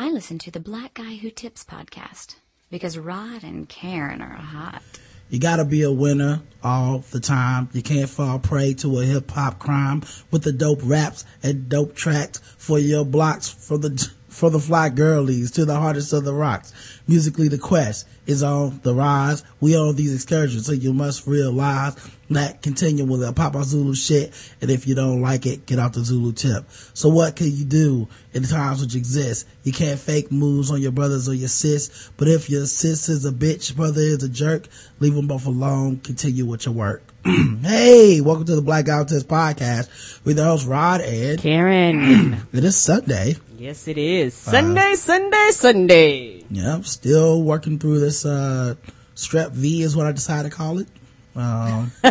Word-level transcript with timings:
I 0.00 0.10
listen 0.10 0.38
to 0.38 0.52
the 0.52 0.60
Black 0.60 0.94
Guy 0.94 1.16
Who 1.16 1.28
Tips 1.28 1.64
podcast 1.64 2.36
because 2.70 2.96
Rod 2.96 3.42
and 3.42 3.68
Karen 3.68 4.22
are 4.22 4.36
hot. 4.36 4.80
You 5.28 5.40
gotta 5.40 5.64
be 5.64 5.82
a 5.82 5.90
winner 5.90 6.42
all 6.62 7.00
the 7.10 7.18
time. 7.18 7.68
You 7.72 7.82
can't 7.82 8.08
fall 8.08 8.38
prey 8.38 8.74
to 8.74 9.00
a 9.00 9.04
hip 9.04 9.28
hop 9.32 9.58
crime 9.58 10.04
with 10.30 10.44
the 10.44 10.52
dope 10.52 10.78
raps 10.84 11.24
and 11.42 11.68
dope 11.68 11.96
tracks 11.96 12.38
for 12.56 12.78
your 12.78 13.04
blocks 13.04 13.48
for 13.48 13.76
the 13.76 14.08
for 14.38 14.50
the 14.50 14.60
fly 14.60 14.88
girlies 14.88 15.50
to 15.50 15.64
the 15.64 15.74
hardest 15.74 16.12
of 16.12 16.24
the 16.24 16.32
rocks. 16.32 16.72
Musically, 17.08 17.48
the 17.48 17.58
quest 17.58 18.06
is 18.24 18.40
on 18.40 18.78
the 18.84 18.94
rise. 18.94 19.42
We 19.60 19.76
on 19.76 19.96
these 19.96 20.14
excursions, 20.14 20.64
so 20.64 20.72
you 20.72 20.92
must 20.92 21.26
realize 21.26 21.96
that 22.30 22.62
continue 22.62 23.04
with 23.04 23.20
the 23.20 23.32
Papa 23.32 23.64
Zulu 23.64 23.96
shit. 23.96 24.32
And 24.60 24.70
if 24.70 24.86
you 24.86 24.94
don't 24.94 25.22
like 25.22 25.44
it, 25.44 25.66
get 25.66 25.80
off 25.80 25.94
the 25.94 26.04
Zulu 26.04 26.32
tip. 26.32 26.70
So 26.94 27.08
what 27.08 27.34
can 27.34 27.50
you 27.50 27.64
do 27.64 28.06
in 28.32 28.42
the 28.42 28.48
times 28.48 28.80
which 28.80 28.94
exist? 28.94 29.48
You 29.64 29.72
can't 29.72 29.98
fake 29.98 30.30
moves 30.30 30.70
on 30.70 30.80
your 30.80 30.92
brothers 30.92 31.28
or 31.28 31.34
your 31.34 31.48
sis. 31.48 32.10
But 32.16 32.28
if 32.28 32.48
your 32.48 32.66
sis 32.66 33.08
is 33.08 33.24
a 33.24 33.32
bitch, 33.32 33.74
brother 33.74 34.02
is 34.02 34.22
a 34.22 34.28
jerk, 34.28 34.68
leave 35.00 35.14
them 35.14 35.26
both 35.26 35.46
alone. 35.46 35.98
Continue 35.98 36.46
with 36.46 36.64
your 36.66 36.76
work. 36.76 37.02
hey, 37.62 38.20
welcome 38.20 38.44
to 38.44 38.54
the 38.54 38.62
Black 38.62 38.84
Guy 38.84 38.98
Who 38.98 39.04
Tips 39.04 39.24
podcast 39.24 40.24
with 40.24 40.36
the 40.36 40.44
host 40.44 40.64
Rod 40.68 41.00
and 41.00 41.40
Karen. 41.40 42.46
it 42.52 42.62
is 42.62 42.76
Sunday. 42.76 43.34
Yes, 43.58 43.88
it 43.88 43.98
is. 43.98 44.34
Sunday, 44.34 44.94
Sunday, 44.94 45.48
Sunday. 45.52 46.44
Yeah, 46.50 46.74
I'm 46.74 46.84
still 46.84 47.42
working 47.42 47.78
through 47.78 48.00
this, 48.00 48.24
uh, 48.24 48.74
strep 49.14 49.50
V 49.52 49.82
is 49.82 49.96
what 49.96 50.06
I 50.06 50.12
decided 50.12 50.50
to 50.50 50.56
call 50.56 50.78
it. 50.78 50.88
Um, 51.36 51.92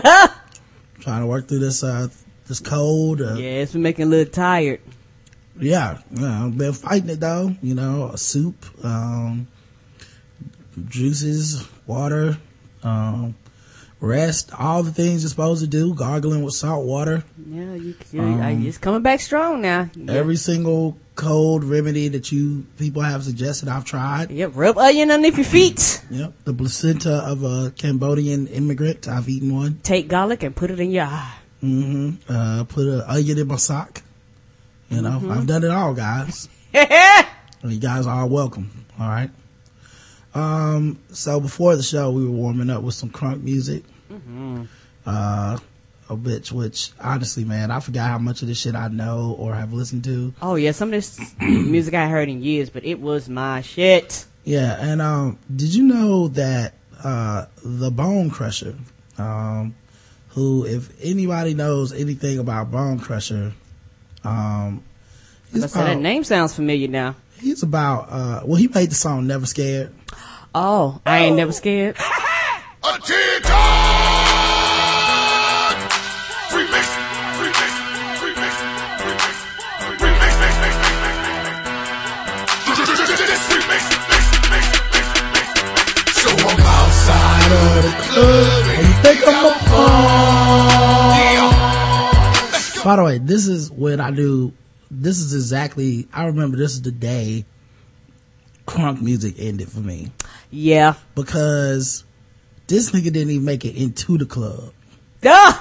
trying 0.99 1.21
to 1.21 1.25
work 1.27 1.47
through 1.47 1.59
this, 1.59 1.83
uh, 1.83 2.07
this 2.47 2.59
cold. 2.59 3.21
Uh, 3.21 3.35
Yeah, 3.35 3.61
it's 3.61 3.73
been 3.73 3.81
making 3.81 4.05
a 4.05 4.09
little 4.09 4.31
tired. 4.31 4.81
yeah, 5.59 5.99
yeah, 6.11 6.45
I've 6.45 6.57
been 6.57 6.73
fighting 6.73 7.09
it 7.09 7.19
though, 7.19 7.55
you 7.61 7.75
know, 7.75 8.09
a 8.13 8.17
soup, 8.17 8.65
um, 8.85 9.47
juices, 10.87 11.67
water, 11.87 12.37
um, 12.83 13.35
rest, 13.99 14.51
all 14.57 14.83
the 14.83 14.91
things 14.91 15.23
you're 15.23 15.29
supposed 15.29 15.61
to 15.61 15.67
do, 15.67 15.93
gargling 15.93 16.43
with 16.43 16.53
salt 16.53 16.85
water, 16.85 17.23
Yeah, 17.49 17.73
you, 17.73 17.95
you 18.11 18.21
I, 18.21 18.51
it's 18.51 18.77
coming 18.77 19.01
back 19.01 19.19
strong 19.19 19.61
now. 19.61 19.89
every 20.07 20.35
single 20.35 20.97
cold 21.15 21.63
remedy 21.63 22.07
that 22.09 22.31
you 22.31 22.65
people 22.77 23.01
have 23.01 23.23
suggested 23.23 23.67
I've 23.69 23.85
tried. 23.85 24.29
Yep, 24.29 24.51
rub 24.53 24.77
onion 24.77 25.09
underneath 25.09 25.37
your 25.37 25.45
feet. 25.45 26.03
Yep. 26.11 26.33
The 26.43 26.53
placenta 26.53 27.13
of 27.25 27.43
a 27.43 27.71
Cambodian 27.71 28.47
immigrant, 28.47 29.07
I've 29.07 29.27
eaten 29.27 29.55
one. 29.55 29.79
Take 29.81 30.07
garlic 30.07 30.43
and 30.43 30.55
put 30.55 30.69
it 30.69 30.79
in 30.79 30.91
your 30.91 31.05
eye. 31.05 31.33
Mm 31.63 31.83
hmm 31.83 32.31
Uh, 32.31 32.63
put 32.65 32.85
an 32.85 33.01
onion 33.07 33.39
in 33.39 33.47
my 33.47 33.55
sock. 33.55 34.03
You 34.89 35.01
know, 35.01 35.21
I've 35.31 35.47
done 35.47 35.63
it 35.63 35.71
all, 35.71 35.93
guys. 35.93 36.47
You 37.63 37.79
guys 37.79 38.05
are 38.05 38.25
welcome. 38.27 38.69
All 38.99 39.09
right. 39.09 39.31
Um, 40.37 40.99
so 41.11 41.39
before 41.39 41.75
the 41.75 41.83
show, 41.83 42.11
we 42.11 42.23
were 42.23 42.31
warming 42.31 42.69
up 42.69 42.83
with 42.83 42.95
some 42.95 43.09
crunk 43.09 43.41
music. 43.41 43.83
Uh, 45.05 45.57
a 46.09 46.15
bitch, 46.15 46.51
which 46.51 46.91
honestly, 47.01 47.43
man, 47.43 47.71
I 47.71 47.79
forgot 47.79 48.09
how 48.09 48.17
much 48.17 48.41
of 48.41 48.47
this 48.47 48.59
shit 48.59 48.75
I 48.75 48.87
know 48.87 49.35
or 49.39 49.55
have 49.55 49.73
listened 49.73 50.03
to. 50.05 50.33
oh 50.41 50.55
yeah, 50.55 50.71
some 50.71 50.89
of 50.89 50.91
this 50.91 51.35
music 51.41 51.93
I 51.93 52.07
heard 52.07 52.29
in 52.29 52.43
years, 52.43 52.69
but 52.69 52.85
it 52.85 52.99
was 52.99 53.27
my 53.27 53.61
shit. 53.61 54.25
Yeah, 54.43 54.77
and 54.79 55.01
um, 55.01 55.39
did 55.53 55.73
you 55.73 55.83
know 55.83 56.27
that 56.29 56.73
uh, 57.03 57.45
the 57.63 57.91
Bone 57.91 58.29
Crusher, 58.29 58.75
um, 59.17 59.75
who, 60.29 60.65
if 60.65 60.89
anybody 61.03 61.53
knows 61.53 61.91
anything 61.91 62.39
about 62.39 62.71
Bone 62.71 62.99
Crusher, 62.99 63.53
um, 64.23 64.83
said 65.51 65.69
that 65.69 65.99
name 65.99 66.23
sounds 66.23 66.53
familiar 66.53 66.87
now. 66.87 67.15
he's 67.39 67.63
about 67.63 68.07
uh, 68.09 68.41
well, 68.45 68.55
he 68.57 68.67
made 68.67 68.91
the 68.91 68.95
song 68.95 69.27
"Never 69.27 69.45
Scared." 69.45 69.93
Oh, 70.55 71.01
I 71.05 71.19
ain't 71.19 71.35
never 71.35 71.51
scared. 71.51 71.97
Outside 86.59 87.51
of 87.51 87.83
the 87.83 87.91
club 88.01 88.65
and 88.67 88.87
you 88.87 88.93
think 89.01 89.19
I'm 89.27 89.45
a 89.45 89.49
punk. 92.73 92.83
By 92.83 92.95
the 92.95 93.03
way, 93.03 93.17
this 93.17 93.47
is 93.47 93.71
when 93.71 93.99
I 93.99 94.11
do. 94.11 94.53
This 94.89 95.19
is 95.19 95.33
exactly. 95.33 96.07
I 96.13 96.25
remember 96.25 96.57
this 96.57 96.73
is 96.73 96.81
the 96.81 96.91
day 96.91 97.45
crunk 98.67 99.01
music 99.01 99.35
ended 99.39 99.69
for 99.69 99.79
me 99.79 100.11
Yeah. 100.49 100.93
because 101.15 102.03
this 102.67 102.91
nigga 102.91 103.05
didn't 103.05 103.29
even 103.31 103.45
make 103.45 103.65
it 103.65 103.75
into 103.75 104.17
the 104.17 104.25
club. 104.25 104.73
Duh! 105.21 105.53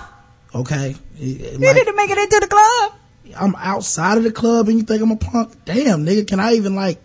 Okay, 0.55 0.95
You 1.19 1.59
Like, 1.59 1.75
didn't 1.77 1.97
make 1.97 2.11
it 2.11 2.19
into 2.19 2.41
the 2.41 2.47
club. 2.49 2.93
I'm 3.39 3.55
outside 3.57 4.17
of 4.19 4.25
the 4.25 4.31
club 4.33 4.69
and 4.69 4.79
you 4.79 4.85
think 4.85 5.03
I'm 5.03 5.11
a 5.11 5.17
punk? 5.17 5.53
Damn, 5.65 6.05
nigga, 6.07 6.27
can 6.27 6.41
I 6.41 6.53
even 6.55 6.75
like 6.77 6.99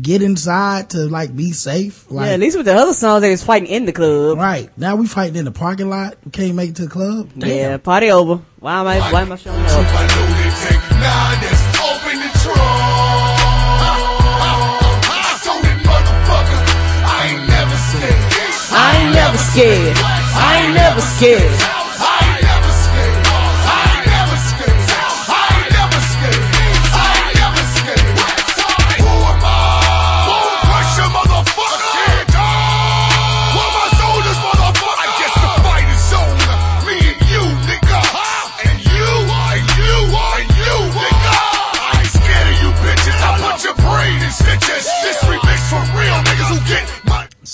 get 0.00 0.22
inside 0.22 0.90
to 0.90 1.06
like 1.08 1.34
be 1.36 1.52
safe? 1.52 2.06
yeah, 2.10 2.26
at 2.28 2.40
least 2.40 2.56
with 2.56 2.66
the 2.66 2.74
other 2.74 2.92
songs, 2.94 3.20
they 3.22 3.30
was 3.30 3.42
fighting 3.44 3.68
in 3.68 3.84
the 3.84 3.92
club. 3.92 4.38
right 4.38 4.70
now 4.78 4.96
we 4.96 5.06
fighting 5.06 5.36
in 5.36 5.44
the 5.44 5.50
parking 5.52 5.88
lot. 5.90 6.16
We 6.24 6.30
can't 6.30 6.54
make 6.54 6.70
it 6.70 6.76
to 6.76 6.82
the 6.84 6.90
club. 6.90 7.30
Damn. 7.38 7.48
Yeah, 7.50 7.76
party 7.76 8.10
over. 8.10 8.42
Why 8.58 8.80
am 8.80 8.86
I? 8.86 8.98
Why 9.12 9.22
am 9.22 9.32
I 9.32 9.36
showing 9.36 9.60
up? 9.64 11.57
Scared. 19.58 19.96
I 19.98 20.62
ain't 20.62 20.74
never 20.74 21.00
scared. 21.00 21.67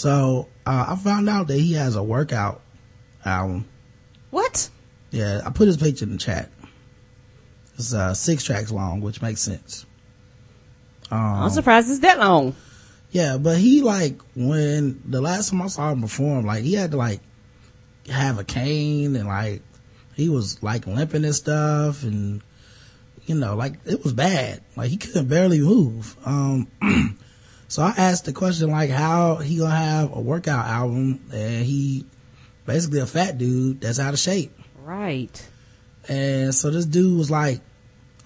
So 0.04 0.48
uh, 0.66 0.84
I 0.90 0.96
found 0.96 1.30
out 1.30 1.46
that 1.46 1.58
he 1.58 1.72
has 1.72 1.96
a 1.96 2.02
workout 2.02 2.60
album. 3.24 3.64
What? 4.28 4.68
Yeah, 5.10 5.40
I 5.46 5.48
put 5.48 5.66
his 5.66 5.78
picture 5.78 6.04
in 6.04 6.12
the 6.12 6.18
chat. 6.18 6.50
It's 7.78 7.94
uh, 7.94 8.12
six 8.12 8.44
tracks 8.44 8.70
long, 8.70 9.00
which 9.00 9.22
makes 9.22 9.40
sense. 9.40 9.86
I'm 11.10 11.48
surprised 11.48 11.88
it's 11.88 12.00
that 12.00 12.18
long. 12.18 12.54
Yeah, 13.12 13.38
but 13.38 13.56
he 13.56 13.80
like 13.80 14.20
when 14.36 15.00
the 15.06 15.22
last 15.22 15.48
time 15.48 15.62
I 15.62 15.68
saw 15.68 15.90
him 15.92 16.02
perform, 16.02 16.44
like 16.44 16.64
he 16.64 16.74
had 16.74 16.90
to 16.90 16.98
like 16.98 17.20
have 18.10 18.38
a 18.38 18.44
cane 18.44 19.16
and 19.16 19.26
like 19.26 19.62
he 20.16 20.28
was 20.28 20.62
like 20.62 20.86
limping 20.86 21.24
and 21.24 21.34
stuff 21.34 22.02
and 22.02 22.42
you 23.24 23.36
know, 23.36 23.56
like 23.56 23.76
it 23.86 24.04
was 24.04 24.12
bad. 24.12 24.60
Like 24.76 24.90
he 24.90 24.98
couldn't 24.98 25.28
barely 25.28 25.60
move. 25.60 26.14
Um 26.26 26.68
so 27.68 27.82
I 27.82 27.94
asked 27.96 28.24
the 28.26 28.32
question 28.32 28.70
like 28.70 28.90
how 28.90 29.36
he 29.36 29.56
gonna 29.58 29.74
have 29.74 30.14
a 30.16 30.20
workout 30.20 30.66
album 30.66 31.20
and 31.32 31.64
he 31.64 32.04
basically 32.66 33.00
a 33.00 33.06
fat 33.06 33.38
dude 33.38 33.80
that's 33.80 33.98
out 33.98 34.14
of 34.14 34.20
shape. 34.20 34.52
Right. 34.82 35.48
And 36.08 36.54
so 36.54 36.70
this 36.70 36.84
dude 36.86 37.16
was 37.18 37.30
like, 37.30 37.60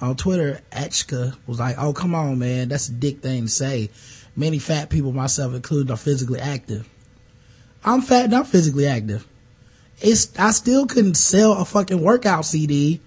on 0.01 0.17
Twitter, 0.17 0.61
Etchka 0.73 1.37
was 1.47 1.59
like, 1.59 1.77
oh, 1.79 1.93
come 1.93 2.15
on, 2.15 2.39
man. 2.39 2.69
That's 2.69 2.89
a 2.89 2.93
dick 2.93 3.21
thing 3.21 3.45
to 3.45 3.49
say. 3.49 3.91
Many 4.37 4.59
fat 4.61 4.91
people, 4.91 5.13
myself 5.13 5.55
included, 5.55 5.91
are 5.91 5.97
physically 5.97 6.39
active. 6.41 6.89
I'm 7.85 8.01
fat 8.03 8.27
and 8.27 8.35
I'm 8.35 8.45
physically 8.45 8.87
active. 8.87 9.27
It's, 10.01 10.37
I 10.39 10.53
still 10.53 10.87
couldn't 10.87 11.15
sell 11.15 11.53
a 11.55 11.65
fucking 11.65 12.01
workout 12.01 12.45
CD 12.45 12.97
to 12.99 13.01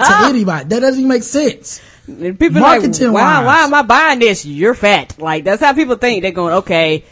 Ah. 0.00 0.28
anybody. 0.30 0.68
That 0.68 0.80
doesn't 0.80 1.00
even 1.00 1.08
make 1.08 1.22
sense. 1.22 1.80
People 2.08 2.62
like, 2.62 2.80
Marketing 2.82 3.12
why, 3.12 3.38
wise. 3.38 3.46
why 3.46 3.64
am 3.64 3.74
I 3.74 3.82
buying 3.82 4.18
this? 4.18 4.46
You're 4.46 4.74
fat. 4.74 5.18
Like, 5.18 5.44
that's 5.44 5.60
how 5.62 5.74
people 5.74 5.96
think. 5.96 6.22
They're 6.22 6.32
going, 6.32 6.54
okay, 6.54 7.04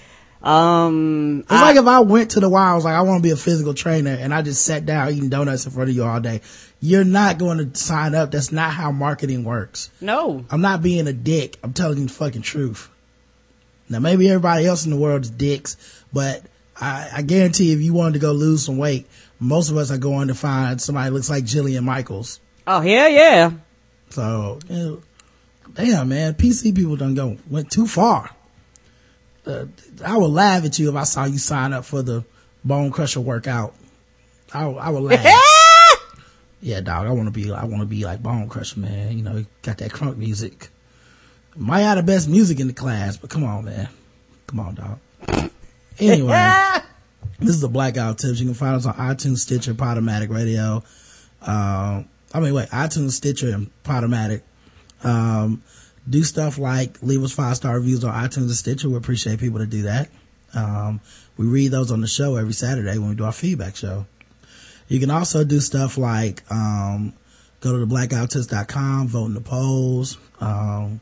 um, 0.42 1.40
It's 1.40 1.52
I- 1.52 1.60
like 1.62 1.76
if 1.76 1.86
I 1.86 2.00
went 2.00 2.30
to 2.32 2.40
the 2.40 2.48
wild, 2.48 2.72
I 2.72 2.74
was 2.76 2.84
like, 2.84 2.94
I 2.94 3.02
want 3.02 3.18
to 3.18 3.22
be 3.22 3.32
a 3.32 3.36
physical 3.36 3.74
trainer 3.74 4.12
and 4.18 4.32
I 4.32 4.42
just 4.42 4.64
sat 4.64 4.86
down 4.86 5.12
eating 5.12 5.28
donuts 5.28 5.66
in 5.66 5.72
front 5.72 5.90
of 5.90 5.96
you 5.96 6.04
all 6.04 6.20
day. 6.20 6.40
You're 6.80 7.04
not 7.04 7.38
going 7.38 7.58
to 7.72 7.78
sign 7.78 8.14
up. 8.14 8.30
That's 8.30 8.52
not 8.52 8.70
how 8.70 8.92
marketing 8.92 9.44
works. 9.44 9.90
no. 10.00 10.44
I'm 10.50 10.60
not 10.60 10.82
being 10.82 11.06
a 11.08 11.12
dick. 11.12 11.56
I'm 11.62 11.72
telling 11.72 11.98
you 11.98 12.06
the 12.06 12.12
fucking 12.12 12.42
truth. 12.42 12.88
Now 13.88 13.98
maybe 13.98 14.28
everybody 14.28 14.66
else 14.66 14.84
in 14.84 14.90
the 14.90 14.96
world 14.96 15.22
is 15.22 15.30
dicks, 15.30 15.76
but 16.12 16.42
I, 16.80 17.08
I 17.16 17.22
guarantee 17.22 17.72
if 17.72 17.80
you 17.80 17.92
wanted 17.94 18.14
to 18.14 18.18
go 18.20 18.32
lose 18.32 18.64
some 18.64 18.78
weight, 18.78 19.06
most 19.40 19.70
of 19.70 19.76
us 19.76 19.90
are 19.90 19.98
going 19.98 20.28
to 20.28 20.34
find 20.34 20.80
somebody 20.80 21.10
looks 21.10 21.30
like 21.30 21.44
Jillian 21.44 21.84
Michaels. 21.84 22.40
Oh, 22.66 22.80
hell 22.80 23.08
yeah. 23.08 23.52
So, 24.10 24.58
you 24.68 24.76
know, 24.76 25.02
damn 25.74 26.08
man, 26.08 26.34
PC 26.34 26.74
people 26.74 26.96
done 26.96 27.14
go 27.14 27.36
went 27.48 27.70
too 27.70 27.86
far. 27.86 28.30
Uh, 29.46 29.66
I 30.04 30.16
would 30.16 30.30
laugh 30.30 30.64
at 30.64 30.78
you 30.78 30.88
if 30.88 30.96
I 30.96 31.04
saw 31.04 31.24
you 31.24 31.38
sign 31.38 31.72
up 31.72 31.84
for 31.84 32.02
the 32.02 32.24
Bone 32.64 32.90
Crusher 32.90 33.20
workout. 33.20 33.74
I, 34.52 34.66
I 34.66 34.90
would 34.90 35.02
laugh. 35.02 35.24
yeah, 36.60 36.80
dog. 36.80 37.06
I 37.06 37.10
want 37.10 37.26
to 37.26 37.32
be. 37.32 37.52
I 37.52 37.64
want 37.64 37.80
to 37.80 37.86
be 37.86 38.04
like 38.04 38.22
Bone 38.22 38.48
Crusher, 38.48 38.80
man. 38.80 39.16
You 39.16 39.22
know, 39.22 39.44
got 39.62 39.78
that 39.78 39.92
crunk 39.92 40.16
music. 40.16 40.68
Might 41.54 41.82
have 41.82 41.96
the 41.96 42.02
best 42.02 42.28
music 42.28 42.60
in 42.60 42.66
the 42.66 42.74
class, 42.74 43.16
but 43.16 43.30
come 43.30 43.44
on, 43.44 43.64
man. 43.64 43.88
Come 44.46 44.60
on, 44.60 44.74
dog. 44.74 45.50
Anyway, 45.98 46.28
this 47.38 47.48
is 47.48 47.62
the 47.62 47.70
Blackout 47.70 48.18
Tips. 48.18 48.38
You 48.38 48.44
can 48.44 48.54
find 48.54 48.76
us 48.76 48.84
on 48.84 48.92
iTunes, 48.96 49.38
Stitcher, 49.38 49.72
Podomatic 49.72 50.28
Radio. 50.28 50.82
Um, 51.40 52.06
I 52.36 52.40
mean, 52.40 52.52
wait, 52.52 52.68
iTunes, 52.68 53.12
Stitcher, 53.12 53.48
and 53.48 53.70
Podomatic. 53.82 54.42
Um, 55.02 55.62
do 56.08 56.22
stuff 56.22 56.58
like 56.58 57.02
leave 57.02 57.24
us 57.24 57.32
five 57.32 57.56
star 57.56 57.76
reviews 57.76 58.04
on 58.04 58.12
iTunes 58.12 58.36
and 58.42 58.50
Stitcher. 58.50 58.90
We 58.90 58.96
appreciate 58.96 59.40
people 59.40 59.60
to 59.60 59.66
do 59.66 59.82
that. 59.82 60.10
Um, 60.54 61.00
we 61.38 61.46
read 61.46 61.70
those 61.70 61.90
on 61.90 62.02
the 62.02 62.06
show 62.06 62.36
every 62.36 62.52
Saturday 62.52 62.98
when 62.98 63.08
we 63.08 63.14
do 63.14 63.24
our 63.24 63.32
feedback 63.32 63.74
show. 63.74 64.04
You 64.88 65.00
can 65.00 65.10
also 65.10 65.44
do 65.44 65.60
stuff 65.60 65.96
like, 65.96 66.42
um, 66.50 67.14
go 67.60 67.72
to 67.72 67.78
the 67.84 67.86
blackouttips.com, 67.86 69.08
vote 69.08 69.26
in 69.26 69.34
the 69.34 69.40
polls, 69.40 70.18
um, 70.38 71.00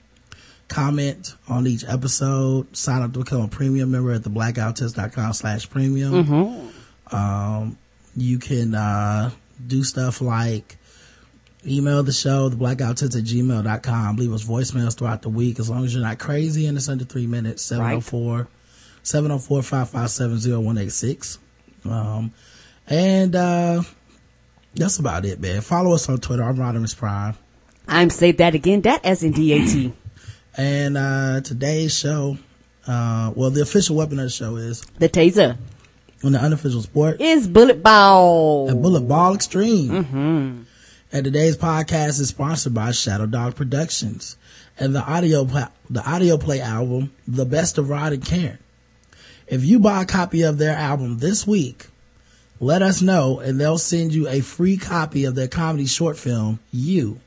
comment 0.69 1.35
on 1.49 1.67
each 1.67 1.85
episode, 1.85 2.75
sign 2.77 3.03
up 3.03 3.13
to 3.13 3.19
become 3.19 3.43
a 3.43 3.49
premium 3.49 3.91
member 3.91 4.13
at 4.13 4.23
the 4.23 4.31
blackouttips.com 4.31 5.33
slash 5.33 5.69
premium. 5.69 6.15
Um, 7.11 7.77
you 8.17 8.39
can, 8.39 8.75
uh, 8.75 9.31
do 9.67 9.85
stuff 9.85 10.21
like 10.21 10.79
email 11.67 12.03
the 12.03 12.13
show, 12.13 12.49
the 12.49 12.57
blackouttips 12.57 13.17
at 13.17 13.25
gmail.com. 13.25 14.17
Leave 14.17 14.33
us 14.33 14.45
voicemails 14.45 14.97
throughout 14.97 15.23
the 15.23 15.29
week 15.29 15.59
as 15.59 15.69
long 15.71 15.85
as 15.85 15.95
you're 15.95 16.03
not 16.03 16.19
crazy 16.19 16.67
and 16.67 16.77
it's 16.77 16.89
under 16.89 17.05
three 17.05 17.27
minutes. 17.27 17.63
704 17.63 18.49
704 19.03 19.63
557 19.63 20.39
0186. 20.65 21.39
Um, 21.85 22.33
and, 22.89 23.35
uh, 23.35 23.83
that's 24.75 24.99
about 24.99 25.25
it, 25.25 25.39
man. 25.41 25.61
Follow 25.61 25.93
us 25.95 26.09
on 26.09 26.19
Twitter. 26.19 26.43
I'm 26.43 26.57
Rodimus 26.57 26.97
Prime. 26.97 27.35
I'm 27.87 28.11
say 28.11 28.33
that 28.33 28.55
again. 28.55 28.81
That 28.83 29.05
as 29.05 29.23
in 29.23 29.33
D-A-T. 29.33 29.93
And, 30.57 30.97
uh, 30.97 31.41
today's 31.41 31.99
show, 31.99 32.39
uh, 32.87 33.33
well, 33.35 33.51
the 33.51 33.61
official 33.63 33.97
weapon 33.97 34.21
of 34.21 34.27
the 34.27 34.31
show 34.31 34.55
is 34.55 34.83
The 35.01 35.09
taser 35.09 35.57
on 36.23 36.31
the 36.31 36.39
unofficial 36.39 36.81
sport 36.81 37.21
is 37.21 37.49
bullet 37.49 37.83
ball. 37.83 38.69
and 38.71 38.81
Bullet 38.81 39.01
Ball 39.01 39.35
Extreme. 39.35 40.67
And 41.15 41.23
today's 41.23 41.57
podcast 41.57 42.19
is 42.19 42.31
sponsored 42.31 42.75
by 42.75 42.91
Shadow 42.91 43.27
Dog 43.27 43.55
Productions 43.55 44.37
and 44.77 44.97
the 44.97 45.01
audio 45.01 45.45
the 45.45 46.03
audio 46.05 46.37
play 46.37 46.61
album 46.61 47.13
The 47.29 47.45
Best 47.45 47.79
of 47.79 47.89
Rod 47.89 48.13
and 48.13 48.27
Karen. 48.27 48.59
If 49.47 49.63
you 49.63 49.79
buy 49.79 50.03
a 50.03 50.07
copy 50.07 50.43
of 50.43 50.59
their 50.59 50.75
album 50.75 51.19
this 51.19 51.47
week, 51.47 51.87
let 52.59 52.83
us 52.83 53.01
know 53.01 53.39
and 53.39 53.61
they'll 53.61 53.79
send 53.79 54.13
you 54.13 54.27
a 54.27 54.41
free 54.41 54.77
copy 54.77 55.25
of 55.25 55.37
their 55.37 55.47
comedy 55.47 55.87
short 55.87 56.19
film, 56.19 56.59
You. 56.73 57.21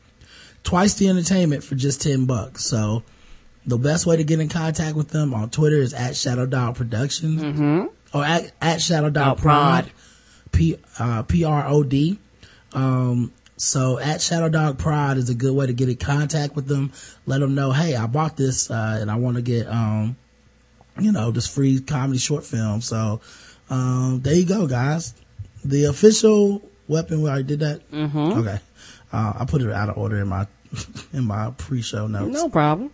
Twice 0.66 0.96
the 0.96 1.08
entertainment 1.08 1.64
for 1.64 1.76
just 1.76 2.02
10 2.02 2.26
bucks. 2.26 2.66
So 2.66 3.04
the 3.66 3.78
best 3.78 4.06
way 4.06 4.18
to 4.18 4.26
get 4.26 4.42
in 4.42 4.50
contact 4.50 4.98
with 4.98 5.12
them 5.12 5.34
on 5.34 5.50
Twitter 5.50 5.78
is 5.78 5.94
at 5.94 6.18
Shadow 6.18 6.46
Dog 6.46 6.76
Productions 6.76 7.42
or 8.14 8.26
at, 8.26 8.52
at 8.62 8.82
Shadow 8.82 9.12
Dog. 9.12 9.38
Prod. 9.38 9.90
P, 10.52 10.76
uh, 11.00 11.24
P-R-O-D. 11.24 12.20
Um, 12.74 13.32
so 13.58 13.98
at 13.98 14.22
Shadow 14.22 14.50
Dog 14.50 14.78
Prod 14.78 15.18
is 15.18 15.30
a 15.32 15.34
good 15.34 15.54
way 15.54 15.66
to 15.66 15.74
get 15.74 15.90
in 15.90 15.98
contact 15.98 16.56
with 16.56 16.68
them. 16.68 16.94
Let 17.26 17.40
them 17.40 17.56
know, 17.56 17.72
hey, 17.72 17.96
I 17.96 18.06
bought 18.06 18.38
this, 18.38 18.70
uh, 18.70 19.00
and 19.02 19.10
I 19.10 19.16
want 19.16 19.36
to 19.38 19.42
get, 19.42 19.68
um, 19.68 20.16
you 21.00 21.12
know, 21.12 21.32
this 21.32 21.48
free 21.48 21.80
comedy 21.80 22.20
short 22.20 22.46
film. 22.46 22.82
So, 22.82 23.20
um, 23.72 24.22
there 24.22 24.36
you 24.36 24.46
go, 24.46 24.68
guys. 24.68 25.16
The 25.66 25.86
official 25.86 26.70
weapon, 26.88 27.24
we 27.24 27.30
already 27.30 27.46
did 27.46 27.60
that? 27.62 27.92
Mm-hmm. 27.92 28.18
Okay. 28.18 28.60
Uh, 29.12 29.34
I 29.40 29.46
put 29.46 29.64
it 29.64 29.72
out 29.72 29.90
of 29.90 29.98
order 29.98 30.22
in 30.22 30.28
my, 30.28 30.46
in 31.14 31.26
my 31.26 31.52
pre-show 31.58 32.06
notes. 32.06 32.32
No 32.32 32.50
problem. 32.50 32.92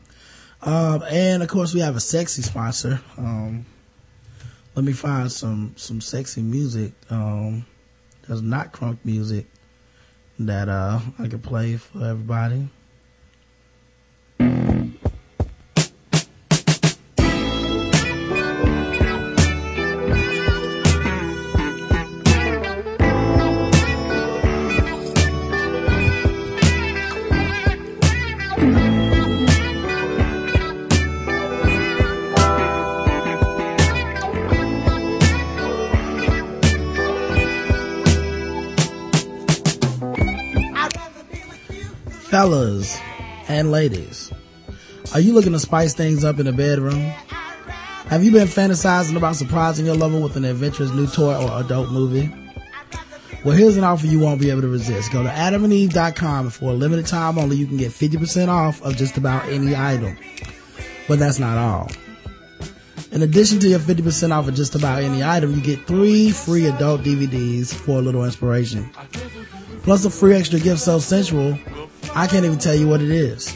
Um, 0.61 1.03
and 1.09 1.43
of 1.43 1.49
course 1.49 1.73
we 1.73 1.81
have 1.81 1.97
a 1.97 1.99
sexy 1.99 2.41
sponsor. 2.41 3.01
Um, 3.17 3.65
let 4.75 4.85
me 4.85 4.93
find 4.93 5.29
some, 5.29 5.73
some 5.75 5.99
sexy 5.99 6.41
music, 6.41 6.93
um, 7.09 7.65
that's 8.27 8.39
not 8.39 8.71
crunk 8.71 8.99
music 9.03 9.47
that, 10.47 10.69
uh, 10.69 10.99
I 11.19 11.27
could 11.27 11.43
play 11.43 11.77
for 11.77 11.99
everybody. 12.05 12.69
Fellas 42.43 42.99
and 43.47 43.71
ladies, 43.71 44.29
are 45.13 45.21
you 45.21 45.31
looking 45.31 45.53
to 45.53 45.59
spice 45.59 45.93
things 45.93 46.25
up 46.25 46.39
in 46.39 46.45
the 46.45 46.51
bedroom? 46.51 46.99
Have 48.09 48.21
you 48.21 48.33
been 48.33 48.49
fantasizing 48.49 49.15
about 49.15 49.37
surprising 49.37 49.85
your 49.85 49.95
lover 49.95 50.19
with 50.19 50.35
an 50.35 50.43
adventurous 50.43 50.91
new 50.91 51.07
toy 51.07 51.41
or 51.41 51.61
adult 51.61 51.89
movie? 51.89 52.29
Well, 53.45 53.55
here's 53.55 53.77
an 53.77 53.85
offer 53.85 54.07
you 54.07 54.19
won't 54.19 54.41
be 54.41 54.49
able 54.49 54.59
to 54.59 54.67
resist. 54.67 55.13
Go 55.13 55.23
to 55.23 55.29
adamandeve.com 55.29 56.47
and 56.47 56.53
for 56.53 56.71
a 56.71 56.73
limited 56.73 57.07
time 57.07 57.37
only 57.37 57.55
you 57.55 57.65
can 57.65 57.77
get 57.77 57.91
50% 57.91 58.49
off 58.49 58.81
of 58.81 58.97
just 58.97 59.15
about 59.15 59.47
any 59.47 59.73
item. 59.73 60.17
But 61.07 61.19
that's 61.19 61.39
not 61.39 61.57
all. 61.57 61.89
In 63.13 63.21
addition 63.21 63.59
to 63.59 63.69
your 63.69 63.79
50% 63.79 64.31
off 64.33 64.49
of 64.49 64.53
just 64.53 64.75
about 64.75 65.01
any 65.01 65.23
item, 65.23 65.53
you 65.53 65.61
get 65.61 65.87
three 65.87 66.31
free 66.31 66.65
adult 66.65 67.03
DVDs 67.03 67.73
for 67.73 67.99
a 67.99 68.01
little 68.01 68.25
inspiration. 68.25 68.91
Plus 69.83 70.03
a 70.03 70.09
free 70.09 70.35
extra 70.35 70.59
gift 70.59 70.81
so 70.81 70.99
sensual, 70.99 71.57
I 72.15 72.27
can't 72.27 72.45
even 72.45 72.59
tell 72.59 72.75
you 72.75 72.87
what 72.87 73.01
it 73.01 73.11
is. 73.11 73.55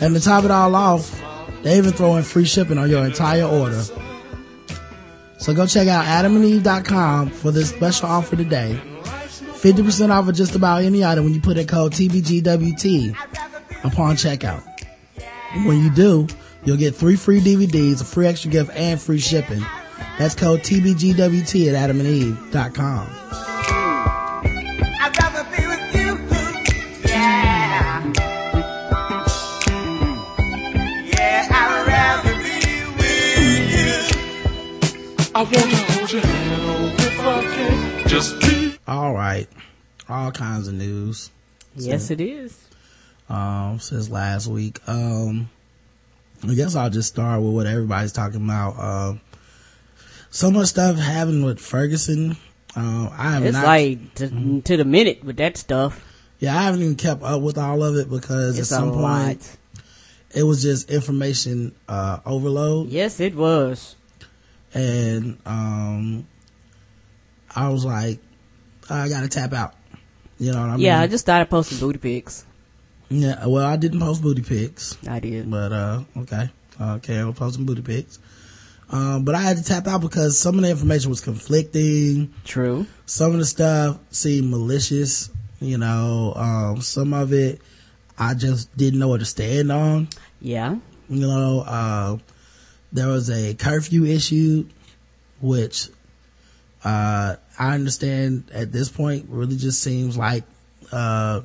And 0.00 0.14
to 0.14 0.20
top 0.20 0.44
it 0.44 0.50
all 0.50 0.74
off, 0.74 1.22
they 1.62 1.78
even 1.78 1.92
throw 1.92 2.16
in 2.16 2.24
free 2.24 2.44
shipping 2.44 2.78
on 2.78 2.90
your 2.90 3.04
entire 3.04 3.44
order. 3.44 3.82
So 5.38 5.54
go 5.54 5.66
check 5.66 5.88
out 5.88 6.04
adamandeve.com 6.04 7.30
for 7.30 7.50
this 7.50 7.70
special 7.70 8.08
offer 8.08 8.36
today. 8.36 8.80
50% 9.02 10.10
off 10.10 10.28
of 10.28 10.34
just 10.34 10.54
about 10.56 10.82
any 10.82 11.04
item 11.04 11.24
when 11.24 11.34
you 11.34 11.40
put 11.40 11.56
in 11.56 11.66
code 11.66 11.92
TBGWT 11.92 13.16
upon 13.84 14.16
checkout. 14.16 14.62
When 15.66 15.82
you 15.82 15.90
do, 15.90 16.26
you'll 16.64 16.76
get 16.76 16.94
three 16.94 17.16
free 17.16 17.40
DVDs, 17.40 18.00
a 18.00 18.04
free 18.04 18.26
extra 18.26 18.50
gift, 18.50 18.70
and 18.74 19.00
free 19.00 19.18
shipping. 19.18 19.64
That's 20.18 20.34
code 20.34 20.60
TBGWT 20.60 21.72
at 21.72 21.90
adamandeve.com. 21.90 23.51
I 35.42 35.44
hold 35.44 36.12
your 36.12 36.22
hand 36.22 37.00
if 37.00 37.20
I 37.20 37.42
can. 37.42 38.08
Just 38.08 38.40
keep. 38.40 38.78
All 38.86 39.12
right. 39.12 39.48
All 40.08 40.30
kinds 40.30 40.68
of 40.68 40.74
news. 40.74 41.30
Yes, 41.74 42.10
it 42.12 42.20
is. 42.20 42.68
um, 43.28 43.80
since 43.80 44.08
last 44.08 44.46
week. 44.46 44.78
Um, 44.86 45.50
I 46.48 46.54
guess 46.54 46.76
I'll 46.76 46.90
just 46.90 47.08
start 47.08 47.42
with 47.42 47.54
what 47.54 47.66
everybody's 47.66 48.12
talking 48.12 48.44
about. 48.44 48.78
Um, 48.78 49.20
so 50.30 50.50
much 50.50 50.68
stuff 50.68 50.96
happening 50.96 51.44
with 51.44 51.58
Ferguson. 51.58 52.36
Um, 52.76 53.10
I 53.12 53.32
have 53.32 53.44
It's 53.44 53.52
not, 53.54 53.64
like 53.66 54.14
to, 54.16 54.60
to 54.62 54.76
the 54.76 54.84
minute 54.84 55.24
with 55.24 55.38
that 55.38 55.56
stuff. 55.56 56.04
yeah, 56.38 56.56
I 56.56 56.62
haven't 56.62 56.82
even 56.82 56.94
kept 56.96 57.22
up 57.24 57.42
with 57.42 57.58
all 57.58 57.82
of 57.82 57.96
it 57.96 58.08
because 58.08 58.58
It's 58.58 58.70
at 58.70 58.76
some 58.78 58.92
lot. 58.92 59.24
point 59.26 59.56
it 60.34 60.44
was 60.44 60.62
just 60.62 60.88
information, 60.90 61.74
uh, 61.88 62.20
overload. 62.24 62.88
Yes, 62.90 63.18
it 63.20 63.34
was. 63.34 63.96
And, 64.74 65.38
um, 65.46 66.26
I 67.54 67.68
was 67.68 67.84
like, 67.84 68.18
I 68.88 69.08
gotta 69.08 69.28
tap 69.28 69.52
out. 69.52 69.74
You 70.38 70.52
know 70.52 70.60
what 70.60 70.70
I 70.70 70.72
mean? 70.76 70.80
Yeah, 70.86 71.00
I 71.00 71.06
just 71.06 71.24
started 71.24 71.48
posting 71.50 71.78
booty 71.78 71.98
pics. 71.98 72.44
yeah, 73.10 73.46
well, 73.46 73.66
I 73.66 73.76
didn't 73.76 74.00
post 74.00 74.22
booty 74.22 74.42
pics. 74.42 74.96
I 75.06 75.20
did. 75.20 75.50
But 75.50 75.72
uh 75.72 76.02
okay. 76.16 76.50
Uh 76.80 76.98
Karen 76.98 77.32
post 77.34 77.56
some 77.56 77.66
booty 77.66 77.82
pics. 77.82 78.18
Um 78.90 79.24
but 79.24 79.34
I 79.34 79.42
had 79.42 79.58
to 79.58 79.62
tap 79.62 79.86
out 79.86 80.00
because 80.00 80.38
some 80.38 80.56
of 80.56 80.62
the 80.62 80.70
information 80.70 81.10
was 81.10 81.20
conflicting. 81.20 82.32
True. 82.44 82.86
Some 83.06 83.32
of 83.32 83.38
the 83.38 83.44
stuff 83.44 83.98
seemed 84.10 84.50
malicious, 84.50 85.30
you 85.60 85.78
know, 85.78 86.32
um 86.34 86.80
some 86.80 87.12
of 87.12 87.32
it 87.32 87.60
I 88.18 88.34
just 88.34 88.74
didn't 88.76 88.98
know 88.98 89.08
what 89.08 89.20
to 89.20 89.26
stand 89.26 89.70
on. 89.70 90.08
Yeah. 90.40 90.76
You 91.08 91.20
know, 91.20 91.60
uh, 91.60 92.16
there 92.92 93.08
was 93.08 93.30
a 93.30 93.54
curfew 93.54 94.04
issue, 94.04 94.66
which, 95.40 95.88
uh, 96.84 97.36
I 97.58 97.74
understand 97.74 98.50
at 98.52 98.72
this 98.72 98.88
point 98.88 99.26
really 99.28 99.56
just 99.56 99.82
seems 99.82 100.16
like, 100.16 100.44
uh, 100.90 101.40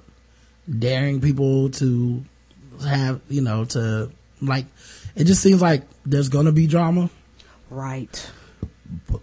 daring 0.68 1.22
people 1.22 1.70
to 1.70 2.24
have, 2.86 3.22
you 3.30 3.42
know, 3.42 3.66
to 3.66 4.12
like, 4.42 4.66
it 5.16 5.24
just 5.24 5.42
seems 5.42 5.62
like 5.62 5.84
there's 6.06 6.30
gonna 6.30 6.51
be 6.51 6.68
drama. 6.68 7.10
Right. 7.70 8.30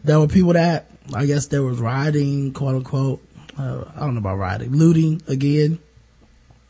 There 0.02 0.18
were 0.18 0.28
people 0.28 0.54
that, 0.54 0.90
I 1.14 1.26
guess 1.26 1.46
there 1.46 1.62
was 1.62 1.78
rioting, 1.78 2.52
quote 2.52 2.76
unquote, 2.76 3.22
uh, 3.58 3.84
I 3.94 4.00
don't 4.00 4.14
know 4.14 4.20
about 4.20 4.38
rioting, 4.38 4.72
looting 4.72 5.22
again, 5.28 5.78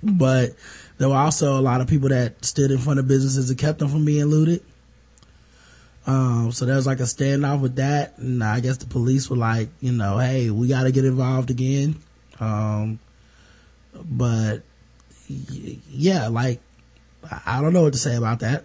but 0.03 0.55
there 0.99 1.09
were 1.09 1.17
also 1.17 1.59
a 1.59 1.63
lot 1.63 1.81
of 1.81 1.87
people 1.89 2.11
that 2.11 2.45
stood 2.45 2.71
in 2.71 2.79
front 2.79 2.99
of 2.99 3.09
businesses 3.09 3.51
and 3.51 3.59
kept 3.59 3.79
them 3.79 3.89
from 3.89 4.05
being 4.05 4.27
looted. 4.27 4.63
Um, 6.07 6.53
so 6.53 6.67
there 6.67 6.77
was 6.77 6.87
like 6.87 7.01
a 7.01 7.05
standoff 7.05 7.61
with 7.61 7.77
that. 7.77 8.19
And 8.19 8.45
I 8.45 8.61
guess 8.61 8.77
the 8.77 8.87
police 8.87 9.31
were 9.31 9.37
like, 9.37 9.69
you 9.81 9.93
know, 9.93 10.19
hey, 10.19 10.51
we 10.51 10.69
got 10.69 10.85
to 10.85 10.93
get 10.93 11.05
involved 11.05 11.51
again. 11.51 11.97
Um, 12.41 12.99
but 13.95 14.63
yeah, 15.29 16.29
like, 16.29 16.61
I 17.47 17.63
don't 17.63 17.73
know 17.73 17.83
what 17.83 17.95
to 17.95 17.99
say 17.99 18.17
about 18.17 18.41
that. 18.41 18.65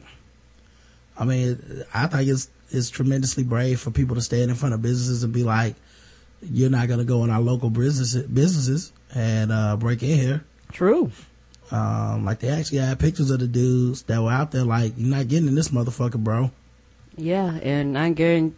I 1.18 1.26
mean, 1.26 1.86
I 1.94 2.08
think 2.08 2.30
it's, 2.30 2.50
it's 2.72 2.90
tremendously 2.90 3.44
brave 3.44 3.80
for 3.80 3.92
people 3.92 4.16
to 4.16 4.22
stand 4.22 4.50
in 4.50 4.56
front 4.56 4.74
of 4.74 4.82
businesses 4.82 5.24
and 5.24 5.34
be 5.34 5.44
like, 5.44 5.76
you're 6.42 6.70
not 6.70 6.88
going 6.88 7.00
to 7.00 7.06
go 7.06 7.24
in 7.24 7.30
our 7.30 7.42
local 7.42 7.70
businesses, 7.70 8.24
businesses 8.24 8.92
and, 9.14 9.52
uh, 9.52 9.76
break 9.78 10.04
in 10.04 10.18
here. 10.18 10.46
True. 10.72 11.12
Um, 11.72 12.26
like 12.26 12.40
they 12.40 12.50
actually 12.50 12.80
had 12.80 13.00
pictures 13.00 13.32
of 13.32 13.40
the 13.40 13.48
dudes 13.48 14.04
that 14.04 14.22
were 14.22 14.32
out 14.32 14.52
there 14.52 14.64
like, 14.64 14.94
you're 14.98 15.16
not 15.16 15.28
getting 15.28 15.48
in 15.48 15.56
this 15.56 15.70
motherfucker, 15.70 16.18
bro. 16.18 16.52
Yeah, 17.20 17.60
and 17.62 17.98
I 17.98 18.12
guarantee, 18.12 18.56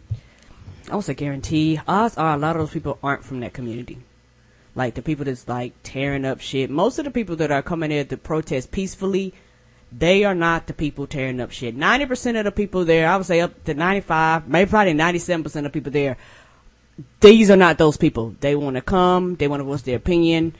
I 0.88 0.92
won't 0.92 1.04
say 1.04 1.14
guarantee, 1.14 1.80
odds 1.88 2.16
are 2.16 2.34
a 2.34 2.38
lot 2.38 2.54
of 2.54 2.62
those 2.62 2.72
people 2.72 2.96
aren't 3.02 3.24
from 3.24 3.40
that 3.40 3.52
community. 3.52 3.98
Like 4.76 4.94
the 4.94 5.02
people 5.02 5.24
that's 5.24 5.48
like 5.48 5.74
tearing 5.82 6.24
up 6.24 6.40
shit. 6.40 6.70
Most 6.70 6.98
of 6.98 7.04
the 7.04 7.10
people 7.10 7.34
that 7.36 7.50
are 7.50 7.62
coming 7.62 7.90
there 7.90 8.04
to 8.04 8.16
protest 8.16 8.70
peacefully, 8.70 9.34
they 9.90 10.22
are 10.24 10.34
not 10.34 10.68
the 10.68 10.74
people 10.74 11.08
tearing 11.08 11.40
up 11.40 11.50
shit. 11.50 11.76
90% 11.76 12.38
of 12.38 12.44
the 12.44 12.52
people 12.52 12.84
there, 12.84 13.08
I 13.08 13.16
would 13.16 13.26
say 13.26 13.40
up 13.40 13.64
to 13.64 13.74
95, 13.74 14.48
maybe 14.48 14.70
probably 14.70 14.94
97% 14.94 15.66
of 15.66 15.72
people 15.72 15.92
there, 15.92 16.16
these 17.20 17.50
are 17.50 17.56
not 17.56 17.78
those 17.78 17.96
people. 17.96 18.36
They 18.40 18.54
want 18.54 18.76
to 18.76 18.82
come, 18.82 19.34
they 19.34 19.48
want 19.48 19.60
to 19.60 19.64
voice 19.64 19.82
their 19.82 19.96
opinion, 19.96 20.54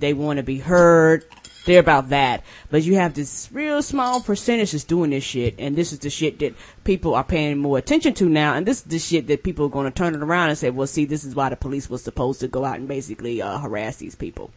they 0.00 0.12
want 0.12 0.38
to 0.38 0.42
be 0.42 0.58
heard. 0.58 1.24
They're 1.64 1.80
about 1.80 2.10
that. 2.10 2.44
But 2.70 2.82
you 2.82 2.96
have 2.96 3.14
this 3.14 3.48
real 3.52 3.82
small 3.82 4.20
percentage 4.20 4.72
that's 4.72 4.84
doing 4.84 5.10
this 5.10 5.24
shit, 5.24 5.54
and 5.58 5.74
this 5.76 5.92
is 5.92 5.98
the 6.00 6.10
shit 6.10 6.38
that 6.40 6.54
people 6.84 7.14
are 7.14 7.24
paying 7.24 7.58
more 7.58 7.78
attention 7.78 8.12
to 8.14 8.28
now, 8.28 8.54
and 8.54 8.66
this 8.66 8.78
is 8.78 8.84
the 8.84 8.98
shit 8.98 9.26
that 9.28 9.42
people 9.42 9.66
are 9.66 9.70
going 9.70 9.90
to 9.90 9.90
turn 9.90 10.14
it 10.14 10.22
around 10.22 10.50
and 10.50 10.58
say, 10.58 10.70
well, 10.70 10.86
see, 10.86 11.04
this 11.04 11.24
is 11.24 11.34
why 11.34 11.48
the 11.48 11.56
police 11.56 11.88
was 11.88 12.02
supposed 12.02 12.40
to 12.40 12.48
go 12.48 12.64
out 12.64 12.78
and 12.78 12.88
basically 12.88 13.40
uh, 13.40 13.58
harass 13.58 13.96
these 13.96 14.14
people. 14.14 14.50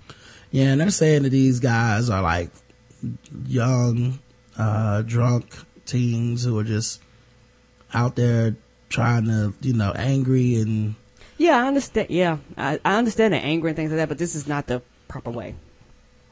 Yeah, 0.52 0.66
and 0.66 0.82
they're 0.82 0.90
saying 0.90 1.24
that 1.24 1.30
these 1.30 1.60
guys 1.60 2.10
are 2.10 2.22
like 2.22 2.50
young, 3.46 4.20
uh, 4.58 5.02
drunk 5.04 5.56
teens 5.86 6.44
who 6.44 6.58
are 6.60 6.64
just 6.64 7.02
out 7.94 8.16
there 8.16 8.56
trying 8.90 9.26
to, 9.26 9.54
you 9.62 9.74
know, 9.74 9.92
angry 9.94 10.56
and 10.56 10.96
Yeah, 11.38 11.58
I 11.58 11.68
understand. 11.68 12.10
Yeah, 12.10 12.38
I, 12.58 12.80
I 12.84 12.96
understand 12.98 13.34
the 13.34 13.38
anger 13.38 13.68
and 13.68 13.76
things 13.76 13.92
like 13.92 13.98
that, 13.98 14.10
but 14.10 14.18
this 14.18 14.36
is 14.36 14.48
not 14.48 14.68
the 14.68 14.82
proper 15.08 15.32
way. 15.32 15.56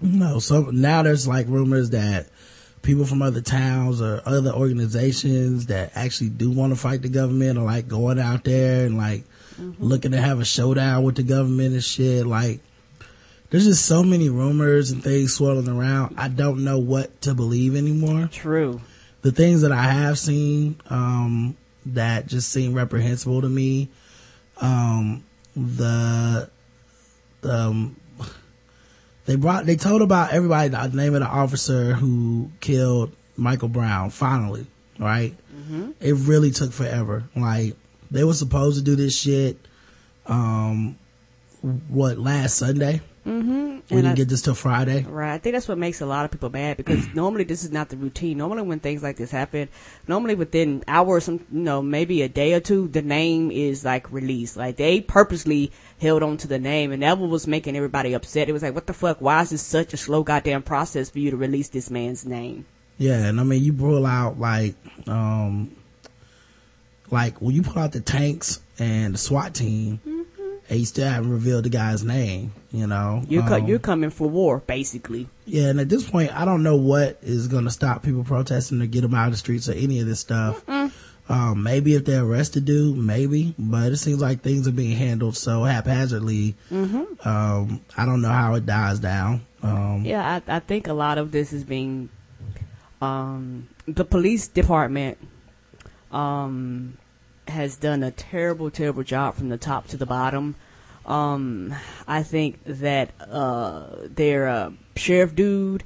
No, 0.02 0.40
so 0.40 0.70
now 0.72 1.04
there's 1.04 1.28
like 1.28 1.48
rumors 1.48 1.92
that 1.92 2.28
people 2.82 3.06
from 3.06 3.22
other 3.22 3.42
towns 3.42 4.02
or 4.02 4.22
other 4.25 4.52
organizations 4.52 5.68
that 5.68 5.92
actually 5.96 6.30
do 6.30 6.52
want 6.52 6.72
to 6.72 6.80
fight 6.80 7.02
the 7.02 7.10
government 7.10 7.58
are 7.58 7.64
like 7.64 7.88
going 7.88 8.20
out 8.20 8.44
there 8.44 8.86
and 8.86 8.98
like 8.98 9.24
looking 9.80 10.12
to 10.12 10.22
have 10.22 10.40
a 10.40 10.46
showdown 10.46 11.04
with 11.04 11.16
the 11.16 11.24
government 11.24 11.74
and 11.74 11.84
shit. 11.84 12.25
Like, 12.25 12.60
there's 13.50 13.66
just 13.66 13.86
so 13.86 14.04
many 14.04 14.30
rumors 14.30 14.92
and 14.92 15.04
things 15.04 15.34
swirling 15.34 15.70
around. 15.70 16.16
I 16.18 16.28
don't 16.28 16.64
know 16.64 16.80
what 16.80 17.22
to 17.22 17.34
believe 17.34 17.75
anymore. 17.75 18.30
True. 18.32 18.82
The 19.22 19.32
things 19.32 19.62
that 19.62 19.72
I 19.72 19.84
have 19.84 20.20
seen, 20.20 20.80
um, 20.90 21.58
that 21.88 22.28
just 22.28 22.52
seem 22.52 22.74
reprehensible 22.74 23.42
to 23.42 23.50
me, 23.50 23.90
um, 24.58 25.24
the, 25.56 26.50
the, 27.42 27.54
um, 27.54 27.96
they 29.25 29.36
brought, 29.36 29.65
they 29.65 29.75
told 29.75 30.01
about 30.01 30.32
everybody 30.34 30.70
the 30.70 30.88
name 30.89 31.13
of 31.15 31.22
the 31.22 31.27
officer 31.27 31.94
who 31.94 32.51
killed 32.60 33.12
Michael 33.38 33.70
Brown, 33.70 34.10
finally, 34.12 34.65
right? 35.00 35.34
It 36.00 36.13
really 36.13 36.51
took 36.51 36.72
forever. 36.72 37.24
Like, 37.36 37.75
they 38.12 38.24
were 38.24 38.34
supposed 38.34 38.77
to 38.77 38.84
do 38.84 38.96
this 38.96 39.17
shit, 39.17 39.58
um, 40.27 40.98
what, 41.89 42.17
last 42.20 42.58
Sunday? 42.58 43.01
Mm-hmm. 43.25 43.79
We 43.89 44.01
didn't 44.01 44.12
I- 44.12 44.15
get 44.15 44.29
this 44.29 44.41
till 44.44 44.53
Friday. 44.53 45.03
Right. 45.03 45.34
I 45.34 45.38
think 45.39 45.53
that's 45.55 45.67
what 45.67 45.77
makes 45.79 46.00
a 46.01 46.05
lot 46.05 46.25
of 46.25 46.32
people 46.32 46.50
mad 46.50 46.77
because 46.77 47.08
normally 47.15 47.44
this 47.44 47.63
is 47.63 47.72
not 47.72 47.89
the 47.89 47.98
routine. 47.98 48.38
Normally 48.38 48.62
when 48.62 48.79
things 48.79 49.01
like 49.01 49.17
this 49.17 49.32
happen, 49.32 49.67
normally 50.08 50.36
within 50.36 50.84
hours, 50.88 51.24
some, 51.25 51.39
you 51.51 51.60
know, 51.62 51.82
maybe 51.82 52.22
a 52.22 52.29
day 52.29 52.53
or 52.53 52.60
two, 52.60 52.88
the 52.88 53.01
name 53.01 53.50
is 53.50 53.84
like 53.84 54.12
released. 54.12 54.58
Like 54.58 54.75
they 54.75 55.01
purposely 55.01 55.72
held 56.00 56.22
on 56.22 56.38
to 56.38 56.48
the 56.48 56.60
name 56.60 56.91
and 56.91 57.01
that 57.01 57.17
was 57.17 57.48
making 57.48 57.75
everybody 57.75 58.13
upset. 58.13 58.48
It 58.48 58.53
was 58.53 58.62
like, 58.62 58.75
what 58.75 58.86
the 58.86 58.94
fuck? 58.94 59.22
Why 59.22 59.41
is 59.41 59.50
this 59.50 59.62
such 59.63 59.94
a 59.94 59.98
slow 59.98 60.22
goddamn 60.24 60.62
process 60.63 61.10
for 61.10 61.20
you 61.20 61.32
to 61.32 61.38
release 61.38 61.70
this 61.70 61.89
man's 61.89 62.25
name? 62.25 62.65
Yeah, 62.98 63.25
and 63.25 63.39
I 63.39 63.44
mean, 63.44 63.63
you 63.63 63.74
pull 63.74 64.05
out 64.05 64.39
like, 64.39 64.75
um, 65.08 65.75
like 67.12 67.41
when 67.41 67.55
you 67.55 67.62
pull 67.62 67.79
out 67.82 67.91
the 67.91 68.00
tanks 68.01 68.62
and 68.79 69.13
the 69.13 69.17
SWAT 69.17 69.53
team, 69.53 70.00
and 70.69 70.79
you 70.79 70.86
still 70.86 71.07
haven't 71.07 71.31
revealed 71.31 71.63
the 71.65 71.69
guy's 71.69 72.03
name, 72.03 72.51
you 72.72 72.88
know. 72.88 73.24
You're, 73.29 73.43
co- 73.43 73.55
Um, 73.57 73.67
you're 73.67 73.79
coming 73.79 74.10
for 74.10 74.27
war, 74.27 74.60
basically. 74.65 75.27
yeah, 75.45 75.67
and 75.69 75.79
at 75.79 75.89
this 75.89 76.10
point, 76.10 76.36
I 76.36 76.43
don't 76.45 76.63
know 76.63 76.75
what 76.75 77.19
is 77.22 77.48
going 77.48 77.65
to 77.65 77.72
stop 77.72 78.01
people 78.03 78.24
protesting 78.24 78.81
or 78.81 78.86
get 78.88 79.01
them 79.01 79.13
out 79.13 79.27
of 79.27 79.34
the 79.34 79.38
streets 79.38 79.69
or 79.69 79.74
any 79.74 80.00
of 80.00 80.07
this 80.07 80.19
stuff. 80.22 80.63
Um, 81.27 81.63
maybe 81.63 81.95
if 81.95 82.05
they're 82.05 82.24
arrested, 82.24 82.65
do 82.65 82.93
maybe, 82.93 83.55
but 83.57 83.91
it 83.91 83.98
seems 83.98 84.22
like 84.22 84.41
things 84.41 84.67
are 84.67 84.72
being 84.72 84.95
handled 84.95 85.36
so 85.36 85.63
haphazardly. 85.63 86.55
Um, 86.72 87.81
I 87.98 88.05
don't 88.05 88.22
know 88.22 88.29
how 88.29 88.53
it 88.55 88.65
dies 88.67 89.00
down. 89.00 89.41
Um, 89.63 90.03
Yeah, 90.05 90.39
I, 90.48 90.57
I 90.57 90.60
think 90.60 90.88
a 90.88 90.93
lot 90.93 91.17
of 91.17 91.31
this 91.31 91.51
is 91.51 91.63
being, 91.63 92.10
um, 93.01 93.67
the 93.88 94.05
police 94.05 94.48
department, 94.48 95.17
um, 96.12 96.98
has 97.48 97.75
done 97.78 98.04
a 98.04 98.12
terrible, 98.12 98.70
terrible 98.72 99.04
job 99.04 99.36
from 99.36 99.50
the 99.50 99.58
top 99.58 99.88
to 99.88 99.98
the 99.98 100.06
bottom. 100.06 100.56
Um, 101.06 101.74
I 102.08 102.24
think 102.24 102.60
that, 102.66 103.12
uh, 103.30 103.88
their, 104.04 104.48
uh, 104.48 104.72
sheriff 104.96 105.36
dude, 105.36 105.84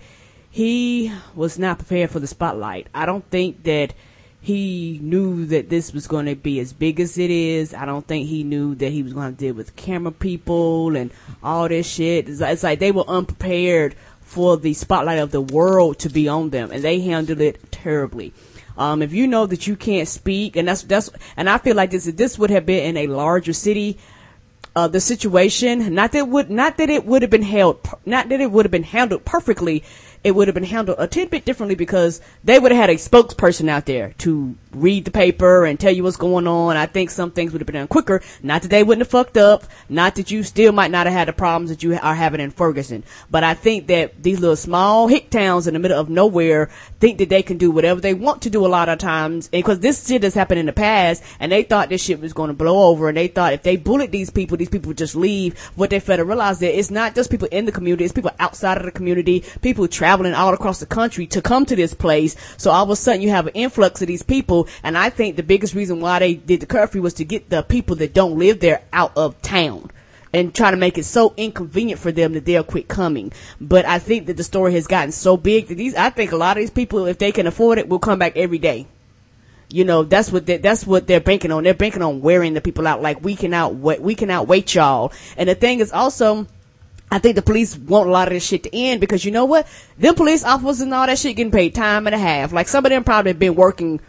he 0.50 1.12
was 1.36 1.60
not 1.60 1.78
prepared 1.78 2.10
for 2.10 2.20
the 2.20 2.28
spotlight. 2.28 2.88
I 2.94 3.06
don't 3.06 3.30
think 3.30 3.63
that 3.63 3.94
he 4.42 5.00
knew 5.04 5.46
that 5.48 5.70
this 5.70 5.94
was 5.94 6.08
going 6.08 6.25
to 6.25 6.36
be 6.36 6.60
as 6.60 6.72
big 6.72 7.00
as 7.00 7.18
it 7.18 7.30
is. 7.30 7.74
I 7.74 7.86
don't 7.86 8.08
think 8.08 8.28
he 8.28 8.44
knew 8.44 8.75
that 8.75 8.92
he 8.92 9.04
was 9.04 9.13
going 9.13 9.34
to 9.34 9.38
deal 9.38 9.54
with 9.54 9.75
camera 9.75 10.13
people 10.13 10.96
and 10.96 11.12
all 11.44 11.68
this 11.68 11.88
shit. 11.88 12.30
It's 12.30 12.39
like, 12.39 12.54
it's 12.54 12.63
like 12.63 12.80
they 12.80 12.92
were 12.92 13.08
unprepared 13.08 13.96
for 14.22 14.58
the 14.58 14.74
spotlight 14.74 15.20
of 15.20 15.32
the 15.32 15.42
world 15.42 16.00
to 16.00 16.10
be 16.10 16.28
on 16.28 16.51
them, 16.51 16.72
and 16.72 16.84
they 16.84 17.01
handled 17.01 17.42
it 17.42 17.72
terribly. 17.72 18.32
Um, 18.79 19.01
if 19.01 19.12
you 19.12 19.27
know 19.27 19.45
that 19.45 19.67
you 19.67 19.75
can't 19.75 20.07
speak, 20.07 20.55
and 20.55 20.67
that's 20.67 20.83
that's, 20.83 21.09
and 21.36 21.50
I 21.50 21.57
feel 21.57 21.75
like 21.75 21.91
this 21.91 22.05
this 22.05 22.39
would 22.39 22.50
have 22.50 22.65
been 22.65 22.86
in 22.86 22.98
a 22.98 23.07
larger 23.07 23.51
city, 23.51 23.98
uh, 24.74 24.88
the 24.88 25.01
situation, 25.01 25.93
not 25.93 26.13
that 26.13 26.29
would, 26.29 26.50
not 26.50 26.77
that 26.77 26.89
it 26.89 27.05
would 27.05 27.21
have 27.21 27.29
been 27.29 27.41
held, 27.41 27.86
not 28.05 28.29
that 28.29 28.39
it 28.39 28.50
would 28.50 28.63
have 28.65 28.71
been 28.71 28.83
handled 28.83 29.25
perfectly, 29.25 29.83
it 30.23 30.31
would 30.31 30.47
have 30.47 30.55
been 30.55 30.63
handled 30.63 30.97
a 30.99 31.07
tidbit 31.07 31.45
differently 31.45 31.75
because 31.75 32.19
they 32.43 32.59
would 32.59 32.71
have 32.71 32.81
had 32.81 32.89
a 32.89 32.95
spokesperson 32.95 33.69
out 33.69 33.85
there 33.85 34.13
to 34.17 34.55
read 34.71 35.05
the 35.05 35.11
paper 35.11 35.65
and 35.65 35.79
tell 35.79 35.91
you 35.91 36.03
what's 36.03 36.17
going 36.17 36.45
on. 36.45 36.77
I 36.77 36.85
think 36.85 37.09
some 37.09 37.31
things 37.31 37.51
would 37.51 37.61
have 37.61 37.65
been 37.65 37.75
done 37.75 37.88
quicker. 37.88 38.21
Not 38.43 38.61
that 38.61 38.67
they 38.67 38.83
wouldn't 38.83 39.01
have 39.01 39.11
fucked 39.11 39.38
up. 39.38 39.63
Not 39.88 40.15
that 40.15 40.29
you 40.29 40.43
still 40.43 40.71
might 40.71 40.91
not 40.91 41.07
have 41.07 41.13
had 41.13 41.27
the 41.27 41.33
problems 41.33 41.69
that 41.69 41.83
you 41.83 41.97
are 41.97 42.15
having 42.15 42.41
in 42.41 42.51
Ferguson. 42.51 43.03
But 43.31 43.43
I 43.43 43.53
think 43.53 43.88
that 43.88 44.21
these 44.21 44.39
little 44.39 44.55
small 44.55 45.07
hick 45.07 45.29
towns 45.29 45.67
in 45.67 45.73
the 45.73 45.79
middle 45.79 45.99
of 45.99 46.09
nowhere 46.09 46.69
think 46.99 47.17
that 47.19 47.29
they 47.29 47.41
can 47.41 47.57
do 47.57 47.71
whatever 47.71 48.01
they 48.01 48.13
want 48.13 48.41
to 48.43 48.49
do 48.49 48.65
a 48.65 48.67
lot 48.67 48.89
of 48.89 48.99
times. 48.99 49.49
And 49.53 49.63
cause 49.63 49.79
this 49.79 50.07
shit 50.07 50.23
has 50.23 50.33
happened 50.33 50.59
in 50.59 50.65
the 50.65 50.73
past 50.73 51.23
and 51.39 51.51
they 51.51 51.63
thought 51.63 51.89
this 51.89 52.03
shit 52.03 52.19
was 52.19 52.33
going 52.33 52.49
to 52.49 52.53
blow 52.53 52.89
over 52.89 53.07
and 53.07 53.17
they 53.17 53.27
thought 53.27 53.53
if 53.53 53.63
they 53.63 53.77
bullet 53.77 54.11
these 54.11 54.29
people, 54.29 54.57
these 54.57 54.69
people 54.69 54.89
would 54.89 54.97
just 54.97 55.15
leave. 55.15 55.57
What 55.75 55.89
they 55.89 55.99
failed 55.99 56.17
to 56.17 56.25
realize 56.25 56.59
that 56.59 56.77
it's 56.77 56.91
not 56.91 57.15
just 57.15 57.31
people 57.31 57.47
in 57.51 57.65
the 57.65 57.71
community, 57.71 58.03
it's 58.03 58.13
people 58.13 58.31
outside 58.39 58.77
of 58.77 58.83
the 58.83 58.91
community, 58.91 59.43
people 59.61 59.88
traveling 59.88 60.09
all 60.10 60.54
across 60.54 60.80
the 60.80 60.86
country 60.86 61.28
to 61.28 61.42
come 61.42 61.66
to 61.66 61.75
this 61.75 61.94
place. 61.94 62.36
So 62.58 62.72
all 62.72 62.84
of 62.84 62.89
a 62.89 62.96
sudden 62.96 63.22
you 63.22 63.30
have 63.30 63.48
an 63.48 63.54
influx 63.54 64.01
of 64.01 64.08
these 64.08 64.24
people. 64.24 64.68
And 64.84 64.98
I 64.98 65.10
think 65.10 65.36
the 65.36 65.44
biggest 65.44 65.74
reason 65.74 66.00
why 66.00 66.20
they 66.20 66.34
did 66.36 66.60
the 66.60 66.66
curfew 66.66 67.01
was 67.01 67.13
to 67.16 67.25
get 67.25 67.50
the 67.50 67.63
people 67.63 67.96
that 67.98 68.13
don't 68.13 68.38
live 68.38 68.60
there 68.60 68.82
out 68.92 69.13
of 69.16 69.42
town. 69.42 69.89
and 70.34 70.54
try 70.54 70.72
to 70.72 70.78
make 70.78 70.98
it 70.98 71.06
so 71.06 71.34
inconvenient 71.38 72.00
for 72.00 72.12
them 72.12 72.34
that 72.34 72.46
they'll 72.46 72.63
quit 72.63 72.88
coming. 72.88 73.32
But 73.60 73.86
I 73.86 74.00
think 74.00 74.28
that 74.28 74.38
the 74.38 74.44
story 74.44 74.74
has 74.74 74.88
gotten 74.88 75.12
so 75.12 75.38
big 75.38 75.68
that 75.68 75.75
these, 75.75 75.96
I 75.96 76.10
think 76.10 76.32
a 76.32 76.38
lot 76.38 76.58
of 76.58 76.62
these 76.62 76.70
people, 76.70 77.06
if 77.08 77.18
they 77.18 77.32
can 77.32 77.48
afford 77.48 77.78
it, 77.80 77.89
will 77.89 78.00
come 78.00 78.20
back 78.20 78.38
every 78.38 78.60
day. 78.60 78.88
You 79.72 79.86
know, 79.86 80.04
that's 80.04 80.32
what 80.32 80.46
they, 80.48 80.58
that's 80.58 80.86
what 80.86 81.06
they're 81.06 81.20
banking 81.20 81.51
on. 81.51 81.63
They're 81.63 81.75
banking 81.75 82.01
on 82.01 82.22
wearing 82.22 82.56
the 82.56 82.62
people 82.62 82.88
out. 82.88 83.01
Like 83.04 83.24
we 83.24 83.36
can 83.36 83.54
out 83.54 83.75
we 83.75 84.16
can 84.16 84.32
outweight 84.32 84.74
y'all. 84.74 85.13
And 85.38 85.48
the 85.48 85.54
thing 85.56 85.80
is 85.80 85.92
also, 85.92 86.48
I 87.12 87.20
think 87.20 87.36
the 87.36 87.42
police 87.42 87.75
want 87.78 88.08
a 88.08 88.12
lot 88.12 88.28
of 88.28 88.34
this 88.34 88.46
shit 88.46 88.63
to 88.63 88.75
end 88.75 89.01
because 89.01 89.25
you 89.25 89.32
know 89.32 89.46
what? 89.46 89.68
Them 89.98 90.16
police 90.16 90.44
officers 90.44 90.82
and 90.82 90.94
all 90.94 91.08
that 91.08 91.18
shit 91.18 91.36
getting 91.36 91.51
paid 91.51 91.74
time 91.74 92.06
and 92.06 92.16
a 92.16 92.20
half. 92.20 92.54
Like 92.54 92.68
some 92.68 92.86
of 92.86 92.89
them 92.92 93.04
probably 93.04 93.34
been 93.34 93.56
working 93.56 94.00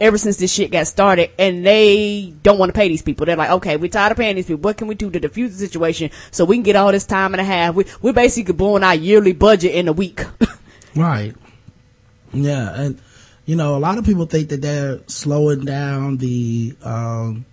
ever 0.00 0.16
since 0.16 0.38
this 0.38 0.50
shit 0.50 0.70
got 0.70 0.86
started 0.86 1.30
and 1.38 1.66
they 1.66 2.32
don't 2.42 2.58
want 2.58 2.70
to 2.70 2.78
pay 2.78 2.88
these 2.88 3.02
people. 3.02 3.26
They're 3.26 3.36
like, 3.36 3.50
okay, 3.50 3.76
we're 3.76 3.90
tired 3.90 4.12
of 4.12 4.18
paying 4.18 4.36
these 4.36 4.46
people. 4.46 4.62
What 4.62 4.78
can 4.78 4.88
we 4.88 4.94
do 4.94 5.10
to 5.10 5.20
defuse 5.20 5.50
the 5.50 5.66
situation 5.66 6.10
so 6.30 6.46
we 6.46 6.56
can 6.56 6.62
get 6.62 6.76
all 6.76 6.90
this 6.90 7.04
time 7.04 7.34
and 7.34 7.40
a 7.40 7.44
half? 7.44 7.74
We, 7.74 7.84
we're 8.00 8.14
basically 8.14 8.54
blowing 8.54 8.82
our 8.82 8.94
yearly 8.94 9.32
budget 9.32 9.74
in 9.74 9.88
a 9.88 9.92
week. 9.92 10.24
Right. 10.96 11.36
Yeah, 12.32 12.74
and 12.74 13.00
you 13.46 13.56
know, 13.56 13.76
a 13.76 13.78
lot 13.78 13.98
of 13.98 14.04
people 14.04 14.26
think 14.26 14.48
that 14.50 14.62
they're 14.62 15.00
slowing 15.06 15.64
down 15.64 16.16
the 16.16 16.76
um, 16.82 17.44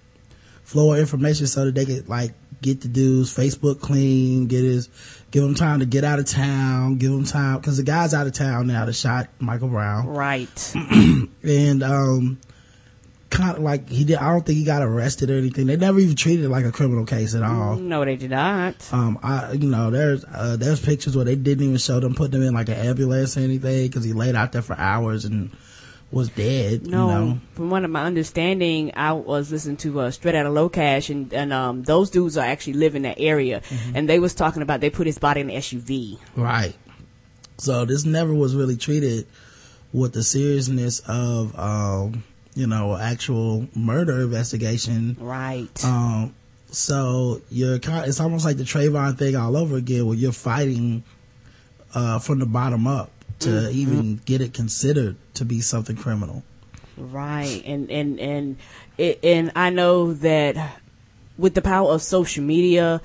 flow 0.63 0.93
of 0.93 0.99
information 0.99 1.47
so 1.47 1.65
that 1.65 1.75
they 1.75 1.85
could 1.85 2.09
like 2.09 2.33
get 2.61 2.81
the 2.81 2.87
dude's 2.87 3.35
Facebook 3.35 3.79
clean, 3.79 4.47
get 4.47 4.63
his, 4.63 4.89
give 5.31 5.43
him 5.43 5.55
time 5.55 5.79
to 5.79 5.85
get 5.85 6.03
out 6.03 6.19
of 6.19 6.25
town, 6.25 6.97
give 6.97 7.11
him 7.11 7.25
time 7.25 7.59
because 7.59 7.77
the 7.77 7.83
guy's 7.83 8.13
out 8.13 8.27
of 8.27 8.33
town 8.33 8.67
now 8.67 8.85
that 8.85 8.93
shot 8.93 9.29
Michael 9.39 9.69
Brown, 9.69 10.07
right. 10.07 10.75
and 11.43 11.83
um, 11.83 12.39
kind 13.29 13.57
of 13.57 13.63
like 13.63 13.89
he 13.89 14.03
did. 14.03 14.17
I 14.17 14.31
don't 14.31 14.45
think 14.45 14.57
he 14.57 14.63
got 14.63 14.81
arrested 14.81 15.29
or 15.29 15.37
anything. 15.37 15.67
They 15.67 15.75
never 15.75 15.99
even 15.99 16.15
treated 16.15 16.45
it 16.45 16.49
like 16.49 16.65
a 16.65 16.71
criminal 16.71 17.05
case 17.05 17.35
at 17.35 17.43
all. 17.43 17.75
No, 17.75 18.05
they 18.05 18.15
did 18.15 18.31
not. 18.31 18.91
Um, 18.93 19.19
I, 19.21 19.53
you 19.53 19.69
know, 19.69 19.89
there's, 19.89 20.23
uh, 20.25 20.57
there's 20.57 20.79
pictures 20.79 21.15
where 21.15 21.25
they 21.25 21.35
didn't 21.35 21.63
even 21.63 21.77
show 21.77 21.99
them 21.99 22.15
putting 22.15 22.41
him 22.41 22.47
in 22.47 22.53
like 22.53 22.69
an 22.69 22.75
ambulance 22.75 23.37
or 23.37 23.41
anything 23.41 23.87
because 23.87 24.03
he 24.03 24.13
laid 24.13 24.35
out 24.35 24.51
there 24.51 24.61
for 24.61 24.77
hours 24.77 25.25
and 25.25 25.51
was 26.11 26.29
dead, 26.29 26.87
No, 26.87 27.07
you 27.07 27.13
know. 27.33 27.39
from 27.53 27.69
one 27.69 27.83
of 27.83 27.91
my 27.91 28.03
understanding, 28.03 28.91
I 28.95 29.11
was 29.13 29.51
listening 29.51 29.77
to 29.77 29.99
uh, 29.99 30.11
Straight 30.11 30.35
Outta 30.35 30.49
Low 30.49 30.69
Cash, 30.69 31.09
and 31.09 31.33
and 31.33 31.51
um, 31.51 31.83
those 31.83 32.09
dudes 32.09 32.37
are 32.37 32.45
actually 32.45 32.73
live 32.73 32.95
in 32.95 33.01
that 33.03 33.19
area, 33.19 33.61
Mm-hmm. 33.61 33.95
and 33.97 34.07
they 34.09 34.19
was 34.19 34.33
talking 34.33 34.61
about 34.61 34.79
they 34.79 34.89
put 34.89 35.05
his 35.05 35.17
body 35.17 35.41
in 35.41 35.49
an 35.49 35.57
SUV. 35.57 36.17
Right. 36.35 36.75
So 37.57 37.85
this 37.85 38.05
never 38.05 38.33
was 38.33 38.55
really 38.55 38.77
treated 38.77 39.27
with 39.91 40.13
the 40.13 40.23
seriousness 40.23 41.01
of, 41.07 41.57
um, 41.59 42.23
you 42.55 42.67
know, 42.67 42.95
actual 42.95 43.67
murder 43.75 44.21
investigation. 44.21 45.17
Right. 45.19 45.83
Um, 45.83 46.35
so 46.71 47.41
you're 47.49 47.79
kind, 47.79 48.07
it's 48.07 48.19
almost 48.19 48.45
like 48.45 48.57
the 48.57 48.63
Trayvon 48.63 49.17
thing 49.17 49.35
all 49.35 49.57
over 49.57 49.75
again 49.77 50.05
where 50.05 50.15
you're 50.15 50.31
fighting, 50.33 51.03
uh, 51.95 52.19
from 52.19 52.39
the 52.39 52.45
bottom 52.45 52.85
up 52.85 53.09
to 53.39 53.49
Mm-hmm. 53.49 53.77
even 53.77 54.21
get 54.25 54.41
it 54.41 54.53
considered 54.53 55.15
to 55.35 55.45
be 55.45 55.61
something 55.61 55.95
criminal. 55.95 56.43
Right, 56.97 57.61
and 57.65 57.91
and 57.91 58.19
and 58.19 58.57
and 58.97 59.51
I 59.55 59.69
know 59.69 60.13
that 60.13 60.79
with 61.37 61.53
the 61.53 61.61
power 61.61 61.91
of 61.91 62.01
social 62.01 62.43
media, 62.43 62.99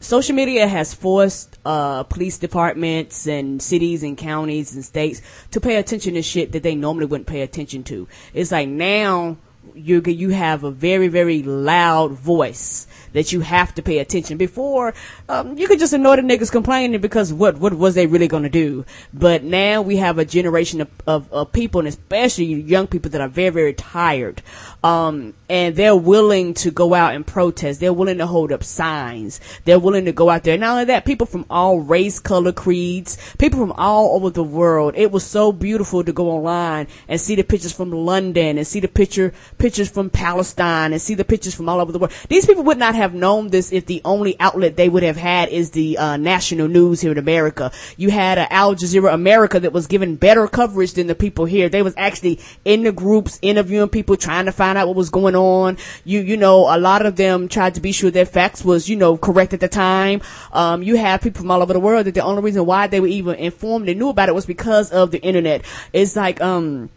social 0.00 0.34
media 0.34 0.66
has 0.66 0.94
forced 0.94 1.58
uh, 1.66 2.04
police 2.04 2.38
departments 2.38 3.26
and 3.26 3.60
cities 3.60 4.02
and 4.02 4.16
counties 4.16 4.74
and 4.74 4.82
states 4.82 5.20
to 5.50 5.60
pay 5.60 5.76
attention 5.76 6.14
to 6.14 6.22
shit 6.22 6.52
that 6.52 6.62
they 6.62 6.74
normally 6.74 7.04
wouldn't 7.04 7.26
pay 7.26 7.42
attention 7.42 7.84
to. 7.84 8.08
It's 8.32 8.50
like 8.52 8.68
now 8.68 9.36
you 9.74 10.02
you 10.04 10.30
have 10.30 10.64
a 10.64 10.70
very 10.70 11.08
very 11.08 11.42
loud 11.42 12.12
voice 12.12 12.86
that 13.16 13.32
you 13.32 13.40
have 13.40 13.74
to 13.74 13.82
pay 13.82 13.98
attention. 13.98 14.36
Before, 14.36 14.92
um, 15.28 15.56
you 15.56 15.66
could 15.66 15.78
just 15.78 15.94
ignore 15.94 16.16
the 16.16 16.22
niggas 16.22 16.52
complaining 16.52 17.00
because 17.00 17.32
what 17.32 17.56
what 17.56 17.72
was 17.72 17.94
they 17.94 18.06
really 18.06 18.28
going 18.28 18.42
to 18.42 18.50
do? 18.50 18.84
But 19.14 19.42
now 19.42 19.80
we 19.80 19.96
have 19.96 20.18
a 20.18 20.24
generation 20.24 20.82
of, 20.82 20.90
of, 21.06 21.32
of 21.32 21.52
people, 21.52 21.80
and 21.80 21.88
especially 21.88 22.44
young 22.44 22.86
people, 22.86 23.10
that 23.12 23.20
are 23.22 23.28
very 23.28 23.50
very 23.50 23.72
tired, 23.72 24.42
um, 24.84 25.32
and 25.48 25.74
they're 25.74 25.96
willing 25.96 26.52
to 26.54 26.70
go 26.70 26.92
out 26.92 27.14
and 27.14 27.26
protest. 27.26 27.80
They're 27.80 27.92
willing 27.92 28.18
to 28.18 28.26
hold 28.26 28.52
up 28.52 28.62
signs. 28.62 29.40
They're 29.64 29.78
willing 29.78 30.04
to 30.04 30.12
go 30.12 30.28
out 30.28 30.44
there. 30.44 30.58
Not 30.58 30.72
only 30.72 30.84
that, 30.84 31.06
people 31.06 31.26
from 31.26 31.46
all 31.48 31.80
race, 31.80 32.18
color, 32.18 32.52
creeds, 32.52 33.16
people 33.38 33.60
from 33.60 33.72
all 33.72 34.16
over 34.16 34.28
the 34.28 34.44
world. 34.44 34.94
It 34.94 35.10
was 35.10 35.24
so 35.24 35.52
beautiful 35.52 36.04
to 36.04 36.12
go 36.12 36.30
online 36.30 36.86
and 37.08 37.18
see 37.18 37.34
the 37.34 37.44
pictures 37.44 37.72
from 37.72 37.90
London 37.92 38.58
and 38.58 38.66
see 38.66 38.80
the 38.80 38.88
picture 38.88 39.32
pictures 39.58 39.88
from 39.88 40.10
Palestine 40.10 40.92
and 40.92 41.00
see 41.00 41.14
the 41.14 41.24
pictures 41.24 41.54
from 41.54 41.68
all 41.68 41.80
over 41.80 41.92
the 41.92 41.98
world. 41.98 42.12
These 42.28 42.46
people 42.46 42.64
would 42.64 42.78
not 42.78 42.94
have 42.94 43.14
known 43.14 43.48
this 43.48 43.72
if 43.72 43.86
the 43.86 44.00
only 44.04 44.38
outlet 44.40 44.76
they 44.76 44.88
would 44.88 45.02
have 45.02 45.16
had 45.16 45.48
is 45.48 45.70
the 45.70 45.98
uh, 45.98 46.16
national 46.16 46.68
news 46.68 47.00
here 47.00 47.12
in 47.12 47.18
America. 47.18 47.72
You 47.96 48.10
had 48.10 48.38
uh, 48.38 48.46
Al 48.50 48.74
Jazeera 48.74 49.12
America 49.12 49.60
that 49.60 49.72
was 49.72 49.86
given 49.86 50.16
better 50.16 50.46
coverage 50.46 50.92
than 50.94 51.06
the 51.06 51.14
people 51.14 51.44
here. 51.44 51.68
They 51.68 51.82
was 51.82 51.94
actually 51.96 52.40
in 52.64 52.82
the 52.82 52.92
groups 52.92 53.38
interviewing 53.42 53.88
people, 53.88 54.16
trying 54.16 54.46
to 54.46 54.52
find 54.52 54.78
out 54.78 54.86
what 54.86 54.96
was 54.96 55.10
going 55.10 55.36
on. 55.36 55.78
You 56.04 56.20
you 56.20 56.36
know, 56.36 56.74
a 56.74 56.78
lot 56.78 57.06
of 57.06 57.16
them 57.16 57.48
tried 57.48 57.74
to 57.74 57.80
be 57.80 57.92
sure 57.92 58.10
their 58.10 58.26
facts 58.26 58.64
was 58.64 58.88
you 58.88 58.96
know 58.96 59.16
correct 59.16 59.52
at 59.54 59.60
the 59.60 59.68
time. 59.68 60.22
Um, 60.52 60.82
you 60.82 60.96
have 60.96 61.20
people 61.20 61.40
from 61.40 61.50
all 61.50 61.62
over 61.62 61.72
the 61.72 61.80
world 61.80 62.06
that 62.06 62.14
the 62.14 62.22
only 62.22 62.42
reason 62.42 62.66
why 62.66 62.86
they 62.86 63.00
were 63.00 63.06
even 63.06 63.36
informed 63.36 63.88
and 63.88 63.98
knew 63.98 64.08
about 64.08 64.28
it 64.28 64.34
was 64.34 64.46
because 64.46 64.90
of 64.92 65.10
the 65.10 65.20
internet. 65.22 65.64
It's 65.92 66.16
like 66.16 66.40
um 66.40 66.90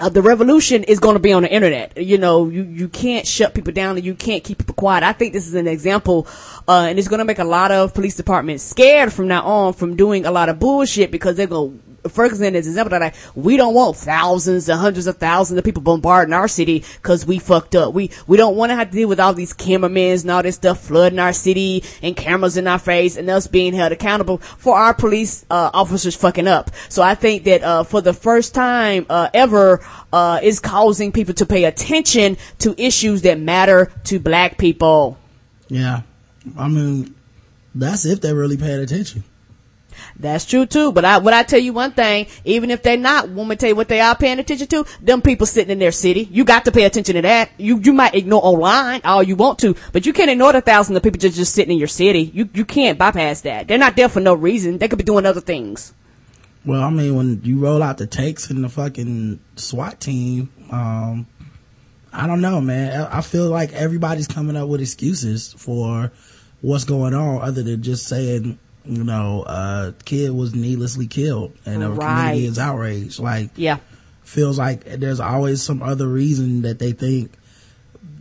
uh, 0.00 0.08
the 0.08 0.22
revolution 0.22 0.84
is 0.84 1.00
going 1.00 1.14
to 1.14 1.20
be 1.20 1.32
on 1.32 1.42
the 1.42 1.50
internet. 1.50 1.96
You 1.96 2.18
know, 2.18 2.48
you, 2.48 2.62
you 2.62 2.88
can't 2.88 3.26
shut 3.26 3.54
people 3.54 3.72
down 3.72 3.96
and 3.96 4.04
you 4.04 4.14
can't 4.14 4.44
keep 4.44 4.58
people 4.58 4.74
quiet. 4.74 5.02
I 5.02 5.12
think 5.12 5.32
this 5.32 5.46
is 5.46 5.54
an 5.54 5.66
example, 5.66 6.26
uh, 6.66 6.86
and 6.88 6.98
it's 6.98 7.08
going 7.08 7.18
to 7.18 7.24
make 7.24 7.38
a 7.38 7.44
lot 7.44 7.72
of 7.72 7.94
police 7.94 8.16
departments 8.16 8.64
scared 8.64 9.12
from 9.12 9.28
now 9.28 9.42
on 9.44 9.72
from 9.72 9.96
doing 9.96 10.26
a 10.26 10.30
lot 10.30 10.48
of 10.48 10.58
bullshit 10.58 11.10
because 11.10 11.36
they're 11.36 11.46
going 11.46 11.78
to 11.78 11.87
Ferguson 12.06 12.54
is 12.54 12.66
an 12.66 12.72
example 12.72 12.90
that 12.90 13.00
like, 13.00 13.14
we 13.34 13.56
don't 13.56 13.74
want 13.74 13.96
thousands 13.96 14.68
and 14.68 14.78
hundreds 14.78 15.06
of 15.06 15.16
thousands 15.16 15.58
of 15.58 15.64
people 15.64 15.82
bombarding 15.82 16.32
our 16.32 16.48
city 16.48 16.84
because 17.02 17.26
we 17.26 17.38
fucked 17.38 17.74
up. 17.74 17.94
We 17.94 18.10
we 18.26 18.36
don't 18.36 18.56
want 18.56 18.70
to 18.70 18.76
have 18.76 18.90
to 18.90 18.96
deal 18.96 19.08
with 19.08 19.20
all 19.20 19.34
these 19.34 19.52
cameramen 19.52 20.20
and 20.20 20.30
all 20.30 20.42
this 20.42 20.56
stuff 20.56 20.80
flooding 20.80 21.18
our 21.18 21.32
city 21.32 21.84
and 22.02 22.16
cameras 22.16 22.56
in 22.56 22.66
our 22.66 22.78
face 22.78 23.16
and 23.16 23.28
us 23.28 23.46
being 23.46 23.74
held 23.74 23.92
accountable 23.92 24.38
for 24.38 24.76
our 24.76 24.94
police 24.94 25.44
uh, 25.50 25.70
officers 25.74 26.14
fucking 26.16 26.46
up. 26.46 26.70
So 26.88 27.02
I 27.02 27.14
think 27.14 27.44
that 27.44 27.62
uh, 27.62 27.82
for 27.82 28.00
the 28.00 28.12
first 28.12 28.54
time 28.54 29.06
uh, 29.10 29.28
ever, 29.34 29.80
uh, 30.12 30.40
is 30.42 30.60
causing 30.60 31.12
people 31.12 31.34
to 31.34 31.46
pay 31.46 31.64
attention 31.64 32.36
to 32.58 32.74
issues 32.80 33.22
that 33.22 33.38
matter 33.38 33.92
to 34.04 34.18
black 34.18 34.58
people. 34.58 35.18
Yeah. 35.68 36.02
I 36.56 36.68
mean, 36.68 37.14
that's 37.74 38.06
if 38.06 38.20
they're 38.20 38.34
really 38.34 38.56
paying 38.56 38.80
attention. 38.80 39.24
That's 40.20 40.44
true 40.44 40.66
too. 40.66 40.90
But 40.92 41.04
I, 41.04 41.18
would 41.18 41.32
I 41.32 41.44
tell 41.44 41.60
you 41.60 41.72
one 41.72 41.92
thing? 41.92 42.26
Even 42.44 42.70
if 42.70 42.82
they're 42.82 42.96
not, 42.96 43.28
woman 43.28 43.56
tell 43.56 43.68
you 43.68 43.76
what 43.76 43.88
they 43.88 44.00
are 44.00 44.16
paying 44.16 44.38
attention 44.38 44.66
to? 44.68 44.84
Them 45.00 45.22
people 45.22 45.46
sitting 45.46 45.70
in 45.70 45.78
their 45.78 45.92
city. 45.92 46.28
You 46.30 46.44
got 46.44 46.64
to 46.64 46.72
pay 46.72 46.84
attention 46.84 47.14
to 47.14 47.22
that. 47.22 47.50
You, 47.56 47.78
you 47.78 47.92
might 47.92 48.14
ignore 48.14 48.40
online 48.42 49.00
all 49.04 49.22
you 49.22 49.36
want 49.36 49.60
to, 49.60 49.76
but 49.92 50.06
you 50.06 50.12
can't 50.12 50.30
ignore 50.30 50.52
the 50.52 50.60
thousands 50.60 50.96
of 50.96 51.02
people 51.02 51.20
just, 51.20 51.36
just 51.36 51.54
sitting 51.54 51.72
in 51.72 51.78
your 51.78 51.88
city. 51.88 52.22
You, 52.34 52.48
you 52.52 52.64
can't 52.64 52.98
bypass 52.98 53.42
that. 53.42 53.68
They're 53.68 53.78
not 53.78 53.94
there 53.94 54.08
for 54.08 54.20
no 54.20 54.34
reason. 54.34 54.78
They 54.78 54.88
could 54.88 54.98
be 54.98 55.04
doing 55.04 55.24
other 55.24 55.40
things. 55.40 55.94
Well, 56.64 56.82
I 56.82 56.90
mean, 56.90 57.14
when 57.14 57.40
you 57.44 57.60
roll 57.60 57.82
out 57.82 57.98
the 57.98 58.06
takes 58.06 58.50
and 58.50 58.64
the 58.64 58.68
fucking 58.68 59.40
SWAT 59.54 60.00
team, 60.00 60.50
um, 60.70 61.26
I 62.12 62.26
don't 62.26 62.40
know, 62.40 62.60
man. 62.60 63.00
I 63.00 63.18
I 63.18 63.20
feel 63.20 63.48
like 63.48 63.72
everybody's 63.72 64.26
coming 64.26 64.56
up 64.56 64.68
with 64.68 64.80
excuses 64.80 65.52
for 65.52 66.10
what's 66.60 66.84
going 66.84 67.14
on 67.14 67.40
other 67.42 67.62
than 67.62 67.82
just 67.82 68.06
saying, 68.06 68.58
you 68.88 69.04
know, 69.04 69.42
uh, 69.42 69.92
kid 70.04 70.30
was 70.32 70.54
needlessly 70.54 71.06
killed 71.06 71.52
and 71.66 71.82
the 71.82 71.90
Right. 71.90 72.06
community 72.20 72.46
is 72.46 72.58
outraged. 72.58 73.18
Like, 73.18 73.50
Yeah. 73.56 73.78
feels 74.24 74.58
like 74.58 74.84
there's 74.98 75.20
always 75.20 75.62
some 75.62 75.82
other 75.82 76.08
reason 76.08 76.62
that 76.62 76.78
they 76.78 76.92
think 76.92 77.32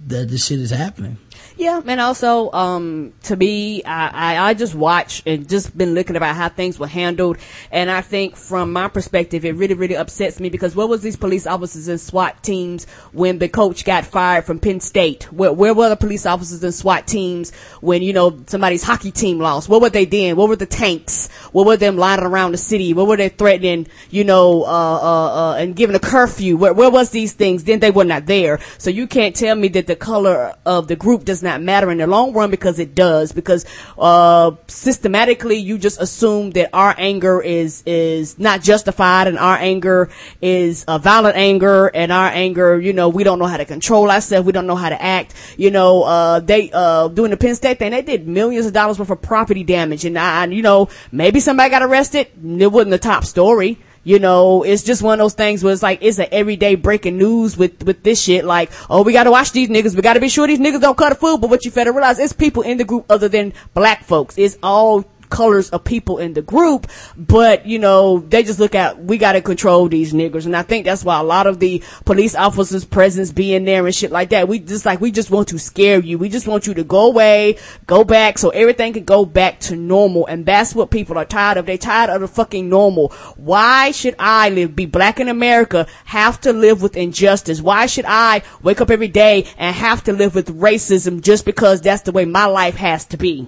that 0.07 0.29
this 0.29 0.45
shit 0.45 0.59
is 0.59 0.71
happening. 0.71 1.17
Yeah, 1.57 1.81
and 1.87 1.99
also, 1.99 2.51
um, 2.51 3.13
to 3.23 3.35
me, 3.35 3.83
I, 3.83 4.35
I, 4.35 4.49
I 4.49 4.53
just 4.53 4.75
watch 4.75 5.23
and 5.25 5.49
just 5.49 5.75
been 5.75 5.95
looking 5.95 6.15
about 6.15 6.35
how 6.35 6.49
things 6.49 6.77
were 6.77 6.85
handled, 6.85 7.37
and 7.71 7.89
I 7.89 8.01
think 8.01 8.35
from 8.35 8.71
my 8.71 8.89
perspective, 8.89 9.43
it 9.43 9.55
really, 9.55 9.73
really 9.73 9.95
upsets 9.95 10.39
me 10.39 10.49
because 10.49 10.75
where 10.75 10.85
was 10.85 11.01
these 11.01 11.15
police 11.15 11.47
officers 11.47 11.87
and 11.87 11.99
SWAT 11.99 12.43
teams 12.43 12.85
when 13.11 13.39
the 13.39 13.49
coach 13.49 13.85
got 13.85 14.05
fired 14.05 14.45
from 14.45 14.59
Penn 14.59 14.79
State? 14.81 15.33
Where, 15.33 15.51
where 15.51 15.73
were 15.73 15.89
the 15.89 15.95
police 15.95 16.27
officers 16.27 16.63
and 16.63 16.75
SWAT 16.75 17.07
teams 17.07 17.51
when, 17.81 18.03
you 18.03 18.13
know, 18.13 18.39
somebody's 18.45 18.83
hockey 18.83 19.11
team 19.11 19.39
lost? 19.39 19.67
What 19.67 19.81
were 19.81 19.89
they 19.89 20.05
doing? 20.05 20.35
What 20.35 20.49
were 20.49 20.57
the 20.57 20.67
tanks? 20.67 21.27
What 21.53 21.65
were 21.65 21.77
them 21.77 21.97
lining 21.97 22.25
around 22.25 22.51
the 22.51 22.59
city? 22.59 22.93
What 22.93 23.07
were 23.07 23.17
they 23.17 23.29
threatening, 23.29 23.87
you 24.11 24.25
know, 24.25 24.61
uh, 24.61 24.67
uh, 24.67 25.53
uh, 25.53 25.55
and 25.55 25.75
giving 25.75 25.95
a 25.95 25.99
curfew? 25.99 26.55
Where, 26.55 26.73
where 26.75 26.91
was 26.91 27.09
these 27.09 27.33
things? 27.33 27.63
Then 27.63 27.79
they 27.79 27.89
were 27.89 28.05
not 28.05 28.27
there. 28.27 28.59
So 28.77 28.91
you 28.91 29.07
can't 29.07 29.35
tell 29.35 29.55
me 29.55 29.69
that 29.69 29.87
the 29.87 29.95
color 29.95 30.53
of 30.63 30.87
the 30.87 30.95
group 30.95 31.25
does 31.25 31.41
not 31.41 31.46
matter 31.61 31.89
in 31.91 31.97
the 31.97 32.07
long 32.07 32.33
run 32.33 32.51
because 32.51 32.79
it 32.79 32.93
does 32.93 33.31
because 33.31 33.65
uh 33.97 34.51
systematically 34.67 35.57
you 35.57 35.77
just 35.77 35.99
assume 36.01 36.51
that 36.51 36.69
our 36.73 36.93
anger 36.97 37.41
is 37.41 37.83
is 37.85 38.37
not 38.37 38.61
justified 38.61 39.27
and 39.27 39.37
our 39.37 39.57
anger 39.57 40.09
is 40.41 40.85
a 40.87 40.99
violent 40.99 41.35
anger 41.35 41.87
and 41.87 42.11
our 42.11 42.27
anger 42.27 42.79
you 42.79 42.93
know 42.93 43.09
we 43.09 43.23
don't 43.23 43.39
know 43.39 43.45
how 43.45 43.57
to 43.57 43.65
control 43.65 44.11
ourselves. 44.11 44.45
We 44.45 44.51
don't 44.51 44.67
know 44.67 44.75
how 44.75 44.89
to 44.89 45.01
act. 45.01 45.33
You 45.57 45.71
know 45.71 46.03
uh 46.03 46.39
they 46.39 46.69
uh 46.71 47.07
doing 47.07 47.31
the 47.31 47.37
Penn 47.37 47.55
State 47.55 47.79
thing 47.79 47.91
they 47.91 48.01
did 48.01 48.27
millions 48.27 48.65
of 48.65 48.73
dollars 48.73 48.99
worth 48.99 49.09
of 49.09 49.21
property 49.21 49.63
damage. 49.63 50.05
And 50.05 50.17
I 50.17 50.45
you 50.45 50.61
know 50.61 50.89
maybe 51.11 51.39
somebody 51.39 51.69
got 51.69 51.81
arrested. 51.81 52.27
It 52.43 52.71
wasn't 52.71 52.91
the 52.91 52.99
top 52.99 53.25
story 53.25 53.79
you 54.07 54.19
know, 54.19 54.63
it's 54.63 54.83
just 54.83 55.01
one 55.01 55.19
of 55.19 55.23
those 55.25 55.33
things 55.33 55.61
where 55.61 55.73
it's 55.73 55.83
like, 55.83 55.99
it's 56.01 56.17
a 56.17 56.33
everyday 56.33 56.75
breaking 56.75 57.17
news 57.17 57.57
with, 57.57 57.83
with 57.83 58.03
this 58.03 58.21
shit. 58.21 58.45
Like, 58.45 58.71
oh, 58.89 59.03
we 59.03 59.11
gotta 59.11 59.31
watch 59.31 59.51
these 59.51 59.67
niggas. 59.67 59.97
We 59.97 60.01
gotta 60.01 60.21
be 60.21 60.29
sure 60.29 60.47
these 60.47 60.59
niggas 60.59 60.79
don't 60.79 60.97
cut 60.97 61.11
a 61.11 61.15
food. 61.15 61.41
But 61.41 61.49
what 61.49 61.65
you 61.65 61.71
better 61.71 61.91
realize, 61.91 62.17
it's 62.17 62.31
people 62.31 62.63
in 62.63 62.77
the 62.77 62.85
group 62.85 63.05
other 63.09 63.27
than 63.27 63.51
black 63.73 64.05
folks. 64.05 64.37
It's 64.37 64.57
all 64.63 65.03
colors 65.29 65.69
of 65.69 65.83
people 65.83 66.17
in 66.17 66.33
the 66.33 66.41
group, 66.41 66.87
but 67.15 67.65
you 67.65 67.79
know, 67.79 68.19
they 68.19 68.43
just 68.43 68.59
look 68.59 68.75
at, 68.75 69.03
we 69.03 69.17
gotta 69.17 69.41
control 69.41 69.87
these 69.87 70.13
niggers. 70.13 70.45
And 70.45 70.55
I 70.55 70.63
think 70.63 70.85
that's 70.85 71.03
why 71.03 71.19
a 71.19 71.23
lot 71.23 71.47
of 71.47 71.59
the 71.59 71.83
police 72.05 72.35
officers' 72.35 72.85
presence 72.85 73.31
being 73.31 73.65
there 73.65 73.85
and 73.85 73.95
shit 73.95 74.11
like 74.11 74.29
that, 74.29 74.47
we 74.47 74.59
just 74.59 74.85
like, 74.85 75.01
we 75.01 75.11
just 75.11 75.31
want 75.31 75.49
to 75.49 75.59
scare 75.59 75.99
you. 75.99 76.17
We 76.17 76.29
just 76.29 76.47
want 76.47 76.67
you 76.67 76.73
to 76.75 76.83
go 76.83 77.07
away, 77.07 77.57
go 77.85 78.03
back, 78.03 78.37
so 78.37 78.49
everything 78.49 78.93
can 78.93 79.03
go 79.03 79.25
back 79.25 79.59
to 79.61 79.75
normal. 79.75 80.25
And 80.27 80.45
that's 80.45 80.73
what 80.73 80.91
people 80.91 81.17
are 81.17 81.25
tired 81.25 81.57
of. 81.57 81.65
They 81.65 81.77
tired 81.77 82.09
of 82.09 82.21
the 82.21 82.27
fucking 82.27 82.69
normal. 82.69 83.09
Why 83.35 83.91
should 83.91 84.15
I 84.19 84.49
live, 84.49 84.75
be 84.75 84.85
black 84.85 85.19
in 85.19 85.27
America, 85.27 85.87
have 86.05 86.41
to 86.41 86.53
live 86.53 86.81
with 86.81 86.97
injustice? 86.97 87.61
Why 87.61 87.85
should 87.85 88.05
I 88.07 88.43
wake 88.61 88.81
up 88.81 88.89
every 88.89 89.07
day 89.07 89.45
and 89.57 89.75
have 89.75 90.03
to 90.05 90.13
live 90.13 90.35
with 90.35 90.59
racism 90.59 91.21
just 91.21 91.45
because 91.45 91.81
that's 91.81 92.03
the 92.03 92.11
way 92.11 92.25
my 92.25 92.45
life 92.45 92.75
has 92.75 93.05
to 93.05 93.17
be? 93.17 93.47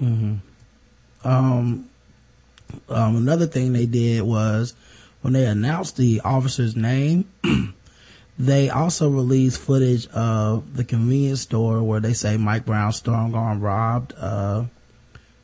Mm-hmm. 0.00 0.36
Um, 1.24 1.88
um, 2.88 3.16
another 3.16 3.46
thing 3.46 3.72
they 3.72 3.86
did 3.86 4.22
was 4.22 4.74
when 5.22 5.32
they 5.32 5.46
announced 5.46 5.96
the 5.96 6.20
officer's 6.24 6.76
name, 6.76 7.28
they 8.38 8.70
also 8.70 9.10
released 9.10 9.60
footage 9.60 10.06
of 10.08 10.76
the 10.76 10.84
convenience 10.84 11.42
store 11.42 11.82
where 11.82 12.00
they 12.00 12.14
say 12.14 12.36
Mike 12.36 12.64
Brown 12.64 12.92
strong 12.92 13.34
arm 13.34 13.60
robbed, 13.60 14.14
uh, 14.18 14.64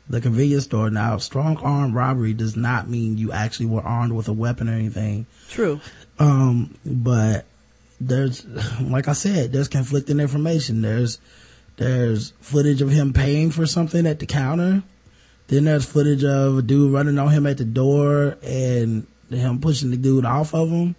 the 0.09 0.21
convenience 0.21 0.65
store. 0.65 0.89
Now, 0.91 1.19
strong 1.19 1.57
arm 1.59 1.93
robbery 1.93 2.33
does 2.33 2.57
not 2.57 2.89
mean 2.89 3.19
you 3.19 3.33
actually 3.33 3.67
were 3.67 3.83
armed 3.83 4.13
with 4.13 4.29
a 4.29 4.33
weapon 4.33 4.69
or 4.69 4.73
anything. 4.73 5.27
True. 5.51 5.81
Um, 6.19 6.77
but 6.87 7.45
there's, 8.01 8.47
like 8.81 9.09
I 9.09 9.13
said, 9.13 9.53
there's 9.53 9.69
conflicting 9.69 10.21
information. 10.21 10.81
There's, 10.81 11.19
there's 11.77 12.31
footage 12.41 12.81
of 12.81 12.91
him 12.91 13.13
paying 13.13 13.51
for 13.51 13.67
something 13.67 14.07
at 14.07 14.21
the 14.21 14.27
counter. 14.27 14.83
Then 15.49 15.65
there's 15.65 15.87
footage 15.87 16.25
of 16.25 16.59
a 16.59 16.63
dude 16.63 16.93
running 16.93 17.19
on 17.19 17.31
him 17.31 17.47
at 17.47 17.59
the 17.59 17.65
door 17.65 18.37
and 18.43 19.07
him 19.31 19.61
pushing 19.61 19.91
the 19.91 19.97
dude 19.97 20.25
off 20.25 20.55
of 20.55 20.71
him. 20.71 20.97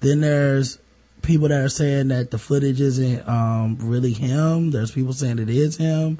Then 0.00 0.20
there's 0.20 0.78
people 1.22 1.48
that 1.48 1.60
are 1.60 1.68
saying 1.68 2.08
that 2.08 2.30
the 2.30 2.38
footage 2.38 2.80
isn't, 2.80 3.26
um, 3.28 3.78
really 3.80 4.12
him. 4.12 4.70
There's 4.70 4.90
people 4.90 5.12
saying 5.12 5.38
it 5.38 5.50
is 5.50 5.76
him. 5.76 6.18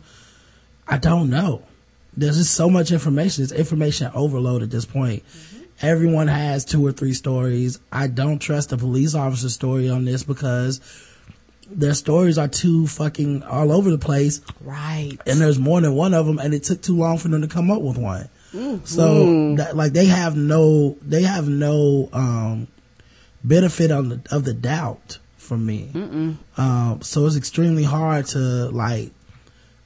I 0.89 0.99
don't 0.99 1.31
know. 1.31 1.63
There's 2.17 2.39
just 2.39 2.55
so 2.55 2.69
much 2.69 2.91
information. 2.91 3.45
It's 3.45 3.53
information 3.53 4.11
overload 4.15 4.63
at 4.63 4.71
this 4.71 4.85
point. 4.85 5.23
Everyone 5.83 6.29
has 6.29 6.65
two 6.65 6.85
or 6.85 6.93
three 6.93 7.15
stories. 7.15 7.79
I 7.91 8.07
don't 8.07 8.39
trust 8.39 8.71
the 8.71 8.77
police 8.77 9.15
officer's 9.15 9.55
story 9.55 9.89
on 9.89 10.05
this 10.05 10.25
because 10.25 10.81
their 11.71 11.95
stories 11.95 12.37
are 12.39 12.49
too 12.49 12.87
fucking 12.87 13.43
all 13.45 13.71
over 13.73 13.91
the 13.91 13.99
place 13.99 14.41
Right. 14.61 15.17
and 15.27 15.41
there's 15.41 15.59
more 15.59 15.81
than 15.81 15.95
one 15.95 16.15
of 16.15 16.27
them 16.27 16.39
and 16.39 16.53
it 16.53 16.65
took 16.65 16.83
too 16.83 16.97
long 16.97 17.19
for 17.19 17.29
them 17.29 17.43
to 17.43 17.49
come 17.49 17.71
up 17.71 17.81
with 17.83 17.97
one. 17.97 18.29
So 18.85 19.55
that, 19.57 19.77
like 19.77 19.93
they 19.93 20.07
have 20.07 20.37
no, 20.37 20.99
they 21.03 21.23
have 21.23 21.49
no, 21.49 22.09
um, 22.13 22.67
benefit 23.45 23.91
on 23.93 24.09
the, 24.09 24.21
of 24.33 24.45
the 24.45 24.53
doubt 24.55 25.19
from 25.37 25.65
me. 25.65 25.91
Um, 26.57 27.01
so 27.03 27.27
it's 27.27 27.37
extremely 27.37 27.85
hard 27.85 28.27
to 28.29 28.39
like, 28.71 29.13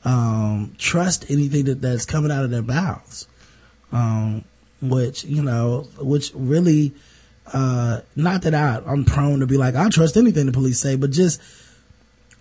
um, 0.05 0.75
trust 0.79 1.31
anything 1.31 1.67
that, 1.67 1.81
that's 1.83 2.05
coming 2.07 2.31
out 2.31 2.45
of 2.45 2.51
their 2.51 2.63
mouths. 2.63 3.27
Um, 3.93 4.45
which, 4.83 5.25
you 5.25 5.43
know, 5.43 5.87
which 5.99 6.33
really, 6.35 6.93
uh, 7.53 8.01
not 8.17 8.43
that 8.43 8.55
I, 8.55 8.81
I'm 8.87 9.05
prone 9.05 9.41
to 9.41 9.47
be 9.47 9.57
like, 9.57 9.75
I 9.75 9.89
trust 9.91 10.17
anything 10.17 10.47
the 10.47 10.53
police 10.53 10.81
say, 10.81 10.97
but 10.97 11.11
just, 11.11 11.41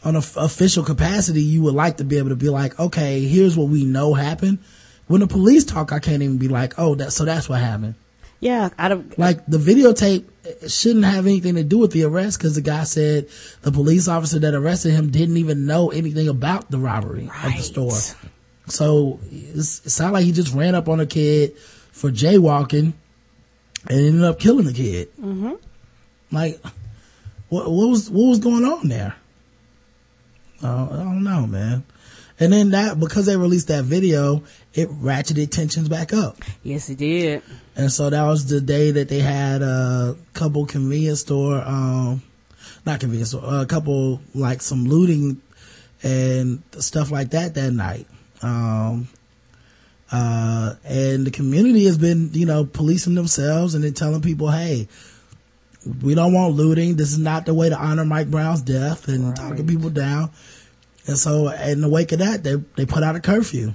on 0.03 0.15
an 0.15 0.23
official 0.35 0.83
capacity, 0.83 1.41
you 1.41 1.61
would 1.63 1.75
like 1.75 1.97
to 1.97 2.03
be 2.03 2.17
able 2.17 2.29
to 2.29 2.35
be 2.35 2.49
like, 2.49 2.79
okay, 2.79 3.21
here's 3.21 3.57
what 3.57 3.69
we 3.69 3.85
know 3.85 4.13
happened. 4.13 4.59
When 5.07 5.21
the 5.21 5.27
police 5.27 5.65
talk, 5.65 5.91
I 5.91 5.99
can't 5.99 6.21
even 6.21 6.37
be 6.37 6.47
like, 6.47 6.73
oh, 6.77 6.95
that, 6.95 7.11
so 7.13 7.25
that's 7.25 7.47
what 7.47 7.59
happened. 7.59 7.95
Yeah, 8.43 8.69
I 8.77 8.89
don't. 8.89 9.17
Like 9.17 9.45
the 9.45 9.57
videotape 9.57 10.25
shouldn't 10.69 11.05
have 11.05 11.25
anything 11.25 11.55
to 11.55 11.63
do 11.63 11.77
with 11.77 11.91
the 11.91 12.03
arrest 12.03 12.37
because 12.37 12.55
the 12.55 12.61
guy 12.61 12.83
said 12.83 13.29
the 13.61 13.71
police 13.71 14.09
officer 14.09 14.37
that 14.39 14.53
arrested 14.53 14.91
him 14.91 15.11
didn't 15.11 15.37
even 15.37 15.65
know 15.65 15.91
anything 15.91 16.27
about 16.27 16.69
the 16.69 16.77
robbery 16.77 17.29
of 17.43 17.55
the 17.55 17.61
store. 17.61 17.97
So 18.67 19.21
it 19.31 19.63
sounded 19.63 20.13
like 20.13 20.25
he 20.25 20.33
just 20.33 20.53
ran 20.53 20.75
up 20.75 20.89
on 20.89 20.99
a 20.99 21.05
kid 21.05 21.57
for 21.91 22.11
jaywalking 22.11 22.91
and 23.87 23.99
ended 23.99 24.23
up 24.23 24.39
killing 24.39 24.65
the 24.65 24.73
kid. 24.73 25.15
Mm-hmm. 25.15 25.53
Like, 26.31 26.61
what, 27.47 27.71
what 27.71 27.87
was 27.87 28.09
what 28.09 28.27
was 28.27 28.39
going 28.39 28.65
on 28.65 28.89
there? 28.89 29.15
Uh, 30.63 30.87
I 30.91 30.97
don't 30.97 31.23
know, 31.23 31.45
man. 31.45 31.83
And 32.39 32.51
then 32.51 32.71
that 32.71 32.99
because 32.99 33.25
they 33.25 33.37
released 33.37 33.67
that 33.67 33.83
video, 33.83 34.43
it 34.73 34.89
ratcheted 34.89 35.51
tensions 35.51 35.87
back 35.87 36.13
up. 36.13 36.37
Yes, 36.63 36.89
it 36.89 36.97
did. 36.97 37.43
And 37.75 37.91
so 37.91 38.09
that 38.09 38.23
was 38.23 38.47
the 38.47 38.59
day 38.59 38.91
that 38.91 39.07
they 39.07 39.19
had 39.19 39.61
a 39.61 40.15
couple 40.33 40.65
convenience 40.65 41.21
store, 41.21 41.61
um, 41.61 42.23
not 42.85 42.99
convenience 42.99 43.29
store, 43.29 43.43
a 43.45 43.65
couple 43.65 44.19
like 44.33 44.61
some 44.61 44.85
looting 44.85 45.41
and 46.01 46.63
stuff 46.79 47.11
like 47.11 47.31
that 47.31 47.53
that 47.53 47.71
night. 47.71 48.07
Um, 48.41 49.07
uh, 50.11 50.75
and 50.83 51.25
the 51.25 51.31
community 51.31 51.85
has 51.85 51.97
been, 51.97 52.29
you 52.33 52.45
know, 52.45 52.65
policing 52.65 53.15
themselves 53.15 53.73
and 53.73 53.83
then 53.83 53.93
telling 53.93 54.21
people, 54.21 54.51
hey, 54.51 54.87
we 56.01 56.15
don't 56.15 56.33
want 56.33 56.55
looting. 56.55 56.95
This 56.95 57.11
is 57.11 57.19
not 57.19 57.45
the 57.45 57.53
way 57.53 57.69
to 57.69 57.77
honor 57.77 58.05
Mike 58.05 58.29
Brown's 58.29 58.61
death 58.61 59.07
and 59.07 59.35
talking 59.35 59.67
people 59.67 59.89
down. 59.89 60.31
And 61.05 61.17
so 61.17 61.49
in 61.49 61.81
the 61.81 61.89
wake 61.89 62.11
of 62.11 62.19
that, 62.19 62.43
they, 62.43 62.55
they 62.75 62.85
put 62.85 63.03
out 63.03 63.15
a 63.15 63.19
curfew 63.19 63.73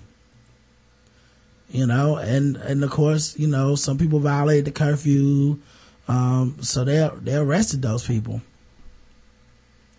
you 1.70 1.86
know, 1.86 2.16
and, 2.16 2.56
and 2.56 2.82
of 2.82 2.90
course, 2.90 3.38
you 3.38 3.46
know, 3.46 3.74
some 3.74 3.98
people 3.98 4.20
violated 4.20 4.64
the 4.66 4.70
curfew. 4.70 5.58
Um, 6.06 6.56
so 6.62 6.84
they, 6.84 7.08
they 7.20 7.36
arrested 7.36 7.82
those 7.82 8.06
people. 8.06 8.40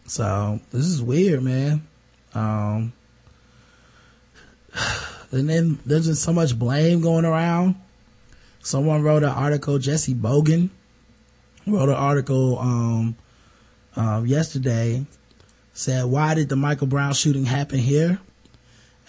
So 0.07 0.59
this 0.71 0.85
is 0.85 1.01
weird, 1.01 1.43
man. 1.43 1.87
Um, 2.33 2.93
and 5.31 5.47
then 5.47 5.79
there's 5.85 6.07
just 6.07 6.23
so 6.23 6.33
much 6.33 6.57
blame 6.57 7.01
going 7.01 7.25
around. 7.25 7.75
Someone 8.61 9.03
wrote 9.03 9.23
an 9.23 9.29
article, 9.29 9.77
Jesse 9.77 10.15
Bogan 10.15 10.69
wrote 11.67 11.89
an 11.89 11.95
article, 11.95 12.57
um, 12.59 13.15
um, 13.95 14.25
yesterday 14.25 15.05
said, 15.79 16.05
why 16.05 16.33
did 16.35 16.49
the 16.49 16.55
Michael 16.55 16.87
Brown 16.87 17.13
shooting 17.13 17.45
happen 17.45 17.79
here? 17.79 18.19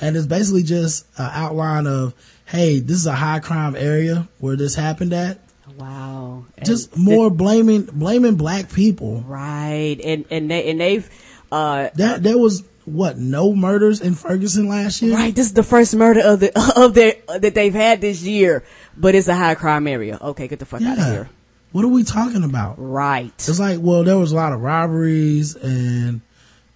And 0.00 0.16
it's 0.16 0.26
basically 0.26 0.62
just 0.62 1.06
an 1.18 1.28
outline 1.32 1.86
of, 1.86 2.14
hey, 2.46 2.80
this 2.80 2.96
is 2.96 3.06
a 3.06 3.12
high 3.14 3.40
crime 3.40 3.76
area 3.76 4.28
where 4.38 4.56
this 4.56 4.74
happened 4.74 5.12
at. 5.12 5.40
Wow. 5.76 6.44
And 6.56 6.66
Just 6.66 6.94
th- 6.94 6.98
more 7.04 7.30
blaming, 7.30 7.82
blaming 7.84 8.36
black 8.36 8.72
people. 8.72 9.22
right. 9.26 9.96
And 10.02 10.24
and 10.30 10.50
they 10.50 10.70
and 10.70 10.80
they've 10.80 11.08
uh 11.52 11.88
That, 11.94 12.22
there 12.22 12.38
was, 12.38 12.62
what, 12.84 13.18
no 13.18 13.54
murders 13.54 14.00
in 14.00 14.14
Ferguson 14.14 14.68
last 14.68 15.00
year? 15.02 15.14
right. 15.14 15.34
This 15.34 15.46
is 15.46 15.54
the 15.54 15.62
first 15.62 15.94
murder 15.94 16.20
of 16.20 16.40
the 16.40 16.50
of 16.76 16.94
their 16.94 17.14
that 17.38 17.54
they've 17.54 17.74
had 17.74 18.00
this 18.00 18.22
year, 18.22 18.64
but 18.96 19.14
it's 19.14 19.28
a 19.28 19.34
high 19.34 19.54
crime 19.54 19.86
area. 19.86 20.18
Okay, 20.20 20.48
get 20.48 20.58
the 20.60 20.66
fuck 20.66 20.82
out 20.82 20.98
of 20.98 21.04
here. 21.04 21.28
What 21.72 21.84
are 21.84 21.88
we 21.88 22.04
talking 22.04 22.42
about? 22.42 22.74
Right. 22.78 23.32
It's 23.36 23.60
like, 23.60 23.78
well, 23.80 24.02
there 24.02 24.18
was 24.18 24.32
a 24.32 24.36
lot 24.36 24.52
of 24.52 24.60
robberies 24.60 25.54
and, 25.56 26.20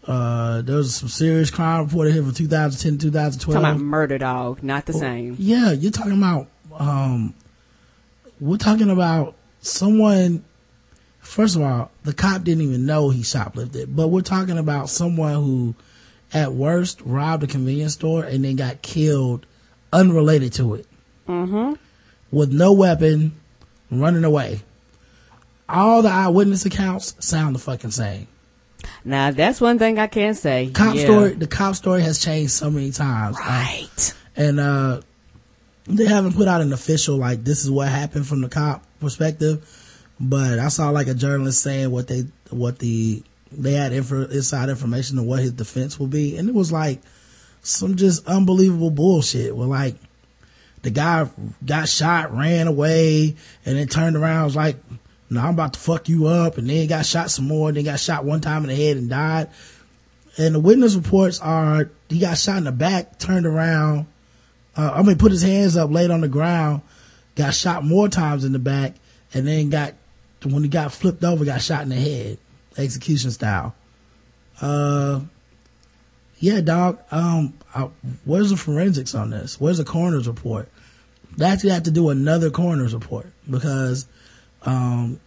uh, 0.06 0.62
there 0.62 0.76
was 0.76 0.94
some 0.94 1.08
serious 1.08 1.50
crime 1.50 1.84
reported 1.84 2.12
here 2.12 2.22
from 2.22 2.32
2010, 2.34 2.98
2012. 2.98 3.62
Talking 3.62 3.76
about 3.76 3.84
murder 3.84 4.18
dog, 4.18 4.62
not 4.62 4.86
the 4.86 4.92
same. 4.92 5.36
Yeah, 5.38 5.72
you're 5.72 5.90
talking 5.90 6.18
about, 6.18 6.48
um, 6.72 7.34
we're 8.40 8.58
talking 8.58 8.90
about 8.90 9.34
someone, 9.60 10.44
first 11.20 11.56
of 11.56 11.62
all, 11.62 11.90
the 12.02 12.12
cop 12.12 12.44
didn't 12.44 12.64
even 12.64 12.84
know 12.84 13.10
he 13.10 13.22
shoplifted, 13.22 13.94
but 13.96 14.08
we're 14.08 14.20
talking 14.20 14.58
about 14.58 14.90
someone 14.90 15.34
who, 15.34 15.74
at 16.32 16.52
worst, 16.52 17.00
robbed 17.02 17.44
a 17.44 17.46
convenience 17.46 17.94
store 17.94 18.24
and 18.24 18.44
then 18.44 18.56
got 18.56 18.82
killed 18.82 19.46
unrelated 19.92 20.52
to 20.54 20.74
it. 20.74 20.86
Mm-hmm. 21.28 21.74
With 22.30 22.52
no 22.52 22.72
weapon, 22.72 23.40
running 23.90 24.24
away. 24.24 24.60
All 25.68 26.02
the 26.02 26.10
eyewitness 26.10 26.66
accounts 26.66 27.14
sound 27.20 27.54
the 27.54 27.58
fucking 27.60 27.92
same. 27.92 28.26
Now 29.04 29.30
that's 29.30 29.60
one 29.60 29.78
thing 29.78 29.98
I 29.98 30.06
can 30.06 30.34
say. 30.34 30.70
Cop 30.72 30.94
Yeah. 30.94 31.04
story, 31.04 31.32
the 31.34 31.46
cop 31.46 31.74
story 31.74 32.02
has 32.02 32.18
changed 32.18 32.52
so 32.52 32.70
many 32.70 32.90
times. 32.90 33.36
Uh, 33.36 33.42
Right. 33.44 34.14
and 34.36 34.60
uh 34.60 35.00
they 35.86 36.06
haven't 36.06 36.32
put 36.34 36.48
out 36.48 36.60
an 36.62 36.72
official 36.72 37.16
like 37.18 37.44
this 37.44 37.62
is 37.64 37.70
what 37.70 37.88
happened 37.88 38.26
from 38.26 38.40
the 38.40 38.48
cop 38.48 38.82
perspective 39.00 39.62
but 40.18 40.58
i 40.58 40.68
saw 40.68 40.88
like 40.90 41.08
a 41.08 41.14
journalist 41.14 41.62
saying 41.62 41.90
what 41.90 42.08
they 42.08 42.24
what 42.50 42.78
the 42.78 43.22
they 43.52 43.72
had 43.72 43.92
info, 43.92 44.22
inside 44.28 44.70
information 44.70 45.18
of 45.18 45.26
what 45.26 45.40
his 45.40 45.52
defense 45.52 45.98
will 46.00 46.06
be 46.06 46.36
and 46.38 46.48
it 46.48 46.54
was 46.54 46.72
like 46.72 47.00
some 47.62 47.96
just 47.96 48.26
unbelievable 48.26 48.90
bullshit 48.90 49.54
where 49.54 49.68
like 49.68 49.96
the 50.82 50.90
guy 50.90 51.28
got 51.64 51.86
shot 51.88 52.34
ran 52.34 52.66
away 52.66 53.36
and 53.66 53.76
then 53.76 53.86
turned 53.86 54.16
around 54.16 54.44
was 54.44 54.56
like 54.56 54.76
no 55.34 55.40
i'm 55.40 55.54
about 55.54 55.74
to 55.74 55.80
fuck 55.80 56.08
you 56.08 56.26
up 56.26 56.58
and 56.58 56.68
then 56.68 56.86
got 56.86 57.04
shot 57.04 57.30
some 57.30 57.46
more 57.46 57.68
And 57.68 57.76
then 57.76 57.84
got 57.84 58.00
shot 58.00 58.24
one 58.24 58.40
time 58.40 58.62
in 58.62 58.68
the 58.68 58.76
head 58.76 58.96
and 58.96 59.10
died 59.10 59.48
and 60.36 60.54
the 60.54 60.60
witness 60.60 60.94
reports 60.94 61.40
are 61.40 61.90
he 62.08 62.18
got 62.18 62.38
shot 62.38 62.58
in 62.58 62.64
the 62.64 62.72
back 62.72 63.18
turned 63.18 63.46
around 63.46 64.06
uh, 64.76 64.92
I 64.94 65.02
mean, 65.02 65.16
put 65.18 65.32
his 65.32 65.42
hands 65.42 65.76
up, 65.76 65.90
laid 65.90 66.10
on 66.10 66.20
the 66.20 66.28
ground, 66.28 66.82
got 67.34 67.54
shot 67.54 67.84
more 67.84 68.08
times 68.08 68.44
in 68.44 68.52
the 68.52 68.58
back, 68.58 68.94
and 69.32 69.46
then 69.46 69.70
got, 69.70 69.94
when 70.44 70.62
he 70.62 70.68
got 70.68 70.92
flipped 70.92 71.22
over, 71.24 71.44
got 71.44 71.62
shot 71.62 71.82
in 71.82 71.90
the 71.90 71.96
head, 71.96 72.38
execution 72.76 73.30
style. 73.30 73.74
Uh, 74.60 75.20
yeah, 76.38 76.60
dog, 76.60 76.98
um, 77.10 77.54
I, 77.74 77.88
where's 78.24 78.50
the 78.50 78.56
forensics 78.56 79.14
on 79.14 79.30
this? 79.30 79.60
Where's 79.60 79.78
the 79.78 79.84
coroner's 79.84 80.26
report? 80.26 80.68
They 81.36 81.46
actually 81.46 81.70
have 81.70 81.84
to 81.84 81.90
do 81.90 82.10
another 82.10 82.50
coroner's 82.50 82.94
report 82.94 83.26
because, 83.48 84.06
um, 84.62 85.20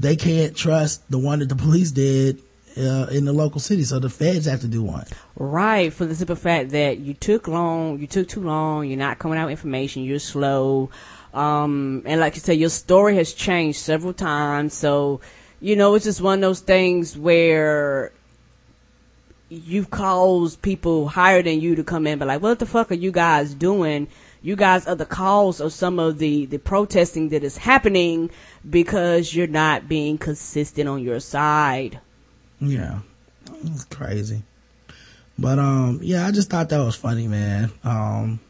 they 0.00 0.16
can't 0.16 0.56
trust 0.56 1.08
the 1.10 1.18
one 1.18 1.40
that 1.40 1.48
the 1.48 1.56
police 1.56 1.90
did, 1.90 2.40
uh, 2.76 3.06
in 3.10 3.24
the 3.24 3.32
local 3.32 3.60
city, 3.60 3.82
so 3.84 3.98
the 3.98 4.08
feds 4.08 4.46
have 4.46 4.60
to 4.60 4.68
do 4.68 4.82
one. 4.82 5.06
Right, 5.36 5.92
for 5.92 6.06
the 6.06 6.14
simple 6.14 6.36
fact 6.36 6.70
that 6.70 6.98
you 6.98 7.14
took 7.14 7.48
long, 7.48 7.98
you 7.98 8.06
took 8.06 8.28
too 8.28 8.40
long, 8.40 8.86
you're 8.88 8.98
not 8.98 9.18
coming 9.18 9.38
out 9.38 9.46
with 9.46 9.52
information, 9.52 10.04
you're 10.04 10.18
slow. 10.18 10.90
Um, 11.34 12.02
and 12.06 12.20
like 12.20 12.34
you 12.34 12.40
said, 12.40 12.58
your 12.58 12.70
story 12.70 13.16
has 13.16 13.32
changed 13.32 13.78
several 13.78 14.12
times. 14.12 14.74
So, 14.74 15.20
you 15.60 15.76
know, 15.76 15.94
it's 15.94 16.04
just 16.04 16.20
one 16.20 16.38
of 16.38 16.40
those 16.42 16.60
things 16.60 17.16
where 17.16 18.12
you've 19.48 19.90
caused 19.90 20.62
people 20.62 21.08
higher 21.08 21.42
than 21.42 21.60
you 21.60 21.74
to 21.74 21.84
come 21.84 22.06
in, 22.06 22.18
but 22.18 22.28
like, 22.28 22.42
what 22.42 22.58
the 22.58 22.66
fuck 22.66 22.90
are 22.90 22.94
you 22.94 23.12
guys 23.12 23.54
doing? 23.54 24.08
You 24.42 24.56
guys 24.56 24.86
are 24.86 24.96
the 24.96 25.06
cause 25.06 25.60
of 25.60 25.72
some 25.72 26.00
of 26.00 26.18
the, 26.18 26.46
the 26.46 26.58
protesting 26.58 27.28
that 27.28 27.44
is 27.44 27.56
happening 27.56 28.30
because 28.68 29.34
you're 29.34 29.46
not 29.46 29.88
being 29.88 30.18
consistent 30.18 30.88
on 30.88 31.02
your 31.02 31.20
side. 31.20 32.00
Yeah. 32.60 33.00
It's 33.64 33.84
crazy. 33.84 34.42
But 35.38 35.58
um 35.58 36.00
yeah, 36.02 36.26
I 36.26 36.30
just 36.30 36.50
thought 36.50 36.68
that 36.68 36.84
was 36.84 36.96
funny, 36.96 37.28
man. 37.28 37.70
Um 37.84 38.40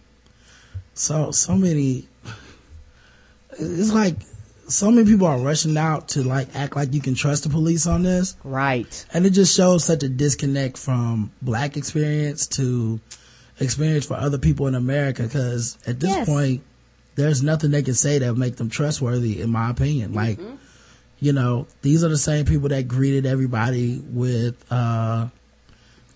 so 0.95 1.31
so 1.31 1.57
many 1.57 2.09
it's 3.59 3.93
like 3.93 4.17
so 4.69 4.91
many 4.91 5.11
people 5.11 5.27
are 5.27 5.39
rushing 5.39 5.77
out 5.77 6.09
to 6.09 6.23
like 6.23 6.55
act 6.55 6.77
like 6.77 6.95
you 6.95 7.01
can 7.01 7.15
trust 7.15 7.45
the 7.45 7.51
police 7.51 7.87
on 7.87 8.03
this. 8.03 8.37
Right. 8.43 9.05
And 9.13 9.27
it 9.27 9.31
just 9.31 9.55
shows 9.55 9.85
such 9.85 10.03
a 10.03 10.09
disconnect 10.09 10.79
from 10.79 11.33
black 11.43 11.77
experience 11.77 12.47
to 12.49 13.01
experience 13.63 14.05
for 14.07 14.15
other 14.15 14.39
people 14.39 14.67
in 14.67 14.75
America 14.75 15.29
cuz 15.29 15.79
at 15.87 16.01
this 16.01 16.11
Yes. 16.11 16.27
point 16.27 16.63
there's 17.15 17.43
nothing 17.43 17.71
they 17.71 17.83
can 17.83 17.95
say 17.95 18.19
that 18.19 18.35
make 18.35 18.57
them 18.57 18.69
trustworthy 18.71 19.41
in 19.41 19.51
my 19.51 19.71
opinion. 19.71 20.13
Like 20.15 20.39
you 21.21 21.33
know, 21.33 21.67
these 21.83 22.03
are 22.03 22.09
the 22.09 22.19
same 22.19 22.45
people 22.45 22.69
that 22.71 22.89
greeted 22.89 23.27
everybody 23.27 23.99
with 24.11 24.57
uh 24.73 25.29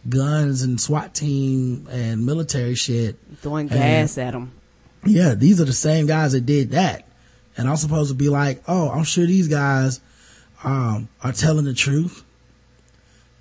guns 0.08 0.62
and 0.62 0.80
SWAT 0.80 1.14
team 1.14 1.86
and 1.90 2.24
military 2.24 2.74
shit. 2.74 3.16
Throwing 3.42 3.68
And- 3.70 3.78
gas 3.78 4.18
at 4.18 4.32
them. 4.32 4.52
Yeah, 5.04 5.34
these 5.34 5.60
are 5.60 5.64
the 5.64 5.72
same 5.72 6.06
guys 6.06 6.32
that 6.32 6.46
did 6.46 6.70
that. 6.72 7.06
And 7.56 7.68
I'm 7.68 7.76
supposed 7.76 8.10
to 8.10 8.14
be 8.14 8.28
like, 8.28 8.62
oh, 8.68 8.88
I'm 8.90 9.04
sure 9.04 9.26
these 9.26 9.48
guys 9.48 10.00
um 10.64 11.08
are 11.22 11.32
telling 11.32 11.64
the 11.64 11.74
truth. 11.74 12.24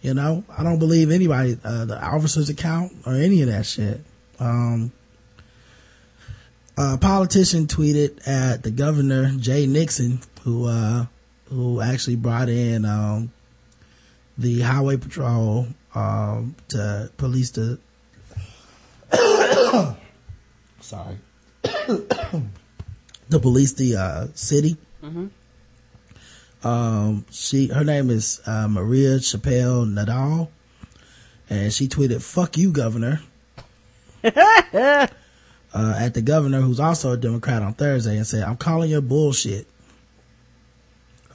You 0.05 0.13
know, 0.13 0.43
I 0.55 0.61
don't 0.61 0.77
believe 0.77 1.09
anybody, 1.09 1.57
uh, 1.63 1.85
the 1.85 1.99
officer's 1.99 2.49
account 2.49 2.93
or 3.07 3.15
any 3.15 3.41
of 3.41 3.47
that 3.47 3.65
shit. 3.65 4.01
Um, 4.39 4.91
a 6.77 6.99
politician 6.99 7.65
tweeted 7.65 8.27
at 8.27 8.61
the 8.61 8.69
governor, 8.69 9.31
Jay 9.31 9.65
Nixon, 9.65 10.19
who, 10.43 10.67
uh, 10.67 11.07
who 11.45 11.81
actually 11.81 12.17
brought 12.17 12.49
in, 12.49 12.85
um, 12.85 13.31
the 14.37 14.61
highway 14.61 14.97
patrol, 14.97 15.65
um, 15.95 16.55
to 16.67 17.09
police 17.17 17.49
the, 17.49 17.79
sorry, 20.81 21.17
to 21.63 23.39
police 23.39 23.73
the, 23.73 23.95
uh, 23.95 24.27
city. 24.35 24.77
Um, 26.65 27.25
she, 27.31 27.67
her 27.67 27.83
name 27.83 28.09
is, 28.09 28.41
uh, 28.45 28.67
Maria 28.67 29.19
Chappelle 29.19 29.85
Nadal. 29.87 30.49
And 31.49 31.71
she 31.71 31.87
tweeted, 31.87 32.23
fuck 32.23 32.57
you, 32.57 32.71
governor. 32.71 33.21
uh, 34.23 35.07
at 35.73 36.13
the 36.15 36.21
governor, 36.23 36.61
who's 36.61 36.79
also 36.79 37.11
a 37.11 37.17
Democrat 37.17 37.61
on 37.61 37.73
Thursday 37.73 38.17
and 38.17 38.25
said, 38.25 38.43
I'm 38.43 38.57
calling 38.57 38.89
your 38.89 39.01
bullshit. 39.01 39.67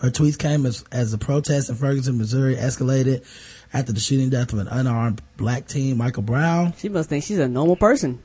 Her 0.00 0.10
tweets 0.10 0.36
came 0.38 0.66
as, 0.66 0.82
as 0.90 1.12
the 1.12 1.18
protests 1.18 1.68
in 1.68 1.76
Ferguson, 1.76 2.18
Missouri 2.18 2.56
escalated 2.56 3.24
after 3.72 3.92
the 3.92 4.00
shooting 4.00 4.30
death 4.30 4.52
of 4.52 4.58
an 4.58 4.66
unarmed 4.66 5.22
black 5.36 5.68
teen, 5.68 5.96
Michael 5.96 6.22
Brown, 6.24 6.72
She 6.78 6.88
must 6.88 7.08
think 7.08 7.22
she's 7.22 7.38
a 7.38 7.46
normal 7.48 7.76
person. 7.76 8.20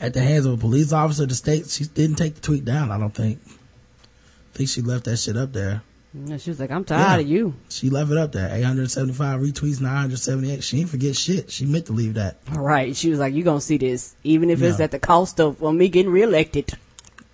at 0.00 0.14
the 0.14 0.20
hands 0.22 0.44
of 0.46 0.54
a 0.54 0.56
police 0.56 0.92
officer. 0.92 1.24
The 1.26 1.34
state, 1.34 1.68
she 1.68 1.84
didn't 1.84 2.16
take 2.16 2.34
the 2.34 2.40
tweet 2.40 2.64
down, 2.64 2.90
I 2.90 2.98
don't 2.98 3.14
think. 3.14 3.38
I 3.46 4.56
think 4.56 4.68
she 4.70 4.80
left 4.82 5.04
that 5.04 5.18
shit 5.18 5.36
up 5.36 5.52
there. 5.52 5.82
And 6.14 6.38
she 6.40 6.50
was 6.50 6.60
like, 6.60 6.70
I'm 6.70 6.84
tired 6.84 7.16
Yeah. 7.16 7.20
of 7.20 7.28
you. 7.28 7.54
She 7.70 7.88
left 7.88 8.10
it 8.10 8.18
up 8.18 8.32
there. 8.32 8.46
875 8.54 9.40
retweets, 9.40 9.80
978. 9.80 10.62
She 10.62 10.76
didn't 10.76 10.90
forget 10.90 11.16
shit. 11.16 11.50
She 11.50 11.64
meant 11.64 11.86
to 11.86 11.92
leave 11.92 12.14
that. 12.14 12.36
All 12.52 12.60
right. 12.62 12.94
She 12.94 13.08
was 13.08 13.18
like, 13.18 13.32
you 13.32 13.42
going 13.44 13.60
to 13.60 13.64
see 13.64 13.78
this, 13.78 14.14
even 14.22 14.50
if 14.50 14.60
it's 14.62 14.78
at 14.78 14.90
the 14.90 14.98
cost 14.98 15.40
of 15.40 15.60
well, 15.60 15.72
me 15.72 15.88
getting 15.88 16.12
reelected. 16.12 16.72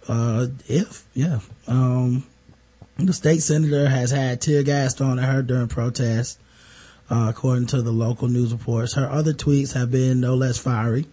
Uh, 0.06 0.46
if, 0.68 1.04
yeah. 1.14 1.40
Um, 1.66 2.24
the 2.98 3.12
state 3.12 3.42
senator 3.42 3.88
has 3.88 4.10
had 4.10 4.40
tear 4.40 4.62
gas 4.62 4.94
thrown 4.94 5.18
at 5.18 5.28
her 5.28 5.42
during 5.42 5.68
protests, 5.68 6.38
uh, 7.10 7.26
according 7.30 7.66
to 7.68 7.82
the 7.82 7.90
local 7.92 8.28
news 8.28 8.52
reports. 8.52 8.94
Her 8.94 9.08
other 9.10 9.32
tweets 9.32 9.74
have 9.74 9.90
been 9.90 10.20
no 10.20 10.34
less 10.34 10.56
fiery. 10.58 11.06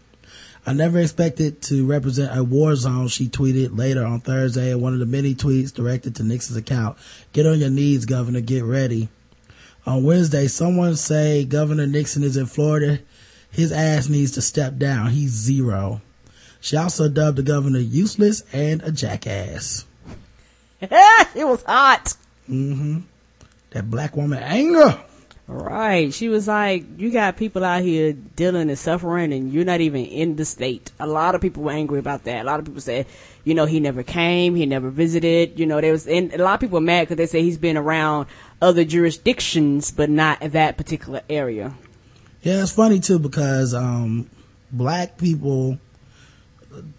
I 0.67 0.73
never 0.73 0.99
expected 0.99 1.62
to 1.63 1.86
represent 1.86 2.36
a 2.36 2.43
war 2.43 2.75
zone, 2.75 3.08
she 3.08 3.28
tweeted 3.28 3.78
later 3.78 4.04
on 4.04 4.21
Thursday 4.21 4.71
in 4.71 4.82
one 4.82 4.93
of 4.93 4.99
the 4.99 5.06
many 5.06 5.36
tweets 5.36 5.71
directed 5.71 6.15
to 6.15 6.23
Nixon's 6.23 6.58
account. 6.58 6.97
Get 7.34 7.45
on 7.45 7.60
your 7.60 7.69
knees, 7.69 8.06
governor, 8.06 8.41
get 8.41 8.63
ready. 8.63 9.10
On 9.86 10.04
Wednesday, 10.04 10.47
someone 10.47 10.95
say 10.95 11.45
Governor 11.45 11.86
Nixon 11.86 12.23
is 12.23 12.36
in 12.36 12.47
Florida. 12.47 12.99
His 13.51 13.71
ass 13.71 14.10
needs 14.10 14.32
to 14.32 14.41
step 14.41 14.78
down. 14.78 15.12
He's 15.12 15.30
zero. 15.30 16.01
She 16.60 16.75
also 16.75 17.08
dubbed 17.08 17.38
the 17.38 17.43
governor 17.43 17.78
useless 17.78 18.41
and 18.51 18.82
a 18.82 18.91
jackass. 18.91 19.86
it 20.82 21.45
was 21.47 21.62
hot. 21.62 22.15
Mm-hmm. 22.49 23.01
that 23.69 23.91
black 23.91 24.15
woman 24.15 24.39
anger. 24.41 24.99
Right. 25.47 26.12
She 26.12 26.27
was 26.27 26.47
like, 26.47 26.86
you 26.97 27.12
got 27.12 27.38
people 27.38 27.63
out 27.63 27.84
here 27.84 28.13
dealing 28.13 28.69
and 28.69 28.79
suffering 28.79 29.31
and 29.31 29.53
you're 29.53 29.65
not 29.65 29.79
even 29.79 30.03
in 30.05 30.38
the 30.38 30.45
state. 30.45 30.91
A 30.99 31.05
lot 31.05 31.36
of 31.36 31.41
people 31.41 31.63
were 31.63 31.71
angry 31.71 31.99
about 31.99 32.23
that. 32.23 32.41
A 32.41 32.45
lot 32.45 32.60
of 32.60 32.65
people 32.65 32.81
said, 32.81 33.05
you 33.43 33.53
know, 33.53 33.65
he 33.65 33.79
never 33.79 34.01
came, 34.01 34.55
he 34.55 34.65
never 34.65 34.89
visited, 34.89 35.60
you 35.60 35.67
know, 35.67 35.79
there 35.81 35.91
was, 35.91 36.08
and 36.08 36.34
a 36.34 36.43
lot 36.43 36.55
of 36.55 36.60
people 36.62 36.79
mad 36.79 37.03
because 37.03 37.17
they 37.17 37.27
say 37.27 37.43
he's 37.43 37.60
been 37.60 37.77
around 37.77 38.25
other 38.60 38.84
jurisdictions, 38.84 39.91
but 39.91 40.10
not 40.10 40.39
that 40.39 40.77
particular 40.77 41.21
area. 41.29 41.75
Yeah, 42.41 42.63
it's 42.63 42.71
funny 42.71 42.99
too 42.99 43.19
because 43.19 43.75
um 43.75 44.29
black 44.71 45.17
people 45.17 45.77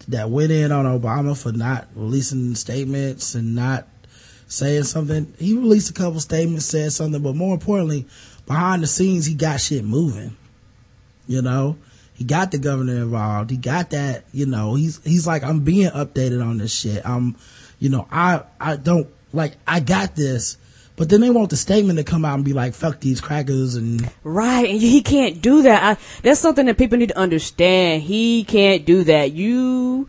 that 0.06 0.30
went 0.30 0.52
in 0.52 0.70
on 0.70 0.84
Obama 0.84 1.40
for 1.40 1.52
not 1.52 1.88
releasing 1.96 2.54
statements 2.54 3.34
and 3.34 3.56
not 3.56 3.88
saying 4.48 4.84
something. 4.84 5.34
He 5.38 5.54
released 5.54 5.90
a 5.90 5.92
couple 5.92 6.20
statements, 6.20 6.66
said 6.66 6.92
something, 6.92 7.22
but 7.22 7.34
more 7.34 7.54
importantly, 7.54 8.06
behind 8.46 8.82
the 8.82 8.86
scenes, 8.86 9.26
he 9.26 9.34
got 9.34 9.60
shit 9.60 9.84
moving. 9.84 10.36
You 11.26 11.42
know, 11.42 11.76
he 12.14 12.24
got 12.24 12.50
the 12.50 12.58
governor 12.58 12.96
involved. 12.96 13.50
He 13.50 13.56
got 13.56 13.90
that. 13.90 14.24
You 14.32 14.46
know, 14.46 14.74
he's 14.74 15.02
he's 15.04 15.26
like, 15.26 15.42
I'm 15.42 15.60
being 15.60 15.90
updated 15.90 16.44
on 16.44 16.58
this 16.58 16.74
shit. 16.74 17.02
I'm, 17.04 17.36
you 17.78 17.88
know, 17.88 18.06
I 18.10 18.42
I 18.60 18.76
don't 18.76 19.08
like 19.32 19.54
I 19.66 19.80
got 19.80 20.16
this. 20.16 20.56
But 20.96 21.10
then 21.10 21.20
they 21.20 21.28
want 21.28 21.50
the 21.50 21.56
statement 21.56 21.98
to 21.98 22.04
come 22.04 22.24
out 22.24 22.36
and 22.36 22.44
be 22.44 22.54
like, 22.54 22.72
fuck 22.72 23.00
these 23.00 23.20
crackers 23.20 23.74
and 23.74 24.10
Right, 24.24 24.70
and 24.70 24.80
he 24.80 25.02
can't 25.02 25.42
do 25.42 25.60
that. 25.62 25.82
I, 25.82 26.02
that's 26.22 26.40
something 26.40 26.64
that 26.64 26.78
people 26.78 26.96
need 26.96 27.10
to 27.10 27.18
understand. 27.18 28.02
He 28.02 28.44
can't 28.44 28.86
do 28.86 29.04
that. 29.04 29.32
You, 29.32 30.08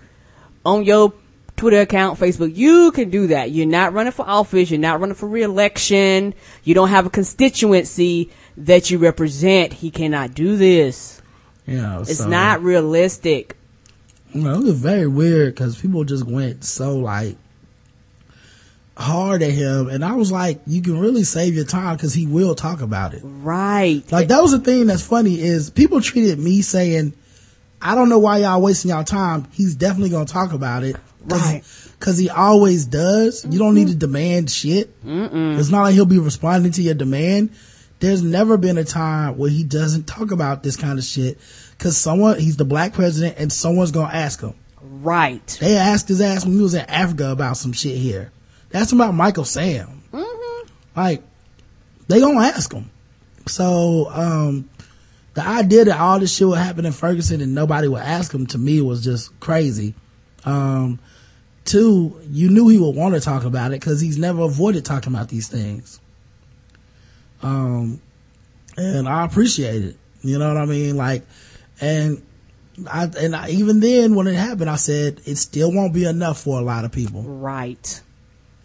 on 0.65 0.85
your 0.85 1.11
Twitter 1.57 1.81
account, 1.81 2.19
Facebook. 2.19 2.55
You 2.55 2.91
can 2.91 3.09
do 3.09 3.27
that. 3.27 3.51
You're 3.51 3.65
not 3.65 3.91
running 3.91 4.11
for 4.13 4.27
office. 4.27 4.69
You're 4.69 4.79
not 4.79 4.99
running 4.99 5.15
for 5.15 5.27
reelection. 5.27 6.33
You 6.63 6.75
don't 6.75 6.89
have 6.89 7.05
a 7.07 7.09
constituency 7.09 8.31
that 8.55 8.89
you 8.89 8.99
represent. 8.99 9.73
He 9.73 9.91
cannot 9.91 10.33
do 10.33 10.55
this. 10.55 11.21
Know, 11.65 12.01
It's 12.01 12.19
so, 12.19 12.29
not 12.29 12.61
realistic. 12.61 13.57
You 14.33 14.43
know, 14.43 14.55
it 14.61 14.63
was 14.63 14.79
very 14.79 15.07
weird 15.07 15.55
because 15.55 15.81
people 15.81 16.03
just 16.03 16.25
went 16.25 16.63
so 16.63 16.97
like 16.97 17.35
hard 18.95 19.41
at 19.43 19.51
him, 19.51 19.89
and 19.89 20.05
I 20.05 20.13
was 20.13 20.31
like, 20.31 20.61
you 20.65 20.81
can 20.81 20.99
really 20.99 21.23
save 21.23 21.55
your 21.55 21.65
time 21.65 21.95
because 21.95 22.13
he 22.13 22.25
will 22.25 22.55
talk 22.55 22.81
about 22.81 23.13
it. 23.13 23.21
Right. 23.23 24.03
Like 24.11 24.27
that 24.29 24.41
was 24.41 24.51
the 24.51 24.59
thing 24.59 24.87
that's 24.87 25.05
funny 25.05 25.39
is 25.39 25.69
people 25.69 26.01
treated 26.01 26.39
me 26.39 26.61
saying, 26.61 27.13
I 27.81 27.95
don't 27.95 28.09
know 28.09 28.19
why 28.19 28.37
y'all 28.39 28.61
wasting 28.61 28.89
y'all 28.89 29.03
time. 29.03 29.47
He's 29.51 29.75
definitely 29.75 30.09
gonna 30.09 30.25
talk 30.25 30.53
about 30.53 30.83
it. 30.83 30.95
Cause, 31.29 31.41
Right. 31.41 31.63
Cause 31.99 32.17
he 32.17 32.29
always 32.29 32.85
does. 32.85 33.45
You 33.49 33.57
don't 33.59 33.73
need 33.75 33.87
to 33.87 33.95
demand 33.95 34.49
shit. 34.51 34.93
It's 35.03 35.69
not 35.69 35.81
like 35.83 35.93
he'll 35.93 36.05
be 36.05 36.19
responding 36.19 36.71
to 36.73 36.81
your 36.81 36.93
demand. 36.93 37.51
There's 37.99 38.21
never 38.21 38.57
been 38.57 38.77
a 38.77 38.83
time 38.83 39.37
where 39.37 39.49
he 39.49 39.63
doesn't 39.63 40.05
talk 40.05 40.31
about 40.31 40.61
this 40.61 40.77
kind 40.77 40.99
of 40.99 41.05
shit. 41.05 41.39
Cause 41.79 41.97
someone, 41.97 42.39
he's 42.39 42.57
the 42.57 42.65
black 42.65 42.93
president 42.93 43.35
and 43.39 43.51
someone's 43.51 43.91
gonna 43.91 44.13
ask 44.13 44.41
him. 44.41 44.53
right. 44.81 45.57
They 45.59 45.75
asked 45.75 46.07
his 46.07 46.21
ass 46.21 46.45
when 46.45 46.55
he 46.55 46.61
was 46.61 46.73
in 46.75 46.85
Africa 46.85 47.31
about 47.31 47.57
some 47.57 47.73
shit 47.73 47.97
here. 47.97 48.31
That's 48.69 48.91
about 48.91 49.13
Michael 49.13 49.45
Sam. 49.45 50.03
Like, 50.95 51.23
they 52.07 52.19
gonna 52.19 52.39
ask 52.39 52.71
him. 52.71 52.89
So, 53.47 54.09
um, 54.11 54.69
the 55.35 55.45
idea 55.45 55.85
that 55.85 55.99
all 55.99 56.19
this 56.19 56.33
shit 56.35 56.47
would 56.47 56.57
happen 56.57 56.85
in 56.85 56.91
Ferguson 56.91 57.41
and 57.41 57.53
nobody 57.53 57.87
would 57.87 58.01
ask 58.01 58.33
him 58.33 58.45
to 58.47 58.57
me 58.57 58.81
was 58.81 59.03
just 59.03 59.39
crazy. 59.39 59.93
Um, 60.45 60.99
two, 61.67 62.19
you 62.29 62.49
knew 62.49 62.67
he 62.69 62.79
would 62.79 62.95
want 62.95 63.13
to 63.13 63.21
talk 63.21 63.43
about 63.43 63.71
it 63.71 63.79
because 63.79 64.01
he's 64.01 64.17
never 64.17 64.41
avoided 64.41 64.85
talking 64.85 65.13
about 65.13 65.29
these 65.29 65.47
things. 65.47 65.99
Um, 67.43 68.01
and 68.75 69.07
I 69.07 69.25
appreciate 69.25 69.83
it. 69.83 69.97
You 70.23 70.39
know 70.39 70.47
what 70.47 70.57
I 70.57 70.65
mean? 70.65 70.97
Like, 70.97 71.23
and 71.79 72.23
I, 72.89 73.03
and 73.19 73.35
I, 73.35 73.49
even 73.49 73.79
then 73.79 74.15
when 74.15 74.27
it 74.27 74.35
happened, 74.35 74.69
I 74.69 74.75
said 74.75 75.21
it 75.25 75.35
still 75.35 75.71
won't 75.71 75.93
be 75.93 76.05
enough 76.05 76.41
for 76.41 76.59
a 76.59 76.63
lot 76.63 76.85
of 76.85 76.91
people. 76.91 77.21
Right. 77.23 78.01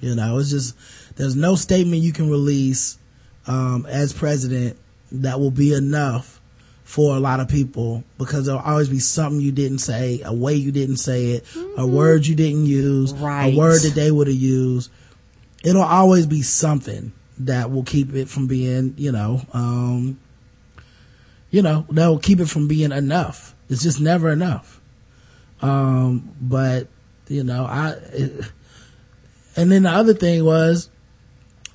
You 0.00 0.14
know, 0.14 0.38
it's 0.38 0.50
just, 0.50 0.76
there's 1.16 1.36
no 1.36 1.54
statement 1.54 2.02
you 2.02 2.12
can 2.12 2.30
release, 2.30 2.98
um, 3.46 3.86
as 3.86 4.12
president 4.12 4.78
that 5.10 5.38
will 5.38 5.50
be 5.50 5.74
enough 5.74 6.40
for 6.84 7.16
a 7.16 7.20
lot 7.20 7.40
of 7.40 7.48
people 7.48 8.04
because 8.18 8.46
there'll 8.46 8.60
always 8.60 8.88
be 8.88 8.98
something 8.98 9.40
you 9.40 9.52
didn't 9.52 9.78
say, 9.78 10.20
a 10.24 10.32
way 10.34 10.54
you 10.54 10.72
didn't 10.72 10.96
say 10.96 11.30
it, 11.32 11.46
a 11.76 11.86
word 11.86 12.26
you 12.26 12.34
didn't 12.34 12.66
use, 12.66 13.12
Right. 13.14 13.54
a 13.54 13.56
word 13.56 13.80
that 13.82 13.94
they 13.94 14.10
would 14.10 14.26
have 14.26 14.36
used. 14.36 14.90
It'll 15.64 15.82
always 15.82 16.26
be 16.26 16.42
something 16.42 17.12
that 17.38 17.70
will 17.70 17.84
keep 17.84 18.14
it 18.14 18.28
from 18.28 18.46
being, 18.46 18.94
you 18.98 19.12
know, 19.12 19.42
um, 19.52 20.18
you 21.50 21.62
know, 21.62 21.86
that 21.90 22.06
will 22.08 22.18
keep 22.18 22.40
it 22.40 22.48
from 22.48 22.66
being 22.68 22.92
enough. 22.92 23.54
It's 23.68 23.82
just 23.82 24.00
never 24.00 24.30
enough. 24.30 24.80
Um, 25.60 26.34
but, 26.40 26.88
you 27.28 27.44
know, 27.44 27.64
I, 27.64 27.90
it, 28.12 28.44
and 29.56 29.70
then 29.70 29.84
the 29.84 29.90
other 29.90 30.14
thing 30.14 30.44
was, 30.44 30.90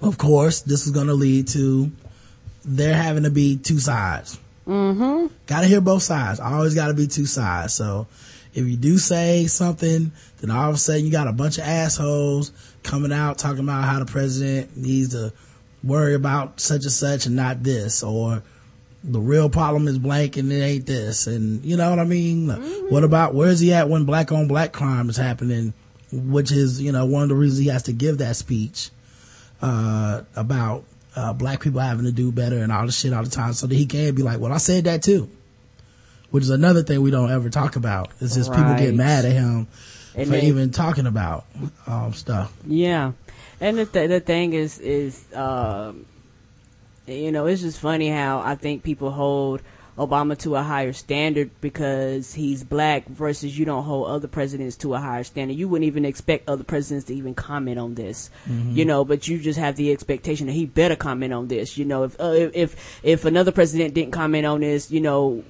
of 0.02 0.18
course, 0.18 0.62
this 0.62 0.86
is 0.86 0.92
going 0.92 1.08
to 1.08 1.14
lead 1.14 1.48
to 1.50 1.92
there 2.66 2.96
having 2.96 3.24
to 3.24 3.30
be 3.32 3.58
two 3.58 3.80
sides. 3.80 4.40
Mm-hmm. 4.68 5.28
Got 5.46 5.62
to 5.62 5.68
hear 5.68 5.82
both 5.82 6.04
sides. 6.04 6.40
Always 6.40 6.76
got 6.76 6.88
to 6.88 6.94
be 6.94 7.08
two 7.08 7.26
sides. 7.26 7.74
So 7.74 8.08
if 8.54 8.68
you 8.68 8.76
do 8.76 8.98
say 8.98 9.48
something, 9.48 10.12
then 10.40 10.52
all 10.52 10.70
of 10.70 10.76
a 10.76 10.78
sudden 10.78 11.06
you 11.06 11.12
got 11.12 11.28
a 11.28 11.34
bunch 11.34 11.58
of 11.58 11.64
assholes 11.64 12.52
coming 12.84 13.14
out 13.14 13.38
talking 13.38 13.64
about 13.64 13.84
how 13.84 14.00
the 14.00 14.06
president 14.06 14.76
needs 14.76 15.10
to 15.14 15.32
worry 15.84 16.16
about 16.16 16.60
such 16.60 16.84
and 16.84 16.92
such 16.92 17.26
and 17.28 17.36
not 17.36 17.64
this, 17.64 18.04
or 18.04 18.44
the 19.04 19.20
real 19.20 19.50
problem 19.50 19.88
is 19.88 19.98
blank 19.98 20.36
and 20.36 20.52
it 20.52 20.62
ain't 20.62 20.86
this. 20.86 21.28
And 21.28 21.64
you 21.64 21.78
know 21.78 21.90
what 21.90 22.00
I 22.00 22.04
mean? 22.04 22.50
What 22.90 23.04
about 23.04 23.34
where's 23.34 23.60
he 23.60 23.74
at 23.74 23.88
when 23.88 24.06
black 24.06 24.32
on 24.32 24.48
black 24.48 24.74
crime 24.74 25.10
is 25.10 25.18
happening? 25.18 25.74
Which 26.12 26.52
is, 26.52 26.82
you 26.82 26.92
know, 26.92 27.06
one 27.06 27.24
of 27.24 27.30
the 27.30 27.36
reasons 27.36 27.60
he 27.60 27.68
has 27.68 27.84
to 27.84 27.94
give 27.94 28.18
that 28.20 28.36
speech, 28.36 28.90
uh, 29.62 30.24
about, 30.36 30.84
uh, 31.18 31.34
black 31.34 31.60
people 31.62 31.80
having 31.82 32.06
to 32.06 32.12
do 32.12 32.32
better 32.32 32.60
and 32.60 32.72
all 32.72 32.86
this 32.86 32.98
shit 33.00 33.12
all 33.12 33.24
the 33.24 33.30
time 33.30 33.52
so 33.54 33.66
that 33.68 33.76
he 33.76 33.86
can 33.86 34.14
be 34.16 34.22
like, 34.24 34.40
well, 34.40 34.54
I 34.54 34.58
said 34.58 34.84
that 34.86 35.02
too. 35.04 35.30
Which 36.32 36.44
is 36.44 36.50
another 36.52 36.84
thing 36.84 37.02
we 37.02 37.10
don't 37.12 37.32
ever 37.32 37.50
talk 37.50 37.76
about. 37.76 38.12
It's 38.22 38.36
just 38.36 38.52
people 38.52 38.76
get 38.76 38.94
mad 38.94 39.26
at 39.26 39.32
him 39.32 39.68
And 40.16 40.26
for 40.28 40.34
they- 40.34 40.42
even 40.48 40.72
talking 40.72 41.08
about, 41.08 41.46
um, 41.88 42.14
stuff. 42.14 42.54
Yeah, 42.66 43.14
and 43.60 43.78
the 43.78 43.86
th- 43.86 44.10
the 44.10 44.20
thing 44.20 44.54
is 44.54 44.78
is 44.80 45.24
um, 45.34 46.06
you 47.08 47.32
know 47.32 47.46
it's 47.48 47.62
just 47.62 47.80
funny 47.80 48.10
how 48.10 48.40
I 48.40 48.56
think 48.56 48.84
people 48.84 49.10
hold 49.12 49.62
Obama 49.98 50.38
to 50.38 50.56
a 50.56 50.62
higher 50.62 50.94
standard 50.94 51.50
because 51.60 52.36
he's 52.36 52.64
black 52.64 53.08
versus 53.08 53.58
you 53.58 53.66
don't 53.66 53.84
hold 53.84 54.08
other 54.08 54.28
presidents 54.28 54.76
to 54.78 54.94
a 54.94 55.00
higher 55.00 55.24
standard. 55.24 55.58
You 55.58 55.68
wouldn't 55.68 55.88
even 55.88 56.06
expect 56.06 56.48
other 56.48 56.64
presidents 56.64 57.08
to 57.08 57.16
even 57.16 57.34
comment 57.34 57.80
on 57.80 57.96
this, 57.96 58.30
you 58.48 58.86
know, 58.86 59.04
but 59.04 59.28
you 59.28 59.40
just 59.40 59.58
have 59.58 59.76
the 59.76 59.92
expectation 59.92 60.48
that 60.48 60.54
he 60.54 60.66
better 60.68 60.96
comment 60.96 61.34
on 61.34 61.48
this. 61.48 61.78
You 61.78 61.86
know, 61.86 62.04
if 62.04 62.20
uh, 62.20 62.26
if 62.26 62.56
if 62.56 63.00
if 63.04 63.26
another 63.26 63.52
president 63.52 63.96
didn't 63.96 64.12
comment 64.12 64.46
on 64.46 64.62
this, 64.62 64.92
you 64.92 65.02
know, 65.02 65.44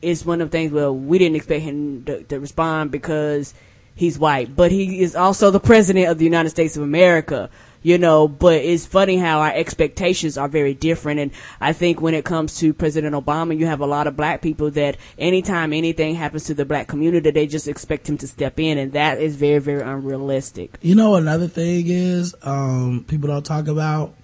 it's 0.00 0.24
one 0.24 0.40
of 0.40 0.50
the 0.50 0.52
things. 0.56 0.72
Well, 0.72 0.94
we 0.94 1.18
didn't 1.18 1.36
expect 1.36 1.62
him 1.62 2.04
to, 2.04 2.22
to 2.24 2.40
respond 2.40 2.90
because 2.90 3.52
he's 3.94 4.18
white, 4.18 4.56
but 4.56 4.72
he 4.72 5.02
is 5.02 5.14
also 5.14 5.50
the 5.50 5.60
president 5.60 6.08
of 6.08 6.18
the 6.18 6.24
United 6.24 6.50
States 6.50 6.76
of 6.76 6.82
America. 6.82 7.50
You 7.86 7.98
know, 7.98 8.26
but 8.26 8.62
it's 8.62 8.84
funny 8.84 9.16
how 9.16 9.38
our 9.38 9.52
expectations 9.52 10.36
are 10.36 10.48
very 10.48 10.74
different. 10.74 11.20
And 11.20 11.30
I 11.60 11.72
think 11.72 12.00
when 12.00 12.14
it 12.14 12.24
comes 12.24 12.58
to 12.58 12.74
President 12.74 13.14
Obama, 13.14 13.56
you 13.56 13.66
have 13.66 13.78
a 13.78 13.86
lot 13.86 14.08
of 14.08 14.16
black 14.16 14.42
people 14.42 14.72
that 14.72 14.96
anytime 15.16 15.72
anything 15.72 16.16
happens 16.16 16.46
to 16.46 16.54
the 16.54 16.64
black 16.64 16.88
community, 16.88 17.30
they 17.30 17.46
just 17.46 17.68
expect 17.68 18.08
him 18.08 18.18
to 18.18 18.26
step 18.26 18.58
in. 18.58 18.76
And 18.76 18.94
that 18.94 19.20
is 19.20 19.36
very, 19.36 19.60
very 19.60 19.82
unrealistic. 19.82 20.78
You 20.82 20.96
know, 20.96 21.14
another 21.14 21.46
thing 21.46 21.86
is, 21.86 22.34
um, 22.42 23.04
people 23.06 23.28
don't 23.28 23.46
talk 23.46 23.68
about 23.68 24.14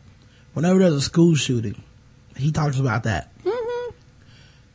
whenever 0.55 0.81
there's 0.81 0.95
a 0.95 1.01
school 1.01 1.37
shooting, 1.37 1.81
he 2.37 2.51
talks 2.51 2.81
about 2.81 3.05
that. 3.05 3.31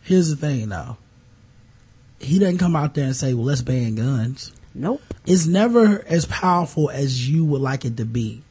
Here's 0.03 0.29
the 0.29 0.37
thing 0.37 0.69
though. 0.69 0.95
He 2.19 2.39
doesn't 2.39 2.59
come 2.59 2.77
out 2.77 2.93
there 2.93 3.03
and 3.03 3.15
say, 3.17 3.33
well, 3.33 3.43
let's 3.43 3.63
ban 3.63 3.95
guns. 3.95 4.53
Nope. 4.73 5.01
It's 5.25 5.45
never 5.45 6.05
as 6.07 6.25
powerful 6.25 6.89
as 6.89 7.29
you 7.29 7.43
would 7.43 7.59
like 7.59 7.83
it 7.83 7.97
to 7.97 8.05
be. 8.05 8.43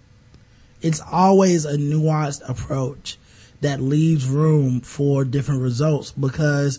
It's 0.87 1.03
always 1.11 1.65
a 1.65 1.77
nuanced 1.77 2.49
approach 2.49 3.19
that 3.61 3.81
leaves 3.81 4.29
room 4.29 4.81
for 4.81 5.25
different 5.25 5.63
results 5.63 6.13
because 6.13 6.79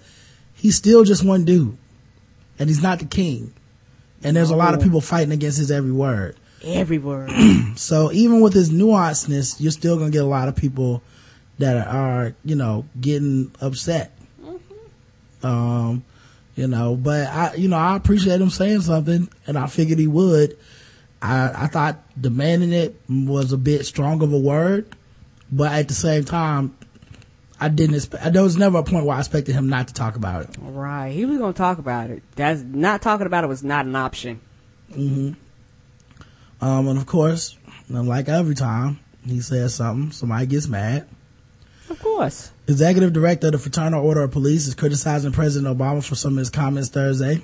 he's 0.54 0.76
still 0.76 1.04
just 1.04 1.26
one 1.26 1.44
dude 1.44 1.78
and 2.58 2.70
he's 2.70 2.82
not 2.82 3.00
the 3.00 3.06
king. 3.06 3.54
And 4.24 4.36
there's 4.36 4.50
a 4.50 4.56
lot 4.56 4.74
of 4.74 4.82
people 4.82 5.02
fighting 5.02 5.32
against 5.32 5.58
his 5.58 5.72
every 5.72 5.92
word. 5.92 6.38
Every 6.64 6.98
word. 6.98 7.32
So 7.76 8.12
even 8.12 8.42
with 8.42 8.54
his 8.54 8.72
nuanceness, 8.72 9.60
you're 9.60 9.72
still 9.72 9.98
gonna 9.98 10.10
get 10.10 10.24
a 10.24 10.28
lot 10.28 10.48
of 10.48 10.56
people 10.56 11.04
that 11.60 11.88
are, 11.88 12.34
you 12.44 12.56
know, 12.56 12.86
getting 13.00 13.52
upset. 13.62 14.18
Um, 15.44 16.04
you 16.56 16.68
know, 16.68 16.96
but 16.96 17.28
I, 17.28 17.54
you 17.54 17.68
know, 17.68 17.78
I 17.78 17.96
appreciate 17.96 18.42
him 18.42 18.50
saying 18.50 18.82
something 18.82 19.30
and 19.46 19.58
I 19.58 19.68
figured 19.68 20.00
he 20.00 20.08
would. 20.08 20.58
I, 21.22 21.64
I 21.64 21.68
thought 21.68 22.04
demanding 22.20 22.74
it 22.74 23.00
was 23.10 23.52
a 23.52 23.58
bit 23.58 23.86
strong 23.86 24.22
of 24.22 24.32
a 24.34 24.38
word, 24.38 24.96
but 25.52 25.72
at 25.72 25.88
the 25.88 25.94
same 25.94 26.26
time, 26.26 26.78
I 27.60 27.70
didn't 27.70 27.96
expect, 27.96 28.34
there 28.34 28.44
was 28.44 28.58
never 28.58 28.78
a 28.78 28.84
point 28.84 29.06
where 29.06 29.16
I 29.16 29.20
expected 29.20 29.54
him 29.54 29.68
not 29.68 29.88
to 29.88 29.94
talk 29.94 30.16
about 30.16 30.44
it. 30.44 30.56
right. 30.62 31.10
He 31.12 31.26
was 31.26 31.40
going 31.40 31.54
to 31.54 31.58
talk 31.58 31.80
about 31.80 32.12
it. 32.12 32.22
That's 32.36 32.62
not 32.62 33.02
talking 33.02 33.26
about 33.26 33.44
it 33.44 33.48
was 33.48 33.64
not 33.64 33.86
an 33.86 33.96
option. 33.96 34.42
Um, 34.94 35.36
and 36.62 36.98
of 36.98 37.06
course, 37.06 37.58
like 37.90 38.30
every 38.30 38.56
time 38.56 39.00
he 39.26 39.42
says 39.42 39.76
something, 39.76 40.12
somebody 40.12 40.46
gets 40.46 40.68
mad. 40.68 41.08
Of 41.90 42.00
course. 42.00 42.52
Executive 42.68 43.14
Director 43.14 43.48
of 43.48 43.54
the 43.54 43.60
Fraternal 43.60 44.06
Order 44.06 44.24
of 44.24 44.32
Police 44.32 44.68
is 44.68 44.76
criticizing 44.76 45.32
President 45.32 45.76
Obama 45.76 46.04
for 46.04 46.16
some 46.16 46.34
of 46.34 46.40
his 46.40 46.50
comments 46.50 46.90
Thursday. 46.90 47.42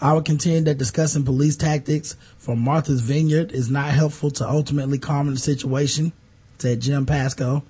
I 0.00 0.12
would 0.12 0.24
contend 0.24 0.66
that 0.66 0.78
discussing 0.78 1.24
police 1.24 1.56
tactics 1.56 2.16
from 2.38 2.58
Martha's 2.58 3.00
Vineyard 3.00 3.52
is 3.52 3.70
not 3.70 3.90
helpful 3.90 4.30
to 4.32 4.48
ultimately 4.48 4.98
calming 4.98 5.34
the 5.34 5.40
situation, 5.40 6.12
said 6.58 6.80
Jim 6.80 7.06
Pasco. 7.06 7.62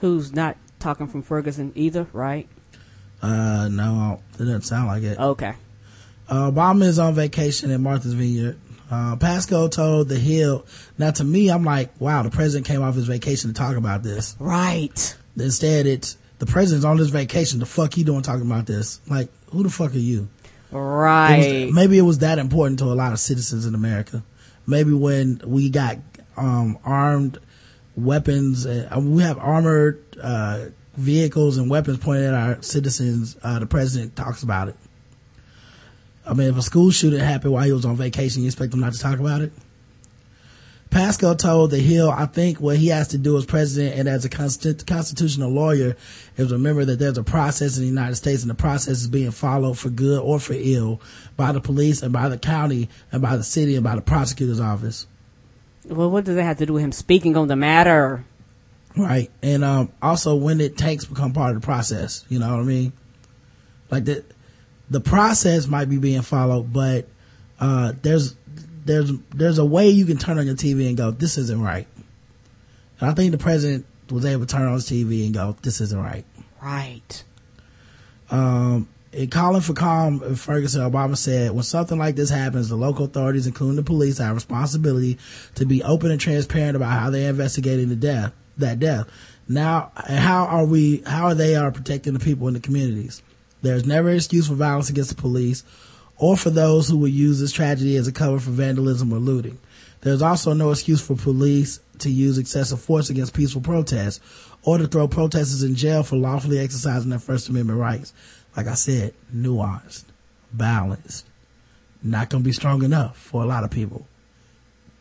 Who's 0.00 0.32
not 0.32 0.56
talking 0.78 1.06
from 1.06 1.22
Ferguson 1.22 1.72
either, 1.74 2.06
right? 2.12 2.48
Uh, 3.22 3.68
no, 3.68 4.20
it 4.34 4.38
doesn't 4.38 4.62
sound 4.62 4.88
like 4.88 5.02
it. 5.02 5.18
Okay. 5.18 5.54
Uh, 6.28 6.50
Obama 6.50 6.84
is 6.84 6.98
on 6.98 7.14
vacation 7.14 7.70
in 7.70 7.82
Martha's 7.82 8.12
Vineyard. 8.12 8.58
Uh, 8.90 9.16
Pasco 9.16 9.68
told 9.68 10.08
The 10.08 10.18
Hill. 10.18 10.64
Now 10.98 11.10
to 11.12 11.24
me, 11.24 11.50
I'm 11.50 11.64
like, 11.64 11.98
wow, 12.00 12.22
the 12.22 12.30
president 12.30 12.66
came 12.66 12.82
off 12.82 12.94
his 12.94 13.06
vacation 13.06 13.52
to 13.52 13.54
talk 13.54 13.76
about 13.76 14.02
this. 14.02 14.36
Right. 14.38 15.16
Instead, 15.36 15.86
it's 15.86 16.16
the 16.38 16.46
president's 16.46 16.84
on 16.84 16.98
his 16.98 17.10
vacation. 17.10 17.58
The 17.58 17.66
fuck 17.66 17.94
he 17.94 18.04
doing 18.04 18.22
talking 18.22 18.46
about 18.46 18.66
this? 18.66 19.00
Like, 19.08 19.28
who 19.50 19.62
the 19.62 19.70
fuck 19.70 19.94
are 19.94 19.98
you? 19.98 20.28
It 20.70 20.74
was- 20.74 20.82
Right. 20.82 21.70
maybe 21.72 21.96
it 21.98 22.02
was 22.02 22.18
that 22.18 22.38
important 22.38 22.78
to 22.80 22.86
a 22.86 22.94
lot 22.94 23.12
of 23.12 23.20
citizens 23.20 23.64
in 23.66 23.74
America. 23.74 24.22
Maybe 24.66 24.92
when 24.92 25.40
we 25.46 25.70
got 25.70 25.98
um, 26.36 26.78
armed 26.84 27.38
weapons, 27.96 28.64
uh, 28.66 28.88
we 29.02 29.22
have 29.22 29.38
armored 29.38 29.98
uh, 30.22 30.66
vehicles 30.96 31.56
and 31.56 31.68
weapons 31.70 31.98
pointed 31.98 32.26
at 32.26 32.34
our 32.34 32.62
citizens. 32.62 33.36
Uh, 33.42 33.58
the 33.58 33.66
president 33.66 34.14
talks 34.14 34.42
about 34.42 34.68
it. 34.68 34.76
I 36.26 36.34
mean, 36.34 36.48
if 36.48 36.56
a 36.58 36.62
school 36.62 36.90
shooting 36.90 37.20
happened 37.20 37.54
while 37.54 37.64
he 37.64 37.72
was 37.72 37.84
on 37.86 37.96
vacation, 37.96 38.42
you 38.42 38.48
expect 38.48 38.74
him 38.74 38.80
not 38.80 38.92
to 38.92 38.98
talk 38.98 39.18
about 39.18 39.40
it? 39.40 39.52
Pasco 40.90 41.34
told 41.34 41.70
the 41.70 41.78
Hill, 41.78 42.10
I 42.10 42.26
think 42.26 42.60
what 42.60 42.78
he 42.78 42.88
has 42.88 43.08
to 43.08 43.18
do 43.18 43.36
as 43.36 43.44
president 43.44 43.98
and 43.98 44.08
as 44.08 44.24
a 44.24 44.30
consti- 44.30 44.86
constitutional 44.86 45.50
lawyer 45.50 45.96
is 46.36 46.50
remember 46.50 46.84
that 46.86 46.98
there's 46.98 47.18
a 47.18 47.22
process 47.22 47.76
in 47.76 47.82
the 47.82 47.88
United 47.88 48.16
States 48.16 48.42
and 48.42 48.50
the 48.50 48.54
process 48.54 49.00
is 49.02 49.08
being 49.08 49.30
followed 49.30 49.78
for 49.78 49.90
good 49.90 50.20
or 50.20 50.40
for 50.40 50.54
ill 50.56 51.00
by 51.36 51.52
the 51.52 51.60
police 51.60 52.02
and 52.02 52.12
by 52.12 52.28
the 52.28 52.38
county 52.38 52.88
and 53.12 53.20
by 53.20 53.36
the 53.36 53.44
city 53.44 53.74
and 53.74 53.84
by 53.84 53.94
the 53.94 54.00
prosecutor's 54.00 54.60
office. 54.60 55.06
Well, 55.84 56.10
what 56.10 56.24
does 56.24 56.36
that 56.36 56.42
have 56.42 56.58
to 56.58 56.66
do 56.66 56.74
with 56.74 56.82
him 56.82 56.92
speaking 56.92 57.36
on 57.36 57.48
the 57.48 57.56
matter? 57.56 58.24
Right. 58.96 59.30
And, 59.42 59.64
um, 59.64 59.92
also 60.00 60.36
when 60.36 60.60
it 60.60 60.78
tanks 60.78 61.04
become 61.04 61.32
part 61.32 61.54
of 61.54 61.60
the 61.60 61.64
process, 61.64 62.24
you 62.28 62.38
know 62.38 62.50
what 62.50 62.60
I 62.60 62.64
mean? 62.64 62.92
Like 63.90 64.06
the, 64.06 64.24
the 64.90 65.00
process 65.00 65.66
might 65.66 65.90
be 65.90 65.98
being 65.98 66.22
followed, 66.22 66.72
but, 66.72 67.06
uh, 67.60 67.92
there's, 68.02 68.34
there's, 68.88 69.12
there's 69.34 69.58
a 69.58 69.64
way 69.64 69.90
you 69.90 70.06
can 70.06 70.16
turn 70.16 70.38
on 70.38 70.46
your 70.46 70.54
TV 70.54 70.88
and 70.88 70.96
go, 70.96 71.10
this 71.10 71.36
isn't 71.36 71.60
right. 71.60 71.86
And 73.00 73.10
I 73.10 73.14
think 73.14 73.32
the 73.32 73.38
president 73.38 73.84
was 74.10 74.24
able 74.24 74.46
to 74.46 74.52
turn 74.52 74.66
on 74.66 74.72
his 74.72 74.90
TV 74.90 75.26
and 75.26 75.34
go, 75.34 75.54
this 75.62 75.82
isn't 75.82 76.02
right. 76.02 76.24
Right. 76.62 77.22
Um, 78.30 78.88
in 79.12 79.28
calling 79.28 79.60
for 79.60 79.74
calm 79.74 80.34
Ferguson, 80.34 80.80
Obama 80.80 81.18
said, 81.18 81.50
when 81.50 81.64
something 81.64 81.98
like 81.98 82.16
this 82.16 82.30
happens, 82.30 82.70
the 82.70 82.76
local 82.76 83.04
authorities, 83.04 83.46
including 83.46 83.76
the 83.76 83.82
police, 83.82 84.18
have 84.18 84.34
responsibility 84.34 85.18
to 85.56 85.66
be 85.66 85.82
open 85.82 86.10
and 86.10 86.20
transparent 86.20 86.74
about 86.74 86.98
how 86.98 87.10
they're 87.10 87.28
investigating 87.28 87.90
the 87.90 87.96
death, 87.96 88.32
that 88.56 88.80
death. 88.80 89.06
Now, 89.46 89.92
how 89.96 90.46
are 90.46 90.64
we, 90.64 91.02
how 91.06 91.26
are 91.26 91.34
they 91.34 91.56
are 91.56 91.70
protecting 91.70 92.14
the 92.14 92.20
people 92.20 92.48
in 92.48 92.54
the 92.54 92.60
communities? 92.60 93.22
There's 93.60 93.86
never 93.86 94.08
an 94.08 94.16
excuse 94.16 94.48
for 94.48 94.54
violence 94.54 94.88
against 94.88 95.10
the 95.10 95.20
police 95.20 95.62
or 96.18 96.36
for 96.36 96.50
those 96.50 96.88
who 96.88 96.98
would 96.98 97.12
use 97.12 97.40
this 97.40 97.52
tragedy 97.52 97.96
as 97.96 98.08
a 98.08 98.12
cover 98.12 98.38
for 98.38 98.50
vandalism 98.50 99.12
or 99.12 99.18
looting. 99.18 99.58
There's 100.00 100.22
also 100.22 100.52
no 100.52 100.70
excuse 100.70 101.00
for 101.00 101.16
police 101.16 101.80
to 102.00 102.10
use 102.10 102.38
excessive 102.38 102.80
force 102.80 103.10
against 103.10 103.34
peaceful 103.34 103.60
protests 103.60 104.20
or 104.62 104.78
to 104.78 104.86
throw 104.86 105.08
protesters 105.08 105.62
in 105.62 105.74
jail 105.74 106.02
for 106.02 106.16
lawfully 106.16 106.58
exercising 106.58 107.10
their 107.10 107.18
First 107.18 107.48
Amendment 107.48 107.78
rights. 107.78 108.12
Like 108.56 108.66
I 108.66 108.74
said, 108.74 109.14
nuanced, 109.34 110.04
balanced, 110.52 111.26
not 112.02 112.30
going 112.30 112.42
to 112.42 112.48
be 112.48 112.52
strong 112.52 112.82
enough 112.82 113.16
for 113.16 113.42
a 113.42 113.46
lot 113.46 113.64
of 113.64 113.70
people. 113.70 114.06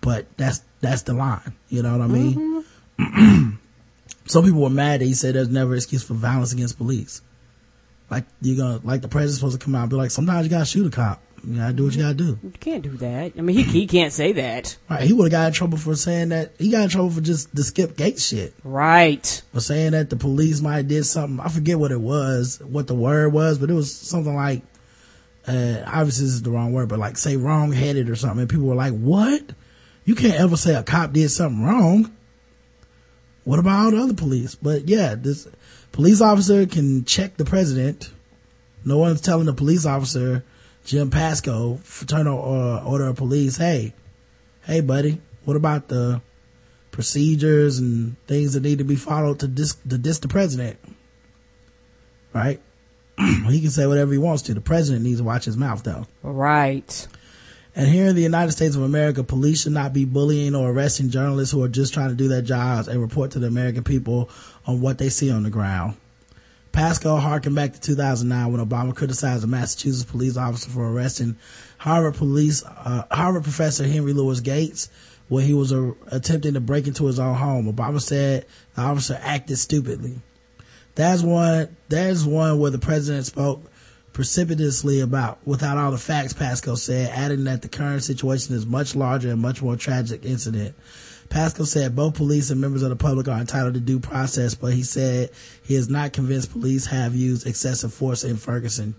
But 0.02 0.26
that's, 0.38 0.62
that's 0.82 1.04
the 1.04 1.14
line. 1.14 1.54
You 1.70 1.84
know 1.84 1.98
what 1.98 2.02
I 2.02 2.08
mean? 2.08 2.64
Mm-hmm. 3.00 3.50
Some 4.26 4.44
people 4.44 4.62
were 4.62 4.70
mad 4.70 5.02
that 5.02 5.06
he 5.06 5.14
said 5.14 5.36
there's 5.36 5.50
never 5.50 5.76
excuse 5.76 6.04
for 6.04 6.14
violence 6.14 6.54
against 6.54 6.78
police. 6.78 7.22
Like 8.10 8.26
you're 8.42 8.58
gonna, 8.58 8.80
like 8.84 9.02
the 9.02 9.08
president's 9.08 9.40
supposed 9.40 9.60
to 9.60 9.64
come 9.64 9.76
out 9.76 9.82
and 9.82 9.90
be 9.90 9.96
like, 9.96 10.12
sometimes 10.12 10.46
you 10.46 10.50
gotta 10.50 10.66
shoot 10.66 10.88
a 10.88 10.90
cop. 10.90 11.22
You 11.46 11.58
gotta 11.58 11.74
do 11.74 11.86
what 11.86 11.96
you 11.96 12.02
gotta 12.02 12.14
do. 12.14 12.40
You 12.42 12.52
can't 12.60 12.84
do 12.84 12.98
that. 12.98 13.34
I 13.38 13.42
mean, 13.42 13.56
he, 13.56 13.64
he 13.64 13.88
can't 13.88 14.12
say 14.12 14.32
that. 14.34 14.78
Right. 14.90 15.04
He 15.04 15.14
would 15.14 15.26
have 15.26 15.32
got 15.32 15.48
in 15.48 15.54
trouble 15.54 15.78
for 15.78 15.96
saying 15.96 16.30
that. 16.30 16.54
He 16.58 16.72
got 16.72 16.84
in 16.84 16.90
trouble 16.90 17.12
for 17.12 17.22
just 17.22 17.56
the 17.56 17.64
skip 17.64 17.96
gate 17.96 18.20
shit. 18.20 18.54
Right. 18.64 19.42
For 19.54 19.60
saying 19.60 19.92
that 19.92 20.10
the 20.10 20.16
police 20.16 20.62
might 20.62 20.78
have 20.78 20.88
did 20.88 21.06
something. 21.06 21.40
I 21.40 21.50
forget 21.50 21.80
what 21.80 21.92
it 21.92 22.02
was, 22.02 22.60
what 22.60 22.88
the 22.88 22.96
word 22.96 23.34
was, 23.34 23.60
but 23.60 23.70
it 23.70 23.74
was 23.74 23.94
something 23.94 24.36
like, 24.36 24.64
uh, 25.48 25.84
obviously 25.86 26.26
this 26.26 26.34
is 26.34 26.42
the 26.42 26.52
wrong 26.52 26.74
word, 26.74 26.90
but 26.90 27.00
like 27.00 27.18
say 27.18 27.38
wrong 27.38 27.72
headed 27.72 28.10
or 28.10 28.16
something. 28.16 28.42
And 28.42 28.50
people 28.50 28.66
were 28.66 28.76
like, 28.76 28.94
what? 28.94 29.42
You 30.06 30.16
can't 30.16 30.40
ever 30.40 30.58
say 30.58 30.74
a 30.76 30.84
cop 30.84 31.14
did 31.14 31.30
something 31.30 31.64
wrong. 31.64 32.14
What 33.44 33.60
about 33.60 33.86
all 33.86 33.92
the 33.92 34.02
other 34.02 34.14
police? 34.14 34.56
But 34.56 34.90
yeah, 34.90 35.16
this 35.16 35.48
police 35.98 36.22
officer 36.22 36.68
can 36.68 37.04
check 37.06 37.38
the 37.38 37.44
president. 37.44 38.12
No 38.86 39.00
one's 39.00 39.20
telling 39.20 39.48
the 39.48 39.54
police 39.54 39.84
officer, 39.84 40.44
Jim 40.86 41.10
Pasco, 41.10 41.78
fraternal 41.78 42.38
uh, 42.38 42.84
order 42.84 43.08
of 43.08 43.16
police, 43.16 43.58
hey, 43.58 43.96
hey 44.64 44.82
buddy, 44.82 45.20
what 45.44 45.58
about 45.58 45.88
the 45.88 46.22
procedures 46.92 47.80
and 47.80 48.16
things 48.28 48.54
that 48.54 48.62
need 48.62 48.78
to 48.78 48.84
be 48.84 48.96
followed 48.96 49.40
to 49.40 49.48
dis 49.48 49.74
to 49.90 49.98
diss 49.98 50.20
the 50.20 50.28
president? 50.28 50.78
Right? 52.32 52.62
he 53.50 53.60
can 53.60 53.72
say 53.72 53.88
whatever 53.88 54.12
he 54.12 54.20
wants 54.20 54.44
to. 54.44 54.54
The 54.54 54.62
president 54.62 55.04
needs 55.04 55.18
to 55.18 55.24
watch 55.24 55.46
his 55.46 55.58
mouth 55.58 55.82
though. 55.82 56.06
Right. 56.22 57.08
And 57.78 57.88
here 57.88 58.08
in 58.08 58.16
the 58.16 58.24
United 58.24 58.54
States 58.54 58.76
of 58.76 58.82
America, 58.82 59.24
police 59.24 59.62
should 59.62 59.72
not 59.72 59.94
be 59.94 60.04
bullying 60.04 60.56
or 60.56 60.72
arresting 60.72 61.12
journalists 61.12 61.52
who 61.52 61.64
are 61.64 61.68
just 61.68 61.94
trying 61.94 62.10
to 62.10 62.16
do 62.16 62.28
their 62.28 62.42
jobs 62.42 62.88
and 62.88 63.00
report 63.00 63.32
to 63.32 63.40
the 63.40 63.46
American 63.46 63.84
people 63.84 64.32
on 64.68 64.82
what 64.82 64.98
they 64.98 65.10
see 65.10 65.32
on 65.32 65.44
the 65.44 65.50
ground. 65.50 65.96
Pasco 66.72 67.16
harkened 67.16 67.56
back 67.56 67.74
to 67.74 67.82
2009 67.82 68.52
when 68.52 68.64
Obama 68.64 68.96
criticized 68.96 69.44
a 69.44 69.48
Massachusetts 69.48 70.10
police 70.10 70.38
officer 70.38 70.70
for 70.70 70.92
arresting 70.92 71.36
Harvard 71.80 72.16
police, 72.16 72.64
uh, 72.64 73.04
Harvard 73.10 73.44
professor 73.44 73.88
Henry 73.88 74.14
Louis 74.14 74.42
Gates 74.42 74.90
when 75.30 75.44
he 75.44 75.54
was 75.54 75.74
uh, 75.74 75.94
attempting 76.12 76.54
to 76.54 76.60
break 76.60 76.86
into 76.86 77.06
his 77.06 77.18
own 77.18 77.36
home. 77.36 77.74
Obama 77.74 78.00
said 78.00 78.46
the 78.76 78.82
officer 78.82 79.18
acted 79.22 79.58
stupidly. 79.58 80.20
That's 80.94 81.24
one, 81.24 81.76
there's 81.90 82.26
one 82.26 82.60
where 82.60 82.72
the 82.72 82.80
president 82.80 83.26
spoke 83.26 83.64
precipitously 84.14 85.00
about 85.00 85.40
without 85.46 85.78
all 85.78 85.92
the 85.92 85.98
facts, 85.98 86.34
Pasco 86.34 86.76
said, 86.76 87.12
adding 87.12 87.44
that 87.44 87.62
the 87.62 87.70
current 87.70 88.04
situation 88.04 88.56
is 88.56 88.66
much 88.66 88.96
larger 88.96 89.32
and 89.32 89.42
much 89.42 89.62
more 89.62 89.76
tragic 89.76 90.26
incident. 90.26 90.76
Pasco 91.30 91.64
said 91.64 91.96
both 91.96 92.16
police 92.16 92.50
and 92.50 92.62
members 92.62 92.84
of 92.84 92.90
the 92.90 92.96
public 92.96 93.28
are 93.28 93.40
entitled 93.40 93.74
to 93.74 93.80
due 93.80 94.00
process, 94.00 94.56
but 94.56 94.74
he 94.74 94.84
said 94.84 95.30
he 95.64 95.76
is 95.76 95.90
not 95.90 96.14
convinced 96.14 96.52
police 96.52 96.86
have 96.88 97.16
used 97.16 97.46
excessive 97.46 97.94
force 97.94 98.24
in 98.24 98.38
Ferguson. 98.38 98.96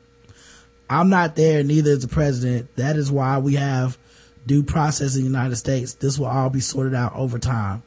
I'm 0.91 1.09
not 1.09 1.37
there, 1.37 1.63
neither 1.63 1.91
is 1.91 2.03
the 2.03 2.09
president. 2.09 2.75
That 2.77 2.97
is 2.97 3.11
why 3.11 3.39
we 3.39 3.55
have 3.55 3.99
due 4.47 4.63
process 4.63 5.17
in 5.17 5.23
the 5.23 5.29
United 5.29 5.57
States. 5.57 5.95
This 5.95 6.19
will 6.19 6.27
all 6.27 6.51
be 6.51 6.61
sorted 6.61 6.95
out 6.95 7.15
over 7.15 7.39
time. 7.39 7.83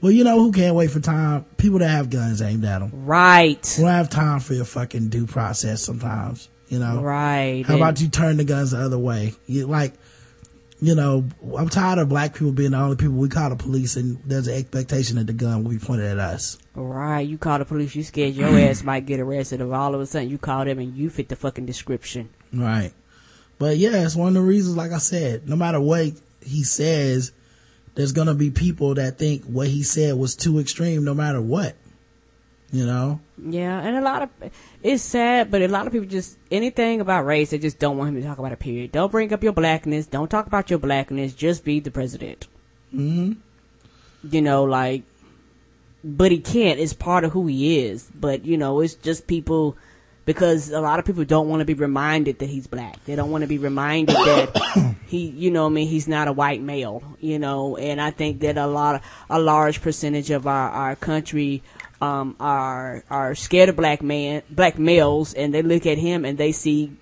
Well, 0.00 0.12
you 0.12 0.22
know 0.22 0.38
who 0.38 0.52
can't 0.52 0.76
wait 0.76 0.92
for 0.92 1.00
time? 1.00 1.44
People 1.56 1.80
that 1.80 1.88
have 1.88 2.08
guns 2.08 2.40
aimed 2.40 2.64
at 2.64 2.78
them. 2.78 2.90
Right. 3.04 3.74
We 3.76 3.82
don't 3.82 3.92
have 3.92 4.08
time 4.08 4.38
for 4.38 4.54
your 4.54 4.64
fucking 4.64 5.08
due 5.08 5.26
process 5.26 5.82
sometimes, 5.82 6.48
you 6.68 6.78
know? 6.78 7.02
Right. 7.02 7.64
How 7.66 7.74
about 7.74 8.00
you 8.00 8.08
turn 8.08 8.36
the 8.36 8.44
guns 8.44 8.70
the 8.70 8.78
other 8.78 8.98
way? 8.98 9.34
You 9.46 9.66
like, 9.66 9.94
you 10.80 10.94
know, 10.94 11.24
I'm 11.56 11.68
tired 11.68 11.98
of 11.98 12.08
black 12.08 12.34
people 12.34 12.52
being 12.52 12.70
the 12.70 12.78
only 12.78 12.96
people 12.96 13.14
we 13.14 13.28
call 13.28 13.50
the 13.50 13.56
police 13.56 13.96
and 13.96 14.18
there's 14.24 14.46
an 14.46 14.54
expectation 14.54 15.16
that 15.16 15.26
the 15.26 15.32
gun 15.32 15.64
will 15.64 15.70
be 15.70 15.78
pointed 15.78 16.06
at 16.06 16.18
us. 16.18 16.58
Right. 16.74 17.22
You 17.22 17.36
call 17.36 17.58
the 17.58 17.64
police, 17.64 17.94
you 17.96 18.04
scared 18.04 18.34
your 18.34 18.48
ass 18.58 18.84
might 18.84 19.06
get 19.06 19.18
arrested. 19.18 19.60
If 19.60 19.72
all 19.72 19.94
of 19.94 20.00
a 20.00 20.06
sudden 20.06 20.30
you 20.30 20.38
call 20.38 20.64
them 20.64 20.78
and 20.78 20.96
you 20.96 21.10
fit 21.10 21.28
the 21.28 21.36
fucking 21.36 21.66
description. 21.66 22.28
Right. 22.52 22.92
But 23.58 23.76
yeah, 23.76 24.04
it's 24.04 24.14
one 24.14 24.28
of 24.28 24.34
the 24.34 24.40
reasons, 24.42 24.76
like 24.76 24.92
I 24.92 24.98
said, 24.98 25.48
no 25.48 25.56
matter 25.56 25.80
what 25.80 26.12
he 26.40 26.62
says, 26.62 27.32
there's 27.96 28.12
gonna 28.12 28.34
be 28.34 28.50
people 28.50 28.94
that 28.94 29.18
think 29.18 29.44
what 29.44 29.66
he 29.66 29.82
said 29.82 30.14
was 30.14 30.36
too 30.36 30.60
extreme 30.60 31.04
no 31.04 31.14
matter 31.14 31.40
what. 31.40 31.74
You 32.70 32.84
know? 32.84 33.20
Yeah, 33.42 33.80
and 33.80 33.96
a 33.96 34.02
lot 34.02 34.22
of 34.22 34.30
it's 34.82 35.02
sad, 35.02 35.50
but 35.50 35.62
a 35.62 35.68
lot 35.68 35.86
of 35.86 35.92
people 35.92 36.06
just 36.06 36.36
anything 36.50 37.00
about 37.00 37.24
race, 37.24 37.50
they 37.50 37.58
just 37.58 37.78
don't 37.78 37.96
want 37.96 38.10
him 38.10 38.20
to 38.20 38.26
talk 38.26 38.38
about 38.38 38.52
it. 38.52 38.58
Period. 38.58 38.92
Don't 38.92 39.10
bring 39.10 39.32
up 39.32 39.42
your 39.42 39.54
blackness. 39.54 40.06
Don't 40.06 40.28
talk 40.28 40.46
about 40.46 40.68
your 40.68 40.78
blackness. 40.78 41.32
Just 41.32 41.64
be 41.64 41.80
the 41.80 41.90
president. 41.90 42.46
hmm 42.90 43.32
You 44.22 44.42
know, 44.42 44.64
like, 44.64 45.02
but 46.04 46.30
he 46.30 46.40
can't. 46.40 46.78
It's 46.78 46.92
part 46.92 47.24
of 47.24 47.32
who 47.32 47.46
he 47.46 47.86
is. 47.86 48.10
But 48.14 48.44
you 48.44 48.58
know, 48.58 48.80
it's 48.80 48.94
just 48.94 49.26
people 49.26 49.76
because 50.26 50.70
a 50.70 50.80
lot 50.82 50.98
of 50.98 51.06
people 51.06 51.24
don't 51.24 51.48
want 51.48 51.60
to 51.60 51.64
be 51.64 51.72
reminded 51.72 52.40
that 52.40 52.50
he's 52.50 52.66
black. 52.66 53.02
They 53.06 53.16
don't 53.16 53.30
want 53.30 53.42
to 53.42 53.48
be 53.48 53.56
reminded 53.56 54.14
that 54.14 54.94
he, 55.06 55.26
you 55.26 55.50
know, 55.50 55.64
I 55.64 55.68
mean, 55.70 55.88
he's 55.88 56.06
not 56.06 56.28
a 56.28 56.32
white 56.32 56.60
male. 56.60 57.02
You 57.18 57.38
know, 57.38 57.78
and 57.78 57.98
I 57.98 58.10
think 58.10 58.40
that 58.40 58.58
a 58.58 58.66
lot, 58.66 58.96
of, 58.96 59.00
a 59.30 59.40
large 59.40 59.80
percentage 59.80 60.30
of 60.30 60.46
our 60.46 60.68
our 60.68 60.96
country 60.96 61.62
um, 62.00 62.36
are 62.38 63.04
are 63.10 63.34
scared 63.34 63.68
of 63.68 63.76
black 63.76 64.02
man, 64.02 64.42
black 64.50 64.78
males, 64.78 65.34
and 65.34 65.52
they 65.52 65.62
look 65.62 65.86
at 65.86 65.98
him 65.98 66.24
and 66.24 66.38
they 66.38 66.52
see 66.52 66.96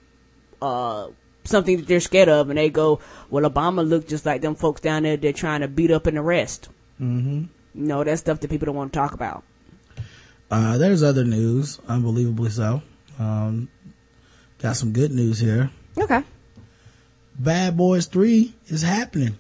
uh, 0.63 1.09
something 1.45 1.77
that 1.77 1.87
they're 1.87 2.01
scared 2.01 2.29
of, 2.29 2.49
and 2.49 2.59
they 2.59 2.71
go, 2.71 3.01
"Well, 3.31 3.49
Obama 3.49 3.87
looked 3.87 4.09
just 4.09 4.27
like 4.27 4.41
them 4.41 4.55
folks 4.55 4.81
down 4.81 5.03
there. 5.03 5.17
They're 5.17 5.33
trying 5.33 5.61
to 5.61 5.69
beat 5.69 5.91
up 5.91 6.07
and 6.07 6.19
arrest." 6.19 6.69
Mm-hmm. 7.01 7.45
You 7.75 7.87
know, 7.87 8.05
that's 8.05 8.21
stuff 8.21 8.41
that 8.41 8.49
people 8.51 8.67
don't 8.67 8.77
want 8.77 8.93
to 8.93 8.99
talk 8.99 9.13
about. 9.13 9.45
Uh, 10.51 10.79
there's 10.79 11.03
other 11.03 11.25
news, 11.25 11.81
unbelievably 11.89 12.51
so. 12.51 12.83
Um, 13.19 13.69
got 14.59 14.77
some 14.77 14.93
good 14.93 15.13
news 15.13 15.39
here. 15.39 15.71
Okay. 15.99 16.23
Bad 17.39 17.77
Boys 17.77 18.07
3 18.07 18.55
is 18.69 18.83
happening. 18.83 19.37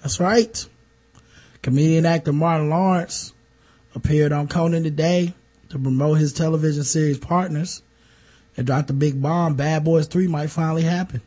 That's 0.00 0.20
right. 0.20 0.66
Comedian 1.64 2.04
actor 2.04 2.30
Martin 2.30 2.68
Lawrence 2.68 3.32
appeared 3.94 4.32
on 4.32 4.48
Conan 4.48 4.82
today 4.84 5.32
to 5.70 5.78
promote 5.78 6.18
his 6.18 6.34
television 6.34 6.84
series 6.84 7.16
Partners. 7.16 7.82
and 8.54 8.66
dropped 8.66 8.88
the 8.88 8.92
big 8.92 9.20
bomb. 9.22 9.54
Bad 9.54 9.82
Boys 9.82 10.06
3 10.06 10.28
might 10.28 10.48
finally 10.48 10.82
happen. 10.82 11.22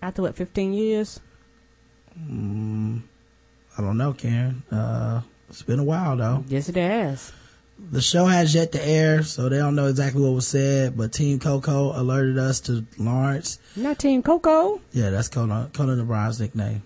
After 0.00 0.22
what, 0.22 0.36
15 0.36 0.72
years? 0.72 1.20
I 2.16 2.22
don't 3.82 3.98
know, 3.98 4.14
Karen. 4.14 4.62
Uh, 4.72 5.20
it's 5.50 5.62
been 5.62 5.80
a 5.80 5.84
while 5.84 6.16
though. 6.16 6.42
Yes, 6.48 6.70
it 6.70 6.76
has. 6.76 7.30
The 7.90 8.00
show 8.00 8.24
has 8.24 8.54
yet 8.54 8.72
to 8.72 8.82
air, 8.82 9.22
so 9.22 9.50
they 9.50 9.58
don't 9.58 9.74
know 9.74 9.86
exactly 9.86 10.22
what 10.22 10.32
was 10.32 10.46
said, 10.48 10.96
but 10.96 11.12
Team 11.12 11.38
Coco 11.38 11.92
alerted 11.98 12.38
us 12.38 12.60
to 12.62 12.86
Lawrence. 12.98 13.58
Not 13.76 13.98
Team 13.98 14.22
Coco. 14.22 14.80
Yeah, 14.92 15.10
that's 15.10 15.28
Conan, 15.28 15.70
Conan 15.72 16.00
O'Brien's 16.00 16.40
nickname. 16.40 16.82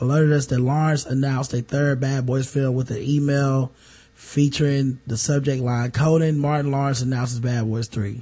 Alerted 0.00 0.32
us 0.32 0.46
that 0.46 0.60
Lawrence 0.60 1.06
announced 1.06 1.52
a 1.54 1.62
third 1.62 2.00
Bad 2.00 2.26
Boys 2.26 2.50
film 2.50 2.74
with 2.74 2.90
an 2.90 3.02
email 3.02 3.72
featuring 4.18 5.00
the 5.06 5.16
subject 5.16 5.62
line, 5.62 5.92
Conan 5.92 6.40
Martin 6.40 6.72
Lawrence 6.72 7.02
announces 7.02 7.38
Bad 7.38 7.64
Boys 7.66 7.86
3. 7.86 8.20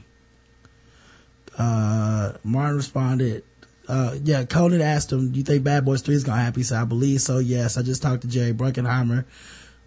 Uh, 1.58 2.32
Martin 2.44 2.76
responded, 2.76 3.42
uh, 3.88 4.14
yeah, 4.22 4.44
Conan 4.44 4.82
asked 4.82 5.10
him, 5.10 5.32
do 5.32 5.38
you 5.38 5.44
think 5.44 5.64
Bad 5.64 5.86
Boys 5.86 6.02
3 6.02 6.14
is 6.14 6.22
gonna 6.22 6.42
happen? 6.42 6.60
He 6.60 6.64
said, 6.64 6.82
I 6.82 6.84
believe 6.84 7.22
so, 7.22 7.38
yes. 7.38 7.78
I 7.78 7.82
just 7.82 8.02
talked 8.02 8.22
to 8.22 8.28
Jerry 8.28 8.52
Bruckheimer, 8.52 9.24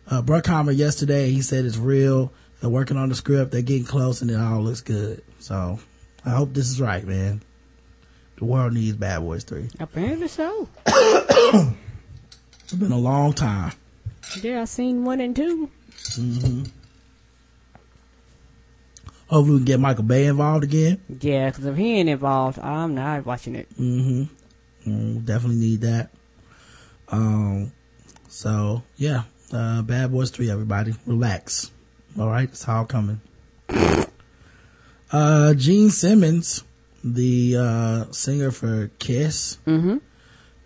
uh, 0.09 0.21
Bruckheimer 0.23 0.75
yesterday. 0.75 1.29
He 1.29 1.43
said 1.43 1.63
it's 1.63 1.77
real. 1.77 2.33
They're 2.59 2.71
working 2.71 2.97
on 2.97 3.09
the 3.09 3.15
script. 3.15 3.51
They're 3.51 3.61
getting 3.61 3.85
close 3.85 4.23
and 4.23 4.31
it 4.31 4.39
all 4.39 4.63
looks 4.63 4.81
good. 4.81 5.23
So 5.37 5.79
I 6.25 6.31
hope 6.31 6.55
this 6.55 6.71
is 6.71 6.81
right, 6.81 7.05
man. 7.05 7.43
The 8.39 8.45
world 8.45 8.73
needs 8.73 8.95
Bad 8.95 9.19
Boys 9.19 9.43
3. 9.43 9.69
Apparently 9.79 10.27
so. 10.27 10.67
It's 12.63 12.77
been 12.77 12.91
a 12.91 12.99
long 12.99 13.33
time. 13.33 13.71
Yeah, 14.43 14.61
I 14.61 14.65
seen 14.65 15.03
one 15.03 15.19
and 15.21 15.35
two. 15.35 15.71
Hopefully 19.27 19.53
we 19.53 19.57
can 19.57 19.65
get 19.65 19.79
Michael 19.79 20.03
Bay 20.03 20.27
involved 20.27 20.63
again. 20.63 21.01
Yeah, 21.19 21.49
because 21.49 21.65
if 21.65 21.75
he 21.75 21.93
ain't 21.93 22.09
involved, 22.09 22.59
I'm 22.59 22.93
not 22.93 23.25
watching 23.25 23.55
it. 23.55 23.67
Mm, 23.75 24.29
hmm. 24.83 25.17
definitely 25.21 25.57
need 25.57 25.81
that. 25.81 26.11
Um, 27.07 27.71
so 28.27 28.83
yeah, 28.97 29.23
uh, 29.51 29.81
Bad 29.81 30.11
Boys 30.11 30.29
3, 30.29 30.51
everybody. 30.51 30.93
Relax. 31.07 31.71
Alright, 32.19 32.49
it's 32.49 32.69
all 32.69 32.85
coming. 32.85 33.19
Uh, 35.11 35.55
Gene 35.55 35.89
Simmons, 35.89 36.63
the, 37.03 37.57
uh, 37.57 38.11
singer 38.11 38.51
for 38.51 38.89
Kiss. 38.99 39.57
Mm-hmm. 39.65 39.97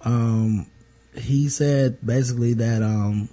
um, 0.01 0.67
he 1.15 1.49
said 1.49 2.03
basically 2.05 2.53
that 2.55 2.81
um, 2.81 3.29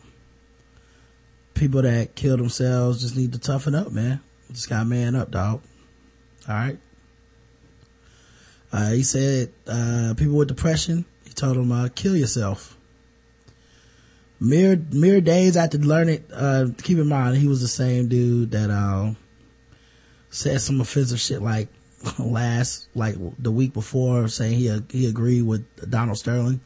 people 1.54 1.82
that 1.82 2.14
kill 2.14 2.36
themselves 2.36 3.00
just 3.00 3.16
need 3.16 3.32
to 3.32 3.38
toughen 3.38 3.74
up, 3.74 3.90
man. 3.90 4.20
Just 4.52 4.68
got 4.68 4.86
man 4.86 5.14
up, 5.14 5.30
dog. 5.30 5.62
All 6.48 6.54
right. 6.54 6.78
Uh, 8.72 8.90
he 8.90 9.02
said 9.02 9.52
uh, 9.66 10.14
people 10.16 10.34
with 10.36 10.48
depression. 10.48 11.04
He 11.24 11.30
told 11.30 11.56
them 11.56 11.72
uh, 11.72 11.88
kill 11.94 12.16
yourself. 12.16 12.76
Mere 14.38 14.76
mere 14.90 15.20
days 15.20 15.56
after 15.56 15.76
learning, 15.78 16.24
uh, 16.32 16.68
keep 16.82 16.96
in 16.98 17.08
mind 17.08 17.36
he 17.36 17.46
was 17.46 17.60
the 17.60 17.68
same 17.68 18.08
dude 18.08 18.52
that 18.52 18.70
um 18.70 19.16
said 20.30 20.60
some 20.62 20.80
offensive 20.80 21.20
shit 21.20 21.42
like 21.42 21.68
last 22.18 22.88
like 22.94 23.16
the 23.38 23.50
week 23.50 23.72
before 23.72 24.28
saying 24.28 24.58
he 24.58 24.82
he 24.90 25.06
agreed 25.06 25.42
with 25.42 25.90
Donald 25.90 26.18
Sterling. 26.18 26.60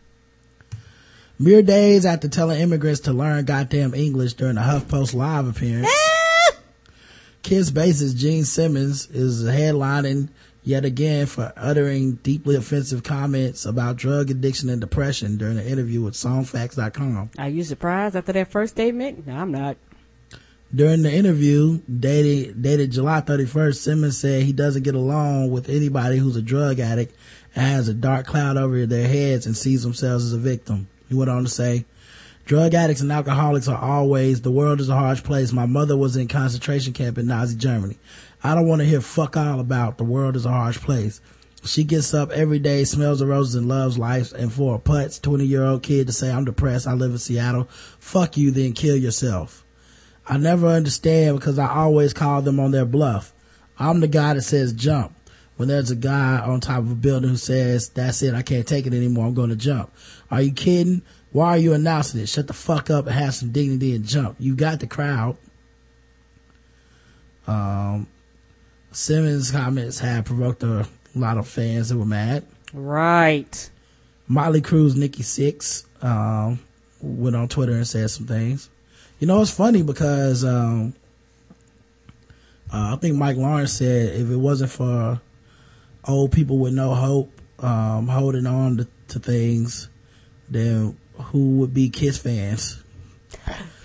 Mere 1.38 1.62
days 1.62 2.06
after 2.06 2.28
telling 2.28 2.60
immigrants 2.60 3.00
to 3.00 3.12
learn 3.12 3.44
goddamn 3.44 3.92
English 3.92 4.34
during 4.34 4.56
a 4.56 4.60
HuffPost 4.60 5.14
live 5.14 5.48
appearance. 5.48 5.88
Kiss 7.42 7.72
bassist 7.72 8.16
Gene 8.16 8.44
Simmons 8.44 9.10
is 9.10 9.42
headlining 9.42 10.28
yet 10.62 10.84
again 10.84 11.26
for 11.26 11.52
uttering 11.56 12.14
deeply 12.16 12.56
offensive 12.56 13.02
comments 13.02 13.66
about 13.66 13.96
drug 13.96 14.30
addiction 14.30 14.70
and 14.70 14.80
depression 14.80 15.36
during 15.36 15.58
an 15.58 15.66
interview 15.66 16.00
with 16.00 16.14
Songfacts.com. 16.14 17.30
Are 17.36 17.48
you 17.48 17.64
surprised 17.64 18.16
after 18.16 18.32
that 18.32 18.50
first 18.50 18.74
statement? 18.74 19.26
No, 19.26 19.36
I'm 19.36 19.52
not. 19.52 19.76
During 20.74 21.02
the 21.02 21.12
interview, 21.12 21.82
dated, 22.00 22.60
dated 22.60 22.90
July 22.90 23.20
31st, 23.20 23.76
Simmons 23.76 24.18
said 24.18 24.42
he 24.42 24.52
doesn't 24.52 24.82
get 24.82 24.96
along 24.96 25.52
with 25.52 25.68
anybody 25.68 26.16
who's 26.16 26.34
a 26.34 26.42
drug 26.42 26.80
addict 26.80 27.14
and 27.54 27.64
has 27.64 27.86
a 27.86 27.94
dark 27.94 28.26
cloud 28.26 28.56
over 28.56 28.84
their 28.84 29.06
heads 29.06 29.46
and 29.46 29.56
sees 29.56 29.84
themselves 29.84 30.24
as 30.24 30.32
a 30.32 30.38
victim. 30.38 30.88
He 31.08 31.14
went 31.14 31.30
on 31.30 31.44
to 31.44 31.48
say, 31.50 31.84
drug 32.44 32.74
addicts 32.74 33.02
and 33.02 33.12
alcoholics 33.12 33.68
are 33.68 33.80
always, 33.80 34.40
the 34.40 34.50
world 34.50 34.80
is 34.80 34.88
a 34.88 34.96
harsh 34.96 35.22
place. 35.22 35.52
My 35.52 35.66
mother 35.66 35.96
was 35.96 36.16
in 36.16 36.26
concentration 36.26 36.92
camp 36.92 37.18
in 37.18 37.28
Nazi 37.28 37.54
Germany. 37.54 37.96
I 38.42 38.56
don't 38.56 38.66
want 38.66 38.80
to 38.80 38.86
hear 38.86 39.00
fuck 39.00 39.36
all 39.36 39.60
about 39.60 39.96
the 39.96 40.04
world 40.04 40.34
is 40.34 40.44
a 40.44 40.50
harsh 40.50 40.78
place. 40.78 41.20
She 41.64 41.84
gets 41.84 42.12
up 42.12 42.32
every 42.32 42.58
day, 42.58 42.82
smells 42.82 43.20
the 43.20 43.26
roses 43.26 43.54
and 43.54 43.68
loves 43.68 43.96
life. 43.96 44.32
And 44.32 44.52
for 44.52 44.74
a 44.74 44.78
putz 44.80 45.22
20 45.22 45.44
year 45.46 45.62
old 45.62 45.84
kid 45.84 46.08
to 46.08 46.12
say, 46.12 46.32
I'm 46.32 46.44
depressed, 46.44 46.88
I 46.88 46.94
live 46.94 47.12
in 47.12 47.18
Seattle, 47.18 47.68
fuck 48.00 48.36
you, 48.36 48.50
then 48.50 48.72
kill 48.72 48.96
yourself. 48.96 49.63
I 50.26 50.38
never 50.38 50.68
understand 50.68 51.38
because 51.38 51.58
I 51.58 51.68
always 51.68 52.12
call 52.12 52.42
them 52.42 52.58
on 52.58 52.70
their 52.70 52.86
bluff. 52.86 53.32
I'm 53.78 54.00
the 54.00 54.08
guy 54.08 54.34
that 54.34 54.42
says 54.42 54.72
jump. 54.72 55.14
When 55.56 55.68
there's 55.68 55.90
a 55.90 55.96
guy 55.96 56.38
on 56.38 56.60
top 56.60 56.78
of 56.78 56.90
a 56.90 56.94
building 56.96 57.30
who 57.30 57.36
says, 57.36 57.88
that's 57.90 58.22
it, 58.22 58.34
I 58.34 58.42
can't 58.42 58.66
take 58.66 58.86
it 58.86 58.94
anymore, 58.94 59.26
I'm 59.26 59.34
gonna 59.34 59.54
jump. 59.54 59.92
Are 60.30 60.42
you 60.42 60.52
kidding? 60.52 61.02
Why 61.30 61.50
are 61.50 61.58
you 61.58 61.74
announcing 61.74 62.20
it? 62.20 62.28
Shut 62.28 62.46
the 62.46 62.52
fuck 62.52 62.90
up 62.90 63.06
and 63.06 63.14
have 63.14 63.34
some 63.34 63.52
dignity 63.52 63.94
and 63.94 64.04
jump. 64.04 64.36
You 64.38 64.56
got 64.56 64.80
the 64.80 64.86
crowd. 64.86 65.36
Um, 67.46 68.08
Simmons' 68.92 69.50
comments 69.50 69.98
had 69.98 70.26
provoked 70.26 70.62
a 70.62 70.88
lot 71.14 71.38
of 71.38 71.46
fans 71.46 71.88
that 71.88 71.98
were 71.98 72.04
mad. 72.04 72.44
Right. 72.72 73.70
Mötley 74.28 74.62
Crüe, 74.62 74.96
Nikki 74.96 75.22
Sixx, 75.22 75.84
um, 76.02 76.58
went 77.00 77.36
on 77.36 77.48
Twitter 77.48 77.72
and 77.72 77.86
said 77.86 78.10
some 78.10 78.26
things. 78.26 78.70
You 79.18 79.26
know, 79.26 79.40
it's 79.40 79.50
funny 79.50 79.82
because, 79.82 80.44
um, 80.44 80.94
uh, 82.72 82.94
I 82.94 82.96
think 82.96 83.16
Mike 83.16 83.36
Lawrence 83.36 83.72
said 83.74 84.14
if 84.20 84.30
it 84.30 84.36
wasn't 84.36 84.70
for 84.70 85.20
old 86.06 86.32
people 86.32 86.58
with 86.58 86.74
no 86.74 86.94
hope, 86.94 87.30
um, 87.60 88.08
holding 88.08 88.46
on 88.46 88.78
to, 88.78 88.88
to 89.08 89.18
things, 89.18 89.88
then 90.48 90.96
who 91.14 91.58
would 91.58 91.72
be 91.72 91.88
Kiss 91.88 92.18
fans? 92.18 92.82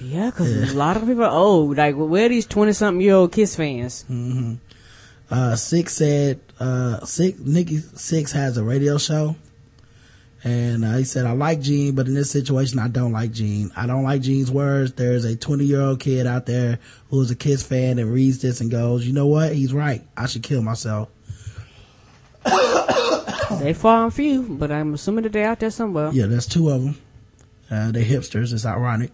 Yeah, 0.02 0.30
because 0.30 0.74
a 0.74 0.78
lot 0.78 0.98
of 0.98 1.06
people 1.06 1.24
are 1.24 1.32
old. 1.32 1.78
Like, 1.78 1.96
where 1.96 2.26
are 2.26 2.30
these 2.30 2.46
20 2.46 2.74
something 2.74 3.02
year 3.02 3.16
old 3.16 3.32
Kiss 3.32 3.56
fans? 3.56 4.06
Uh, 4.10 5.54
Sixx 5.54 5.90
said, 5.90 6.40
uh, 6.60 7.00
Sixx, 7.04 7.40
Nikki 7.40 7.78
Sixx 7.78 8.32
has 8.32 8.58
a 8.58 8.64
radio 8.64 8.98
show. 8.98 9.36
And 10.44 10.86
uh, 10.86 10.96
he 10.98 11.04
said, 11.04 11.26
I 11.26 11.34
like 11.34 11.60
Gene, 11.60 11.96
but 11.96 12.08
in 12.08 12.14
this 12.14 12.32
situation, 12.32 12.80
I 12.80 12.88
don't 12.88 13.12
like 13.12 13.32
Gene. 13.34 13.72
I 13.76 13.88
don't 13.88 14.04
like 14.04 14.22
Gene's 14.22 14.50
words. 14.50 14.94
There's 14.94 15.26
a 15.26 15.36
20 15.36 15.66
year 15.66 15.82
old 15.82 16.00
kid 16.00 16.26
out 16.28 16.46
there 16.46 16.80
who's 17.10 17.30
a 17.30 17.36
Kiss 17.36 17.62
fan 17.62 18.00
and 18.00 18.12
reads 18.12 18.42
this 18.42 18.62
and 18.62 18.72
goes, 18.72 19.06
you 19.06 19.12
know 19.12 19.28
what? 19.28 19.54
He's 19.54 19.74
right. 19.74 20.02
I 20.16 20.28
should 20.28 20.44
kill 20.44 20.62
myself. 20.62 21.10
They 23.60 23.74
far 23.74 24.04
and 24.06 24.14
few, 24.14 24.44
but 24.44 24.72
I'm 24.72 24.94
assuming 24.94 25.24
that 25.24 25.34
they're 25.34 25.48
out 25.50 25.60
there 25.60 25.72
somewhere. 25.72 26.12
Yeah, 26.14 26.28
there's 26.28 26.46
two 26.46 26.70
of 26.70 26.84
them. 26.84 26.98
Uh, 27.70 27.92
they're 27.92 28.04
hipsters. 28.04 28.54
It's 28.54 28.66
ironic. 28.66 29.12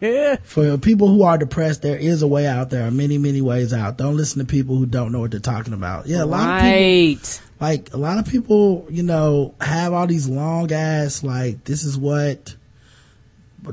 Yeah. 0.00 0.36
For 0.42 0.76
people 0.78 1.08
who 1.08 1.22
are 1.22 1.38
depressed, 1.38 1.82
there 1.82 1.96
is 1.96 2.22
a 2.22 2.26
way 2.26 2.46
out. 2.46 2.70
There 2.70 2.86
are 2.86 2.90
many, 2.90 3.18
many 3.18 3.40
ways 3.40 3.72
out. 3.72 3.98
Don't 3.98 4.16
listen 4.16 4.40
to 4.40 4.44
people 4.44 4.76
who 4.76 4.84
don't 4.84 5.12
know 5.12 5.20
what 5.20 5.30
they're 5.30 5.40
talking 5.40 5.72
about. 5.72 6.06
Yeah, 6.06 6.24
a 6.24 6.26
lot 6.26 6.56
of 6.56 6.62
people, 6.62 6.70
Right. 6.72 7.42
Like 7.60 7.92
a 7.92 7.96
lot 7.96 8.18
of 8.18 8.26
people, 8.26 8.86
you 8.88 9.02
know, 9.02 9.54
have 9.60 9.92
all 9.92 10.06
these 10.06 10.28
long 10.28 10.70
ass, 10.72 11.22
like, 11.22 11.64
this 11.64 11.84
is 11.84 11.96
what 11.96 12.54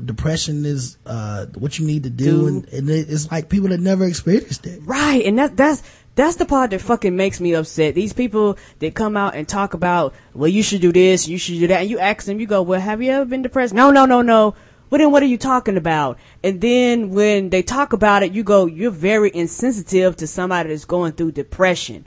depression 0.04 0.64
is, 0.66 0.98
uh, 1.06 1.46
what 1.54 1.78
you 1.78 1.86
need 1.86 2.02
to 2.02 2.10
do. 2.10 2.48
And, 2.48 2.68
and 2.68 2.90
it's 2.90 3.30
like 3.30 3.48
people 3.48 3.68
that 3.68 3.80
never 3.80 4.04
experienced 4.04 4.66
it. 4.66 4.80
Right, 4.84 5.24
and 5.24 5.38
that 5.38 5.56
that's 5.56 5.82
that's 6.16 6.36
the 6.36 6.46
part 6.46 6.70
that 6.70 6.80
fucking 6.80 7.14
makes 7.14 7.40
me 7.40 7.54
upset. 7.54 7.94
These 7.94 8.12
people 8.12 8.58
that 8.80 8.94
come 8.94 9.16
out 9.16 9.34
and 9.34 9.46
talk 9.46 9.74
about, 9.74 10.14
well, 10.34 10.48
you 10.48 10.62
should 10.62 10.80
do 10.80 10.92
this, 10.92 11.28
you 11.28 11.38
should 11.38 11.58
do 11.58 11.66
that, 11.68 11.82
and 11.82 11.90
you 11.90 11.98
ask 11.98 12.24
them, 12.24 12.40
you 12.40 12.46
go, 12.46 12.62
well, 12.62 12.80
have 12.80 13.02
you 13.02 13.12
ever 13.12 13.24
been 13.24 13.42
depressed? 13.42 13.74
No, 13.74 13.90
no, 13.90 14.06
no, 14.06 14.22
no. 14.22 14.54
Well, 14.88 14.98
then 14.98 15.10
what 15.10 15.22
are 15.22 15.26
you 15.26 15.38
talking 15.38 15.76
about? 15.76 16.18
And 16.42 16.60
then 16.60 17.10
when 17.10 17.50
they 17.50 17.62
talk 17.62 17.92
about 17.92 18.22
it, 18.22 18.32
you 18.32 18.44
go, 18.44 18.66
you're 18.66 18.90
very 18.90 19.30
insensitive 19.34 20.16
to 20.16 20.26
somebody 20.26 20.70
that's 20.70 20.84
going 20.84 21.12
through 21.12 21.32
depression. 21.32 22.06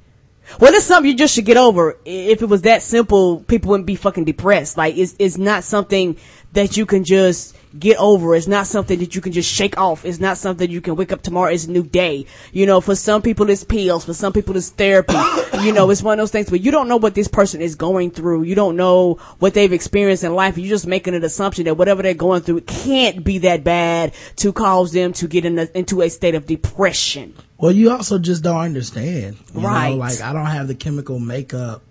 Well, 0.60 0.74
it's 0.74 0.86
something 0.86 1.10
you 1.10 1.18
just 1.18 1.36
should 1.36 1.46
get 1.46 1.58
over. 1.58 1.98
If 2.06 2.42
it 2.42 2.48
was 2.48 2.64
that 2.64 2.82
simple, 2.82 3.42
people 3.42 3.70
wouldn't 3.70 3.88
be 3.88 3.96
fucking 3.96 4.26
depressed. 4.26 4.78
Like, 4.78 4.98
it's, 4.98 5.16
it's 5.20 5.38
not 5.38 5.64
something 5.64 6.18
that 6.54 6.78
you 6.78 6.86
can 6.86 7.04
just 7.04 7.56
get 7.78 7.98
over. 7.98 8.36
It's 8.36 8.48
not 8.48 8.66
something 8.66 8.98
that 9.00 9.14
you 9.14 9.22
can 9.22 9.32
just 9.32 9.52
shake 9.52 9.78
off. 9.78 10.04
It's 10.06 10.20
not 10.20 10.38
something 10.38 10.70
you 10.70 10.82
can 10.82 10.96
wake 10.96 11.12
up 11.12 11.22
tomorrow. 11.22 11.52
It's 11.52 11.66
a 11.66 11.72
new 11.72 11.84
day. 11.84 12.26
You 12.52 12.66
know, 12.66 12.82
for 12.82 12.96
some 12.96 13.22
people 13.22 13.50
it's 13.50 13.64
pills. 13.64 14.06
For 14.06 14.14
some 14.14 14.34
people 14.34 14.58
it's 14.58 14.70
therapy. 14.70 15.14
you 15.62 15.72
know, 15.72 15.90
it's 15.90 16.02
one 16.02 16.14
of 16.14 16.24
those 16.24 16.32
things, 16.32 16.50
but 16.50 16.62
you 16.62 16.72
don't 16.72 16.88
know 16.88 16.98
what 16.98 17.14
this 17.16 17.28
person 17.28 17.62
is 17.62 17.76
going 17.76 18.12
through. 18.12 18.44
You 18.44 18.56
don't 18.56 18.76
know 18.76 19.16
what 19.40 19.54
they've 19.54 19.72
experienced 19.72 20.24
in 20.24 20.34
life. 20.34 20.58
You're 20.58 20.70
just 20.70 20.88
making 20.88 21.14
an 21.14 21.24
assumption 21.24 21.66
that 21.66 21.76
whatever 21.76 22.02
they're 22.02 22.14
going 22.14 22.42
through 22.42 22.62
can't 22.62 23.24
be 23.24 23.40
that 23.40 23.64
bad 23.64 24.14
to 24.38 24.52
cause 24.52 24.92
them 24.92 25.14
to 25.14 25.28
get 25.28 25.46
in 25.46 25.60
a, 25.60 25.68
into 25.76 26.02
a 26.02 26.10
state 26.10 26.36
of 26.36 26.48
depression. 26.48 27.36
Well, 27.58 27.72
you 27.72 27.92
also 27.92 28.18
just 28.18 28.42
don't 28.42 28.58
understand. 28.58 29.38
you 29.54 29.62
know? 29.62 29.68
Right. 29.68 29.96
Like, 29.96 30.22
I 30.22 30.34
don't 30.34 30.46
have 30.46 30.68
the 30.68 30.76
chemical 30.76 31.20
makeup 31.20 31.84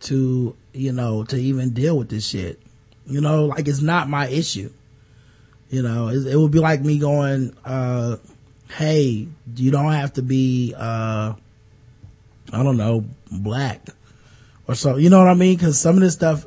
to, 0.00 0.54
you 0.72 0.92
know, 0.92 1.24
to 1.24 1.36
even 1.36 1.70
deal 1.70 1.98
with 1.98 2.10
this 2.10 2.28
shit. 2.28 2.60
You 3.08 3.20
know, 3.22 3.46
like 3.46 3.66
it's 3.66 3.80
not 3.80 4.08
my 4.08 4.28
issue. 4.28 4.70
You 5.70 5.82
know, 5.82 6.08
it, 6.08 6.26
it 6.26 6.36
would 6.36 6.50
be 6.50 6.60
like 6.60 6.82
me 6.82 6.98
going, 6.98 7.56
uh, 7.64 8.16
hey, 8.70 9.28
you 9.56 9.70
don't 9.70 9.92
have 9.92 10.14
to 10.14 10.22
be, 10.22 10.74
uh, 10.76 11.34
I 12.52 12.62
don't 12.62 12.76
know, 12.76 13.04
black 13.30 13.80
or 14.66 14.74
so. 14.74 14.96
You 14.96 15.10
know 15.10 15.18
what 15.18 15.28
I 15.28 15.34
mean? 15.34 15.58
Cause 15.58 15.80
some 15.80 15.96
of 15.96 16.00
this 16.00 16.14
stuff, 16.14 16.46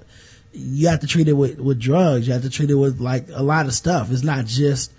you 0.53 0.87
have 0.87 0.99
to 1.01 1.07
treat 1.07 1.27
it 1.27 1.33
with, 1.33 1.59
with 1.59 1.79
drugs. 1.79 2.27
You 2.27 2.33
have 2.33 2.43
to 2.43 2.49
treat 2.49 2.69
it 2.69 2.75
with 2.75 2.99
like 2.99 3.27
a 3.31 3.43
lot 3.43 3.65
of 3.65 3.73
stuff. 3.73 4.11
It's 4.11 4.23
not 4.23 4.45
just, 4.45 4.91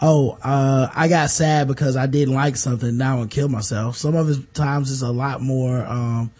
oh, 0.00 0.38
uh, 0.42 0.88
I 0.94 1.08
got 1.08 1.30
sad 1.30 1.68
because 1.68 1.96
I 1.96 2.06
didn't 2.06 2.34
like 2.34 2.56
something. 2.56 2.96
Now 2.96 3.12
I'm 3.12 3.18
gonna 3.18 3.28
kill 3.28 3.48
myself. 3.48 3.96
Some 3.96 4.14
of 4.14 4.26
the 4.26 4.42
times 4.52 4.90
it's 4.90 5.02
a 5.02 5.10
lot 5.10 5.40
more, 5.40 5.84
um, 5.84 6.30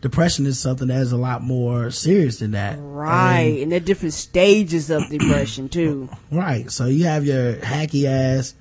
depression 0.00 0.46
is 0.46 0.58
something 0.58 0.88
that 0.88 1.00
is 1.02 1.12
a 1.12 1.16
lot 1.16 1.42
more 1.42 1.90
serious 1.90 2.38
than 2.38 2.52
that. 2.52 2.78
Right. 2.80 3.58
And, 3.62 3.70
they're 3.72 3.80
different 3.80 4.14
stages 4.14 4.90
of 4.90 5.08
depression 5.08 5.68
too. 5.68 6.08
Right. 6.30 6.70
So 6.70 6.86
you 6.86 7.04
have 7.04 7.26
your 7.26 7.54
hacky 7.56 8.04
ass 8.06 8.54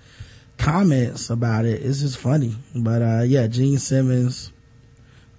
comments 0.58 1.30
about 1.30 1.66
it. 1.66 1.82
It's 1.84 2.02
just 2.02 2.18
funny. 2.18 2.56
But, 2.76 3.02
uh, 3.02 3.24
yeah, 3.26 3.48
Gene 3.48 3.78
Simmons 3.78 4.52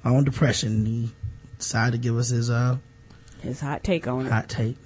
on 0.04 0.24
depression. 0.24 0.86
He 0.86 1.10
decided 1.58 1.92
to 1.92 1.98
give 1.98 2.16
us 2.16 2.28
his, 2.28 2.48
uh, 2.50 2.78
His 3.42 3.60
hot 3.60 3.82
take 3.84 4.06
on 4.06 4.26
it. 4.26 4.30
hot 4.32 4.48
take. 4.48 4.76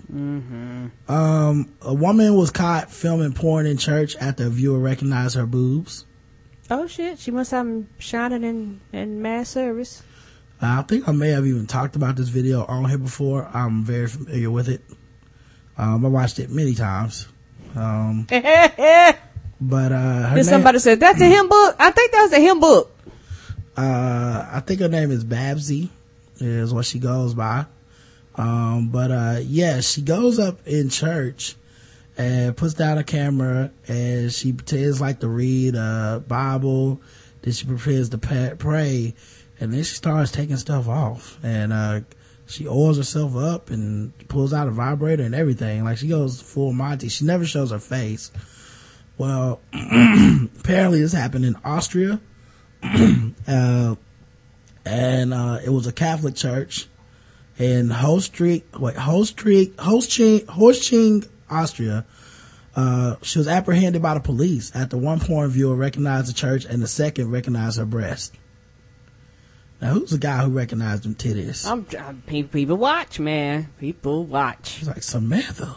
Um, 1.08 1.72
a 1.82 1.94
woman 1.94 2.34
was 2.34 2.50
caught 2.50 2.90
filming 2.90 3.32
porn 3.32 3.66
in 3.66 3.76
church 3.76 4.16
after 4.20 4.46
a 4.46 4.50
viewer 4.50 4.78
recognized 4.78 5.36
her 5.36 5.46
boobs. 5.46 6.06
Oh 6.70 6.86
shit, 6.86 7.18
she 7.18 7.30
must 7.30 7.50
have 7.50 7.66
them 7.66 7.88
shining 7.98 8.42
in, 8.42 8.80
in 8.92 9.20
mass 9.22 9.50
service. 9.50 10.02
I 10.66 10.82
think 10.82 11.08
I 11.08 11.12
may 11.12 11.30
have 11.30 11.46
even 11.46 11.66
talked 11.66 11.96
about 11.96 12.16
this 12.16 12.28
video 12.28 12.64
on 12.64 12.88
here 12.88 12.98
before. 12.98 13.48
I'm 13.52 13.82
very 13.84 14.06
familiar 14.06 14.50
with 14.50 14.68
it. 14.68 14.82
Um, 15.76 16.04
I 16.06 16.08
watched 16.08 16.38
it 16.38 16.50
many 16.50 16.74
times. 16.74 17.26
Um, 17.74 18.24
but, 18.30 19.92
uh, 19.92 20.28
her 20.28 20.34
name, 20.34 20.44
somebody 20.44 20.78
said, 20.78 21.00
that's 21.00 21.20
a 21.20 21.26
hymn 21.26 21.48
book? 21.48 21.76
I 21.78 21.90
think 21.90 22.12
that's 22.12 22.32
a 22.32 22.38
hymn 22.38 22.60
book. 22.60 22.96
uh, 23.76 24.48
I 24.52 24.60
think 24.60 24.80
her 24.80 24.88
name 24.88 25.10
is 25.10 25.24
Babsy 25.24 25.90
is 26.38 26.72
what 26.72 26.84
she 26.84 26.98
goes 26.98 27.34
by. 27.34 27.66
Um, 28.36 28.90
but, 28.90 29.10
uh, 29.10 29.40
yeah, 29.42 29.80
she 29.80 30.02
goes 30.02 30.38
up 30.38 30.66
in 30.66 30.88
church 30.88 31.56
and 32.16 32.56
puts 32.56 32.74
down 32.74 32.98
a 32.98 33.04
camera 33.04 33.72
and 33.88 34.32
she 34.32 34.52
pretends 34.52 35.00
like 35.00 35.20
to 35.20 35.28
read 35.28 35.74
a 35.74 36.22
Bible. 36.26 37.00
Then 37.42 37.52
she 37.52 37.66
prepares 37.66 38.08
to 38.10 38.18
pray 38.18 39.14
and 39.64 39.72
then 39.72 39.82
she 39.82 39.94
starts 39.94 40.30
taking 40.30 40.56
stuff 40.56 40.88
off 40.88 41.38
and, 41.42 41.72
uh, 41.72 42.00
she 42.46 42.68
oils 42.68 42.98
herself 42.98 43.36
up 43.36 43.70
and 43.70 44.16
pulls 44.28 44.52
out 44.52 44.68
a 44.68 44.70
vibrator 44.70 45.22
and 45.22 45.34
everything. 45.34 45.84
Like 45.84 45.98
she 45.98 46.08
goes 46.08 46.40
full 46.40 46.72
Monty. 46.72 47.08
She 47.08 47.24
never 47.24 47.44
shows 47.44 47.70
her 47.70 47.78
face. 47.78 48.30
Well, 49.16 49.60
apparently 49.72 51.00
this 51.00 51.12
happened 51.12 51.44
in 51.44 51.56
Austria. 51.64 52.20
uh, 52.82 53.94
and, 54.84 55.34
uh, 55.34 55.60
it 55.64 55.70
was 55.70 55.86
a 55.86 55.92
Catholic 55.92 56.34
church 56.34 56.86
in 57.58 57.88
Holstreich, 57.88 58.64
wait, 58.78 58.96
Holstreich, 58.96 59.78
Holstein, 59.78 60.46
Holstein, 60.46 61.24
Austria. 61.48 62.04
Uh, 62.76 63.16
she 63.22 63.38
was 63.38 63.48
apprehended 63.48 64.02
by 64.02 64.14
the 64.14 64.20
police 64.20 64.74
after 64.74 64.98
one 64.98 65.20
porn 65.20 65.48
viewer 65.48 65.76
recognized 65.76 66.28
the 66.28 66.34
church 66.34 66.64
and 66.64 66.82
the 66.82 66.88
second 66.88 67.30
recognized 67.30 67.78
her 67.78 67.86
breast. 67.86 68.34
Now, 69.84 69.90
who's 69.90 70.08
the 70.08 70.16
guy 70.16 70.38
who 70.38 70.50
recognized 70.50 71.02
them 71.02 71.14
titties? 71.14 71.70
I'm, 71.70 71.86
I'm 72.00 72.22
people, 72.22 72.48
people 72.48 72.76
watch, 72.78 73.20
man. 73.20 73.68
People 73.78 74.24
watch. 74.24 74.78
She's 74.78 74.88
like, 74.88 75.02
Samantha. 75.02 75.76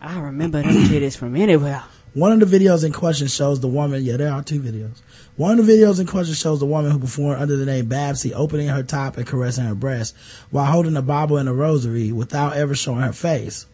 I 0.00 0.18
remember 0.18 0.60
them 0.60 0.72
titties 0.88 1.16
from 1.16 1.36
anywhere. 1.36 1.84
One 2.14 2.32
of 2.32 2.40
the 2.40 2.58
videos 2.58 2.84
in 2.84 2.92
question 2.92 3.28
shows 3.28 3.60
the 3.60 3.68
woman, 3.68 4.02
yeah, 4.02 4.16
there 4.16 4.32
are 4.32 4.42
two 4.42 4.60
videos. 4.60 5.00
One 5.36 5.60
of 5.60 5.66
the 5.66 5.72
videos 5.72 6.00
in 6.00 6.08
question 6.08 6.34
shows 6.34 6.58
the 6.58 6.66
woman 6.66 6.90
who 6.90 6.98
performed 6.98 7.40
under 7.40 7.56
the 7.56 7.66
name 7.66 7.86
Babsy 7.86 8.34
opening 8.34 8.66
her 8.66 8.82
top 8.82 9.16
and 9.16 9.24
caressing 9.24 9.66
her 9.66 9.76
breast 9.76 10.16
while 10.50 10.66
holding 10.66 10.96
a 10.96 11.02
Bible 11.02 11.36
and 11.36 11.48
a 11.48 11.52
rosary 11.52 12.10
without 12.10 12.56
ever 12.56 12.74
showing 12.74 13.02
her 13.02 13.12
face. 13.12 13.66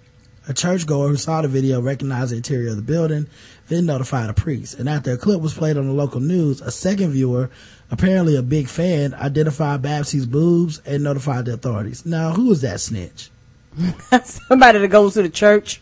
A 0.48 0.52
churchgoer 0.52 1.08
who 1.08 1.16
saw 1.16 1.42
the 1.42 1.48
video 1.48 1.80
recognized 1.80 2.32
the 2.32 2.36
interior 2.36 2.70
of 2.70 2.76
the 2.76 2.82
building, 2.82 3.26
then 3.68 3.86
notified 3.86 4.28
a 4.28 4.34
priest. 4.34 4.74
And 4.74 4.88
after 4.88 5.12
a 5.12 5.16
clip 5.16 5.40
was 5.40 5.54
played 5.54 5.76
on 5.76 5.86
the 5.86 5.92
local 5.92 6.20
news, 6.20 6.60
a 6.60 6.70
second 6.70 7.10
viewer, 7.10 7.50
apparently 7.90 8.36
a 8.36 8.42
big 8.42 8.68
fan, 8.68 9.14
identified 9.14 9.82
Babsy's 9.82 10.26
boobs 10.26 10.80
and 10.86 11.02
notified 11.02 11.46
the 11.46 11.54
authorities. 11.54 12.06
Now, 12.06 12.32
who 12.32 12.50
is 12.52 12.60
that 12.62 12.80
snitch? 12.80 13.30
Somebody 14.24 14.78
that 14.78 14.88
goes 14.88 15.14
to 15.14 15.22
the 15.22 15.28
church. 15.28 15.80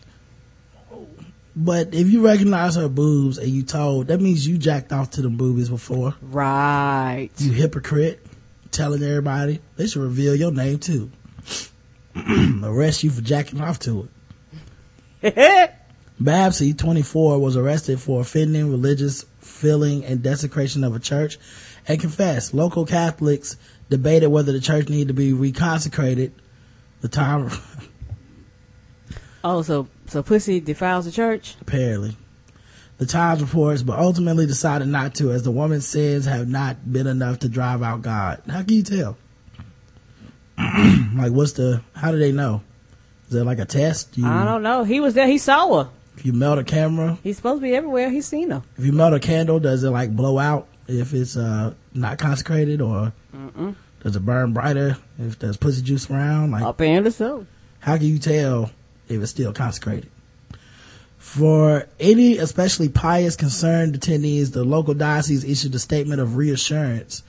But 1.55 1.93
if 1.93 2.07
you 2.09 2.25
recognize 2.25 2.75
her 2.75 2.87
boobs 2.87 3.37
and 3.37 3.49
you 3.49 3.63
told, 3.63 4.07
that 4.07 4.21
means 4.21 4.47
you 4.47 4.57
jacked 4.57 4.93
off 4.93 5.11
to 5.11 5.21
them 5.21 5.35
boobies 5.35 5.69
before. 5.69 6.15
Right. 6.21 7.29
You 7.37 7.51
hypocrite. 7.51 8.25
Telling 8.71 9.01
everybody. 9.03 9.59
They 9.75 9.87
should 9.87 10.03
reveal 10.03 10.35
your 10.35 10.51
name 10.51 10.77
too. 10.77 11.11
Arrest 12.63 13.03
you 13.03 13.09
for 13.09 13.21
jacking 13.21 13.61
off 13.61 13.79
to 13.79 14.07
it. 15.21 15.75
Babsy, 16.19 16.73
24, 16.73 17.39
was 17.39 17.57
arrested 17.57 17.99
for 17.99 18.21
offending 18.21 18.69
religious 18.69 19.25
feeling 19.39 20.05
and 20.05 20.21
desecration 20.21 20.83
of 20.83 20.95
a 20.95 20.99
church 20.99 21.39
and 21.89 21.99
confessed. 21.99 22.53
Local 22.53 22.85
Catholics 22.85 23.57
debated 23.89 24.27
whether 24.27 24.51
the 24.53 24.61
church 24.61 24.87
needed 24.87 25.09
to 25.09 25.13
be 25.13 25.31
reconsecrated. 25.33 26.31
The 27.01 27.07
time, 27.09 27.49
Oh, 29.43 29.61
so 29.61 29.87
so 30.07 30.21
pussy 30.23 30.59
defiles 30.59 31.05
the 31.05 31.11
church? 31.11 31.55
apparently. 31.61 32.15
The 32.97 33.05
Times 33.05 33.41
reports, 33.41 33.81
but 33.81 33.97
ultimately 33.97 34.45
decided 34.45 34.89
not 34.89 35.15
to 35.15 35.31
as 35.31 35.43
the 35.43 35.51
woman's 35.51 35.87
sins 35.87 36.25
have 36.25 36.49
not 36.49 36.91
been 36.91 37.07
enough 37.07 37.39
to 37.39 37.47
drive 37.49 37.81
out 37.81 38.01
God. 38.01 38.41
How 38.49 38.61
can 38.63 38.73
you 38.73 38.83
tell? 38.83 39.17
like 41.15 41.31
what's 41.31 41.53
the, 41.53 41.81
how 41.93 42.11
do 42.11 42.19
they 42.19 42.33
know? 42.33 42.61
Is 43.27 43.33
there 43.33 43.45
like 43.45 43.59
a 43.59 43.65
test? 43.65 44.17
You, 44.17 44.27
I 44.27 44.43
don't 44.43 44.63
know. 44.63 44.83
He 44.83 44.99
was 44.99 45.13
there. 45.13 45.27
He 45.27 45.37
saw 45.37 45.83
her. 45.83 45.89
if 46.17 46.25
you 46.25 46.33
melt 46.33 46.59
a 46.59 46.63
camera, 46.65 47.17
He's 47.23 47.37
supposed 47.37 47.61
to 47.61 47.63
be 47.67 47.73
everywhere. 47.73 48.09
He's 48.09 48.25
seen 48.27 48.49
her. 48.51 48.63
if 48.77 48.83
you 48.85 48.91
melt 48.91 49.13
a 49.13 49.19
candle, 49.21 49.59
does 49.61 49.83
it 49.85 49.89
like 49.91 50.13
blow 50.13 50.37
out 50.37 50.67
if 50.89 51.13
it's, 51.13 51.37
uh, 51.37 51.73
not 51.93 52.17
consecrated 52.19 52.81
or 52.81 53.13
does 54.03 54.15
it 54.15 54.25
burn 54.25 54.53
brighter 54.53 54.97
if 55.17 55.39
there's 55.39 55.57
pussy 55.57 55.81
juice 55.81 56.09
around? 56.09 56.51
Like, 56.51 56.63
Apparently 56.63 57.11
so. 57.11 57.45
how 57.79 57.97
can 57.97 58.05
you 58.07 58.19
tell 58.19 58.71
if 59.07 59.21
it's 59.21 59.31
still 59.31 59.53
consecrated? 59.53 60.09
For 61.17 61.85
any 61.99 62.37
especially 62.37 62.87
pious 62.89 63.35
concerned 63.35 63.99
attendees, 63.99 64.53
the 64.53 64.63
local 64.63 64.93
diocese 64.93 65.43
issued 65.43 65.75
a 65.75 65.79
statement 65.79 66.21
of 66.21 66.37
reassurance. 66.37 67.23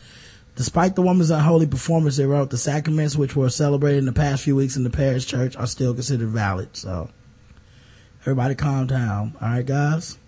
Despite 0.56 0.94
the 0.94 1.02
woman's 1.02 1.30
unholy 1.30 1.66
performance, 1.66 2.16
they 2.16 2.24
wrote 2.26 2.50
the 2.50 2.58
sacraments 2.58 3.16
which 3.16 3.34
were 3.34 3.48
celebrated 3.50 3.98
in 3.98 4.04
the 4.04 4.12
past 4.12 4.44
few 4.44 4.54
weeks 4.54 4.76
in 4.76 4.84
the 4.84 4.90
parish 4.90 5.26
church 5.26 5.56
are 5.56 5.66
still 5.66 5.92
considered 5.94 6.28
valid. 6.28 6.76
So 6.76 7.10
everybody 8.22 8.54
calm 8.54 8.86
down. 8.86 9.34
All 9.40 9.48
right, 9.48 9.64
guys. 9.66 10.18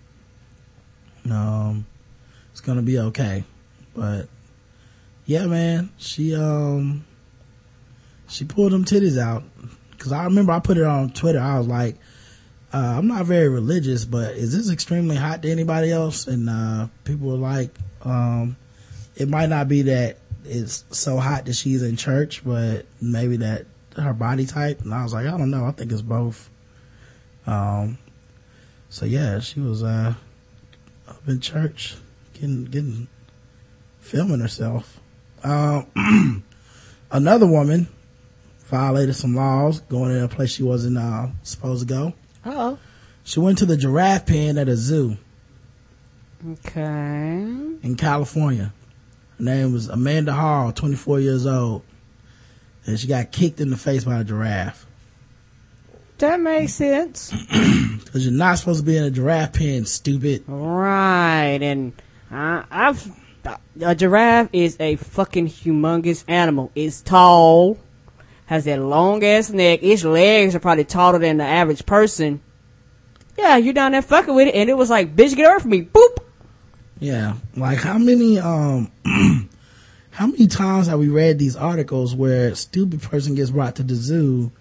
Um, 1.29 1.85
it's 2.51 2.61
gonna 2.61 2.81
be 2.81 2.99
okay. 2.99 3.43
But 3.95 4.27
yeah, 5.25 5.45
man, 5.45 5.91
she 5.97 6.35
um 6.35 7.05
she 8.27 8.45
pulled 8.45 8.71
them 8.71 8.85
titties 8.85 9.19
out 9.19 9.43
because 9.91 10.11
I 10.11 10.23
remember 10.25 10.51
I 10.51 10.59
put 10.59 10.77
it 10.77 10.83
on 10.83 11.11
Twitter. 11.11 11.39
I 11.39 11.57
was 11.57 11.67
like, 11.67 11.95
uh, 12.73 12.95
I'm 12.97 13.07
not 13.07 13.25
very 13.25 13.47
religious, 13.47 14.05
but 14.05 14.33
is 14.35 14.55
this 14.55 14.71
extremely 14.71 15.15
hot 15.15 15.43
to 15.43 15.51
anybody 15.51 15.91
else? 15.91 16.27
And 16.27 16.49
uh, 16.49 16.87
people 17.03 17.29
were 17.29 17.35
like, 17.35 17.69
um, 18.01 18.57
it 19.15 19.29
might 19.29 19.49
not 19.49 19.67
be 19.67 19.83
that 19.83 20.17
it's 20.43 20.83
so 20.89 21.17
hot 21.17 21.45
that 21.45 21.53
she's 21.53 21.83
in 21.83 21.95
church, 21.95 22.43
but 22.43 22.85
maybe 22.99 23.37
that 23.37 23.65
her 23.95 24.13
body 24.13 24.45
type. 24.45 24.81
And 24.81 24.93
I 24.93 25.03
was 25.03 25.13
like, 25.13 25.27
I 25.27 25.37
don't 25.37 25.51
know. 25.51 25.65
I 25.65 25.71
think 25.71 25.91
it's 25.91 26.01
both. 26.01 26.49
Um, 27.45 27.97
so 28.89 29.05
yeah, 29.05 29.39
she 29.39 29.59
was 29.59 29.83
uh, 29.83 30.15
up 31.07 31.27
in 31.27 31.39
church, 31.39 31.95
getting 32.33 32.65
getting 32.65 33.07
filming 34.03 34.39
herself. 34.41 34.99
Um, 35.43 36.43
another 37.11 37.47
woman 37.47 37.87
violated 38.65 39.15
some 39.15 39.35
laws 39.35 39.79
going 39.81 40.11
in 40.11 40.23
a 40.23 40.27
place 40.27 40.51
she 40.51 40.63
wasn't 40.63 40.97
uh, 40.97 41.27
supposed 41.43 41.87
to 41.87 41.93
go. 41.93 42.13
Oh. 42.45 42.77
She 43.23 43.39
went 43.39 43.57
to 43.59 43.65
the 43.65 43.77
giraffe 43.77 44.25
pen 44.25 44.57
at 44.57 44.67
a 44.67 44.75
zoo 44.75 45.17
Okay. 46.51 47.31
in 47.81 47.95
California. 47.97 48.73
Her 49.37 49.43
name 49.43 49.71
was 49.73 49.87
Amanda 49.87 50.33
Hall, 50.33 50.71
24 50.73 51.21
years 51.21 51.45
old. 51.45 51.83
And 52.85 52.99
she 52.99 53.07
got 53.07 53.31
kicked 53.31 53.61
in 53.61 53.69
the 53.69 53.77
face 53.77 54.03
by 54.03 54.19
a 54.19 54.23
giraffe. 54.25 54.85
That 56.17 56.39
makes 56.41 56.73
sense. 56.73 57.31
Cause 58.11 58.25
you're 58.25 58.33
not 58.33 58.57
supposed 58.59 58.81
to 58.81 58.85
be 58.85 58.97
in 58.97 59.03
a 59.05 59.11
giraffe 59.11 59.53
pen, 59.53 59.85
stupid. 59.85 60.43
Right, 60.47 61.59
and 61.61 61.93
I, 62.29 62.65
I've 62.69 63.07
a 63.81 63.95
giraffe 63.95 64.49
is 64.53 64.77
a 64.79 64.95
fucking 64.95 65.47
humongous 65.47 66.23
animal. 66.27 66.71
It's 66.75 67.01
tall, 67.01 67.77
has 68.45 68.65
that 68.65 68.81
long 68.81 69.23
ass 69.23 69.49
neck. 69.49 69.81
Its 69.83 70.03
legs 70.03 70.55
are 70.55 70.59
probably 70.59 70.85
taller 70.85 71.19
than 71.19 71.37
the 71.37 71.43
average 71.43 71.85
person. 71.85 72.41
Yeah, 73.37 73.57
you're 73.57 73.73
down 73.73 73.93
there 73.93 74.01
fucking 74.01 74.35
with 74.35 74.47
it, 74.49 74.55
and 74.55 74.69
it 74.69 74.77
was 74.77 74.89
like, 74.89 75.15
bitch, 75.15 75.35
get 75.35 75.61
from 75.61 75.71
me, 75.71 75.83
boop. 75.83 76.17
Yeah. 76.99 77.35
Like 77.57 77.79
how 77.79 77.97
many, 77.97 78.39
um, 78.39 78.91
how 80.11 80.27
many 80.27 80.47
times 80.47 80.87
have 80.87 80.99
we 80.99 81.09
read 81.09 81.39
these 81.39 81.55
articles 81.55 82.15
where 82.15 82.55
stupid 82.55 83.01
person 83.01 83.35
gets 83.35 83.49
brought 83.51 83.75
to 83.77 83.83
the 83.83 83.95
zoo 83.95 84.51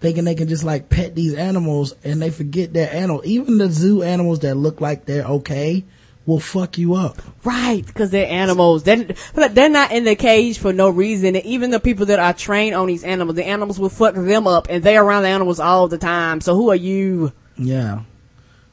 thinking 0.00 0.24
they 0.24 0.34
can 0.34 0.48
just 0.48 0.64
like 0.64 0.90
pet 0.90 1.14
these 1.14 1.34
animals 1.34 1.94
and 2.04 2.20
they 2.20 2.30
forget 2.30 2.72
their 2.72 2.92
animal. 2.92 3.22
Even 3.24 3.58
the 3.58 3.70
zoo 3.70 4.02
animals 4.02 4.40
that 4.40 4.54
look 4.54 4.80
like 4.80 5.06
they're 5.06 5.24
okay 5.24 5.84
will 6.26 6.40
fuck 6.40 6.78
you 6.78 6.94
up. 6.94 7.20
Right, 7.44 7.84
because 7.84 8.10
they're 8.10 8.30
animals. 8.30 8.82
They're, 8.84 9.04
they're 9.34 9.68
not 9.68 9.92
in 9.92 10.04
the 10.04 10.16
cage 10.16 10.58
for 10.58 10.72
no 10.72 10.88
reason. 10.88 11.36
And 11.36 11.44
even 11.44 11.70
the 11.70 11.80
people 11.80 12.06
that 12.06 12.18
are 12.18 12.32
trained 12.32 12.74
on 12.74 12.86
these 12.86 13.04
animals, 13.04 13.36
the 13.36 13.44
animals 13.44 13.78
will 13.78 13.88
fuck 13.88 14.14
them 14.14 14.46
up, 14.46 14.68
and 14.70 14.82
they're 14.82 15.04
around 15.04 15.24
the 15.24 15.28
animals 15.28 15.60
all 15.60 15.88
the 15.88 15.98
time. 15.98 16.40
So 16.40 16.54
who 16.54 16.70
are 16.70 16.76
you? 16.76 17.32
Yeah. 17.56 18.02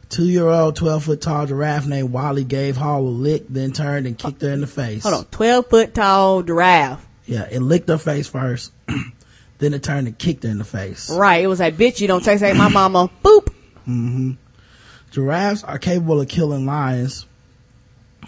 Two 0.09 0.25
year 0.25 0.47
old, 0.47 0.75
12 0.75 1.05
foot 1.05 1.21
tall 1.21 1.45
giraffe 1.45 1.87
named 1.87 2.11
Wally 2.11 2.43
gave 2.43 2.75
Hall 2.75 3.01
a 3.01 3.07
lick, 3.07 3.45
then 3.47 3.71
turned 3.71 4.05
and 4.05 4.17
kicked 4.17 4.41
her 4.41 4.49
in 4.49 4.59
the 4.59 4.67
face. 4.67 5.03
Hold 5.03 5.15
on, 5.15 5.25
twelve 5.25 5.69
foot 5.69 5.93
tall 5.93 6.43
giraffe. 6.43 7.07
Yeah, 7.25 7.47
it 7.49 7.61
licked 7.61 7.87
her 7.87 7.97
face 7.97 8.27
first. 8.27 8.73
then 9.59 9.73
it 9.73 9.83
turned 9.83 10.07
and 10.07 10.17
kicked 10.17 10.43
her 10.43 10.49
in 10.49 10.57
the 10.57 10.65
face. 10.65 11.09
Right, 11.09 11.41
it 11.41 11.47
was 11.47 11.61
like, 11.61 11.77
bitch, 11.77 12.01
you 12.01 12.09
don't 12.09 12.21
taste 12.21 12.43
like 12.43 12.57
my 12.57 12.67
mama. 12.67 13.09
Boop. 13.23 13.47
Mm-hmm. 13.87 14.31
Giraffes 15.11 15.63
are 15.63 15.79
capable 15.79 16.19
of 16.19 16.27
killing 16.27 16.65
lions, 16.65 17.25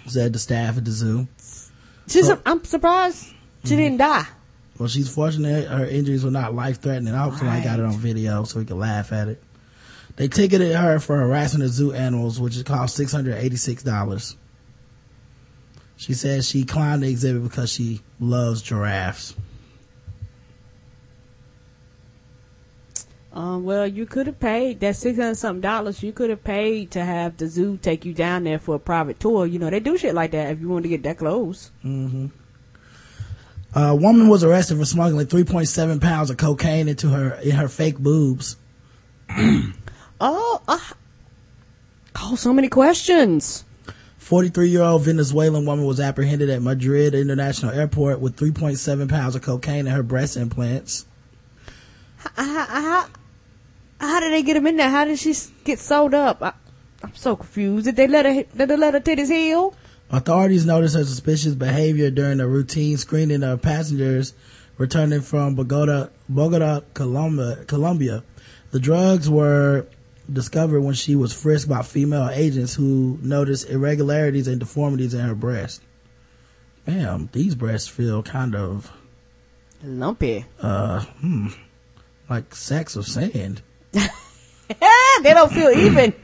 said 0.07 0.33
the 0.33 0.39
staff 0.39 0.77
at 0.77 0.85
the 0.85 0.91
zoo. 0.91 1.27
She's, 2.07 2.29
oh. 2.29 2.35
So- 2.35 2.41
I'm 2.45 2.63
surprised 2.63 3.33
she 3.63 3.75
didn't 3.75 3.99
mm-hmm. 3.99 4.21
die. 4.23 4.27
Well, 4.79 4.89
she's 4.89 5.13
fortunate 5.13 5.67
her 5.67 5.85
injuries 5.85 6.25
were 6.25 6.31
not 6.31 6.55
life 6.55 6.81
threatening. 6.81 7.13
I 7.13 7.23
hope 7.23 7.35
somebody 7.35 7.63
got 7.63 7.79
it 7.79 7.85
on 7.85 7.93
video 7.93 8.43
so 8.43 8.59
we 8.59 8.65
could 8.65 8.77
laugh 8.77 9.11
at 9.11 9.27
it. 9.27 9.43
They 10.15 10.27
ticketed 10.27 10.75
her 10.75 10.99
for 10.99 11.17
harassing 11.17 11.61
the 11.61 11.67
zoo 11.67 11.93
animals, 11.93 12.39
which 12.39 12.55
is 12.55 12.63
cost 12.63 12.95
six 12.95 13.11
hundred 13.11 13.35
eighty 13.35 13.55
six 13.55 13.83
dollars. 13.83 14.35
She 15.95 16.13
says 16.13 16.49
she 16.49 16.65
climbed 16.65 17.03
the 17.03 17.09
exhibit 17.09 17.43
because 17.43 17.71
she 17.71 18.01
loves 18.19 18.61
giraffes. 18.61 19.35
Um, 23.33 23.63
well, 23.63 23.87
you 23.87 24.05
could 24.05 24.27
have 24.27 24.39
paid 24.39 24.79
that 24.81 24.95
six 24.95 25.17
hundred 25.17 25.35
something 25.35 25.61
dollars. 25.61 26.03
You 26.03 26.11
could 26.13 26.29
have 26.29 26.43
paid 26.43 26.91
to 26.91 27.03
have 27.03 27.35
the 27.37 27.47
zoo 27.47 27.77
take 27.77 28.05
you 28.05 28.13
down 28.13 28.43
there 28.43 28.59
for 28.59 28.75
a 28.75 28.79
private 28.79 29.19
tour. 29.19 29.47
You 29.47 29.57
know, 29.57 29.71
they 29.71 29.79
do 29.79 29.97
shit 29.97 30.13
like 30.13 30.31
that 30.31 30.51
if 30.51 30.61
you 30.61 30.69
want 30.69 30.83
to 30.83 30.89
get 30.89 31.01
that 31.03 31.17
close. 31.17 31.71
A 33.75 33.95
woman 33.95 34.27
was 34.27 34.43
arrested 34.43 34.77
for 34.77 34.85
smuggling 34.85 35.25
three 35.25 35.43
point 35.43 35.67
seven 35.67 35.99
pounds 35.99 36.29
of 36.29 36.37
cocaine 36.37 36.87
into 36.87 37.09
her 37.09 37.33
in 37.35 37.51
her 37.51 37.67
fake 37.67 37.97
boobs. 37.97 38.57
Oh, 40.25 40.61
uh, 40.69 40.79
oh, 42.21 42.35
so 42.35 42.53
many 42.53 42.69
questions. 42.69 43.65
43 44.19 44.69
year 44.69 44.83
old 44.83 45.01
Venezuelan 45.01 45.65
woman 45.65 45.85
was 45.85 45.99
apprehended 45.99 46.49
at 46.49 46.61
Madrid 46.61 47.13
International 47.13 47.73
Airport 47.73 48.21
with 48.21 48.37
3.7 48.37 49.09
pounds 49.09 49.35
of 49.35 49.41
cocaine 49.41 49.85
in 49.85 49.87
her 49.87 50.03
breast 50.03 50.37
implants. 50.37 51.05
How, 52.37 52.65
how, 52.65 53.07
how 54.03 54.19
did 54.19 54.31
they 54.33 54.43
get 54.43 54.57
him 54.57 54.67
in 54.67 54.77
there? 54.77 54.89
How 54.89 55.05
did 55.05 55.19
she 55.19 55.33
get 55.63 55.79
sold 55.79 56.13
up? 56.13 56.41
I, 56.41 56.53
I'm 57.03 57.15
so 57.15 57.35
confused. 57.35 57.85
Did 57.85 57.95
they 57.95 58.07
let 58.07 58.25
her? 58.25 58.43
Did 58.43 58.69
they 58.69 58.77
let 58.77 58.93
her 58.93 58.99
titties 58.99 59.29
heal? 59.29 59.73
Authorities 60.09 60.65
noticed 60.65 60.95
her 60.95 61.03
suspicious 61.03 61.55
behavior 61.55 62.11
during 62.11 62.39
a 62.39 62.47
routine 62.47 62.97
screening 62.97 63.43
of 63.43 63.61
passengers 63.61 64.33
returning 64.77 65.21
from 65.21 65.55
Bogota, 65.55 66.09
Bogota, 66.29 66.81
Colombia. 66.93 67.63
Colombia. 67.65 68.23
The 68.71 68.79
drugs 68.79 69.29
were 69.29 69.87
discovered 70.31 70.81
when 70.81 70.95
she 70.95 71.15
was 71.15 71.33
frisked 71.33 71.69
by 71.69 71.81
female 71.81 72.29
agents 72.29 72.73
who 72.75 73.19
noticed 73.21 73.69
irregularities 73.69 74.47
and 74.47 74.59
deformities 74.59 75.13
in 75.13 75.21
her 75.21 75.35
breast. 75.35 75.81
Damn, 76.85 77.29
these 77.31 77.55
breasts 77.55 77.87
feel 77.87 78.23
kind 78.23 78.55
of 78.55 78.91
Lumpy. 79.83 80.45
Uh, 80.61 81.01
hmm, 81.01 81.47
like 82.29 82.55
sacks 82.55 82.95
of 82.95 83.05
sand. 83.05 83.61
They 83.93 85.33
don't 85.33 85.51
feel 85.51 85.69
even. 85.69 86.13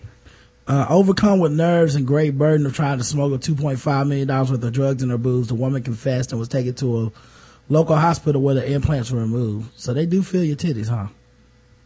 Uh, 0.67 0.85
overcome 0.87 1.39
with 1.39 1.51
nerves 1.51 1.95
and 1.95 2.05
great 2.05 2.37
burden 2.37 2.63
of 2.63 2.75
trying 2.75 2.99
to 2.99 3.03
smuggle 3.03 3.39
$2.5 3.39 4.07
million 4.07 4.27
worth 4.27 4.51
of 4.51 4.71
drugs 4.71 5.01
in 5.01 5.09
her 5.09 5.17
boobs, 5.17 5.47
the 5.47 5.55
woman 5.55 5.81
confessed 5.81 6.31
and 6.31 6.37
was 6.37 6.47
taken 6.47 6.75
to 6.75 7.05
a 7.07 7.11
local 7.69 7.95
hospital 7.95 8.39
where 8.39 8.53
the 8.53 8.71
implants 8.71 9.09
were 9.09 9.19
removed. 9.19 9.71
So 9.77 9.95
they 9.95 10.05
do 10.05 10.21
feel 10.21 10.43
your 10.43 10.55
titties, 10.55 10.87
huh? 10.87 11.07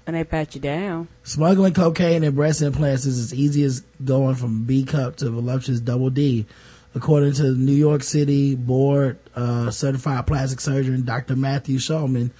And 0.05 0.17
they 0.17 0.25
pat 0.25 0.53
you 0.53 0.59
down. 0.59 1.07
Smuggling 1.23 1.73
cocaine 1.73 2.25
and 2.25 2.35
breast 2.35 2.61
implants 2.61 3.05
is 3.05 3.19
as 3.19 3.33
easy 3.33 3.63
as 3.63 3.85
going 4.03 4.35
from 4.35 4.65
B 4.65 4.83
cup 4.83 5.15
to 5.17 5.29
voluptuous 5.29 5.79
double 5.79 6.09
D, 6.09 6.45
according 6.93 7.31
to 7.35 7.53
the 7.53 7.57
New 7.57 7.71
York 7.71 8.03
City 8.03 8.53
board 8.53 9.17
uh, 9.33 9.71
certified 9.71 10.27
plastic 10.27 10.59
surgeon 10.59 11.05
Dr. 11.05 11.37
Matthew 11.37 11.77
Schulman, 11.77 12.31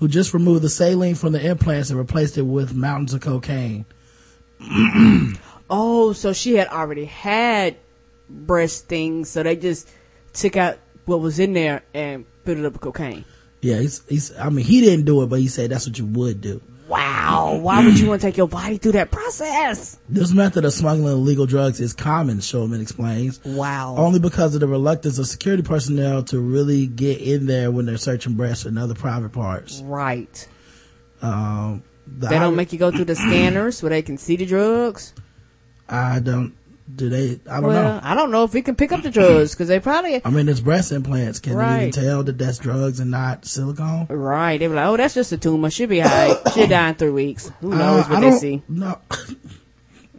who 0.00 0.08
just 0.08 0.34
removed 0.34 0.62
the 0.62 0.68
saline 0.68 1.14
from 1.14 1.32
the 1.32 1.46
implants 1.46 1.90
and 1.90 1.98
replaced 1.98 2.36
it 2.36 2.42
with 2.42 2.74
mountains 2.74 3.14
of 3.14 3.20
cocaine. 3.20 3.84
Oh, 5.72 6.12
so 6.12 6.32
she 6.32 6.56
had 6.56 6.66
already 6.66 7.04
had 7.04 7.76
breast 8.28 8.88
things, 8.88 9.30
so 9.30 9.44
they 9.44 9.54
just 9.54 9.88
took 10.32 10.56
out 10.56 10.78
what 11.04 11.20
was 11.20 11.38
in 11.38 11.52
there 11.52 11.82
and 11.94 12.26
filled 12.44 12.58
it 12.58 12.64
up 12.64 12.72
with 12.72 12.82
cocaine. 12.82 13.24
Yeah, 13.60 13.78
he's, 13.78 14.02
he's, 14.08 14.36
I 14.36 14.48
mean, 14.48 14.64
he 14.64 14.80
didn't 14.80 15.04
do 15.04 15.22
it, 15.22 15.28
but 15.28 15.38
he 15.38 15.46
said 15.46 15.70
that's 15.70 15.86
what 15.86 15.96
you 15.96 16.06
would 16.06 16.40
do. 16.40 16.60
Wow, 16.90 17.60
why 17.62 17.84
would 17.84 18.00
you 18.00 18.08
want 18.08 18.20
to 18.20 18.26
take 18.26 18.36
your 18.36 18.48
body 18.48 18.76
through 18.76 18.92
that 18.92 19.12
process? 19.12 19.96
This 20.08 20.32
method 20.32 20.64
of 20.64 20.72
smuggling 20.72 21.06
illegal 21.06 21.46
drugs 21.46 21.78
is 21.78 21.92
common, 21.92 22.38
Schulman 22.38 22.82
explains. 22.82 23.40
Wow. 23.44 23.94
Only 23.96 24.18
because 24.18 24.54
of 24.56 24.60
the 24.60 24.66
reluctance 24.66 25.18
of 25.18 25.28
security 25.28 25.62
personnel 25.62 26.24
to 26.24 26.40
really 26.40 26.88
get 26.88 27.20
in 27.20 27.46
there 27.46 27.70
when 27.70 27.86
they're 27.86 27.96
searching 27.96 28.34
breasts 28.34 28.64
and 28.64 28.76
other 28.76 28.94
private 28.94 29.30
parts. 29.30 29.80
right. 29.82 30.48
Um, 31.22 31.84
the 32.06 32.26
They 32.28 32.38
don't 32.38 32.56
make 32.56 32.72
you 32.72 32.78
go 32.78 32.90
through 32.90 33.04
the 33.04 33.14
scanners 33.14 33.82
where 33.82 33.90
they 33.90 34.02
can 34.02 34.18
see 34.18 34.34
the 34.36 34.46
drugs. 34.46 35.14
I 35.88 36.18
don't. 36.18 36.54
Do 36.96 37.08
they? 37.08 37.40
I 37.50 37.60
don't 37.60 37.64
Well, 37.68 37.82
know. 37.94 38.00
I 38.02 38.14
don't 38.14 38.30
know 38.30 38.44
if 38.44 38.52
we 38.54 38.62
can 38.62 38.74
pick 38.74 38.92
up 38.92 39.02
the 39.02 39.10
drugs 39.10 39.52
because 39.54 39.68
they 39.68 39.80
probably 39.80 40.20
I 40.24 40.30
mean, 40.30 40.48
it's 40.48 40.60
breast 40.60 40.92
implants. 40.92 41.38
Can 41.38 41.52
you 41.54 41.62
even 41.62 41.90
tell 41.92 42.22
that 42.24 42.38
that's 42.38 42.58
drugs 42.58 43.00
and 43.00 43.10
not 43.10 43.44
silicone? 43.44 44.06
right. 44.08 44.58
They 44.58 44.68
were 44.68 44.74
like, 44.76 44.86
oh, 44.86 44.96
that's 44.96 45.14
just 45.14 45.32
a 45.32 45.36
tumor. 45.38 45.70
She'll 45.70 45.88
be 45.88 46.02
alright. 46.02 46.36
She'll 46.54 46.66
die 46.68 46.88
in 46.90 46.94
three 46.96 47.10
weeks. 47.10 47.50
Who 47.60 47.70
knows 47.70 48.04
Uh, 48.06 48.08
what 48.08 48.20
they 48.20 48.32
see? 48.32 48.62
No, 48.68 48.98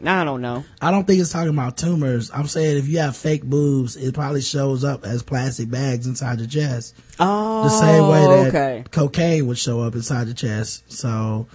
I 0.05 0.23
don't 0.23 0.41
know. 0.41 0.63
I 0.81 0.89
don't 0.89 1.05
think 1.05 1.19
it's 1.21 1.31
talking 1.31 1.49
about 1.49 1.77
tumors. 1.77 2.31
I'm 2.33 2.47
saying 2.47 2.77
if 2.77 2.87
you 2.87 2.97
have 2.99 3.15
fake 3.15 3.43
boobs, 3.43 3.95
it 3.97 4.13
probably 4.15 4.41
shows 4.41 4.83
up 4.83 5.05
as 5.05 5.21
plastic 5.21 5.69
bags 5.69 6.07
inside 6.07 6.39
your 6.39 6.47
chest. 6.47 6.95
Oh, 7.19 7.63
the 7.63 7.69
same 7.69 8.07
way 8.07 8.21
that 8.21 8.47
okay. 8.47 8.83
cocaine 8.89 9.45
would 9.47 9.59
show 9.59 9.81
up 9.81 9.93
inside 9.93 10.25
your 10.25 10.33
chest. 10.35 10.91
So, 10.91 11.45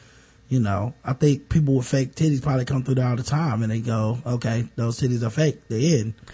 you 0.49 0.61
know, 0.61 0.95
I 1.05 1.13
think 1.13 1.49
people 1.49 1.75
with 1.75 1.87
fake 1.87 2.15
titties 2.15 2.43
probably 2.43 2.65
come 2.65 2.85
through 2.85 2.97
there 2.97 3.07
all 3.07 3.17
the 3.17 3.23
time 3.23 3.63
and 3.63 3.73
they 3.73 3.81
go, 3.81 4.19
okay, 4.25 4.69
those 4.77 5.01
titties 5.01 5.27
are 5.27 5.31
fake. 5.31 5.69
They're 5.69 6.01
in. 6.01 6.15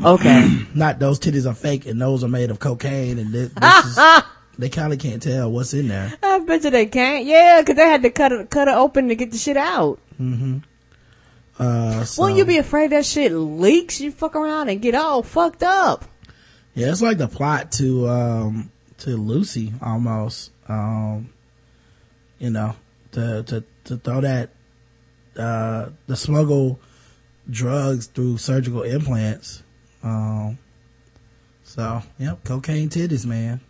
Okay. 0.00 0.48
Not 0.76 1.00
those 1.00 1.18
titties 1.18 1.44
are 1.44 1.54
fake 1.54 1.84
and 1.86 2.00
those 2.00 2.22
are 2.22 2.28
made 2.28 2.52
of 2.52 2.60
cocaine 2.60 3.18
and 3.18 3.32
this, 3.32 3.50
this 3.52 3.84
is, 3.86 3.98
they 4.56 4.68
kind 4.68 4.92
of 4.92 5.00
can't 5.00 5.20
tell 5.20 5.50
what's 5.50 5.74
in 5.74 5.88
there. 5.88 6.12
I 6.22 6.38
bet 6.38 6.62
you 6.62 6.70
they 6.70 6.86
can't. 6.86 7.24
Yeah, 7.24 7.60
because 7.62 7.74
they 7.74 7.82
had 7.82 8.02
to 8.02 8.10
cut 8.10 8.30
it, 8.30 8.48
cut 8.48 8.68
it 8.68 8.74
open 8.74 9.08
to 9.08 9.16
get 9.16 9.32
the 9.32 9.38
shit 9.38 9.56
out. 9.56 9.98
Mm-hmm. 10.20 10.58
Uh, 11.58 12.04
so, 12.04 12.22
Wouldn't 12.22 12.38
you 12.38 12.44
be 12.44 12.58
afraid 12.58 12.92
that 12.92 13.06
shit 13.06 13.32
leaks? 13.32 14.00
You 14.00 14.12
fuck 14.12 14.36
around 14.36 14.68
and 14.68 14.80
get 14.80 14.94
all 14.94 15.24
fucked 15.24 15.64
up. 15.64 16.04
yeah, 16.74 16.92
it's 16.92 17.02
like 17.02 17.18
the 17.18 17.26
plot 17.26 17.72
to, 17.72 18.08
um, 18.08 18.70
to 18.98 19.16
Lucy 19.16 19.72
almost. 19.82 20.52
Um, 20.68 21.30
you 22.38 22.50
know, 22.50 22.76
to, 23.12 23.42
to, 23.44 23.64
to 23.84 23.96
throw 23.96 24.20
that, 24.20 24.50
uh, 25.36 25.90
the 26.06 26.16
smuggle 26.16 26.80
drugs 27.48 28.06
through 28.06 28.38
surgical 28.38 28.82
implants. 28.82 29.62
Um, 30.02 30.58
so, 31.64 32.02
yep, 32.18 32.44
cocaine 32.44 32.88
titties, 32.88 33.26
man. 33.26 33.60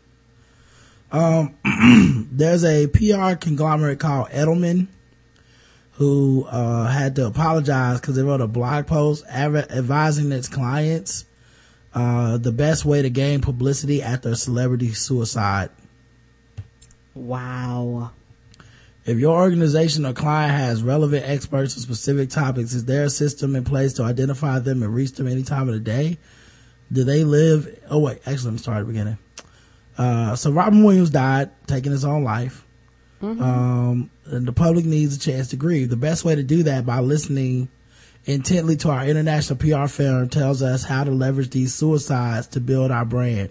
Um, 1.11 1.57
there's 2.33 2.65
a 2.65 2.87
PR 2.87 3.35
conglomerate 3.35 3.99
called 3.99 4.29
Edelman 4.29 4.89
who 5.93 6.47
uh, 6.49 6.87
had 6.87 7.17
to 7.17 7.27
apologize 7.27 8.01
because 8.01 8.15
they 8.15 8.23
wrote 8.23 8.41
a 8.41 8.47
blog 8.47 8.87
post 8.87 9.25
adv- 9.29 9.71
advising 9.71 10.31
its 10.31 10.49
clients 10.49 11.25
uh, 11.95 12.37
the 12.39 12.53
best 12.53 12.85
way 12.85 13.03
to 13.03 13.11
gain 13.11 13.41
publicity 13.41 14.01
after 14.03 14.31
a 14.31 14.37
celebrity 14.37 14.93
suicide. 14.93 15.71
Wow. 17.15 18.13
If 19.09 19.19
your 19.19 19.41
organization 19.41 20.05
or 20.05 20.13
client 20.13 20.53
has 20.53 20.83
relevant 20.83 21.25
experts 21.27 21.75
on 21.75 21.83
specific 21.83 22.29
topics, 22.29 22.75
is 22.75 22.85
there 22.85 23.05
a 23.05 23.11
system 23.11 23.57
in 23.57 23.65
place 23.65 23.95
to 23.95 24.03
identify 24.03 24.59
them 24.59 24.83
and 24.83 24.95
reach 24.95 25.13
them 25.13 25.27
any 25.27 25.43
time 25.43 25.67
of 25.67 25.73
the 25.73 25.81
day? 25.81 26.19
Do 26.93 27.05
they 27.05 27.25
live? 27.25 27.81
Oh 27.89 28.01
wait, 28.01 28.19
actually, 28.27 28.45
let 28.45 28.53
me 28.53 28.59
start 28.59 28.77
at 28.77 28.81
the 28.81 28.87
beginning. 28.87 29.19
Uh, 29.97 30.37
so 30.37 30.51
Robin 30.51 30.85
Williams 30.85 31.09
died, 31.09 31.51
taking 31.67 31.91
his 31.91 32.05
own 32.05 32.23
life. 32.23 32.67
Um, 33.23 34.11
and 34.27 34.47
the 34.47 34.53
public 34.53 34.85
needs 34.85 35.17
a 35.17 35.19
chance 35.19 35.49
to 35.49 35.57
grieve. 35.57 35.89
The 35.89 35.97
best 35.97 36.25
way 36.27 36.35
to 36.35 36.43
do 36.43 36.65
that 36.65 36.85
by 36.85 37.01
listening 37.01 37.71
intently 38.27 38.77
to 38.77 38.91
our 38.91 39.07
international 39.07 39.59
PR 39.59 39.87
firm 39.87 40.29
tells 40.29 40.63
us 40.63 40.85
how 40.85 41.05
to 41.05 41.11
leverage 41.11 41.49
these 41.49 41.75
suicides 41.75 42.49
to 42.49 42.61
build 42.61 42.91
our 42.91 43.07
brand. 43.07 43.49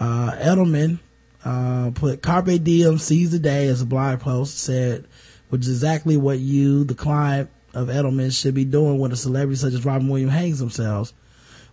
Uh, 0.00 0.32
Edelman, 0.32 1.00
uh, 1.44 1.90
put 1.94 2.22
Carpe 2.22 2.62
Diem 2.62 2.98
seize 2.98 3.30
the 3.30 3.38
day 3.38 3.68
as 3.68 3.82
a 3.82 3.86
blog 3.86 4.20
post 4.20 4.58
said, 4.58 5.06
which 5.50 5.62
is 5.62 5.68
exactly 5.68 6.16
what 6.16 6.38
you, 6.38 6.84
the 6.84 6.94
client 6.94 7.50
of 7.74 7.88
Edelman, 7.88 8.34
should 8.34 8.54
be 8.54 8.64
doing 8.64 8.98
when 8.98 9.12
a 9.12 9.16
celebrity 9.16 9.56
such 9.56 9.74
as 9.74 9.84
Robin 9.84 10.08
Williams 10.08 10.32
hangs 10.32 10.58
themselves. 10.58 11.12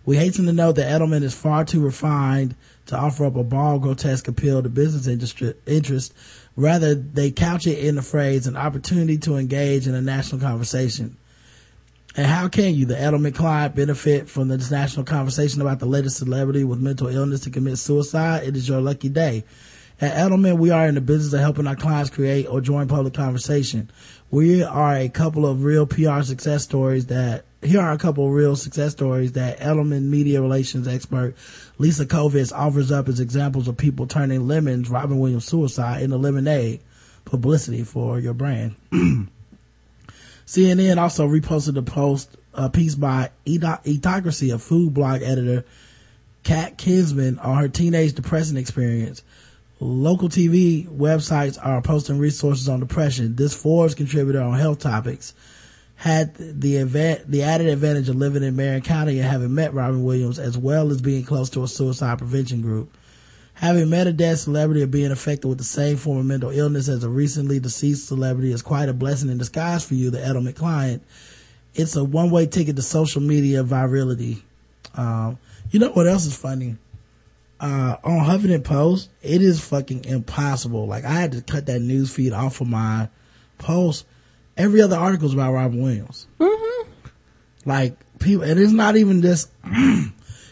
We 0.04 0.18
hasten 0.18 0.46
to 0.48 0.54
note 0.54 0.74
that 0.78 0.92
Edelman 0.92 1.24
is 1.24 1.34
far 1.34 1.64
too 1.64 1.80
refined 1.80 2.56
to 2.88 2.98
offer 2.98 3.26
up 3.26 3.36
a 3.36 3.44
bald, 3.44 3.84
grotesque 3.84 4.28
appeal 4.28 4.62
to 4.62 4.70
business 4.70 5.08
industry, 5.08 5.54
interest. 5.68 6.14
Rather, 6.56 6.96
they 6.96 7.32
couch 7.32 7.68
it 7.68 7.80
in 7.80 7.96
the 7.96 8.02
phrase, 8.02 8.48
an 8.48 8.58
opportunity 8.58 9.18
to 9.20 9.38
engage 9.38 9.88
in 9.88 9.94
a 9.94 10.02
national 10.02 10.42
conversation. 10.42 11.18
And 12.16 12.28
how 12.28 12.50
can 12.50 12.76
you, 12.76 12.86
the 12.86 12.96
Edelman 12.96 13.34
client, 13.34 13.76
benefit 13.76 14.30
from 14.30 14.50
this 14.50 14.70
national 14.70 15.06
conversation 15.06 15.62
about 15.62 15.80
the 15.80 15.86
latest 15.86 16.18
celebrity 16.18 16.64
with 16.66 16.80
mental 16.80 17.08
illness 17.08 17.42
to 17.42 17.50
commit 17.50 17.78
suicide? 17.78 18.44
It 18.44 18.58
is 18.58 18.68
your 18.68 18.82
lucky 18.82 19.08
day. 19.08 19.46
At 20.02 20.16
Edelman, 20.16 20.58
we 20.58 20.72
are 20.72 20.88
in 20.88 20.96
the 20.96 21.02
business 21.02 21.32
of 21.32 21.40
helping 21.40 21.68
our 21.68 21.76
clients 21.76 22.10
create 22.10 22.48
or 22.48 22.60
join 22.60 22.88
public 22.88 23.14
conversation. 23.14 23.90
We 24.30 24.64
are 24.64 24.96
a 24.96 25.08
couple 25.08 25.46
of 25.46 25.64
real 25.64 25.86
PR 25.86 26.24
success 26.24 26.64
stories 26.64 27.06
that, 27.06 27.46
here 27.62 27.80
are 27.80 27.94
a 27.94 27.98
couple 27.98 28.26
of 28.26 28.34
real 28.34 28.56
success 28.56 28.92
stories 28.92 29.34
that 29.34 29.60
Edelman 29.60 30.06
media 30.06 30.42
relations 30.42 30.88
expert 30.88 31.36
Lisa 31.78 32.06
Kovitz 32.06 32.52
offers 32.52 32.92
up 32.92 33.08
as 33.08 33.20
examples 33.20 33.68
of 33.68 33.78
people 33.78 34.08
turning 34.08 34.48
lemons, 34.48 34.90
Robin 34.90 35.20
Williams 35.20 35.46
suicide, 35.46 36.02
into 36.02 36.18
lemonade 36.18 36.82
publicity 37.24 37.84
for 37.84 38.20
your 38.20 38.34
brand. 38.34 38.76
CNN 40.46 40.98
also 40.98 41.28
reposted 41.28 41.78
a 41.78 41.82
post, 41.82 42.36
a 42.54 42.70
piece 42.70 42.96
by 42.96 43.30
Eatocracy, 43.46 44.54
a 44.54 44.58
food 44.58 44.94
blog 44.94 45.22
editor, 45.22 45.66
Kat 46.44 46.78
Kinsman, 46.78 47.40
on 47.40 47.58
her 47.58 47.68
teenage 47.68 48.14
depression 48.14 48.58
experience. 48.58 49.24
Local 49.80 50.30
TV 50.30 50.88
websites 50.88 51.58
are 51.64 51.82
posting 51.82 52.20
resources 52.20 52.70
on 52.70 52.80
depression. 52.80 53.36
This 53.36 53.54
Forbes 53.54 53.96
contributor 53.96 54.42
on 54.42 54.58
health 54.60 54.80
topics 54.80 55.34
had 55.96 56.36
the 56.36 56.78
event, 56.78 57.30
the 57.30 57.44
added 57.44 57.68
advantage 57.68 58.10
of 58.10 58.16
living 58.16 58.44
in 58.44 58.56
Marin 58.56 58.82
County 58.82 59.20
and 59.20 59.30
having 59.30 59.54
met 59.54 59.74
Robin 59.74 60.04
Williams 60.04 60.40
as 60.40 60.58
well 60.58 60.92
as 60.92 61.02
being 61.02 61.24
close 61.24 61.50
to 61.52 61.64
a 61.64 61.68
suicide 61.68 62.18
prevention 62.18 62.62
group. 62.62 62.96
Having 63.54 63.90
met 63.90 64.08
a 64.08 64.14
dead 64.14 64.40
celebrity 64.40 64.82
or 64.82 64.88
being 64.88 65.12
affected 65.12 65.48
with 65.48 65.60
the 65.60 65.64
same 65.64 65.98
form 65.98 66.18
of 66.18 66.26
mental 66.26 66.50
illness 66.50 66.88
as 66.88 67.04
a 67.04 67.10
recently 67.10 67.60
deceased 67.60 68.08
celebrity 68.08 68.52
is 68.52 68.62
quite 68.62 68.90
a 68.90 68.94
blessing 68.94 69.30
in 69.30 69.38
disguise 69.38 69.86
for 69.86 69.94
you, 69.94 70.10
the 70.10 70.18
Edelman 70.18 70.56
client. 70.56 71.04
It's 71.76 71.96
a 71.96 72.04
one-way 72.04 72.48
ticket 72.48 72.76
to 72.76 72.82
social 72.82 73.22
media 73.22 73.64
virality. 73.64 74.42
Um, 74.96 75.38
you 75.70 75.80
know 75.80 75.92
what 75.92 76.08
else 76.08 76.26
is 76.26 76.36
funny? 76.36 76.78
Uh, 77.60 77.96
on 78.04 78.26
Huffington 78.26 78.64
Post, 78.64 79.10
it 79.22 79.42
is 79.42 79.64
fucking 79.64 80.06
impossible. 80.06 80.88
Like 80.88 81.06
I 81.06 81.12
had 81.12 81.34
to 81.34 81.42
cut 81.42 81.68
that 81.68 81.80
news 81.80 82.14
feed 82.14 82.34
off 82.34 82.60
of 82.60 82.68
my 82.68 83.08
post. 83.60 84.06
Every 84.58 84.82
other 84.82 84.98
article 84.98 85.28
is 85.28 85.34
about 85.34 85.54
Robin 85.54 85.82
Williams. 85.82 86.28
Like 87.64 87.96
people, 88.20 88.44
and 88.44 88.60
it's 88.60 88.72
not 88.72 88.96
even 88.96 89.22
just, 89.22 89.52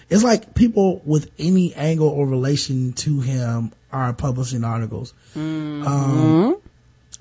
it's 0.09 0.23
like 0.23 0.55
people 0.55 1.01
with 1.05 1.29
any 1.37 1.73
angle 1.75 2.07
or 2.07 2.27
relation 2.27 2.93
to 2.93 3.21
him 3.21 3.71
are 3.91 4.13
publishing 4.13 4.63
articles. 4.63 5.13
Um, 5.35 6.57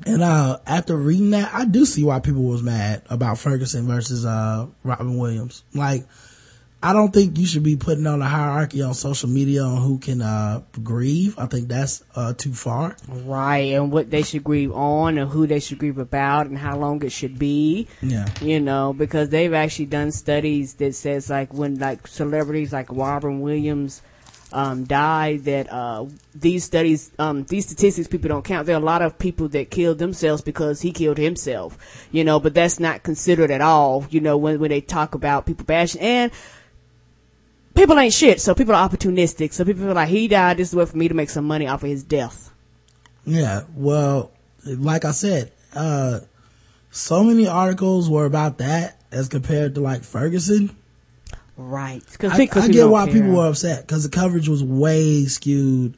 and, 0.07 0.23
uh, 0.23 0.59
after 0.67 0.97
reading 0.97 1.31
that, 1.31 1.51
I 1.53 1.65
do 1.65 1.85
see 1.85 2.05
why 2.05 2.21
people 2.21 2.43
was 2.43 2.63
mad 2.63 3.03
about 3.11 3.39
Ferguson 3.39 3.87
versus, 3.87 4.25
uh, 4.25 4.67
Robin 4.85 5.19
Williams. 5.19 5.65
Like, 5.75 6.07
I 6.81 6.93
don't 6.93 7.13
think 7.13 7.37
you 7.39 7.47
should 7.47 7.65
be 7.65 7.77
putting 7.77 8.07
on 8.07 8.23
a 8.23 8.27
hierarchy 8.27 8.83
on 8.83 8.95
social 8.95 9.29
media 9.29 9.63
on 9.65 9.83
who 9.83 9.99
can, 9.99 10.23
uh, 10.23 10.63
grieve. 10.83 11.37
I 11.37 11.47
think 11.47 11.69
that's, 11.69 12.05
uh, 12.15 12.35
too 12.35 12.53
far. 12.53 12.97
Right, 13.09 13.73
and 13.73 13.91
what 13.91 14.11
they 14.11 14.23
should 14.23 14.45
grieve 14.45 14.73
on 14.73 15.19
and 15.19 15.29
who 15.29 15.49
they 15.49 15.59
should 15.59 15.79
grieve 15.79 15.99
about 15.99 16.47
and 16.47 16.57
how 16.57 16.77
long 16.79 17.03
it 17.05 17.11
should 17.11 17.37
be. 17.37 17.89
Yeah. 18.01 18.27
You 18.41 18.61
know, 18.61 18.93
because 18.93 19.31
they've 19.31 19.53
actually 19.53 19.87
done 19.87 20.13
studies 20.13 20.75
that 20.75 20.95
says 20.95 21.29
like 21.29 21.53
when 21.53 21.79
like 21.79 22.07
celebrities 22.07 22.73
like 22.73 22.87
Robin 22.91 23.41
Williams 23.41 24.03
um 24.51 24.85
died 24.85 25.45
that 25.45 25.71
uh 25.71 26.07
these 26.35 26.65
studies 26.65 27.11
um 27.19 27.45
these 27.45 27.67
statistics 27.67 28.09
people 28.09 28.29
don't 28.29 28.45
count. 28.45 28.67
There 28.67 28.77
are 28.77 28.81
a 28.81 28.85
lot 28.85 29.03
of 29.03 29.19
people 29.19 29.49
that 29.49 29.71
killed 29.71 29.99
themselves 29.99 30.41
because 30.43 30.81
he 30.81 30.93
killed 30.93 31.19
himself. 31.19 31.77
You 32.13 32.25
know, 32.25 32.41
but 32.41 32.55
that's 32.55 32.81
not 32.81 33.03
considered 33.03 33.51
at 33.51 33.61
all, 33.61 34.07
you 34.11 34.21
know, 34.21 34.37
when 34.37 34.59
when 34.61 34.71
they 34.71 34.81
talk 34.81 35.15
about 35.15 35.45
people 35.45 35.67
bashing 35.67 36.01
and 36.01 36.33
people 37.79 37.99
ain't 37.99 38.13
shit, 38.13 38.41
so 38.41 38.55
people 38.55 38.75
are 38.75 38.89
opportunistic. 38.89 39.53
So 39.53 39.65
people 39.65 39.89
are 39.89 39.95
like, 39.95 40.09
he 40.09 40.29
died, 40.29 40.57
this 40.57 40.69
is 40.69 40.75
way 40.75 40.85
for 40.85 40.97
me 40.97 41.09
to 41.09 41.15
make 41.15 41.31
some 41.31 41.47
money 41.47 41.67
off 41.67 41.83
of 41.83 41.89
his 41.89 42.03
death. 42.03 42.51
Yeah, 43.25 43.65
well, 43.75 44.33
like 44.65 45.05
I 45.05 45.13
said, 45.13 45.53
uh, 45.75 46.21
so 46.91 47.23
many 47.23 47.47
articles 47.47 48.09
were 48.09 48.25
about 48.25 48.59
that 48.59 49.01
as 49.13 49.29
compared 49.29 49.75
to 49.77 49.81
like 49.81 50.03
Ferguson. 50.03 50.75
Right. 51.57 52.03
Cause, 52.19 52.33
I, 52.33 52.39
because 52.39 52.65
I 52.65 52.69
get 52.69 52.89
why 52.89 53.05
care. 53.07 53.15
people 53.15 53.33
were 53.33 53.49
upset 53.49 53.87
because 53.87 54.05
the 54.05 54.11
coverage 54.11 54.49
was 54.49 54.63
way 54.63 55.25
skewed 55.25 55.97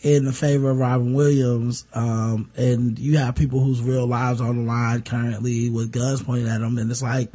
in 0.00 0.24
the 0.24 0.32
favor 0.32 0.70
of 0.70 0.78
Robin 0.78 1.14
Williams. 1.14 1.86
Um, 1.94 2.50
and 2.56 2.98
you 2.98 3.18
have 3.18 3.36
people 3.36 3.60
whose 3.60 3.80
real 3.80 4.06
lives 4.06 4.40
are 4.40 4.48
on 4.48 4.56
the 4.56 4.62
line 4.64 5.02
currently 5.02 5.70
with 5.70 5.92
guns 5.92 6.22
pointed 6.22 6.48
at 6.48 6.60
them. 6.60 6.78
And 6.78 6.90
it's 6.90 7.02
like, 7.02 7.32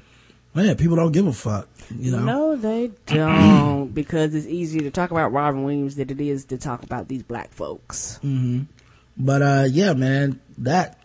man, 0.53 0.75
people 0.77 0.95
don't 0.95 1.11
give 1.11 1.27
a 1.27 1.33
fuck, 1.33 1.67
you 1.95 2.11
know? 2.11 2.19
No, 2.19 2.55
they 2.55 2.91
don't, 3.05 3.87
because 3.93 4.35
it's 4.35 4.47
easier 4.47 4.81
to 4.81 4.91
talk 4.91 5.11
about 5.11 5.31
Robin 5.31 5.63
Williams 5.63 5.95
than 5.95 6.09
it 6.09 6.21
is 6.21 6.45
to 6.45 6.57
talk 6.57 6.83
about 6.83 7.07
these 7.07 7.23
black 7.23 7.51
folks. 7.51 8.19
But, 9.17 9.41
uh, 9.41 9.65
yeah, 9.69 9.93
man, 9.93 10.39
that, 10.59 10.99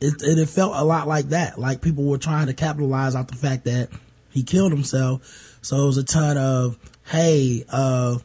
it, 0.00 0.14
it, 0.22 0.38
it 0.38 0.48
felt 0.48 0.74
a 0.76 0.84
lot 0.84 1.08
like 1.08 1.30
that. 1.30 1.58
Like 1.58 1.80
people 1.80 2.04
were 2.04 2.18
trying 2.18 2.46
to 2.46 2.54
capitalize 2.54 3.14
off 3.14 3.28
the 3.28 3.36
fact 3.36 3.64
that 3.64 3.88
he 4.30 4.42
killed 4.42 4.72
himself. 4.72 5.58
So 5.62 5.82
it 5.82 5.86
was 5.86 5.98
a 5.98 6.04
ton 6.04 6.36
of, 6.36 6.78
hey, 7.06 7.64
uh, 7.68 8.18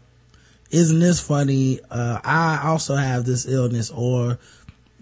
isn't 0.70 1.00
this 1.00 1.20
funny? 1.20 1.80
Uh, 1.90 2.20
I 2.24 2.68
also 2.68 2.96
have 2.96 3.26
this 3.26 3.46
illness 3.48 3.90
or 3.90 4.40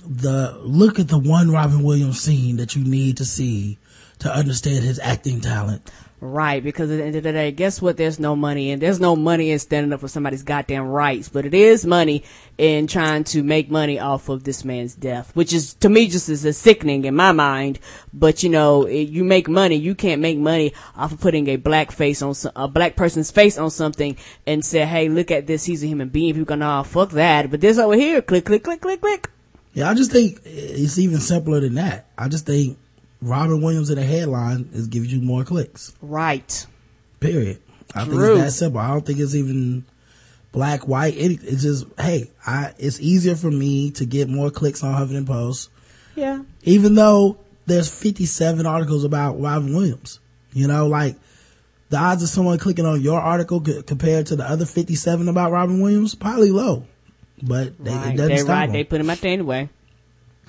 the, 0.06 0.58
look 0.62 1.00
at 1.00 1.08
the 1.08 1.20
one 1.20 1.52
Robin 1.52 1.84
Williams 1.84 2.22
scene 2.22 2.58
that 2.58 2.76
you 2.76 2.84
need 2.84 3.18
to 3.18 3.26
see 3.26 3.78
to 4.20 4.34
understand 4.34 4.84
his 4.84 5.00
acting 5.00 5.42
talent. 5.42 5.90
Right, 6.22 6.62
because 6.62 6.92
at 6.92 6.98
the 6.98 7.04
end 7.06 7.16
of 7.16 7.24
the 7.24 7.32
day, 7.32 7.52
guess 7.54 7.82
what? 7.82 7.96
There's 7.96 8.20
no 8.20 8.36
money 8.36 8.72
and 8.72 8.82
there's 8.82 9.00
no 9.00 9.16
money 9.16 9.52
in 9.52 9.60
standing 9.60 9.94
up 9.94 10.02
for 10.02 10.10
somebody's 10.10 10.44
goddamn 10.44 10.90
rights, 10.90 11.30
but 11.30 11.46
it 11.46 11.54
is 11.54 11.86
money 11.86 12.26
in 12.58 12.88
trying 12.88 13.24
to 13.26 13.42
make 13.42 13.72
money 13.72 14.00
off 14.00 14.28
of 14.28 14.44
this 14.44 14.66
man's 14.66 14.96
death, 14.96 15.34
which 15.34 15.54
is 15.54 15.76
to 15.76 15.88
me 15.88 16.10
just 16.10 16.28
as 16.28 16.44
a 16.44 16.52
sickening 16.52 17.06
in 17.06 17.16
my 17.16 17.32
mind. 17.32 17.80
But 18.14 18.44
you 18.44 18.50
know, 18.50 18.84
it, 18.84 19.08
you 19.08 19.24
make 19.24 19.48
money, 19.48 19.78
you 19.78 19.96
can't 19.96 20.20
make 20.20 20.38
money 20.38 20.74
off 20.94 21.14
of 21.14 21.22
putting 21.22 21.48
a 21.48 21.56
black 21.56 21.90
face 21.90 22.22
on 22.22 22.36
a 22.54 22.68
black 22.68 22.98
person's 22.98 23.32
face 23.32 23.58
on 23.58 23.72
something 23.72 24.18
and 24.46 24.66
say, 24.66 24.86
hey, 24.86 25.08
look 25.08 25.32
at 25.32 25.48
this, 25.48 25.64
he's 25.64 25.86
a 25.86 25.88
human 25.88 26.10
being. 26.10 26.34
People 26.34 26.48
gonna, 26.48 26.66
nah, 26.66 26.84
fuck 26.84 27.12
that. 27.12 27.50
But 27.50 27.62
this 27.62 27.78
over 27.78 27.96
here, 27.96 28.22
click, 28.22 28.44
click, 28.44 28.66
click, 28.66 28.82
click, 28.82 29.00
click. 29.00 29.30
Yeah, 29.74 29.90
I 29.90 29.94
just 29.94 30.12
think 30.12 30.42
it's 30.44 31.00
even 31.00 31.20
simpler 31.22 31.62
than 31.62 31.76
that. 31.76 32.10
I 32.18 32.28
just 32.28 32.46
think 32.46 32.78
Robin 33.22 33.62
Williams 33.62 33.90
in 33.90 33.98
a 33.98 34.04
headline 34.04 34.70
is 34.74 34.88
gives 34.88 35.12
you 35.12 35.22
more 35.22 35.44
clicks. 35.44 35.94
Right. 36.02 36.66
Period. 37.20 37.60
I 37.94 38.06
think 38.06 38.16
it's 38.22 38.40
that 38.42 38.52
simple. 38.52 38.80
I 38.80 38.90
don't 38.90 39.06
think 39.06 39.20
it's 39.20 39.36
even 39.36 39.84
black, 40.52 40.88
white. 40.88 41.16
It's 41.18 41.64
just, 41.64 41.86
hey, 42.00 42.30
I, 42.46 42.74
it's 42.78 43.00
easier 43.02 43.36
for 43.36 43.50
me 43.52 43.92
to 43.92 44.06
get 44.06 44.30
more 44.30 44.52
clicks 44.52 44.84
on 44.84 44.94
Huffington 44.94 45.26
Post, 45.26 45.70
Yeah. 46.16 46.44
even 46.64 46.96
though 46.96 47.38
there's 47.66 47.90
57 47.90 48.66
articles 48.66 49.04
about 49.04 49.40
Robin 49.42 49.76
Williams. 49.76 50.20
You 50.54 50.68
know, 50.68 50.88
like 50.88 51.16
the 51.90 51.98
odds 51.98 52.24
of 52.24 52.30
someone 52.30 52.58
clicking 52.58 52.86
on 52.86 53.02
your 53.02 53.20
article 53.20 53.60
compared 53.62 54.28
to 54.28 54.36
the 54.36 54.48
other 54.50 54.66
57 54.66 55.28
about 55.28 55.52
Robin 55.52 55.82
Williams, 55.82 56.16
probably 56.16 56.52
low. 56.52 56.86
But 57.42 57.84
they, 57.84 57.92
it 57.92 58.18
doesn't 58.18 58.28
They 58.28 58.38
stop 58.38 58.50
right. 58.50 58.64
'em. 58.70 58.74
They 58.74 58.84
put 58.84 59.02
him 59.02 59.10
out 59.10 59.18
there 59.22 59.32
anyway. 59.34 59.70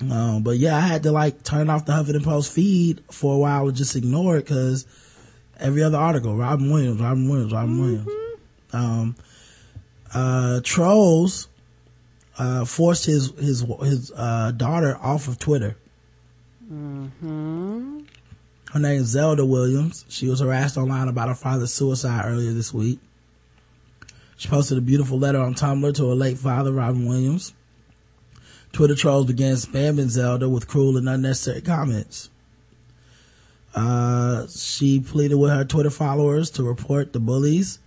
Um, 0.09 0.41
but 0.43 0.57
yeah, 0.57 0.75
I 0.75 0.81
had 0.81 1.03
to 1.03 1.11
like 1.11 1.43
turn 1.43 1.69
off 1.69 1.85
the 1.85 1.91
Huffington 1.93 2.23
Post 2.23 2.51
feed 2.51 3.03
for 3.11 3.35
a 3.35 3.37
while 3.37 3.67
and 3.67 3.77
just 3.77 3.95
ignore 3.95 4.37
it 4.37 4.45
because 4.45 4.85
every 5.59 5.83
other 5.83 5.97
article, 5.97 6.35
Robin 6.35 6.71
Williams, 6.71 6.99
Robin 6.99 7.29
Williams, 7.29 7.53
Robin 7.53 7.79
Williams. 7.79 8.09
Um, 8.73 9.15
uh, 10.13 10.61
trolls, 10.63 11.47
uh, 12.37 12.65
forced 12.65 13.05
his, 13.05 13.31
his, 13.31 13.65
his, 13.83 14.11
uh, 14.15 14.51
daughter 14.51 14.97
off 15.01 15.27
of 15.27 15.37
Twitter. 15.37 15.75
Mhm. 16.71 18.05
Her 18.71 18.79
name 18.79 19.01
is 19.01 19.07
Zelda 19.07 19.45
Williams. 19.45 20.05
She 20.07 20.27
was 20.27 20.39
harassed 20.39 20.77
online 20.77 21.09
about 21.09 21.27
her 21.27 21.35
father's 21.35 21.73
suicide 21.73 22.23
earlier 22.25 22.53
this 22.53 22.73
week. 22.73 22.99
She 24.37 24.47
posted 24.47 24.77
a 24.77 24.81
beautiful 24.81 25.19
letter 25.19 25.39
on 25.39 25.53
Tumblr 25.53 25.93
to 25.95 26.09
her 26.09 26.15
late 26.15 26.37
father, 26.37 26.71
Robin 26.71 27.05
Williams. 27.05 27.53
Twitter 28.71 28.95
trolls 28.95 29.25
began 29.25 29.55
spamming 29.55 30.09
Zelda 30.09 30.47
with 30.49 30.67
cruel 30.67 30.97
and 30.97 31.09
unnecessary 31.09 31.61
comments. 31.61 32.29
Uh, 33.73 34.47
she 34.47 34.99
pleaded 34.99 35.35
with 35.35 35.51
her 35.51 35.63
Twitter 35.63 35.89
followers 35.89 36.49
to 36.51 36.63
report 36.63 37.13
the 37.13 37.19
bullies 37.19 37.79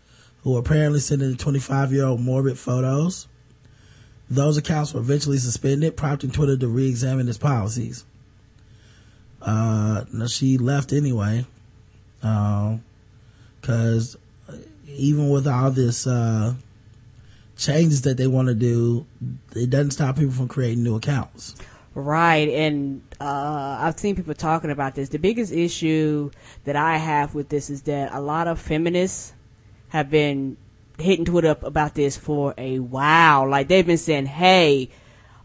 who 0.43 0.53
were 0.53 0.61
apparently 0.61 1.01
sending 1.01 1.30
the 1.30 1.37
25 1.37 1.93
year 1.93 2.05
old 2.05 2.20
morbid 2.20 2.59
photos. 2.59 3.28
Those 4.30 4.57
accounts 4.57 4.95
were 4.95 5.01
eventually 5.01 5.39
suspended, 5.39 5.97
prompting 5.97 6.30
Twitter 6.30 6.57
to 6.57 6.68
re-examine 6.68 7.28
its 7.28 7.39
policies. 7.39 8.05
Uh, 9.41 10.05
now 10.12 10.26
she 10.26 10.57
left 10.57 10.93
anyway, 10.93 11.45
uh, 12.22 12.78
cause 13.61 14.16
even 14.87 15.28
with 15.28 15.47
all 15.47 15.70
this, 15.70 16.07
uh, 16.07 16.55
changes 17.57 18.03
that 18.03 18.17
they 18.17 18.27
want 18.27 18.49
to 18.49 18.55
do, 18.55 19.07
it 19.55 19.71
doesn't 19.71 19.93
stop 19.93 20.17
people 20.17 20.33
from 20.33 20.49
creating 20.49 20.83
new 20.83 20.97
accounts. 20.97 21.57
Right, 21.95 22.49
and 22.49 23.03
uh, 23.21 23.79
I've 23.81 23.99
seen 23.99 24.17
people 24.17 24.35
talking 24.35 24.71
about 24.71 24.97
this. 24.97 25.11
The 25.11 25.19
biggest 25.19 25.53
issue 25.53 26.33
that 26.65 26.75
I 26.75 26.97
have 26.97 27.37
with 27.37 27.49
this 27.49 27.71
is 27.71 27.83
that 27.83 28.13
a 28.13 28.21
lot 28.21 28.49
of 28.49 28.59
feminists 28.59 29.33
have 29.91 30.11
been 30.11 30.57
hitting 30.99 31.25
Twitter 31.25 31.49
up 31.49 31.63
about 31.63 31.95
this 31.95 32.17
for 32.17 32.53
a 32.59 32.81
while. 32.81 33.49
Like 33.49 33.69
they've 33.69 33.87
been 33.87 33.97
saying, 33.97 34.27
"Hey," 34.27 34.91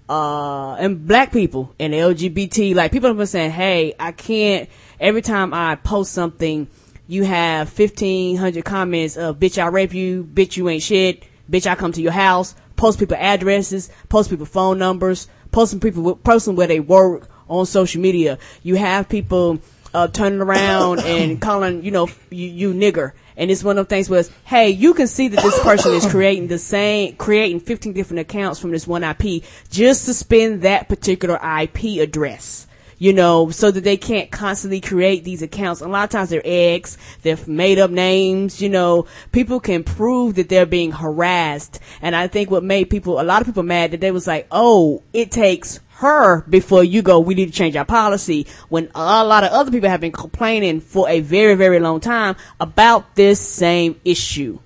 uh, 0.09 0.73
and 0.73 1.07
black 1.07 1.31
people 1.31 1.75
and 1.79 1.93
LGBT, 1.93 2.73
like 2.73 2.91
people 2.91 3.09
have 3.09 3.17
been 3.17 3.27
saying, 3.27 3.51
"Hey, 3.51 3.93
I 3.99 4.11
can't." 4.11 4.67
Every 4.99 5.21
time 5.21 5.53
I 5.53 5.75
post 5.75 6.13
something, 6.13 6.67
you 7.07 7.25
have 7.25 7.69
fifteen 7.69 8.37
hundred 8.37 8.65
comments 8.65 9.17
of 9.17 9.37
"Bitch, 9.37 9.61
I 9.61 9.67
rape 9.67 9.93
you," 9.93 10.23
"Bitch, 10.23 10.57
you 10.57 10.67
ain't 10.67 10.81
shit," 10.81 11.23
"Bitch, 11.49 11.67
I 11.67 11.75
come 11.75 11.91
to 11.93 12.01
your 12.01 12.11
house." 12.11 12.55
Post 12.75 12.99
people 12.99 13.17
addresses, 13.17 13.89
post 14.07 14.29
people 14.29 14.45
phone 14.45 14.79
numbers, 14.79 15.27
posting 15.51 15.79
people 15.79 16.15
posting 16.15 16.55
where 16.55 16.67
they 16.67 16.79
work 16.79 17.29
on 17.49 17.65
social 17.65 18.01
media. 18.01 18.37
You 18.63 18.75
have 18.75 19.09
people 19.09 19.59
uh, 19.93 20.07
turning 20.07 20.41
around 20.41 20.99
and 21.05 21.41
calling 21.41 21.83
you 21.83 21.91
know 21.91 22.07
you, 22.29 22.47
you 22.47 22.73
nigger. 22.73 23.13
And 23.35 23.49
it's 23.49 23.63
one 23.63 23.77
of 23.77 23.87
the 23.87 23.95
things 23.95 24.09
where, 24.09 24.19
it's, 24.19 24.29
hey, 24.43 24.69
you 24.71 24.93
can 24.93 25.07
see 25.07 25.29
that 25.29 25.41
this 25.41 25.57
person 25.63 25.93
is 25.93 26.05
creating 26.11 26.47
the 26.47 26.57
same, 26.57 27.15
creating 27.15 27.61
15 27.61 27.93
different 27.93 28.19
accounts 28.19 28.59
from 28.59 28.71
this 28.71 28.85
one 28.85 29.01
IP 29.01 29.43
just 29.69 30.07
to 30.07 30.13
spend 30.13 30.63
that 30.63 30.89
particular 30.89 31.35
IP 31.35 32.01
address. 32.01 32.67
You 32.99 33.13
know, 33.13 33.49
so 33.49 33.71
that 33.71 33.83
they 33.83 33.97
can't 33.97 34.29
constantly 34.29 34.81
create 34.81 35.23
these 35.23 35.41
accounts. 35.41 35.81
A 35.81 35.87
lot 35.87 36.03
of 36.03 36.09
times 36.09 36.29
they're 36.29 36.41
eggs, 36.43 36.97
they're 37.21 37.37
made 37.47 37.79
up 37.79 37.89
names, 37.89 38.61
you 38.61 38.69
know, 38.69 39.07
people 39.31 39.59
can 39.59 39.83
prove 39.83 40.35
that 40.35 40.49
they're 40.49 40.65
being 40.65 40.91
harassed. 40.91 41.79
And 42.01 42.15
I 42.15 42.27
think 42.27 42.51
what 42.51 42.63
made 42.63 42.89
people, 42.89 43.19
a 43.19 43.23
lot 43.23 43.41
of 43.41 43.47
people 43.47 43.63
mad 43.63 43.91
that 43.91 44.01
they 44.01 44.11
was 44.11 44.27
like, 44.27 44.47
oh, 44.51 45.01
it 45.13 45.31
takes 45.31 45.79
her 45.99 46.41
before 46.43 46.83
you 46.83 47.01
go, 47.01 47.19
we 47.19 47.35
need 47.35 47.47
to 47.47 47.51
change 47.51 47.75
our 47.75 47.85
policy. 47.85 48.47
When 48.69 48.89
a 48.95 49.23
lot 49.25 49.43
of 49.43 49.51
other 49.51 49.71
people 49.71 49.89
have 49.89 50.01
been 50.01 50.11
complaining 50.11 50.79
for 50.79 51.09
a 51.09 51.19
very, 51.19 51.55
very 51.55 51.79
long 51.79 51.99
time 51.99 52.35
about 52.59 53.15
this 53.15 53.39
same 53.39 53.99
issue. 54.05 54.59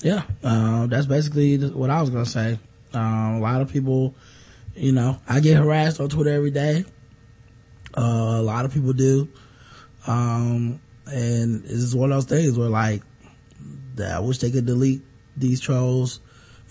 Yeah, 0.00 0.22
uh, 0.42 0.86
that's 0.86 1.06
basically 1.06 1.58
what 1.58 1.90
I 1.90 2.00
was 2.00 2.10
gonna 2.10 2.26
say. 2.26 2.58
Um, 2.94 3.34
a 3.34 3.40
lot 3.40 3.60
of 3.60 3.70
people, 3.70 4.14
you 4.74 4.92
know, 4.92 5.18
I 5.28 5.40
get 5.40 5.56
harassed 5.56 6.00
on 6.00 6.08
Twitter 6.08 6.30
every 6.30 6.50
day. 6.50 6.84
Uh, 7.98 8.38
a 8.38 8.42
lot 8.42 8.64
of 8.64 8.72
people 8.72 8.92
do. 8.92 9.28
Um, 10.06 10.80
and 11.06 11.64
it's 11.64 11.94
one 11.94 12.12
of 12.12 12.16
those 12.16 12.38
things 12.38 12.56
where 12.56 12.68
like, 12.68 13.02
I 14.00 14.20
wish 14.20 14.38
they 14.38 14.52
could 14.52 14.66
delete 14.66 15.02
these 15.36 15.60
trolls 15.60 16.20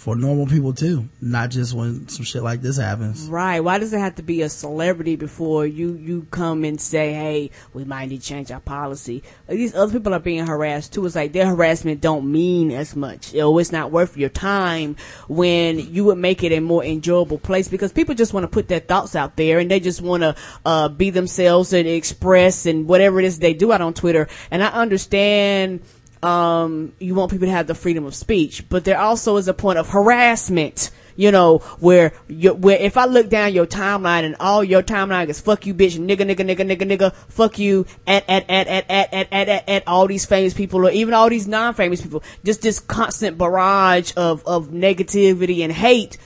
for 0.08 0.16
normal 0.16 0.48
people 0.48 0.72
too, 0.72 1.10
not 1.20 1.50
just 1.50 1.74
when 1.74 2.08
some 2.08 2.24
shit 2.24 2.42
like 2.42 2.62
this 2.62 2.78
happens. 2.78 3.28
Right. 3.28 3.60
Why 3.60 3.78
does 3.78 3.92
it 3.92 4.00
have 4.00 4.16
to 4.16 4.24
be 4.24 4.42
a 4.42 4.48
celebrity 4.48 5.18
before 5.18 5.68
you, 5.68 5.96
you 5.96 6.26
come 6.32 6.64
and 6.64 6.80
say, 6.80 7.12
hey, 7.12 7.52
we 7.74 7.84
might 7.84 8.08
need 8.08 8.22
to 8.22 8.26
change 8.26 8.50
our 8.50 8.62
policy? 8.62 9.22
These 9.50 9.76
other 9.76 9.92
people 9.92 10.14
are 10.14 10.22
being 10.22 10.48
harassed 10.48 10.94
too. 10.94 11.06
It's 11.06 11.18
like 11.18 11.34
their 11.34 11.48
harassment 11.48 12.00
don't 12.00 12.32
mean 12.32 12.72
as 12.72 12.96
much. 12.96 13.36
Oh, 13.36 13.58
it's 13.58 13.74
not 13.74 13.92
worth 13.92 14.16
your 14.16 14.30
time 14.30 14.96
when 15.28 15.78
you 15.78 16.06
would 16.06 16.20
make 16.20 16.42
it 16.42 16.54
a 16.54 16.62
more 16.62 16.86
enjoyable 16.86 17.38
place 17.38 17.68
because 17.68 17.92
people 17.92 18.16
just 18.16 18.34
want 18.34 18.46
to 18.46 18.48
put 18.48 18.70
their 18.70 18.80
thoughts 18.80 19.14
out 19.14 19.36
there 19.36 19.60
and 19.60 19.70
they 19.70 19.82
just 19.82 20.00
want 20.00 20.24
to, 20.24 20.38
uh, 20.66 20.88
be 20.88 21.10
themselves 21.10 21.74
and 21.74 21.86
express 21.86 22.66
and 22.66 22.88
whatever 22.88 23.20
it 23.20 23.26
is 23.26 23.40
they 23.40 23.54
do 23.54 23.74
out 23.74 23.82
on 23.82 23.94
Twitter. 23.94 24.30
And 24.52 24.64
I 24.64 24.68
understand, 24.68 25.82
um, 26.24 26.94
you 27.00 27.16
want 27.16 27.32
people 27.32 27.48
to 27.48 27.52
have 27.52 27.68
the 27.68 27.76
freedom 27.76 28.06
of 28.06 28.16
speech, 28.16 28.68
but 28.70 28.86
there 28.86 29.00
also 29.00 29.38
is 29.38 29.48
a 29.48 29.54
point 29.54 29.78
of 29.78 29.90
harassment. 29.90 30.92
You 31.20 31.32
know, 31.32 31.58
where 31.80 32.14
you, 32.28 32.54
where 32.54 32.78
if 32.78 32.96
I 32.96 33.06
look 33.06 33.28
down 33.28 33.52
your 33.52 33.66
timeline 33.66 34.24
and 34.24 34.36
all 34.40 34.64
your 34.64 34.84
timeline 34.84 35.30
is 35.30 35.42
fuck 35.42 35.66
you 35.66 35.74
bitch, 35.74 35.98
nigga, 35.98 36.30
nigga, 36.30 36.46
nigga, 36.46 36.78
nigga, 36.78 36.96
nigga, 36.96 37.16
fuck 37.16 37.58
you, 37.58 37.88
at, 38.06 38.24
at, 38.30 38.48
at, 38.48 38.68
at, 38.68 38.86
at, 38.88 39.14
at, 39.14 39.28
at, 39.32 39.50
at, 39.50 39.68
at 39.68 39.88
all 39.88 40.06
these 40.06 40.28
famous 40.28 40.54
people 40.54 40.86
or 40.86 40.92
even 40.92 41.16
all 41.16 41.28
these 41.28 41.48
non-famous 41.48 42.02
people, 42.02 42.22
just 42.46 42.62
this 42.62 42.80
constant 42.80 43.36
barrage 43.36 44.14
of, 44.16 44.46
of 44.46 44.68
negativity 44.68 45.64
and 45.64 45.74
hate, 45.74 46.20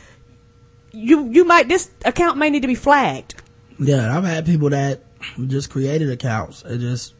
you, 0.92 1.30
you 1.30 1.46
might, 1.46 1.70
this 1.70 1.90
account 2.04 2.38
may 2.38 2.50
need 2.50 2.64
to 2.64 2.68
be 2.68 2.76
flagged. 2.76 3.42
Yeah, 3.80 4.18
I've 4.18 4.26
had 4.26 4.46
people 4.46 4.72
that 4.72 5.00
just 5.48 5.70
created 5.70 6.10
accounts 6.10 6.64
and 6.64 6.82
just 6.82 7.14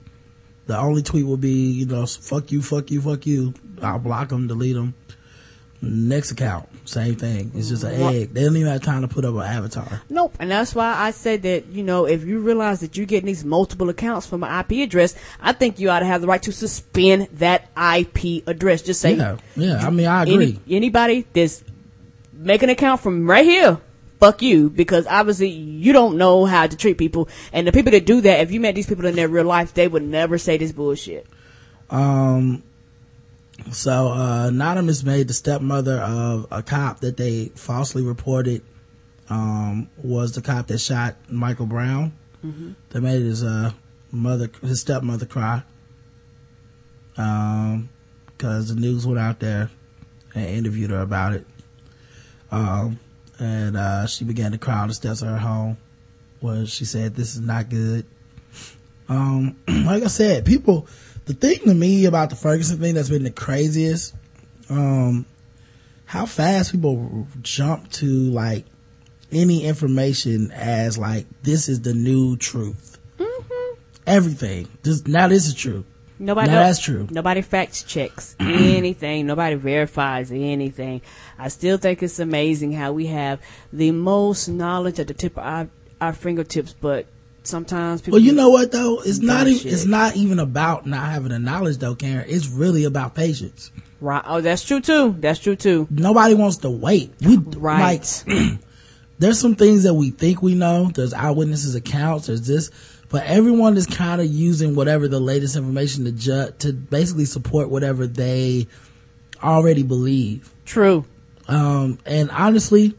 the 0.68 0.78
only 0.78 1.02
tweet 1.02 1.26
will 1.26 1.38
be, 1.38 1.72
you 1.72 1.86
know, 1.86 2.06
fuck 2.06 2.52
you, 2.52 2.62
fuck 2.62 2.92
you, 2.92 3.02
fuck 3.02 3.26
you. 3.26 3.54
I'll 3.82 4.00
block 4.00 4.30
them, 4.30 4.48
delete 4.48 4.76
them. 4.76 4.94
Next 5.84 6.30
account, 6.30 6.70
same 6.88 7.16
thing. 7.16 7.52
It's 7.56 7.70
just 7.70 7.84
an 7.84 8.00
egg. 8.00 8.36
They 8.36 8.44
don't 8.44 8.56
even 8.56 8.72
have 8.72 8.84
time 8.84 9.02
to 9.02 9.08
put 9.08 9.26
up 9.26 9.34
an 9.34 9.42
avatar. 9.42 10.04
Nope. 10.12 10.36
And 10.40 10.52
that's 10.52 10.76
why 10.76 10.94
I 10.96 11.10
said 11.10 11.42
that, 11.42 11.66
you 11.68 11.82
know, 11.82 12.06
if 12.06 12.24
you 12.24 12.40
realize 12.40 12.82
that 12.82 12.96
you're 12.96 13.08
getting 13.08 13.26
these 13.26 13.44
multiple 13.44 13.90
accounts 13.90 14.28
from 14.28 14.44
an 14.44 14.60
IP 14.60 14.84
address, 14.88 15.16
I 15.42 15.54
think 15.54 15.80
you 15.80 15.90
ought 15.90 16.02
to 16.02 16.06
have 16.06 16.22
the 16.22 16.28
right 16.28 16.44
to 16.44 16.52
suspend 16.52 17.30
that 17.40 17.70
IP 17.76 18.48
address. 18.48 18.84
Just 18.84 19.02
say, 19.02 19.16
Yeah, 19.16 19.38
yeah. 19.56 19.78
I 19.78 19.90
mean, 19.90 20.06
I 20.06 20.22
agree. 20.22 20.60
any, 20.68 20.76
anybody 20.78 21.26
that's 21.34 21.64
make 22.32 22.62
an 22.62 22.70
account 22.70 23.02
from 23.02 23.28
right 23.28 23.44
here, 23.46 23.80
fuck 24.22 24.42
you, 24.44 24.70
because 24.70 25.08
obviously 25.08 25.50
you 25.50 25.92
don't 25.92 26.16
know 26.16 26.46
how 26.46 26.68
to 26.68 26.78
treat 26.78 26.98
people. 26.98 27.28
And 27.52 27.68
the 27.68 27.72
people 27.72 27.92
that 27.92 28.06
do 28.06 28.22
that, 28.22 28.40
if 28.42 28.52
you 28.52 28.60
met 28.60 28.76
these 28.76 28.88
people 28.88 29.06
in 29.06 29.16
their 29.16 29.28
real 29.28 29.46
life, 29.46 29.74
they 29.74 29.88
would 29.88 30.04
never 30.04 30.38
say 30.38 30.58
this 30.58 30.72
bullshit. 30.72 31.26
Um, 31.90 32.64
so, 33.72 34.10
uh, 34.10 34.48
Anonymous 34.48 35.04
made 35.04 35.28
the 35.28 35.34
stepmother 35.34 35.98
of 35.98 36.48
a 36.52 36.62
cop 36.64 37.02
that 37.02 37.18
they 37.18 37.46
falsely 37.56 38.04
reported, 38.04 38.62
um, 39.30 39.90
was 39.98 40.34
the 40.34 40.42
cop 40.42 40.68
that 40.68 40.78
shot 40.78 41.16
Michael 41.28 41.66
Brown. 41.66 42.14
They 42.92 43.00
made 43.00 43.24
his, 43.24 43.44
uh, 43.44 43.72
mother, 44.12 44.50
his 44.62 44.82
stepmother 44.82 45.26
cry. 45.26 45.64
Um, 47.18 47.90
cause 48.38 48.74
the 48.74 48.80
news 48.80 49.06
went 49.06 49.20
out 49.20 49.40
there 49.40 49.70
and 50.34 50.46
interviewed 50.46 50.92
her 50.92 51.02
about 51.02 51.34
it. 51.34 51.46
Um, 52.52 53.00
and, 53.42 53.76
uh, 53.76 54.08
she 54.08 54.24
began 54.24 54.52
to 54.52 54.58
cry 54.58 54.80
on 54.80 54.88
the 54.88 54.94
steps 54.94 55.22
of 55.22 55.28
her 55.28 55.38
home 55.38 55.78
where 56.40 56.66
she 56.66 56.86
said, 56.86 57.16
this 57.16 57.36
is 57.36 57.42
not 57.42 57.70
good. 57.70 58.06
Um, 59.10 59.58
like 59.68 60.04
I 60.04 60.08
said, 60.08 60.46
people, 60.46 60.88
the 61.26 61.34
thing 61.34 61.60
to 61.60 61.74
me 61.74 62.06
about 62.06 62.30
the 62.30 62.36
Ferguson 62.36 62.80
thing 62.80 62.96
that's 62.96 63.10
been 63.10 63.24
the 63.24 63.32
craziest, 63.32 64.16
um, 64.70 65.26
how 66.06 66.26
fast 66.26 66.72
people 66.72 67.28
jump 67.42 67.90
to 67.92 68.06
like 68.06 68.66
any 69.32 69.64
information 69.64 70.52
as 70.52 70.98
like, 70.98 71.26
this 71.44 71.70
is 71.70 71.82
the 71.82 71.94
new 71.94 72.38
truth. 72.38 72.98
Everything. 74.08 74.68
This, 74.82 75.06
now 75.08 75.28
this 75.28 75.48
is 75.48 75.54
true. 75.54 75.86
Nobody 76.22 76.48
knows- 76.50 76.68
that's 76.68 76.80
true. 76.80 77.08
Nobody 77.10 77.42
fact 77.42 77.88
checks 77.88 78.36
anything. 78.40 79.26
Nobody 79.26 79.56
verifies 79.56 80.32
anything. 80.32 81.02
I 81.40 81.48
still 81.48 81.78
think 81.78 82.04
it's 82.04 82.20
amazing 82.20 82.74
how 82.74 82.92
we 82.94 83.08
have 83.08 83.40
the 83.74 83.92
most 83.92 84.48
knowledge 84.48 85.00
at 85.00 85.08
the 85.08 85.14
tip 85.14 85.38
of 85.38 85.44
our, 85.44 85.68
our 86.00 86.14
fingertips, 86.14 86.74
but 86.80 87.08
sometimes 87.44 88.02
people. 88.02 88.18
Well, 88.18 88.24
you 88.26 88.34
know 88.34 88.50
what 88.50 88.72
though? 88.72 89.02
It's 89.02 89.20
not 89.20 89.48
even, 89.48 89.72
it's 89.74 89.86
not 89.86 90.16
even 90.16 90.40
about 90.40 90.86
not 90.86 91.10
having 91.10 91.30
the 91.30 91.40
knowledge 91.40 91.78
though, 91.78 91.96
Karen. 91.96 92.26
It's 92.28 92.48
really 92.48 92.84
about 92.84 93.16
patience. 93.16 93.72
Right. 94.00 94.24
Oh, 94.26 94.42
that's 94.42 94.64
true 94.64 94.80
too. 94.82 95.16
That's 95.20 95.40
true 95.40 95.56
too. 95.56 95.88
Nobody 95.90 96.34
wants 96.36 96.58
to 96.58 96.70
wait. 96.70 97.14
We, 97.22 97.38
Right. 97.38 98.02
like, 98.28 98.60
there's 99.20 99.40
some 99.40 99.56
things 99.56 99.84
that 99.84 99.94
we 99.94 100.10
think 100.12 100.42
we 100.42 100.56
know. 100.56 100.90
There's 100.94 101.14
eyewitnesses 101.14 101.76
accounts. 101.76 102.28
There's 102.28 102.48
this, 102.48 102.72
but 103.12 103.26
everyone 103.26 103.78
is 103.78 103.86
kind 103.86 104.22
of 104.22 104.28
using 104.28 104.74
whatever 104.76 105.08
the 105.08 105.20
latest 105.20 105.56
information 105.56 106.06
to 106.06 106.12
ju- 106.12 106.52
to 106.60 106.74
basically 106.74 107.26
support 107.26 107.70
whatever 107.70 108.08
they 108.08 108.68
already 109.44 109.84
believe. 109.84 110.52
True. 110.66 111.06
Um, 111.48 112.00
and 112.06 112.32
honestly, 112.32 112.96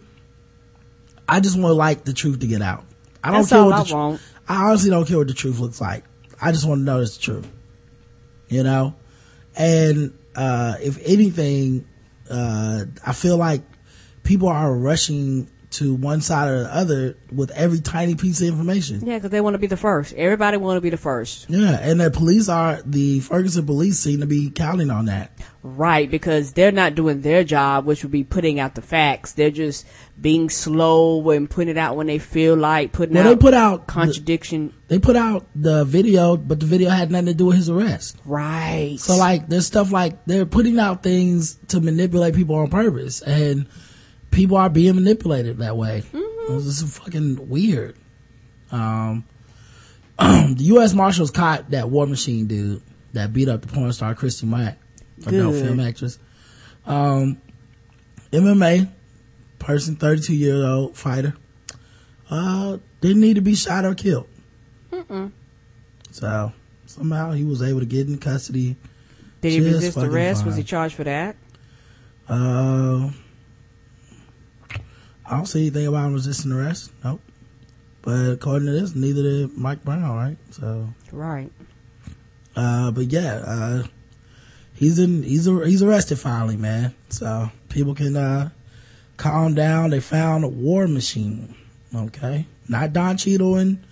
I 1.28 1.40
just 1.40 1.56
want 1.56 1.70
to 1.70 1.74
like 1.74 2.04
the 2.04 2.12
truth 2.12 2.40
to 2.40 2.46
get 2.46 2.60
out. 2.62 2.84
I 3.24 3.30
don't 3.30 3.40
That's 3.40 3.50
care 3.50 3.64
what 3.64 3.72
I 3.74 3.78
the 3.78 3.88
tr- 3.88 3.94
want. 3.94 4.20
I 4.48 4.64
honestly 4.64 4.90
don't 4.90 5.06
care 5.06 5.18
what 5.18 5.28
the 5.28 5.34
truth 5.34 5.58
looks 5.58 5.80
like. 5.80 6.04
I 6.40 6.52
just 6.52 6.66
want 6.66 6.80
to 6.80 6.84
know 6.84 7.00
it's 7.00 7.16
true. 7.16 7.42
You 8.48 8.62
know? 8.64 8.94
And, 9.56 10.12
uh, 10.34 10.76
if 10.82 10.98
anything, 11.06 11.86
uh, 12.28 12.84
I 13.06 13.12
feel 13.12 13.36
like 13.36 13.62
people 14.24 14.48
are 14.48 14.74
rushing 14.74 15.48
to 15.72 15.94
one 15.94 16.20
side 16.20 16.48
or 16.48 16.62
the 16.64 16.74
other 16.74 17.16
with 17.30 17.50
every 17.52 17.80
tiny 17.80 18.14
piece 18.14 18.40
of 18.40 18.48
information. 18.48 19.00
Yeah, 19.06 19.16
because 19.18 19.30
they 19.30 19.40
want 19.40 19.54
to 19.54 19.58
be 19.58 19.66
the 19.66 19.76
first. 19.76 20.12
Everybody 20.14 20.56
want 20.58 20.76
to 20.76 20.80
be 20.80 20.90
the 20.90 20.96
first. 20.96 21.46
Yeah. 21.48 21.78
And 21.80 22.00
the 22.00 22.10
police 22.10 22.48
are, 22.48 22.80
the 22.84 23.20
Ferguson 23.20 23.66
police 23.66 23.98
seem 23.98 24.20
to 24.20 24.26
be 24.26 24.50
counting 24.50 24.90
on 24.90 25.06
that. 25.06 25.32
Right, 25.64 26.10
because 26.10 26.52
they're 26.54 26.72
not 26.72 26.96
doing 26.96 27.20
their 27.22 27.44
job, 27.44 27.86
which 27.86 28.02
would 28.02 28.10
be 28.10 28.24
putting 28.24 28.58
out 28.58 28.74
the 28.74 28.82
facts. 28.82 29.32
They're 29.32 29.50
just 29.52 29.86
being 30.20 30.50
slow 30.50 31.30
and 31.30 31.48
putting 31.48 31.68
it 31.70 31.78
out 31.78 31.96
when 31.96 32.08
they 32.08 32.18
feel 32.18 32.56
like 32.56 32.90
putting 32.92 33.14
Well, 33.14 33.26
out 33.26 33.30
they 33.30 33.36
put 33.36 33.54
out, 33.54 33.86
the- 33.86 33.92
contradiction. 33.92 34.74
they 34.88 34.98
put 34.98 35.14
out 35.16 35.46
the 35.54 35.84
video, 35.84 36.36
but 36.36 36.58
the 36.60 36.66
video 36.66 36.90
had 36.90 37.10
nothing 37.12 37.26
to 37.26 37.34
do 37.34 37.46
with 37.46 37.56
his 37.56 37.70
arrest. 37.70 38.18
right. 38.24 38.96
So 38.98 39.16
like 39.16 39.48
there's 39.48 39.66
stuff 39.66 39.92
like 39.92 40.24
they're 40.26 40.46
putting 40.46 40.78
out 40.80 41.02
things 41.04 41.54
to 41.68 41.80
manipulate 41.80 42.34
people 42.34 42.56
on 42.56 42.68
purpose 42.68 43.22
and 43.22 43.66
people 44.32 44.56
are 44.56 44.68
being 44.68 44.96
manipulated 44.96 45.58
that 45.58 45.76
way. 45.76 46.02
This 46.48 46.66
is 46.66 46.98
fucking 46.98 47.48
weird. 47.48 47.96
Um, 48.72 49.24
the 50.18 50.56
U.S. 50.58 50.94
Marshals 50.94 51.30
caught 51.30 51.70
that 51.70 51.88
War 51.88 52.06
Machine 52.06 52.46
dude 52.48 52.82
that 53.12 53.32
beat 53.32 53.48
up 53.48 53.62
the 53.62 53.68
porn 53.68 53.92
star 53.92 54.14
Christy 54.16 54.46
Mack, 54.46 54.78
Good. 55.24 55.54
film 55.54 55.78
actress. 55.78 56.18
Um, 56.84 57.40
MMA 58.32 58.90
person, 59.60 59.94
32 59.94 60.34
year 60.34 60.66
old 60.66 60.96
fighter, 60.96 61.34
uh, 62.30 62.78
didn't 63.00 63.20
need 63.20 63.34
to 63.34 63.42
be 63.42 63.54
shot 63.54 63.84
or 63.84 63.94
killed. 63.94 64.26
So 66.10 66.52
somehow 66.86 67.32
he 67.32 67.44
was 67.44 67.62
able 67.62 67.80
to 67.80 67.86
get 67.86 68.08
in 68.08 68.18
custody. 68.18 68.76
Did 69.40 69.52
he 69.52 69.60
resist 69.60 69.96
arrest? 69.98 70.44
Was 70.44 70.56
he 70.56 70.62
charged 70.62 70.94
for 70.94 71.04
that? 71.04 71.36
Uh, 72.28 73.10
I 75.32 75.36
don't 75.36 75.46
see 75.46 75.60
anything 75.62 75.86
about 75.86 76.12
resisting 76.12 76.52
arrest. 76.52 76.92
Nope. 77.02 77.20
But 78.02 78.32
according 78.32 78.66
to 78.66 78.72
this, 78.72 78.94
neither 78.94 79.22
did 79.22 79.56
Mike 79.56 79.82
Brown, 79.84 80.14
right? 80.14 80.36
So, 80.50 80.88
Right. 81.10 81.50
uh, 82.54 82.90
but 82.90 83.06
yeah, 83.10 83.36
uh, 83.46 83.82
he's 84.74 84.98
in, 84.98 85.22
he's, 85.22 85.46
a, 85.46 85.66
he's 85.66 85.82
arrested 85.82 86.18
finally, 86.18 86.56
man. 86.56 86.94
So 87.08 87.50
people 87.70 87.94
can, 87.94 88.14
uh, 88.16 88.50
calm 89.16 89.54
down. 89.54 89.90
They 89.90 90.00
found 90.00 90.44
a 90.44 90.48
war 90.48 90.86
machine. 90.86 91.54
Okay. 91.94 92.46
Not 92.68 92.92
Don 92.92 93.16
Cheadle 93.16 93.56
and 93.56 93.82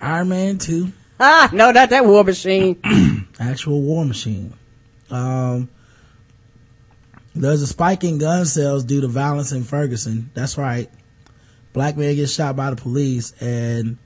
Iron 0.00 0.28
Man 0.30 0.58
2. 0.58 0.92
Ah, 1.18 1.48
no, 1.50 1.72
not 1.72 1.88
that 1.88 2.04
war 2.04 2.22
machine. 2.24 2.78
actual 3.40 3.80
war 3.80 4.04
machine. 4.04 4.52
Um, 5.10 5.70
there's 7.42 7.62
a 7.62 7.66
spike 7.66 8.04
in 8.04 8.18
gun 8.18 8.46
sales 8.46 8.84
due 8.84 9.00
to 9.00 9.08
violence 9.08 9.52
in 9.52 9.64
Ferguson. 9.64 10.30
That's 10.34 10.56
right. 10.58 10.90
Black 11.72 11.96
man 11.96 12.14
gets 12.16 12.32
shot 12.32 12.56
by 12.56 12.70
the 12.70 12.76
police 12.76 13.32
and 13.40 13.98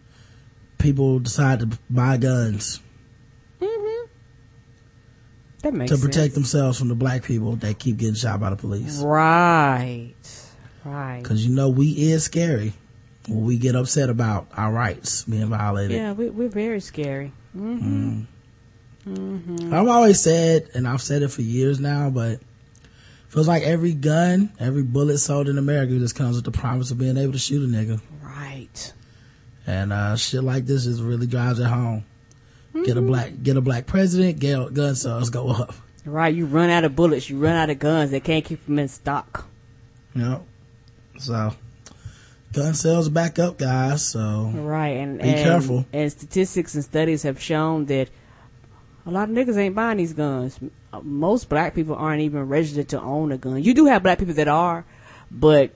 people 0.78 1.18
decide 1.20 1.60
to 1.60 1.78
buy 1.88 2.16
guns 2.16 2.80
Mm-hmm. 3.60 4.06
That 5.62 5.74
makes 5.74 5.92
to 5.92 5.98
protect 5.98 6.14
sense. 6.14 6.34
themselves 6.34 6.78
from 6.78 6.88
the 6.88 6.94
black 6.94 7.22
people 7.22 7.56
that 7.56 7.78
keep 7.78 7.98
getting 7.98 8.14
shot 8.14 8.40
by 8.40 8.50
the 8.50 8.56
police. 8.56 9.00
Right. 9.00 10.14
Right. 10.84 11.22
Cause 11.22 11.44
you 11.44 11.54
know 11.54 11.68
we 11.68 11.90
is 11.90 12.24
scary 12.24 12.72
when 13.28 13.44
we 13.44 13.58
get 13.58 13.76
upset 13.76 14.08
about 14.08 14.48
our 14.56 14.72
rights 14.72 15.24
being 15.24 15.46
violated. 15.48 15.96
Yeah, 15.96 16.12
we, 16.12 16.30
we're 16.30 16.48
very 16.48 16.80
scary. 16.80 17.32
Mm-hmm. 17.54 18.22
Mm-hmm. 19.06 19.56
Mm-hmm. 19.56 19.74
I've 19.74 19.88
always 19.88 20.20
said, 20.20 20.70
and 20.74 20.88
I've 20.88 21.02
said 21.02 21.22
it 21.22 21.28
for 21.28 21.42
years 21.42 21.80
now, 21.80 22.08
but 22.10 22.40
feels 23.30 23.48
like 23.48 23.62
every 23.62 23.94
gun, 23.94 24.52
every 24.58 24.82
bullet 24.82 25.18
sold 25.18 25.48
in 25.48 25.56
America 25.56 25.98
just 25.98 26.16
comes 26.16 26.36
with 26.36 26.44
the 26.44 26.50
promise 26.50 26.90
of 26.90 26.98
being 26.98 27.16
able 27.16 27.32
to 27.32 27.38
shoot 27.38 27.62
a 27.62 27.66
nigga. 27.66 28.00
Right. 28.22 28.92
And, 29.66 29.92
uh, 29.92 30.16
shit 30.16 30.42
like 30.42 30.66
this 30.66 30.84
just 30.84 31.00
really 31.00 31.26
drives 31.26 31.60
it 31.60 31.66
home. 31.66 32.04
Get 32.84 32.96
a 32.96 33.02
black, 33.02 33.32
get 33.42 33.56
a 33.56 33.60
black 33.60 33.86
president, 33.86 34.38
get 34.38 34.74
gun 34.74 34.94
sales 34.94 35.30
go 35.30 35.48
up. 35.48 35.74
Right. 36.04 36.34
You 36.34 36.46
run 36.46 36.70
out 36.70 36.84
of 36.84 36.96
bullets. 36.96 37.28
You 37.28 37.38
run 37.38 37.54
out 37.54 37.68
of 37.70 37.78
guns. 37.78 38.10
They 38.10 38.20
can't 38.20 38.44
keep 38.44 38.64
them 38.66 38.78
in 38.78 38.88
stock. 38.88 39.46
Know? 40.14 40.44
So, 41.18 41.54
gun 42.52 42.74
sales 42.74 43.08
back 43.08 43.38
up, 43.38 43.58
guys. 43.58 44.06
So, 44.06 44.50
Right. 44.54 44.96
And 44.96 45.18
Be 45.18 45.28
and, 45.28 45.44
careful. 45.44 45.86
And 45.92 46.10
statistics 46.10 46.74
and 46.74 46.82
studies 46.82 47.22
have 47.24 47.40
shown 47.40 47.86
that 47.86 48.08
a 49.04 49.10
lot 49.10 49.28
of 49.28 49.34
niggas 49.34 49.56
ain't 49.56 49.74
buying 49.74 49.98
these 49.98 50.12
guns. 50.12 50.58
Most 51.02 51.48
black 51.48 51.74
people 51.74 51.94
aren't 51.94 52.22
even 52.22 52.48
registered 52.48 52.88
to 52.88 53.00
own 53.00 53.32
a 53.32 53.38
gun. 53.38 53.62
You 53.62 53.74
do 53.74 53.86
have 53.86 54.02
black 54.02 54.18
people 54.18 54.34
that 54.34 54.48
are, 54.48 54.84
but 55.30 55.70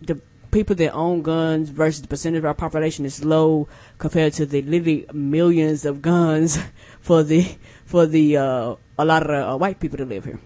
the 0.00 0.20
people 0.50 0.76
that 0.76 0.92
own 0.92 1.22
guns 1.22 1.70
versus 1.70 2.02
the 2.02 2.08
percentage 2.08 2.38
of 2.38 2.44
our 2.44 2.54
population 2.54 3.04
is 3.04 3.24
low 3.24 3.68
compared 3.98 4.32
to 4.34 4.46
the 4.46 4.62
literally 4.62 5.06
millions 5.12 5.84
of 5.84 6.02
guns 6.02 6.58
for 7.00 7.22
the 7.22 7.56
for 7.84 8.06
the 8.06 8.36
uh, 8.36 8.74
a 8.98 9.04
lot 9.04 9.22
of 9.22 9.28
the, 9.28 9.48
uh, 9.48 9.56
white 9.56 9.80
people 9.80 9.98
that 9.98 10.08
live 10.08 10.24
here. 10.24 10.40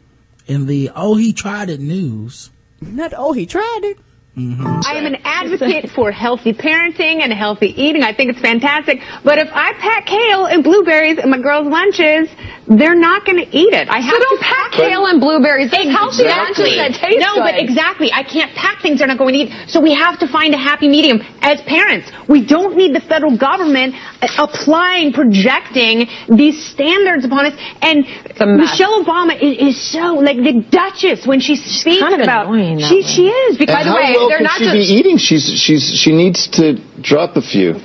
in 0.46 0.66
the, 0.66 0.90
oh, 0.94 1.16
he 1.16 1.32
tried 1.32 1.70
it 1.70 1.80
news. 1.80 2.50
Not 2.80 3.14
oh 3.16 3.32
he 3.32 3.46
tried 3.46 3.80
it. 3.82 3.98
I 4.38 4.92
am 4.96 5.06
an 5.06 5.16
advocate 5.24 5.88
for 5.92 6.12
healthy 6.12 6.52
parenting 6.52 7.22
and 7.24 7.32
healthy 7.32 7.68
eating. 7.68 8.02
I 8.02 8.12
think 8.12 8.28
it's 8.28 8.40
fantastic. 8.40 9.00
But 9.24 9.38
if 9.38 9.48
I 9.50 9.72
pack 9.80 10.04
kale 10.04 10.44
and 10.44 10.62
blueberries 10.62 11.16
in 11.16 11.30
my 11.30 11.38
girls' 11.40 11.66
lunches, 11.68 12.28
they're 12.68 12.98
not 12.98 13.24
going 13.24 13.38
to 13.40 13.48
eat 13.56 13.72
it. 13.72 13.88
I 13.88 13.98
have 13.98 14.12
don't 14.12 14.38
to 14.38 14.44
pack 14.44 14.72
kale 14.72 15.06
and 15.06 15.22
blueberries. 15.22 15.70
They're 15.70 15.88
healthy 15.88 16.24
Exactly. 16.28 16.76
lunches 16.76 17.00
that 17.00 17.08
taste 17.08 17.24
no, 17.24 17.36
but 17.40 17.56
exactly. 17.56 18.12
I 18.12 18.22
can't 18.24 18.52
pack 18.54 18.82
things 18.82 18.98
they're 18.98 19.08
not 19.08 19.16
going 19.16 19.32
to 19.32 19.40
eat. 19.48 19.70
So 19.70 19.80
we 19.80 19.94
have 19.94 20.18
to 20.18 20.28
find 20.28 20.52
a 20.52 20.58
happy 20.58 20.88
medium. 20.88 21.22
As 21.40 21.62
parents, 21.62 22.12
we 22.28 22.44
don't 22.44 22.76
need 22.76 22.94
the 22.94 23.00
federal 23.00 23.38
government 23.38 23.94
uh, 24.20 24.28
applying, 24.36 25.14
projecting 25.14 26.08
these 26.28 26.62
standards 26.62 27.24
upon 27.24 27.46
us. 27.46 27.54
And. 27.80 28.04
Michelle 28.36 29.02
Obama 29.02 29.32
is, 29.40 29.74
is 29.74 29.92
so 29.92 30.12
like 30.20 30.36
the 30.36 30.60
Duchess 30.68 31.26
when 31.26 31.40
she 31.40 31.56
speaks 31.56 32.00
kind 32.00 32.12
of 32.14 32.20
about. 32.20 32.48
annoying 32.52 32.80
she 32.80 32.96
way. 32.96 33.02
she 33.02 33.26
is 33.28 33.56
because 33.56 33.74
By 33.74 33.84
the 33.84 33.90
how 33.90 33.96
way, 33.96 34.25
well 34.26 34.38
they're 34.38 34.40
not 34.46 34.58
she 34.58 34.64
just- 34.64 34.74
be 34.74 34.94
eating? 34.94 35.16
She's 35.18 35.44
she's 35.58 35.84
she 35.94 36.12
needs 36.12 36.48
to 36.58 36.78
drop 37.02 37.36
a 37.36 37.42
few. 37.42 37.74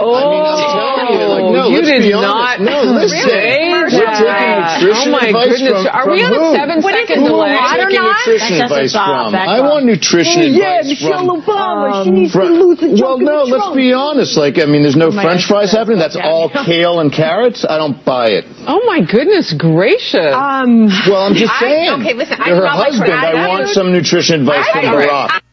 Oh, 0.00 0.16
I 0.16 0.24
mean, 0.32 0.40
I'm 0.40 0.64
telling 0.72 1.12
you, 1.12 1.26
like, 1.28 1.48
no, 1.52 1.68
you 1.68 1.84
let's 1.84 1.92
did 1.92 2.02
be 2.08 2.16
not 2.16 2.56
honest. 2.56 2.64
No, 2.64 2.76
listen. 2.88 3.20
say 3.20 3.68
We're 3.68 3.90
taking 3.92 4.48
nutrition 4.56 4.96
oh 4.96 5.12
my 5.12 5.24
advice 5.28 5.52
goodness. 5.60 5.76
from- 5.84 5.92
Are 5.92 6.08
we 6.08 6.24
from 6.24 6.32
on 6.32 6.40
who? 6.40 6.40
a 6.40 6.56
seven 6.56 6.76
What 6.80 6.94
is 6.94 7.00
second 7.04 7.20
it, 7.20 7.28
delay? 7.28 7.52
I 7.60 7.76
don't 7.76 7.90
taking 7.92 8.08
nutrition 8.08 8.40
That's 8.40 8.48
just 8.48 8.56
a 8.56 8.64
advice 8.64 8.90
stop, 8.96 9.28
from. 9.28 9.34
I 9.36 9.60
want 9.60 9.84
nutrition 9.84 10.40
well, 10.40 10.56
yeah, 10.56 10.80
advice 10.80 10.88
Michelle 10.88 11.26
from. 11.28 11.42
Obama. 11.44 11.92
Um, 11.92 12.04
she 12.06 12.10
needs 12.16 12.32
from, 12.32 12.46
to 12.48 12.54
lose 12.64 12.78
the 12.80 12.88
Well, 12.96 13.18
no, 13.20 13.36
let's 13.44 13.60
Trump. 13.60 13.76
be 13.76 13.92
honest. 13.92 14.32
Like, 14.40 14.56
I 14.56 14.64
mean, 14.64 14.80
there's 14.88 14.96
no 14.96 15.10
my 15.12 15.20
French 15.20 15.44
fries 15.44 15.68
happening. 15.76 15.98
That's 16.00 16.16
yeah. 16.16 16.32
all 16.32 16.48
kale 16.48 16.96
and 17.04 17.12
carrots. 17.12 17.66
I 17.68 17.76
don't 17.76 18.00
buy 18.00 18.40
it. 18.40 18.48
Oh 18.64 18.80
my 18.88 19.04
goodness 19.04 19.52
gracious. 19.52 20.32
Um. 20.32 20.88
Well, 21.04 21.28
I'm 21.28 21.36
just 21.36 21.52
I- 21.52 21.60
saying. 21.60 21.88
okay, 22.00 22.14
listen, 22.16 22.40
I 22.40 22.48
You're 22.48 22.64
her 22.64 22.72
not 22.72 22.78
like 22.80 22.96
husband. 22.96 23.12
I 23.12 23.36
want 23.52 23.68
some 23.68 23.92
nutrition 23.92 24.40
advice 24.48 24.64
from. 24.72 24.84
Barack. 24.96 25.44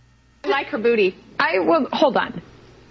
I 0.45 0.47
like 0.47 0.67
her 0.71 0.77
booty. 0.79 1.19
I 1.39 1.59
will 1.59 1.87
hold 1.91 2.17
on. 2.17 2.41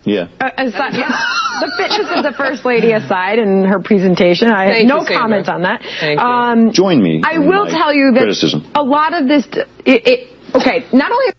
Yeah. 0.04 0.28
Uh, 0.40 0.50
aside, 0.56 0.92
the 1.60 1.72
fitness 1.76 2.08
of 2.16 2.22
the 2.22 2.32
first 2.36 2.64
lady 2.64 2.92
aside 2.92 3.40
and 3.40 3.66
her 3.66 3.80
presentation, 3.80 4.50
I 4.52 4.68
Thank 4.68 4.88
have 4.88 4.98
no 4.98 5.00
you, 5.08 5.18
comment 5.18 5.48
on 5.48 5.62
that. 5.62 5.82
Thank 6.00 6.20
you. 6.20 6.24
Um, 6.26 6.72
Join 6.72 7.02
me. 7.02 7.22
I 7.24 7.38
will 7.38 7.64
my 7.64 7.70
tell 7.70 7.92
you 7.92 8.12
that 8.12 8.20
criticism. 8.20 8.70
a 8.74 8.82
lot 8.84 9.20
of 9.20 9.26
this, 9.26 9.46
it, 9.84 10.06
it 10.06 10.28
okay, 10.54 10.86
not 10.92 11.10
only 11.10 11.32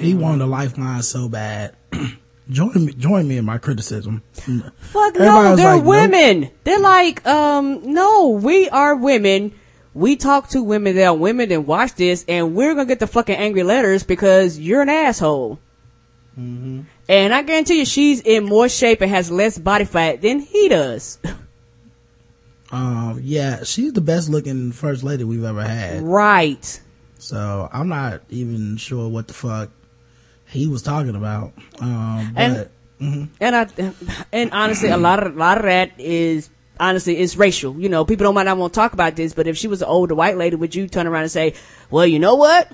He 0.00 0.14
wanted 0.14 0.42
a 0.42 0.46
lifeline 0.46 1.02
so 1.02 1.28
bad. 1.28 1.76
join 2.50 2.86
me, 2.86 2.92
join 2.94 3.28
me 3.28 3.36
in 3.36 3.44
my 3.44 3.58
criticism. 3.58 4.22
Fuck 4.32 5.16
Everybody 5.16 5.18
no, 5.18 5.56
they're 5.56 5.74
like, 5.76 5.84
nope. 5.84 5.86
women. 5.86 6.50
They're 6.64 6.80
like, 6.80 7.26
um, 7.26 7.92
no, 7.92 8.28
we 8.30 8.68
are 8.70 8.96
women. 8.96 9.52
We 9.92 10.16
talk 10.16 10.48
to 10.50 10.62
women 10.62 10.94
that 10.96 11.06
are 11.06 11.14
women 11.16 11.50
and 11.50 11.66
watch 11.66 11.94
this, 11.94 12.24
and 12.28 12.54
we're 12.54 12.74
gonna 12.74 12.86
get 12.86 13.00
the 13.00 13.06
fucking 13.06 13.34
angry 13.36 13.62
letters 13.64 14.02
because 14.04 14.58
you're 14.58 14.82
an 14.82 14.88
asshole. 14.88 15.58
Mm-hmm. 16.38 16.82
And 17.08 17.34
I 17.34 17.42
guarantee 17.42 17.80
you, 17.80 17.84
she's 17.84 18.20
in 18.20 18.44
more 18.44 18.68
shape 18.68 19.00
and 19.00 19.10
has 19.10 19.30
less 19.30 19.58
body 19.58 19.84
fat 19.84 20.22
than 20.22 20.40
he 20.40 20.68
does. 20.68 21.18
Um, 22.72 23.18
yeah, 23.22 23.64
she's 23.64 23.92
the 23.94 24.00
best 24.00 24.28
looking 24.28 24.70
first 24.70 25.02
lady 25.02 25.24
we've 25.24 25.42
ever 25.42 25.62
had. 25.64 26.02
right. 26.02 26.80
So 27.18 27.68
I'm 27.72 27.88
not 27.88 28.22
even 28.30 28.76
sure 28.76 29.08
what 29.08 29.26
the 29.26 29.34
fuck 29.34 29.70
he 30.46 30.68
was 30.68 30.80
talking 30.82 31.16
about. 31.16 31.52
Um, 31.80 32.32
And- 32.36 32.54
but 32.54 32.70
mhm. 33.04 33.28
And 33.40 33.56
I, 33.56 33.66
and 34.32 34.52
honestly, 34.52 34.88
a 34.90 34.96
lot 34.96 35.26
of, 35.26 35.34
a 35.34 35.38
lot 35.38 35.58
of 35.58 35.64
that 35.64 35.98
is, 35.98 36.48
honestly, 36.80 37.18
it's 37.18 37.36
racial. 37.36 37.78
You 37.78 37.88
know, 37.88 38.04
people 38.04 38.24
don't 38.24 38.34
might 38.34 38.44
not 38.44 38.56
want 38.56 38.72
to 38.72 38.80
talk 38.80 38.92
about 38.92 39.14
this, 39.14 39.34
but 39.34 39.46
if 39.46 39.56
she 39.56 39.68
was 39.68 39.82
an 39.82 39.88
older 39.88 40.14
white 40.14 40.36
lady, 40.36 40.56
would 40.56 40.74
you 40.74 40.88
turn 40.88 41.06
around 41.06 41.22
and 41.22 41.30
say, 41.30 41.54
well, 41.90 42.06
you 42.06 42.18
know 42.18 42.34
what? 42.34 42.72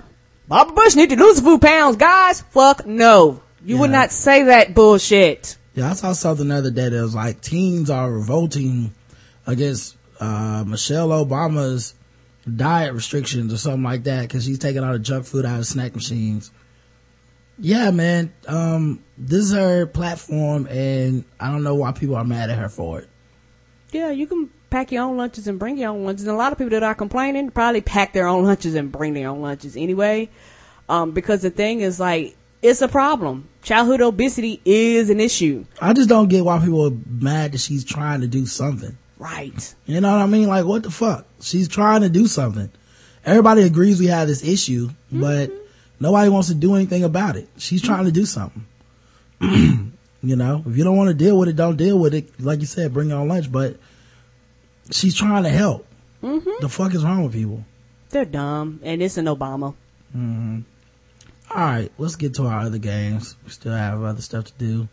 Barbara 0.48 0.74
Bush 0.74 0.94
need 0.94 1.10
to 1.10 1.16
lose 1.16 1.38
a 1.40 1.42
few 1.42 1.58
pounds, 1.58 1.96
guys? 1.96 2.40
Fuck 2.40 2.86
no. 2.86 3.42
You 3.64 3.78
would 3.78 3.90
not 3.90 4.12
say 4.12 4.44
that 4.44 4.74
bullshit. 4.74 5.56
Yeah, 5.74 5.90
I 5.90 5.94
saw 5.94 6.12
something 6.12 6.48
the 6.48 6.54
other 6.54 6.70
day 6.70 6.88
that 6.88 7.02
was 7.02 7.16
like 7.16 7.40
teens 7.40 7.90
are 7.90 8.10
revolting 8.10 8.94
against 9.46 9.96
uh, 10.20 10.64
Michelle 10.66 11.08
Obama's 11.08 11.94
diet 12.54 12.94
restrictions 12.94 13.52
or 13.52 13.58
something 13.58 13.82
like 13.82 14.04
that 14.04 14.22
because 14.22 14.44
she's 14.44 14.60
taking 14.60 14.84
all 14.84 14.92
the 14.92 15.00
junk 15.00 15.26
food 15.26 15.44
out 15.44 15.58
of 15.58 15.66
snack 15.66 15.94
machines. 15.96 16.52
Yeah, 17.58 17.90
man. 17.90 18.32
Um, 18.46 19.02
this 19.18 19.46
is 19.46 19.52
her 19.52 19.86
platform, 19.86 20.66
and 20.70 21.24
I 21.40 21.50
don't 21.50 21.62
know 21.62 21.74
why 21.74 21.92
people 21.92 22.16
are 22.16 22.24
mad 22.24 22.50
at 22.50 22.58
her 22.58 22.68
for 22.68 23.00
it. 23.00 23.08
Yeah, 23.96 24.10
you 24.10 24.26
can 24.26 24.50
pack 24.68 24.92
your 24.92 25.04
own 25.04 25.16
lunches 25.16 25.48
and 25.48 25.58
bring 25.58 25.78
your 25.78 25.88
own 25.88 26.04
lunches. 26.04 26.26
And 26.26 26.34
a 26.34 26.38
lot 26.38 26.52
of 26.52 26.58
people 26.58 26.70
that 26.72 26.82
are 26.82 26.94
complaining 26.94 27.50
probably 27.50 27.80
pack 27.80 28.12
their 28.12 28.26
own 28.26 28.44
lunches 28.44 28.74
and 28.74 28.92
bring 28.92 29.14
their 29.14 29.30
own 29.30 29.40
lunches 29.40 29.74
anyway. 29.74 30.28
Um, 30.86 31.12
because 31.12 31.40
the 31.40 31.48
thing 31.48 31.80
is 31.80 31.98
like, 31.98 32.36
it's 32.60 32.82
a 32.82 32.88
problem. 32.88 33.48
Childhood 33.62 34.02
obesity 34.02 34.60
is 34.66 35.08
an 35.08 35.18
issue. 35.18 35.64
I 35.80 35.94
just 35.94 36.10
don't 36.10 36.28
get 36.28 36.44
why 36.44 36.58
people 36.58 36.86
are 36.86 36.96
mad 37.08 37.52
that 37.52 37.58
she's 37.58 37.84
trying 37.84 38.20
to 38.20 38.26
do 38.26 38.44
something. 38.44 38.98
Right. 39.18 39.74
You 39.86 40.02
know 40.02 40.12
what 40.12 40.20
I 40.20 40.26
mean? 40.26 40.48
Like, 40.48 40.66
what 40.66 40.82
the 40.82 40.90
fuck? 40.90 41.26
She's 41.40 41.66
trying 41.66 42.02
to 42.02 42.10
do 42.10 42.26
something. 42.26 42.70
Everybody 43.24 43.62
agrees 43.62 43.98
we 43.98 44.08
have 44.08 44.28
this 44.28 44.44
issue, 44.44 44.90
but 45.10 45.50
nobody 45.98 46.28
wants 46.28 46.48
to 46.48 46.54
do 46.54 46.74
anything 46.74 47.02
about 47.02 47.36
it. 47.36 47.48
She's 47.56 47.80
trying 47.80 48.04
to 48.04 48.12
do 48.12 48.26
something. 48.26 48.66
you 50.28 50.36
know, 50.36 50.62
if 50.66 50.76
you 50.76 50.84
don't 50.84 50.96
want 50.96 51.08
to 51.08 51.14
deal 51.14 51.38
with 51.38 51.48
it, 51.48 51.56
don't 51.56 51.76
deal 51.76 51.98
with 51.98 52.14
it. 52.14 52.40
Like 52.40 52.60
you 52.60 52.66
said, 52.66 52.92
bring 52.92 53.08
your 53.10 53.18
own 53.18 53.28
lunch, 53.28 53.50
but 53.50 53.76
she's 54.90 55.14
trying 55.14 55.42
to 55.44 55.50
help. 55.50 55.86
The 56.60 56.68
fuck 56.68 56.94
is 56.94 57.04
wrong 57.04 57.22
with 57.24 57.32
people? 57.32 57.64
They're 58.10 58.24
dumb. 58.24 58.80
And 58.82 59.02
it's 59.02 59.16
an 59.16 59.26
Obama. 59.26 59.74
All 61.50 61.62
right, 61.62 61.92
let's 61.98 62.16
get 62.16 62.34
to 62.34 62.46
our 62.46 62.60
other 62.60 62.78
games. 62.78 63.36
We 63.44 63.50
still 63.50 63.72
have 63.72 64.02
other 64.02 64.22
stuff 64.22 64.46
to 64.46 64.52
do. 64.58 64.88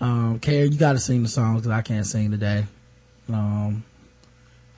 Um, 0.00 0.38
Karen, 0.40 0.72
you 0.72 0.78
got 0.78 0.92
to 0.92 0.98
sing 0.98 1.22
the 1.22 1.28
songs 1.28 1.62
because 1.62 1.76
I 1.76 1.82
can't 1.82 2.06
sing 2.06 2.30
today. 2.30 2.66
Um, 3.28 3.84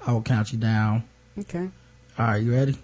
I 0.04 0.12
will 0.12 0.22
count 0.22 0.52
you 0.52 0.58
down. 0.58 1.04
Okay. 1.38 1.68
All 2.18 2.26
right, 2.26 2.42
you 2.42 2.52
ready? 2.52 2.76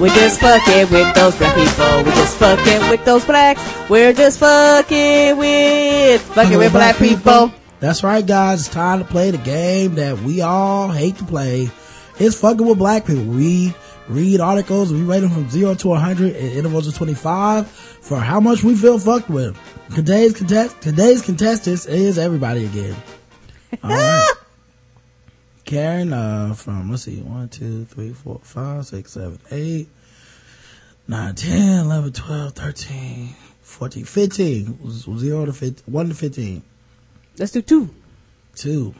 We're 0.00 0.14
just 0.14 0.40
fucking 0.40 0.92
with 0.92 1.14
those 1.14 1.34
black 1.38 1.54
people. 1.56 2.04
We're 2.04 2.16
just 2.16 2.36
fucking 2.36 2.90
with 2.90 3.04
those 3.06 3.24
blacks. 3.24 3.88
We're 3.88 4.12
just 4.12 4.38
fucking 4.38 5.38
with, 5.38 6.20
fucking 6.20 6.58
with 6.58 6.72
black 6.72 6.96
people. 6.96 7.50
That's 7.80 8.04
right, 8.04 8.24
guys. 8.24 8.60
It's 8.60 8.68
time 8.68 8.98
to 8.98 9.06
play 9.06 9.30
the 9.30 9.38
game 9.38 9.94
that 9.94 10.18
we 10.20 10.42
all 10.42 10.88
hate 10.88 11.16
to 11.16 11.24
play. 11.24 11.70
It's 12.18 12.38
fucking 12.40 12.66
with 12.66 12.76
black 12.76 13.06
people. 13.06 13.24
We 13.24 13.74
read 14.08 14.40
articles. 14.40 14.92
We 14.92 15.02
rate 15.02 15.20
them 15.20 15.30
from 15.30 15.48
zero 15.48 15.74
to 15.74 15.88
100 15.88 16.36
in 16.36 16.52
intervals 16.52 16.86
of 16.88 16.94
25 16.94 17.66
for 17.66 18.18
how 18.18 18.38
much 18.38 18.62
we 18.62 18.76
feel 18.76 18.98
fucked 18.98 19.30
with. 19.30 19.58
Today's 19.94 20.36
contest, 20.36 20.78
today's 20.82 21.22
contestants 21.22 21.86
is 21.86 22.18
everybody 22.18 22.66
again. 22.66 22.96
All 23.82 23.90
right. 23.90 24.32
Karen, 25.66 26.12
uh, 26.12 26.54
from, 26.54 26.90
let's 26.90 27.02
see, 27.02 27.20
1, 27.20 27.48
2, 27.48 27.84
3, 27.86 28.12
4, 28.12 28.40
5, 28.40 28.86
6, 28.86 29.12
7, 29.12 29.38
8, 29.50 29.88
9, 31.08 31.34
10, 31.34 31.78
11, 31.86 32.12
12, 32.12 32.52
13, 32.52 33.34
14, 33.62 34.04
15. 34.04 34.78
Was 34.82 35.08
0 35.18 35.46
to 35.46 35.52
15, 35.52 35.92
1 35.92 36.08
to 36.08 36.14
15. 36.14 36.62
Let's 37.36 37.50
do 37.50 37.62
two. 37.62 37.90
Two. 38.54 38.94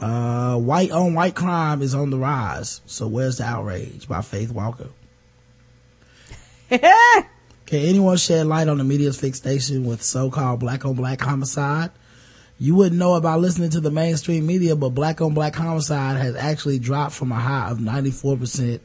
Uh, 0.00 0.56
white 0.56 0.90
on 0.90 1.12
white 1.12 1.34
crime 1.34 1.82
is 1.82 1.94
on 1.94 2.08
the 2.08 2.18
rise. 2.18 2.80
So 2.86 3.06
where's 3.06 3.36
the 3.38 3.44
outrage 3.44 4.08
by 4.08 4.22
Faith 4.22 4.50
Walker? 4.50 4.88
Can 6.70 7.20
anyone 7.70 8.16
shed 8.16 8.46
light 8.46 8.68
on 8.68 8.78
the 8.78 8.84
media's 8.84 9.20
fixation 9.20 9.84
with 9.84 10.02
so-called 10.02 10.60
black 10.60 10.86
on 10.86 10.94
black 10.94 11.20
homicide? 11.20 11.90
You 12.58 12.74
wouldn't 12.74 12.98
know 12.98 13.14
about 13.14 13.40
listening 13.40 13.70
to 13.70 13.80
the 13.80 13.90
mainstream 13.90 14.46
media, 14.46 14.76
but 14.76 14.90
black 14.90 15.20
on 15.20 15.34
black 15.34 15.54
homicide 15.54 16.16
has 16.16 16.34
actually 16.36 16.78
dropped 16.78 17.14
from 17.14 17.30
a 17.30 17.34
high 17.34 17.70
of 17.70 17.78
94% 17.78 18.80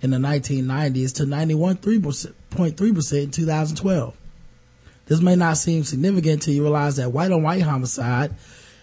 in 0.00 0.10
the 0.10 0.16
1990s 0.16 1.14
to 1.16 1.24
91.3% 1.24 3.22
in 3.22 3.30
2012. 3.30 4.16
This 5.06 5.20
may 5.20 5.36
not 5.36 5.58
seem 5.58 5.84
significant 5.84 6.34
until 6.34 6.54
you 6.54 6.62
realize 6.62 6.96
that 6.96 7.12
white 7.12 7.32
on 7.32 7.42
white 7.42 7.62
homicide 7.62 8.34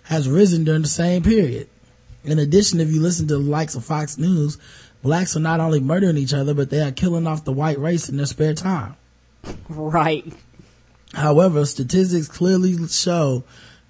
has 0.04 0.30
risen 0.30 0.66
during 0.66 0.84
the 0.84 0.88
same 0.88 1.24
period. 1.24 1.68
In 2.24 2.38
addition, 2.38 2.80
if 2.80 2.92
you 2.92 3.02
listen 3.02 3.28
to 3.30 3.36
the 3.36 3.40
likes 3.40 3.76
of 3.76 3.86
Fox 3.86 4.18
News, 4.18 4.58
blacks 5.02 5.36
are 5.36 5.40
not 5.40 5.60
only 5.60 5.80
murdering 5.80 6.18
each 6.18 6.34
other, 6.34 6.54
but 6.54 6.70
they 6.70 6.82
are 6.82 6.92
killing 6.92 7.26
off 7.26 7.46
the 7.46 7.54
white 7.54 7.80
race 7.80 8.10
in 8.10 8.18
their 8.18 8.26
spare 8.26 8.54
time. 8.54 8.96
Right. 9.70 10.32
However, 11.14 11.66
statistics 11.66 12.28
clearly 12.28 12.88
show 12.88 13.44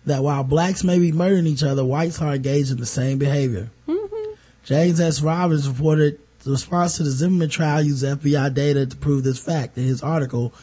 that 0.08 0.24
while 0.24 0.44
blacks 0.44 0.84
may 0.84 0.98
be 0.98 1.12
murdering 1.12 1.48
each 1.48 1.64
other, 1.64 1.84
whites 1.84 2.22
are 2.22 2.36
engaged 2.36 2.72
in 2.72 2.78
the 2.78 2.86
same 2.86 3.18
behavior. 3.18 3.70
Mm-hmm. 3.88 4.34
James 4.64 5.00
S. 5.00 5.22
Robbins 5.22 5.68
reported 5.68 6.20
the 6.44 6.52
response 6.52 6.96
to 6.98 7.04
the 7.04 7.12
Zimmerman 7.12 7.50
trial 7.50 7.82
used 7.82 8.06
FBI 8.06 8.54
data 8.54 8.86
to 8.86 8.96
prove 8.96 9.24
this 9.24 9.38
fact 9.38 9.78
in 9.78 9.84
his 9.84 10.02
article, 10.02 10.54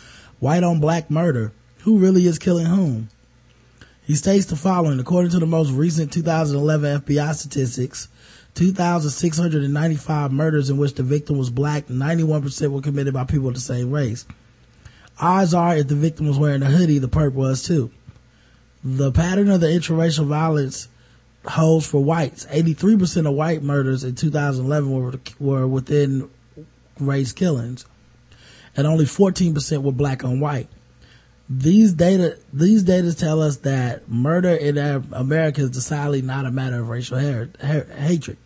White 0.41 0.63
on 0.63 0.81
Black 0.81 1.11
Murder, 1.11 1.53
Who 1.81 1.99
Really 1.99 2.27
is 2.27 2.39
Killing 2.39 2.67
Whom? 2.67 3.11
He 4.07 4.15
states 4.15 4.47
the 4.47 4.57
following, 4.57 4.99
according 4.99 5.31
to 5.33 5.39
the 5.39 5.47
most 5.47 5.71
recent 5.71 6.13
2011 6.13 7.03
FBI 7.03 7.35
statistics, 7.35 8.09
2,695 8.55 10.33
murders 10.33 10.71
in 10.71 10.79
which 10.79 10.95
the 10.95 11.03
victim 11.03 11.37
was 11.37 11.51
black, 11.51 11.87
91% 11.89 12.71
were 12.71 12.81
committed 12.81 13.13
by 13.13 13.25
people 13.25 13.49
of 13.49 13.55
the 13.55 13.61
same 13.61 13.91
race. 13.91 14.25
Odds 15.21 15.53
are 15.53 15.77
if 15.77 15.89
the 15.89 15.95
victim 15.95 16.27
was 16.27 16.39
wearing 16.39 16.63
a 16.63 16.67
hoodie, 16.67 16.99
the 16.99 17.09
perp 17.09 17.33
was 17.33 17.63
too. 17.63 17.91
The 18.85 19.11
pattern 19.13 19.49
of 19.51 19.61
the 19.61 19.69
interracial 19.69 20.27
violence 20.27 20.89
holds 21.47 21.87
for 21.87 22.05
whites. 22.05 22.45
83% 22.47 23.27
of 23.27 23.35
white 23.35 23.63
murders 23.63 24.05
in 24.05 24.15
2011 24.15 24.91
were, 24.91 25.21
were 25.39 25.67
within 25.67 26.29
race 27.01 27.33
killings. 27.33 27.87
And 28.77 28.87
only 28.87 29.07
14% 29.07 29.83
were 29.83 29.93
black 29.93 30.25
on 30.25 30.41
white. 30.41 30.69
These 31.49 31.93
data, 31.93 32.39
these 32.53 32.83
data 32.83 33.15
tell 33.15 33.41
us 33.43 33.59
that 33.59 34.09
murder 34.09 34.55
in 34.55 34.79
America 34.79 35.63
is 35.63 35.71
decidedly 35.71 36.23
not 36.23 36.47
a 36.47 36.51
matter 36.51 36.81
of 36.81 36.89
racial 36.89 37.19
her- 37.19 37.51
her- 37.61 37.87
hatred. 37.97 38.39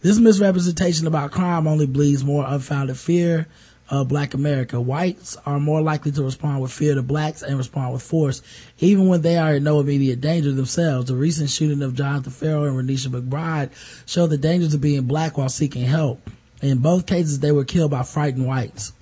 This 0.00 0.18
misrepresentation 0.18 1.06
about 1.06 1.32
crime 1.32 1.66
only 1.66 1.86
bleeds 1.86 2.24
more 2.24 2.46
unfounded 2.46 2.96
fear 2.96 3.46
of 3.90 4.08
black 4.08 4.34
America. 4.34 4.80
Whites 4.80 5.36
are 5.46 5.58
more 5.58 5.80
likely 5.80 6.12
to 6.12 6.22
respond 6.22 6.60
with 6.60 6.72
fear 6.72 6.94
to 6.94 7.02
blacks 7.02 7.42
and 7.42 7.56
respond 7.56 7.92
with 7.92 8.02
force, 8.02 8.42
even 8.78 9.08
when 9.08 9.22
they 9.22 9.36
are 9.36 9.54
in 9.54 9.64
no 9.64 9.80
immediate 9.80 10.20
danger 10.20 10.52
themselves. 10.52 11.08
The 11.08 11.16
recent 11.16 11.50
shooting 11.50 11.82
of 11.82 11.94
Jonathan 11.94 12.32
Ferrell 12.32 12.64
and 12.64 12.76
Renisha 12.76 13.08
McBride 13.08 13.70
showed 14.06 14.28
the 14.28 14.38
dangers 14.38 14.74
of 14.74 14.80
being 14.80 15.02
black 15.02 15.38
while 15.38 15.48
seeking 15.48 15.84
help. 15.84 16.30
In 16.60 16.78
both 16.78 17.06
cases, 17.06 17.40
they 17.40 17.52
were 17.52 17.64
killed 17.64 17.92
by 17.92 18.02
frightened 18.02 18.46
whites. 18.46 18.92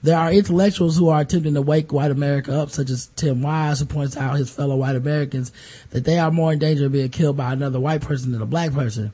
There 0.00 0.16
are 0.16 0.32
intellectuals 0.32 0.96
who 0.96 1.08
are 1.08 1.20
attempting 1.20 1.54
to 1.54 1.62
wake 1.62 1.92
white 1.92 2.12
America 2.12 2.56
up, 2.56 2.70
such 2.70 2.88
as 2.88 3.10
Tim 3.16 3.42
Wise, 3.42 3.80
who 3.80 3.86
points 3.86 4.16
out 4.16 4.36
his 4.36 4.48
fellow 4.48 4.76
white 4.76 4.94
Americans 4.94 5.50
that 5.90 6.04
they 6.04 6.18
are 6.18 6.30
more 6.30 6.52
in 6.52 6.60
danger 6.60 6.86
of 6.86 6.92
being 6.92 7.08
killed 7.08 7.36
by 7.36 7.52
another 7.52 7.80
white 7.80 8.02
person 8.02 8.30
than 8.30 8.42
a 8.42 8.46
black 8.46 8.72
person. 8.72 9.12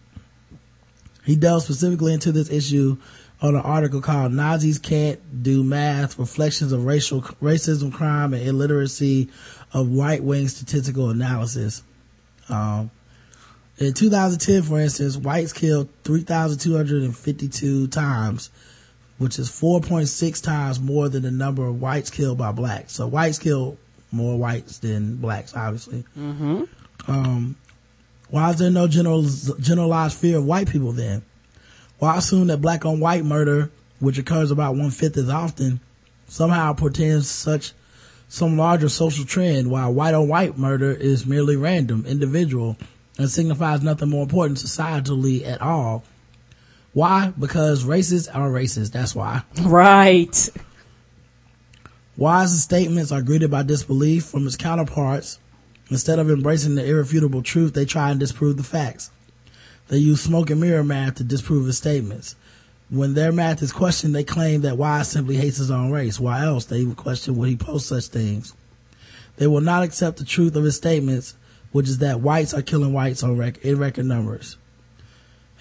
He 1.25 1.37
delves 1.37 1.65
specifically 1.65 2.13
into 2.13 2.33
this 2.33 2.51
issue 2.51 2.99
on 3.41 3.55
an 3.55 3.61
article 3.61 4.01
called 4.01 4.33
Nazis 4.33 4.79
Can't 4.79 5.43
Do 5.43 5.63
Math, 5.65 6.19
Reflections 6.19 6.73
of 6.73 6.85
Racial 6.85 7.21
Racism, 7.21 7.93
Crime, 7.93 8.33
and 8.33 8.47
Illiteracy 8.47 9.29
of 9.73 9.89
White 9.89 10.23
Wing 10.23 10.49
Statistical 10.49 11.11
Analysis. 11.11 11.83
Um, 12.49 12.91
in 13.79 13.93
2010, 13.93 14.63
for 14.63 14.79
instance, 14.81 15.17
whites 15.17 15.53
killed 15.53 15.89
3,252 16.05 17.89
times, 17.89 18.51
which 19.19 19.39
is 19.39 19.51
4.6 19.51 20.43
times 20.43 20.81
more 20.81 21.09
than 21.09 21.23
the 21.23 21.31
number 21.31 21.67
of 21.67 21.81
whites 21.81 22.11
killed 22.11 22.39
by 22.39 22.53
blacks. 22.53 22.93
So 22.93 23.07
whites 23.09 23.39
kill 23.39 23.77
more 24.13 24.39
whites 24.39 24.79
than 24.79 25.17
blacks, 25.17 25.55
obviously. 25.57 26.05
Um, 27.09 27.57
why 28.31 28.51
is 28.51 28.59
there 28.59 28.71
no 28.71 28.87
general, 28.87 29.23
generalized 29.59 30.17
fear 30.19 30.39
of 30.39 30.45
white 30.45 30.69
people 30.69 30.93
then? 30.93 31.23
Why 32.05 32.19
assume 32.19 32.49
that 32.49 32.61
black 32.61 32.85
on 32.85 33.01
white 33.01 33.25
murder, 33.25 33.71
which 33.99 34.19
occurs 34.19 34.51
about 34.51 34.77
one 34.77 34.91
fifth 34.91 35.17
as 35.17 35.31
often, 35.31 35.81
somehow 36.29 36.75
portends 36.75 37.31
such 37.31 37.73
some 38.29 38.59
larger 38.59 38.91
social 38.91 39.25
trend, 39.25 39.71
while 39.71 39.91
white 39.91 40.13
on 40.13 40.29
white 40.29 40.59
murder 40.59 40.93
is 40.93 41.25
merely 41.25 41.57
random, 41.57 42.05
individual, 42.07 42.77
and 43.17 43.31
signifies 43.31 43.83
nothing 43.83 44.11
more 44.11 44.25
important 44.25 44.59
societally 44.59 45.47
at 45.47 45.63
all. 45.63 46.05
Why? 46.93 47.33
Because 47.39 47.85
racists 47.85 48.29
are 48.29 48.51
racist. 48.51 48.93
That's 48.93 49.15
why. 49.15 49.41
Right. 49.63 50.51
Wise 52.19 52.63
statements 52.63 53.13
are 53.13 53.23
greeted 53.23 53.51
by 53.51 53.63
disbelief 53.63 54.27
from 54.27 54.47
its 54.47 54.57
counterparts. 54.57 55.39
Instead 55.89 56.19
of 56.19 56.29
embracing 56.29 56.75
the 56.75 56.85
irrefutable 56.85 57.43
truth, 57.43 57.73
they 57.73 57.87
try 57.87 58.11
and 58.11 58.21
disprove 58.21 58.59
the 58.59 58.63
facts. 58.63 59.11
They 59.89 59.99
use 59.99 60.21
smoke 60.21 60.51
and 60.51 60.61
mirror 60.61 60.85
math 60.85 61.17
to 61.17 61.25
disprove 61.25 61.67
his 61.67 61.77
statements. 61.79 62.37
When 62.91 63.15
their 63.15 63.33
math 63.33 63.63
is 63.63 63.73
questioned, 63.73 64.15
they 64.15 64.25
claim 64.25 64.61
that 64.63 64.79
Wise 64.79 65.09
simply 65.09 65.37
hates 65.37 65.57
his 65.57 65.71
own 65.71 65.91
race. 65.91 66.21
Why 66.21 66.45
else? 66.45 66.65
They 66.67 66.85
would 66.85 66.97
question 66.97 67.37
would 67.37 67.49
he 67.49 67.57
post 67.57 67.89
such 67.89 68.07
things. 68.07 68.55
They 69.37 69.47
will 69.47 69.61
not 69.61 69.83
accept 69.83 70.19
the 70.19 70.25
truth 70.25 70.55
of 70.55 70.65
his 70.65 70.77
statements, 70.77 71.35
which 71.73 71.89
is 71.89 71.99
that 71.99 72.21
whites 72.21 72.55
are 72.55 72.63
killing 72.63 72.93
whites 72.93 73.23
on 73.23 73.37
rec- 73.37 73.65
in 73.65 73.79
record 73.79 74.07
numbers. 74.07 74.57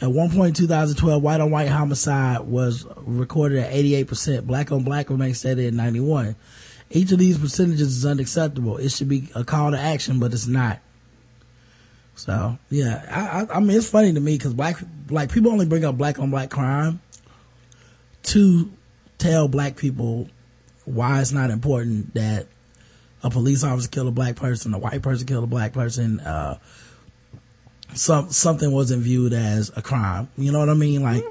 At 0.01 0.11
one 0.11 0.29
point 0.31 0.59
in 0.59 0.65
2012, 0.65 1.23
white 1.23 1.39
on 1.39 1.49
white 1.49 1.69
homicide 1.69 2.41
was 2.41 2.85
recorded 2.97 3.59
at 3.59 3.71
88%. 3.71 4.45
Black 4.45 4.71
on 4.71 4.83
black 4.83 5.09
remains 5.09 5.39
steady 5.39 5.67
at 5.67 5.73
91. 5.73 6.35
Each 6.91 7.11
of 7.11 7.19
these 7.19 7.37
percentages 7.37 7.97
is 7.97 8.05
unacceptable. 8.05 8.77
It 8.77 8.91
should 8.91 9.09
be 9.09 9.29
a 9.33 9.43
call 9.43 9.71
to 9.71 9.79
action, 9.79 10.19
but 10.19 10.33
it's 10.33 10.45
not. 10.45 10.79
So 12.15 12.57
yeah, 12.69 13.03
I, 13.10 13.41
I, 13.41 13.57
I 13.57 13.60
mean 13.60 13.77
it's 13.77 13.90
funny 13.90 14.14
to 14.14 14.19
me 14.19 14.38
because 14.38 14.53
black 14.53 14.77
like 15.10 15.31
people 15.31 15.52
only 15.52 15.65
bring 15.65 15.84
up 15.85 15.98
black 15.98 16.19
on 16.19 16.30
black 16.30 16.49
crime 16.49 17.02
to 18.23 18.72
tell 19.18 19.48
black 19.48 19.76
people 19.76 20.30
why 20.85 21.22
it's 21.22 21.31
not 21.31 21.49
important 21.49 22.14
that 22.14 22.48
a 23.23 23.30
police 23.30 23.64
officer 23.64 23.88
killed 23.88 24.07
a 24.10 24.11
black 24.11 24.35
person, 24.35 24.73
a 24.73 24.77
white 24.77 25.02
person 25.02 25.26
killed 25.26 25.45
a 25.45 25.48
black 25.48 25.73
person, 25.73 26.19
uh, 26.19 26.60
some 27.94 28.30
something 28.31 28.72
wasn't 28.72 29.02
viewed 29.02 29.34
as 29.34 29.72
a 29.76 29.81
crime. 29.81 30.30
You 30.38 30.52
know 30.52 30.60
what 30.60 30.69
I 30.69 30.73
mean? 30.73 31.03
Like 31.03 31.23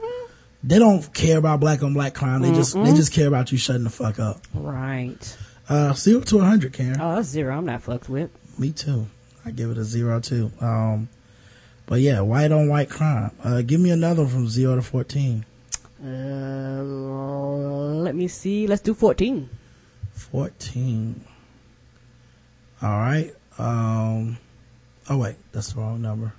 they 0.64 0.78
don't 0.78 1.12
care 1.12 1.38
about 1.38 1.60
black 1.60 1.82
on 1.82 1.94
black 1.94 2.14
crime. 2.14 2.42
They 2.42 2.52
just 2.52 2.74
they 2.74 2.94
just 2.94 3.12
care 3.12 3.28
about 3.28 3.52
you 3.52 3.58
shutting 3.58 3.84
the 3.84 3.90
fuck 3.90 4.18
up. 4.18 4.40
Right. 4.54 5.36
Uh, 5.68 5.92
zero 5.94 6.20
to 6.20 6.38
a 6.40 6.44
hundred, 6.44 6.72
Karen. 6.72 7.00
Oh, 7.00 7.16
that's 7.16 7.28
zero. 7.28 7.56
I'm 7.56 7.66
not 7.66 7.82
fucked 7.82 8.08
with. 8.08 8.30
Me 8.58 8.72
too. 8.72 9.06
I 9.44 9.50
give 9.50 9.70
it 9.70 9.78
a 9.78 9.84
zero 9.84 10.20
too. 10.20 10.50
Um, 10.60 11.08
but 11.86 12.00
yeah, 12.00 12.20
white 12.20 12.52
on 12.52 12.68
white 12.68 12.88
crime. 12.88 13.32
Uh, 13.42 13.62
give 13.62 13.80
me 13.80 13.90
another 13.90 14.26
from 14.26 14.48
zero 14.48 14.76
to 14.76 14.82
fourteen. 14.82 15.44
Uh, 16.04 16.82
let 16.82 18.14
me 18.14 18.26
see. 18.26 18.66
Let's 18.66 18.82
do 18.82 18.92
14. 18.92 19.48
Fourteen. 20.12 21.24
All 22.80 22.98
right. 22.98 23.32
Um. 23.58 24.38
Oh 25.08 25.18
wait, 25.18 25.36
that's 25.52 25.72
the 25.72 25.80
wrong 25.80 26.02
number. 26.02 26.32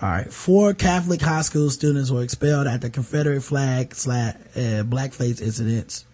All 0.00 0.08
right. 0.08 0.32
Four 0.32 0.74
Catholic 0.74 1.20
high 1.20 1.42
school 1.42 1.70
students 1.70 2.10
were 2.10 2.22
expelled 2.22 2.66
after 2.66 2.88
Confederate 2.88 3.42
flag 3.42 3.94
slash 3.94 4.34
uh, 4.56 4.82
blackface 4.82 5.40
incidents. 5.40 6.04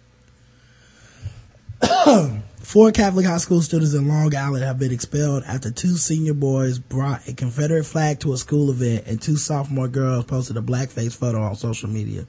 Four 2.63 2.91
Catholic 2.91 3.25
high 3.25 3.37
school 3.37 3.61
students 3.61 3.93
in 3.95 4.07
Long 4.07 4.33
Island 4.35 4.63
have 4.63 4.77
been 4.77 4.91
expelled 4.91 5.43
after 5.45 5.71
two 5.71 5.97
senior 5.97 6.35
boys 6.35 6.77
brought 6.77 7.27
a 7.27 7.33
Confederate 7.33 7.85
flag 7.85 8.19
to 8.19 8.33
a 8.33 8.37
school 8.37 8.69
event 8.69 9.07
and 9.07 9.21
two 9.21 9.35
sophomore 9.35 9.87
girls 9.87 10.25
posted 10.25 10.55
a 10.57 10.61
blackface 10.61 11.15
photo 11.15 11.41
on 11.41 11.55
social 11.55 11.89
media. 11.89 12.27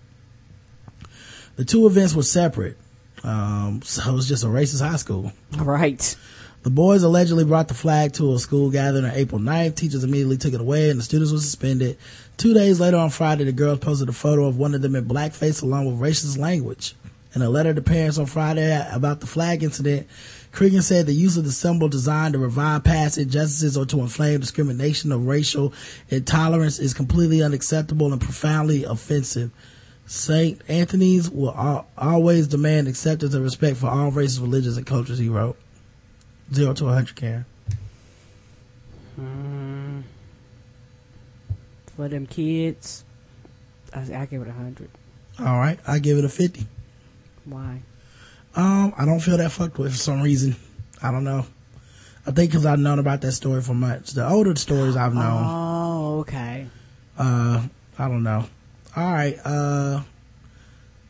The 1.57 1.65
two 1.65 1.87
events 1.87 2.15
were 2.15 2.23
separate, 2.23 2.79
um, 3.23 3.83
so 3.85 4.11
it 4.11 4.15
was 4.15 4.27
just 4.27 4.43
a 4.43 4.49
racist 4.49 4.81
high 4.81 4.97
school. 4.97 5.33
Right. 5.57 6.17
The 6.63 6.71
boys 6.71 7.03
allegedly 7.03 7.45
brought 7.45 7.69
the 7.69 7.75
flag 7.75 8.15
to 8.15 8.33
a 8.33 8.39
school 8.39 8.71
gathering 8.71 9.05
on 9.05 9.13
April 9.13 9.41
9th. 9.41 9.77
Teachers 9.77 10.03
immediately 10.03 10.39
took 10.39 10.55
it 10.55 10.61
away 10.61 10.91
and 10.91 10.99
the 10.99 11.05
students 11.05 11.31
were 11.31 11.39
suspended. 11.39 11.99
Two 12.37 12.55
days 12.55 12.81
later 12.81 12.97
on 12.97 13.11
Friday, 13.11 13.45
the 13.45 13.53
girls 13.53 13.81
posted 13.81 14.09
a 14.09 14.13
photo 14.13 14.47
of 14.47 14.57
one 14.57 14.75
of 14.75 14.81
them 14.81 14.97
in 14.97 15.05
blackface 15.05 15.63
along 15.63 15.87
with 15.87 16.01
racist 16.01 16.39
language. 16.39 16.95
In 17.35 17.41
a 17.41 17.49
letter 17.49 17.73
to 17.73 17.81
parents 17.81 18.19
on 18.19 18.27
Friday 18.27 18.87
about 18.93 19.21
the 19.21 19.27
flag 19.27 19.63
incident, 19.63 20.07
Cregan 20.53 20.83
said 20.83 21.07
the 21.07 21.15
use 21.15 21.39
of 21.39 21.45
the 21.45 21.53
symbol 21.53 21.89
designed 21.89 22.35
to 22.35 22.39
revive 22.39 22.85
past 22.85 23.17
injustices 23.17 23.77
or 23.77 23.87
to 23.87 24.01
inflame 24.01 24.41
discrimination 24.41 25.13
or 25.13 25.19
racial 25.19 25.73
intolerance 26.11 26.79
is 26.79 26.93
completely 26.93 27.43
unacceptable 27.43 28.13
and 28.13 28.21
profoundly 28.21 28.85
offensive. 28.85 29.51
St. 30.05 30.61
Anthony's 30.69 31.31
will 31.31 31.55
al- 31.55 31.87
always 31.97 32.49
demand 32.49 32.87
acceptance 32.87 33.33
and 33.33 33.43
respect 33.43 33.79
for 33.79 33.87
all 33.87 34.11
races, 34.11 34.39
religions, 34.39 34.77
and 34.77 34.87
cultures, 34.87 35.19
he 35.19 35.31
wrote. 35.31 35.57
Zero 36.53 36.75
to 36.75 36.89
a 36.89 36.93
hundred, 36.93 37.17
Karen. 37.17 37.47
Mm, 39.19 40.03
for 41.97 42.09
them 42.09 42.27
kids, 42.27 43.05
I, 43.95 44.01
I 44.01 44.27
give 44.27 44.43
it 44.43 44.49
a 44.49 44.53
100. 44.53 44.91
All 45.39 45.59
right, 45.59 45.79
I 45.87 45.99
give 45.99 46.19
it 46.19 46.25
a 46.27 46.29
50. 46.29 46.67
Why? 47.45 47.83
Um, 48.55 48.93
I 48.99 49.05
don't 49.05 49.21
feel 49.21 49.37
that 49.39 49.51
fucked 49.53 49.79
with 49.79 49.93
for 49.93 49.99
some 49.99 50.21
reason. 50.23 50.57
I 51.03 51.11
don't 51.11 51.25
know. 51.25 51.47
I 52.27 52.31
think 52.31 52.51
because 52.51 52.67
I've 52.67 52.79
known 52.79 52.99
about 52.99 53.21
that 53.23 53.33
story 53.33 53.63
for 53.63 53.75
much. 53.75 54.11
The 54.11 54.29
older 54.29 54.55
stories 54.57 54.95
I've 54.97 55.15
known, 55.15 55.43
Oh, 55.47 56.19
okay. 56.21 56.67
uh, 57.19 57.63
I 57.99 58.09
don't 58.09 58.23
know. 58.23 58.45
All 58.95 59.13
right, 59.13 59.39
uh, 59.45 60.03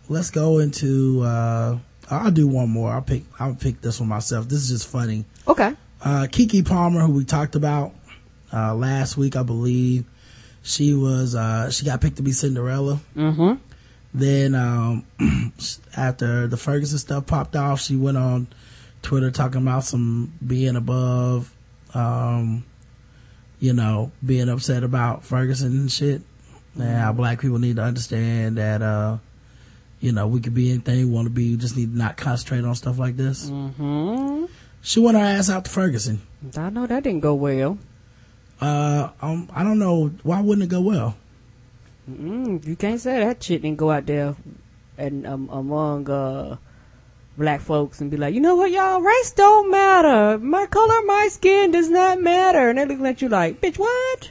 let's 0.09 0.31
go 0.31 0.59
into, 0.61 1.21
uh, 1.23 1.79
I'll 2.11 2.31
do 2.31 2.47
one 2.47 2.71
more. 2.71 2.93
I'll 2.93 3.03
pick, 3.03 3.25
I'll 3.39 3.55
pick 3.55 3.81
this 3.81 4.01
one 4.01 4.09
myself. 4.09 4.49
This 4.49 4.61
is 4.63 4.69
just 4.71 4.89
funny. 4.89 5.25
Okay. 5.47 5.75
Uh, 6.01 6.27
Keke 6.31 6.67
Palmer, 6.67 7.01
who 7.01 7.13
we 7.13 7.25
talked 7.25 7.55
about, 7.57 7.93
uh, 8.53 8.75
last 8.75 9.17
week, 9.17 9.37
I 9.37 9.43
believe, 9.43 10.05
she 10.63 10.95
was, 10.95 11.35
uh, 11.35 11.71
she 11.71 11.85
got 11.85 12.01
picked 12.01 12.17
to 12.17 12.23
be 12.23 12.33
Cinderella. 12.33 13.01
Mm-hmm. 13.17 13.55
Then, 14.15 14.55
um, 14.55 15.07
after 15.97 16.47
the 16.47 16.57
Ferguson 16.57 16.99
stuff 16.99 17.27
popped 17.27 17.57
off, 17.57 17.81
she 17.81 17.97
went 17.97 18.19
on 18.19 18.47
Twitter 19.01 19.31
talking 19.31 19.63
about 19.63 19.85
some 19.85 20.33
being 20.47 20.77
above, 20.77 21.53
um, 21.95 22.65
you 23.59 23.73
know, 23.73 24.13
being 24.25 24.49
upset 24.49 24.85
about 24.85 25.25
Ferguson 25.25 25.73
and 25.73 25.91
shit. 25.93 26.23
And 26.75 26.97
how 26.97 27.13
black 27.13 27.41
people 27.41 27.59
need 27.59 27.77
to 27.77 27.83
understand 27.83 28.57
that, 28.57 28.81
uh, 28.81 29.19
you 30.01 30.13
know, 30.13 30.27
we 30.27 30.41
could 30.41 30.55
be 30.55 30.71
anything 30.71 30.97
we 30.99 31.05
want 31.05 31.27
to 31.27 31.31
be. 31.31 31.51
We 31.51 31.57
just 31.57 31.77
need 31.77 31.93
to 31.93 31.99
not 31.99 32.17
concentrate 32.17 32.65
on 32.65 32.75
stuff 32.75 32.99
like 32.99 33.17
this. 33.17 33.51
Mm-hmm. 33.51 34.47
She 34.81 35.01
went 35.01 35.17
her 35.17 35.23
ass 35.23 35.51
out 35.51 35.67
to 35.67 35.71
Ferguson. 35.71 36.23
I 36.57 36.71
know 36.71 36.87
that 36.87 37.03
didn't 37.05 37.21
go 37.21 37.35
well. 37.35 37.79
Uh, 38.61 39.11
um, 39.21 39.49
I 39.55 39.63
don't 39.63 39.79
know. 39.79 40.09
Why 40.23 40.41
wouldn't 40.41 40.65
it 40.65 40.71
go 40.71 40.81
well? 40.81 41.15
Mm, 42.11 42.67
you 42.67 42.77
can't 42.77 43.01
say 43.01 43.21
that 43.25 43.43
shit 43.43 43.63
didn't 43.63 43.79
go 43.79 43.91
out 43.91 44.07
there 44.07 44.35
and 44.99 45.27
um, 45.27 45.49
among 45.53 46.11
uh, 46.11 46.57
black 47.39 47.61
folks 47.61 48.01
and 48.01 48.11
be 48.11 48.17
like, 48.17 48.35
you 48.35 48.41
know 48.41 48.57
what, 48.57 48.71
y'all, 48.71 49.01
race 49.01 49.33
don't 49.33 49.71
matter. 49.71 50.39
My 50.39 50.67
color, 50.67 51.03
my 51.07 51.29
skin 51.31 51.71
does 51.71 51.89
not 51.89 52.21
matter. 52.21 52.69
And 52.69 52.79
they 52.79 52.87
looking 52.87 53.07
at 53.07 53.23
you 53.23 53.29
like, 53.29 53.61
bitch, 53.61 53.79
what? 53.79 54.31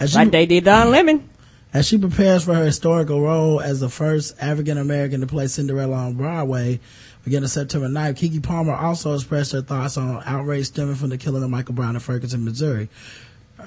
As 0.00 0.14
Like 0.14 0.30
they 0.30 0.46
did 0.46 0.64
Don 0.64 0.90
Lemon. 0.90 1.28
as 1.74 1.86
she 1.86 1.98
prepares 1.98 2.44
for 2.44 2.54
her 2.54 2.64
historical 2.64 3.20
role 3.20 3.60
as 3.60 3.80
the 3.80 3.88
first 3.88 4.34
African 4.40 4.78
American 4.78 5.20
to 5.20 5.26
play 5.26 5.46
Cinderella 5.46 5.94
on 5.96 6.14
Broadway, 6.14 6.80
beginning 7.24 7.48
September 7.48 7.88
9th, 7.88 8.14
Keke 8.18 8.42
Palmer 8.42 8.74
also 8.74 9.14
expressed 9.14 9.52
her 9.52 9.62
thoughts 9.62 9.96
on 9.96 10.22
outrage 10.26 10.66
stemming 10.66 10.96
from 10.96 11.10
the 11.10 11.18
killing 11.18 11.42
of 11.42 11.50
Michael 11.50 11.74
Brown 11.74 11.94
in 11.94 12.00
Ferguson, 12.00 12.44
Missouri. 12.44 12.88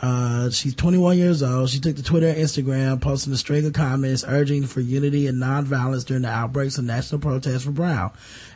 Uh, 0.02 0.50
she's 0.50 0.76
21 0.76 1.18
years 1.18 1.42
old. 1.42 1.70
She 1.70 1.80
took 1.80 1.96
to 1.96 2.04
Twitter 2.04 2.28
and 2.28 2.38
Instagram, 2.38 3.02
posting 3.02 3.34
a 3.34 3.38
string 3.38 3.66
of 3.66 3.74
comments 3.74 4.26
urging 4.28 4.66
for 4.66 4.82
unity 4.82 5.28
and 5.28 5.42
nonviolence 5.42 6.06
during 6.06 6.24
the 6.24 6.30
outbreaks 6.30 6.78
of 6.78 6.86
national 6.86 7.22
protests 7.22 7.64
for 7.64 7.72
Brown. 7.72 8.12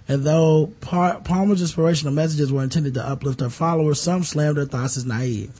And 0.07 0.23
though 0.23 0.73
Par- 0.81 1.21
Palmer's 1.23 1.61
inspirational 1.61 2.13
messages 2.13 2.51
were 2.51 2.63
intended 2.63 2.93
to 2.95 3.07
uplift 3.07 3.39
her 3.41 3.49
followers, 3.49 4.01
some 4.01 4.23
slammed 4.23 4.57
her 4.57 4.65
thoughts 4.65 4.97
as 4.97 5.05
naive. 5.05 5.51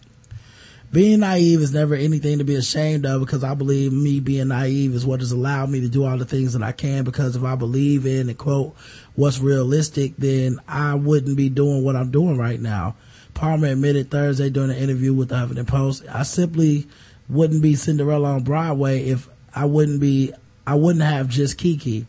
Being 0.92 1.20
naive 1.20 1.62
is 1.62 1.72
never 1.72 1.94
anything 1.94 2.40
to 2.40 2.44
be 2.44 2.56
ashamed 2.56 3.06
of 3.06 3.22
because 3.22 3.44
I 3.44 3.54
believe 3.54 3.94
me 3.94 4.20
being 4.20 4.48
naive 4.48 4.96
is 4.96 5.06
what 5.06 5.20
has 5.20 5.32
allowed 5.32 5.70
me 5.70 5.82
to 5.82 5.88
do 5.88 6.04
all 6.04 6.18
the 6.18 6.26
things 6.26 6.54
that 6.54 6.64
I 6.64 6.72
can 6.72 7.04
because 7.04 7.36
if 7.36 7.44
I 7.44 7.54
believe 7.54 8.08
in 8.08 8.28
and 8.28 8.38
quote 8.38 8.76
what's 9.14 9.40
realistic, 9.40 10.16
then 10.18 10.60
I 10.68 10.96
wouldn't 10.96 11.38
be 11.38 11.48
doing 11.48 11.84
what 11.84 11.96
I'm 11.96 12.10
doing 12.10 12.40
right 12.40 12.60
now. 12.60 12.96
Palmer 13.34 13.68
admitted 13.68 14.12
Thursday 14.12 14.50
during 14.50 14.72
an 14.72 14.78
interview 14.78 15.14
with 15.14 15.30
the 15.30 15.36
Huffington 15.36 15.68
Post, 15.68 16.04
I 16.12 16.24
simply 16.24 16.88
wouldn't 17.30 17.62
be 17.62 17.76
Cinderella 17.76 18.34
on 18.34 18.44
Broadway 18.44 19.06
if 19.08 19.30
I 19.56 19.66
wouldn't 19.66 20.00
be, 20.00 20.34
I 20.66 20.76
wouldn't 20.76 21.04
have 21.04 21.30
just 21.30 21.58
Keke. 21.58 22.06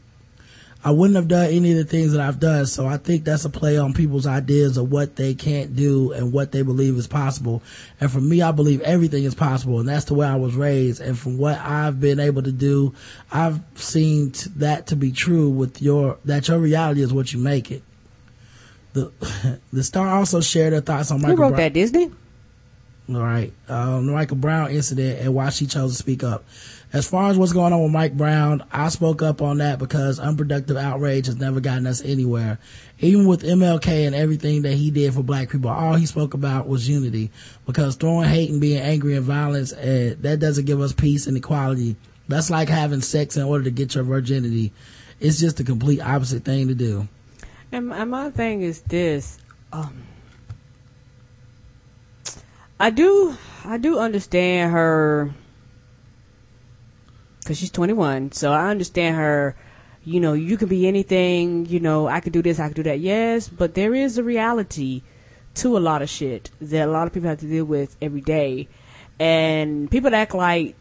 I 0.82 0.92
wouldn't 0.92 1.16
have 1.16 1.28
done 1.28 1.50
any 1.50 1.72
of 1.72 1.76
the 1.76 1.84
things 1.84 2.12
that 2.12 2.22
I've 2.22 2.40
done. 2.40 2.64
So 2.64 2.86
I 2.86 2.96
think 2.96 3.24
that's 3.24 3.44
a 3.44 3.50
play 3.50 3.76
on 3.76 3.92
people's 3.92 4.26
ideas 4.26 4.78
of 4.78 4.90
what 4.90 5.16
they 5.16 5.34
can't 5.34 5.76
do 5.76 6.12
and 6.12 6.32
what 6.32 6.52
they 6.52 6.62
believe 6.62 6.96
is 6.96 7.06
possible. 7.06 7.62
And 8.00 8.10
for 8.10 8.20
me, 8.20 8.40
I 8.40 8.52
believe 8.52 8.80
everything 8.80 9.24
is 9.24 9.34
possible. 9.34 9.78
And 9.78 9.88
that's 9.88 10.06
the 10.06 10.14
way 10.14 10.26
I 10.26 10.36
was 10.36 10.54
raised. 10.54 11.02
And 11.02 11.18
from 11.18 11.36
what 11.36 11.58
I've 11.58 12.00
been 12.00 12.18
able 12.18 12.42
to 12.42 12.52
do, 12.52 12.94
I've 13.30 13.60
seen 13.74 14.32
that 14.56 14.86
to 14.86 14.96
be 14.96 15.12
true 15.12 15.50
with 15.50 15.82
your, 15.82 16.16
that 16.24 16.48
your 16.48 16.58
reality 16.58 17.02
is 17.02 17.12
what 17.12 17.34
you 17.34 17.38
make 17.38 17.70
it. 17.70 17.82
The 18.92 19.12
the 19.72 19.82
star 19.82 20.08
also 20.08 20.40
shared 20.40 20.72
her 20.72 20.80
thoughts 20.80 21.10
on 21.10 21.20
Who 21.20 21.26
Michael 21.28 21.38
wrote 21.38 21.48
Brown. 21.50 21.60
that? 21.60 21.72
Disney? 21.72 22.10
All 23.08 23.20
right. 23.22 23.52
Um, 23.68 24.06
the 24.06 24.12
Michael 24.12 24.36
Brown 24.36 24.70
incident 24.70 25.20
and 25.20 25.34
why 25.34 25.50
she 25.50 25.66
chose 25.66 25.92
to 25.92 25.98
speak 25.98 26.22
up. 26.22 26.44
As 26.92 27.08
far 27.08 27.30
as 27.30 27.38
what's 27.38 27.52
going 27.52 27.72
on 27.72 27.82
with 27.82 27.92
Mike 27.92 28.16
Brown, 28.16 28.64
I 28.72 28.88
spoke 28.88 29.22
up 29.22 29.42
on 29.42 29.58
that 29.58 29.78
because 29.78 30.18
unproductive 30.18 30.76
outrage 30.76 31.26
has 31.26 31.36
never 31.36 31.60
gotten 31.60 31.86
us 31.86 32.02
anywhere. 32.02 32.58
Even 32.98 33.26
with 33.26 33.42
MLK 33.42 34.06
and 34.06 34.14
everything 34.14 34.62
that 34.62 34.74
he 34.74 34.90
did 34.90 35.14
for 35.14 35.22
black 35.22 35.50
people, 35.50 35.70
all 35.70 35.94
he 35.94 36.06
spoke 36.06 36.34
about 36.34 36.68
was 36.68 36.88
unity 36.88 37.30
because 37.64 37.94
throwing 37.94 38.28
hate 38.28 38.50
and 38.50 38.60
being 38.60 38.80
angry 38.80 39.16
and 39.16 39.24
violence, 39.24 39.72
uh, 39.72 40.14
that 40.20 40.40
doesn't 40.40 40.64
give 40.64 40.80
us 40.80 40.92
peace 40.92 41.26
and 41.28 41.36
equality. 41.36 41.96
That's 42.28 42.50
like 42.50 42.68
having 42.68 43.00
sex 43.02 43.36
in 43.36 43.44
order 43.44 43.64
to 43.64 43.70
get 43.70 43.94
your 43.94 44.04
virginity. 44.04 44.72
It's 45.20 45.38
just 45.38 45.56
the 45.58 45.64
complete 45.64 46.00
opposite 46.00 46.44
thing 46.44 46.68
to 46.68 46.74
do. 46.74 47.08
And, 47.72 47.92
and 47.92 48.10
my 48.10 48.30
thing 48.30 48.62
is 48.62 48.82
this. 48.82 49.38
Um, 49.72 50.04
I 52.78 52.90
do, 52.90 53.36
I 53.64 53.78
do 53.78 53.98
understand 53.98 54.72
her 54.72 55.32
because 57.40 57.58
she's 57.58 57.70
21. 57.70 58.32
So 58.32 58.52
I 58.52 58.70
understand 58.70 59.16
her. 59.16 59.56
You 60.02 60.18
know, 60.18 60.32
you 60.32 60.56
can 60.56 60.68
be 60.68 60.88
anything. 60.88 61.66
You 61.66 61.80
know, 61.80 62.06
I 62.06 62.20
could 62.20 62.32
do 62.32 62.42
this, 62.42 62.58
I 62.58 62.68
could 62.68 62.76
do 62.76 62.82
that. 62.84 63.00
Yes, 63.00 63.48
but 63.48 63.74
there 63.74 63.94
is 63.94 64.18
a 64.18 64.22
reality 64.22 65.02
to 65.56 65.76
a 65.76 65.80
lot 65.80 66.00
of 66.00 66.08
shit 66.08 66.50
that 66.60 66.88
a 66.88 66.90
lot 66.90 67.06
of 67.06 67.12
people 67.12 67.28
have 67.28 67.40
to 67.40 67.46
deal 67.46 67.64
with 67.64 67.96
every 68.00 68.20
day, 68.20 68.68
and 69.18 69.90
people 69.90 70.14
act 70.14 70.34
like 70.34 70.74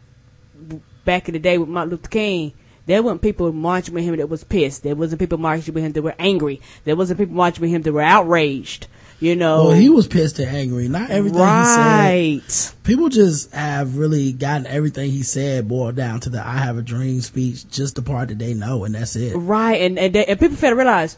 back 1.04 1.28
in 1.28 1.34
the 1.34 1.38
day 1.38 1.58
with 1.58 1.68
Martin 1.68 1.90
Luther 1.90 2.08
King. 2.08 2.54
There 2.90 3.04
weren't 3.04 3.22
people 3.22 3.52
marching 3.52 3.94
with 3.94 4.02
him 4.02 4.16
that 4.16 4.28
was 4.28 4.42
pissed. 4.42 4.82
There 4.82 4.96
wasn't 4.96 5.20
people 5.20 5.38
marching 5.38 5.72
with 5.72 5.84
him 5.84 5.92
that 5.92 6.02
were 6.02 6.16
angry. 6.18 6.60
There 6.84 6.96
wasn't 6.96 7.20
people 7.20 7.36
marching 7.36 7.62
with 7.62 7.70
him 7.70 7.82
that 7.82 7.92
were 7.92 8.02
outraged. 8.02 8.88
You 9.20 9.36
know, 9.36 9.66
Well, 9.66 9.76
he 9.76 9.88
was 9.88 10.08
pissed 10.08 10.40
and 10.40 10.48
angry. 10.48 10.88
Not 10.88 11.08
everything 11.08 11.38
right. 11.38 12.40
he 12.42 12.50
said. 12.50 12.74
People 12.82 13.08
just 13.08 13.52
have 13.52 13.96
really 13.96 14.32
gotten 14.32 14.66
everything 14.66 15.12
he 15.12 15.22
said 15.22 15.68
boiled 15.68 15.94
down 15.94 16.18
to 16.18 16.30
the 16.30 16.44
"I 16.44 16.56
have 16.56 16.78
a 16.78 16.82
dream" 16.82 17.20
speech, 17.20 17.70
just 17.70 17.94
the 17.94 18.02
part 18.02 18.26
that 18.30 18.40
they 18.40 18.54
know, 18.54 18.82
and 18.82 18.96
that's 18.96 19.14
it. 19.14 19.36
Right, 19.36 19.82
and 19.82 19.96
and, 19.96 20.12
they, 20.12 20.24
and 20.24 20.40
people 20.40 20.56
fail 20.56 20.70
to 20.70 20.76
realize 20.76 21.16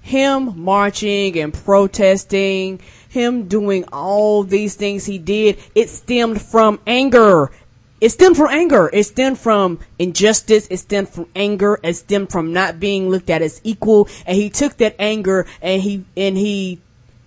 him 0.00 0.54
marching 0.56 1.38
and 1.38 1.52
protesting, 1.52 2.80
him 3.10 3.46
doing 3.46 3.84
all 3.92 4.42
these 4.42 4.74
things 4.74 5.04
he 5.04 5.18
did, 5.18 5.58
it 5.74 5.90
stemmed 5.90 6.40
from 6.40 6.80
anger. 6.86 7.50
It 8.02 8.10
stemmed 8.10 8.36
from 8.36 8.48
anger. 8.50 8.90
It 8.92 9.04
stemmed 9.04 9.38
from 9.38 9.78
injustice. 9.96 10.66
It 10.68 10.78
stemmed 10.78 11.08
from 11.08 11.28
anger. 11.36 11.78
It 11.84 11.94
stemmed 11.94 12.32
from 12.32 12.52
not 12.52 12.80
being 12.80 13.08
looked 13.08 13.30
at 13.30 13.42
as 13.42 13.60
equal. 13.62 14.08
And 14.26 14.36
he 14.36 14.50
took 14.50 14.76
that 14.78 14.96
anger 14.98 15.46
and 15.62 15.80
he 15.80 16.04
and 16.16 16.36
he 16.36 16.80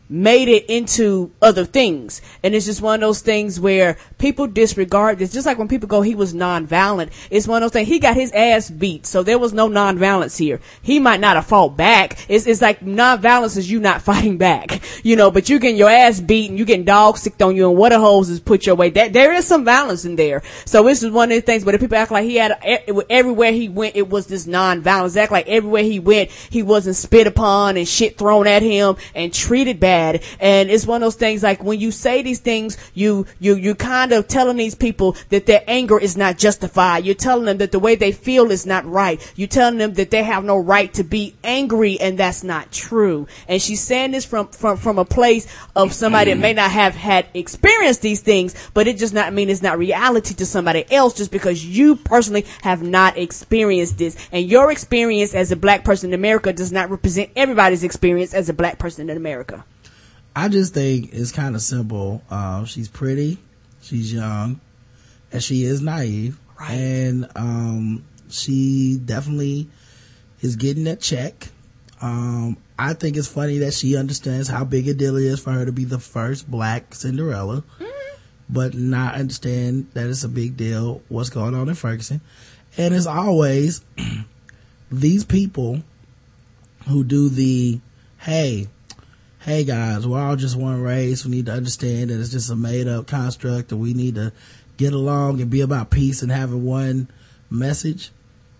made 0.09 0.47
it 0.47 0.65
into 0.65 1.31
other 1.41 1.65
things. 1.65 2.21
And 2.43 2.53
it's 2.53 2.65
just 2.65 2.81
one 2.81 2.95
of 2.95 3.01
those 3.01 3.21
things 3.21 3.59
where 3.59 3.97
people 4.17 4.47
disregard 4.47 5.19
this. 5.19 5.31
Just 5.31 5.45
like 5.45 5.57
when 5.57 5.67
people 5.67 5.87
go, 5.87 6.01
he 6.01 6.15
was 6.15 6.33
nonviolent. 6.33 7.11
It's 7.29 7.47
one 7.47 7.63
of 7.63 7.71
those 7.71 7.73
things. 7.73 7.87
He 7.87 7.99
got 7.99 8.15
his 8.15 8.31
ass 8.31 8.69
beat. 8.69 9.05
So 9.05 9.23
there 9.23 9.39
was 9.39 9.53
no 9.53 9.67
nonviolence 9.67 10.37
here. 10.37 10.59
He 10.81 10.99
might 10.99 11.19
not 11.19 11.35
have 11.35 11.47
fought 11.47 11.75
back. 11.75 12.25
It's, 12.29 12.45
it's 12.45 12.61
like 12.61 12.81
nonviolence 12.81 13.57
is 13.57 13.69
you 13.69 13.79
not 13.79 14.01
fighting 14.05 14.37
back, 14.37 14.81
you 15.03 15.15
know, 15.15 15.31
but 15.31 15.49
you 15.49 15.59
getting 15.59 15.77
your 15.77 15.89
ass 15.89 16.19
beat 16.19 16.49
and 16.49 16.59
you 16.59 16.65
getting 16.65 16.85
dog 16.85 17.17
sicked 17.17 17.41
on 17.41 17.55
you 17.55 17.69
and 17.69 17.77
water 17.77 17.97
hoses 17.97 18.39
put 18.39 18.65
your 18.65 18.75
way. 18.75 18.89
That, 18.91 19.13
there 19.13 19.33
is 19.33 19.45
some 19.45 19.65
violence 19.65 20.05
in 20.05 20.15
there. 20.15 20.43
So 20.65 20.83
this 20.83 21.03
is 21.03 21.11
one 21.11 21.31
of 21.31 21.35
the 21.35 21.41
things, 21.41 21.63
but 21.63 21.73
if 21.73 21.81
people 21.81 21.97
act 21.97 22.11
like 22.11 22.25
he 22.25 22.35
had, 22.35 22.51
everywhere 23.09 23.51
he 23.51 23.69
went, 23.69 23.95
it 23.95 24.09
was 24.09 24.27
this 24.27 24.45
nonviolence. 24.45 25.17
Act 25.17 25.31
like 25.31 25.47
everywhere 25.47 25.83
he 25.83 25.99
went, 25.99 26.29
he 26.31 26.61
wasn't 26.61 26.95
spit 26.95 27.27
upon 27.27 27.77
and 27.77 27.87
shit 27.87 28.17
thrown 28.17 28.47
at 28.47 28.61
him 28.61 28.95
and 29.15 29.33
treated 29.33 29.79
bad. 29.79 29.94
And 30.39 30.69
it's 30.69 30.85
one 30.85 31.01
of 31.01 31.05
those 31.05 31.15
things 31.15 31.43
like 31.43 31.63
when 31.63 31.79
you 31.79 31.91
say 31.91 32.21
these 32.21 32.39
things, 32.39 32.77
you, 32.93 33.25
you, 33.39 33.55
you 33.55 33.75
kind 33.75 34.11
of 34.11 34.27
telling 34.27 34.57
these 34.57 34.75
people 34.75 35.15
that 35.29 35.45
their 35.45 35.63
anger 35.67 35.99
is 35.99 36.17
not 36.17 36.37
justified. 36.37 37.05
You're 37.05 37.15
telling 37.15 37.45
them 37.45 37.57
that 37.57 37.71
the 37.71 37.79
way 37.79 37.95
they 37.95 38.11
feel 38.11 38.51
is 38.51 38.65
not 38.65 38.85
right. 38.85 39.19
You're 39.35 39.47
telling 39.47 39.77
them 39.77 39.93
that 39.95 40.11
they 40.11 40.23
have 40.23 40.43
no 40.43 40.57
right 40.57 40.93
to 40.95 41.03
be 41.03 41.35
angry 41.43 41.99
and 41.99 42.17
that's 42.17 42.43
not 42.43 42.71
true. 42.71 43.27
And 43.47 43.61
she's 43.61 43.81
saying 43.81 44.11
this 44.11 44.25
from, 44.25 44.47
from, 44.49 44.77
from 44.77 44.99
a 44.99 45.05
place 45.05 45.47
of 45.75 45.93
somebody 45.93 46.31
that 46.31 46.39
may 46.39 46.53
not 46.53 46.71
have 46.71 46.95
had 46.95 47.27
experienced 47.33 48.01
these 48.01 48.21
things, 48.21 48.55
but 48.73 48.87
it 48.87 48.97
does 48.97 49.13
not 49.13 49.33
mean 49.33 49.49
it's 49.49 49.61
not 49.61 49.77
reality 49.77 50.33
to 50.35 50.45
somebody 50.45 50.85
else 50.91 51.13
just 51.13 51.31
because 51.31 51.65
you 51.65 51.95
personally 51.95 52.45
have 52.61 52.81
not 52.81 53.17
experienced 53.17 53.97
this. 53.97 54.17
And 54.31 54.49
your 54.49 54.71
experience 54.71 55.33
as 55.33 55.51
a 55.51 55.55
black 55.55 55.83
person 55.83 56.09
in 56.09 56.13
America 56.13 56.53
does 56.53 56.71
not 56.71 56.89
represent 56.89 57.31
everybody's 57.35 57.83
experience 57.83 58.33
as 58.33 58.49
a 58.49 58.53
black 58.53 58.79
person 58.79 59.09
in 59.09 59.17
America. 59.17 59.63
I 60.35 60.49
just 60.49 60.73
think 60.73 61.13
it's 61.13 61.31
kind 61.31 61.55
of 61.55 61.61
simple. 61.61 62.21
Um, 62.29 62.65
she's 62.65 62.89
pretty, 62.89 63.37
she's 63.81 64.13
young, 64.13 64.59
and 65.31 65.41
she 65.41 65.63
is 65.63 65.81
naive. 65.81 66.37
Right. 66.59 66.71
And 66.71 67.29
um, 67.35 68.05
she 68.29 68.99
definitely 69.03 69.69
is 70.41 70.57
getting 70.57 70.85
that 70.85 70.99
check. 70.99 71.49
Um, 72.01 72.57
I 72.77 72.93
think 72.93 73.15
it's 73.15 73.27
funny 73.27 73.59
that 73.59 73.73
she 73.73 73.95
understands 73.95 74.49
how 74.49 74.65
big 74.65 74.87
a 74.89 74.93
deal 74.93 75.15
it 75.15 75.23
is 75.23 75.39
for 75.39 75.51
her 75.51 75.65
to 75.65 75.71
be 75.71 75.85
the 75.85 75.99
first 75.99 76.49
black 76.51 76.93
Cinderella, 76.93 77.63
but 78.49 78.73
not 78.73 79.15
understand 79.15 79.89
that 79.93 80.09
it's 80.09 80.25
a 80.25 80.29
big 80.29 80.57
deal 80.57 81.01
what's 81.07 81.29
going 81.29 81.55
on 81.55 81.69
in 81.69 81.75
Ferguson. 81.75 82.19
And 82.77 82.93
as 82.93 83.07
always, 83.07 83.81
these 84.91 85.23
people 85.23 85.81
who 86.87 87.05
do 87.05 87.29
the, 87.29 87.79
hey, 88.19 88.67
hey 89.45 89.63
guys, 89.63 90.07
we're 90.07 90.19
all 90.19 90.35
just 90.35 90.55
one 90.55 90.81
race. 90.81 91.23
We 91.23 91.29
need 91.29 91.45
to 91.45 91.51
understand 91.51 92.09
that 92.09 92.19
it's 92.19 92.31
just 92.31 92.49
a 92.49 92.55
made 92.55 92.87
up 92.87 93.05
construct 93.05 93.71
and 93.71 93.79
we 93.79 93.93
need 93.93 94.15
to 94.15 94.33
get 94.75 94.91
along 94.91 95.39
and 95.39 95.51
be 95.51 95.61
about 95.61 95.91
peace 95.91 96.23
and 96.23 96.31
having 96.31 96.65
one 96.65 97.07
message. 97.51 98.09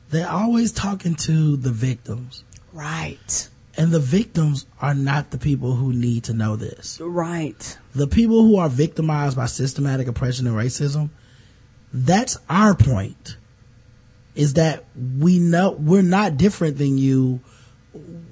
They're 0.09 0.29
always 0.29 0.71
talking 0.71 1.15
to 1.15 1.57
the 1.57 1.71
victims. 1.71 2.43
Right. 2.71 3.49
And 3.75 3.91
the 3.91 3.99
victims 3.99 4.67
are 4.79 4.93
not 4.93 5.31
the 5.31 5.39
people 5.39 5.73
who 5.73 5.91
need 5.91 6.25
to 6.25 6.35
know 6.35 6.55
this. 6.55 6.99
Right. 7.01 7.79
The 7.95 8.05
people 8.05 8.43
who 8.43 8.57
are 8.57 8.69
victimized 8.69 9.35
by 9.35 9.47
systematic 9.47 10.07
oppression 10.07 10.45
and 10.45 10.55
racism, 10.55 11.09
that's 11.91 12.37
our 12.47 12.75
point. 12.75 13.37
Is 14.35 14.53
that 14.53 14.85
we 15.17 15.39
know 15.39 15.71
we're 15.71 16.03
not 16.03 16.37
different 16.37 16.77
than 16.77 16.99
you 16.99 17.39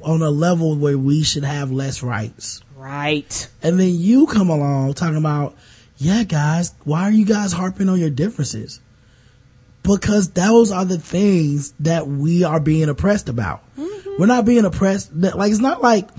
on 0.03 0.21
a 0.21 0.29
level 0.29 0.75
where 0.75 0.97
we 0.97 1.23
should 1.23 1.43
have 1.43 1.71
less 1.71 2.03
rights. 2.03 2.61
Right. 2.75 3.49
And 3.61 3.79
then 3.79 3.95
you 3.95 4.27
come 4.27 4.49
along 4.49 4.93
talking 4.93 5.17
about, 5.17 5.55
yeah, 5.97 6.23
guys, 6.23 6.73
why 6.83 7.03
are 7.03 7.11
you 7.11 7.25
guys 7.25 7.53
harping 7.53 7.89
on 7.89 7.99
your 7.99 8.09
differences? 8.09 8.79
Because 9.83 10.29
those 10.31 10.71
are 10.71 10.85
the 10.85 10.97
things 10.97 11.73
that 11.79 12.07
we 12.07 12.43
are 12.43 12.59
being 12.59 12.89
oppressed 12.89 13.29
about. 13.29 13.63
Mm-hmm. 13.77 14.15
We're 14.19 14.27
not 14.27 14.45
being 14.45 14.65
oppressed. 14.65 15.13
Like, 15.13 15.51
it's 15.51 15.59
not 15.59 15.81
like 15.81 16.09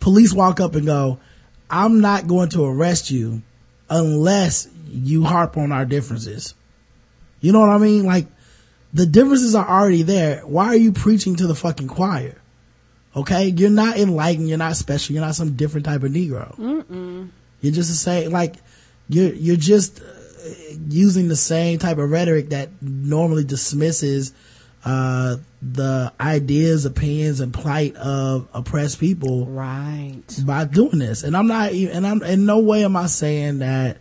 police 0.00 0.32
walk 0.32 0.60
up 0.60 0.74
and 0.74 0.86
go, 0.86 1.18
I'm 1.70 2.00
not 2.00 2.26
going 2.26 2.50
to 2.50 2.64
arrest 2.64 3.10
you 3.10 3.42
unless 3.90 4.68
you 4.88 5.24
harp 5.24 5.56
on 5.56 5.72
our 5.72 5.84
differences. 5.84 6.54
You 7.40 7.52
know 7.52 7.60
what 7.60 7.70
I 7.70 7.78
mean? 7.78 8.04
Like, 8.04 8.26
the 8.92 9.06
differences 9.06 9.54
are 9.54 9.68
already 9.68 10.02
there. 10.02 10.40
Why 10.46 10.66
are 10.66 10.76
you 10.76 10.92
preaching 10.92 11.36
to 11.36 11.46
the 11.46 11.54
fucking 11.54 11.88
choir? 11.88 12.36
Okay, 13.16 13.48
you're 13.48 13.70
not 13.70 13.96
enlightened. 13.96 14.48
You're 14.48 14.58
not 14.58 14.76
special. 14.76 15.14
You're 15.14 15.24
not 15.24 15.34
some 15.34 15.54
different 15.54 15.86
type 15.86 16.02
of 16.02 16.10
Negro. 16.10 16.56
Mm-mm. 16.56 17.28
You're 17.60 17.72
just 17.72 17.90
the 17.90 17.96
same. 17.96 18.32
Like 18.32 18.56
you're 19.08 19.32
you're 19.32 19.56
just 19.56 20.00
uh, 20.00 20.04
using 20.88 21.28
the 21.28 21.36
same 21.36 21.78
type 21.78 21.98
of 21.98 22.10
rhetoric 22.10 22.50
that 22.50 22.70
normally 22.82 23.44
dismisses 23.44 24.32
uh, 24.84 25.36
the 25.62 26.12
ideas, 26.20 26.84
opinions, 26.84 27.40
and 27.40 27.54
plight 27.54 27.94
of 27.96 28.48
oppressed 28.52 29.00
people. 29.00 29.46
Right. 29.46 30.22
By 30.44 30.64
doing 30.64 30.98
this, 30.98 31.22
and 31.22 31.36
I'm 31.36 31.46
not. 31.46 31.72
even 31.72 31.96
And 31.96 32.06
I'm 32.06 32.22
in 32.22 32.46
no 32.46 32.58
way 32.58 32.84
am 32.84 32.96
I 32.96 33.06
saying 33.06 33.60
that 33.60 33.98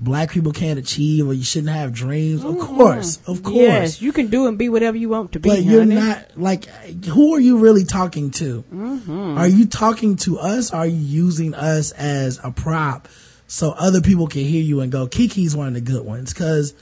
black 0.00 0.30
people 0.30 0.50
can't 0.52 0.78
achieve 0.78 1.28
or 1.28 1.34
you 1.34 1.44
shouldn't 1.44 1.72
have 1.74 1.92
dreams. 1.92 2.42
Of 2.44 2.58
course, 2.58 3.18
of 3.26 3.42
course. 3.42 3.56
Yes, 3.56 4.02
you 4.02 4.12
can 4.12 4.28
do 4.28 4.46
and 4.46 4.56
be 4.56 4.68
whatever 4.68 4.96
you 4.96 5.08
want 5.10 5.32
to 5.32 5.40
be. 5.40 5.50
But 5.50 5.62
you're 5.62 5.80
honey. 5.80 5.94
not 5.96 6.24
like 6.36 6.64
who 7.04 7.34
are 7.34 7.40
you 7.40 7.58
really 7.58 7.84
talking 7.84 8.30
to? 8.32 8.64
Mhm. 8.72 9.36
Are 9.36 9.46
you 9.48 9.66
talking 9.66 10.16
to 10.16 10.38
us? 10.38 10.72
Are 10.72 10.86
you 10.86 10.96
using 10.96 11.54
us 11.54 11.92
as 11.92 12.40
a 12.42 12.50
prop 12.50 13.08
so 13.46 13.70
other 13.72 14.00
people 14.00 14.26
can 14.26 14.42
hear 14.44 14.62
you 14.62 14.80
and 14.80 14.90
go, 14.90 15.06
Keke's 15.06 15.54
one 15.54 15.68
of 15.68 15.74
the 15.74 15.80
good 15.80 16.04
ones? 16.04 16.32
Cause 16.32 16.72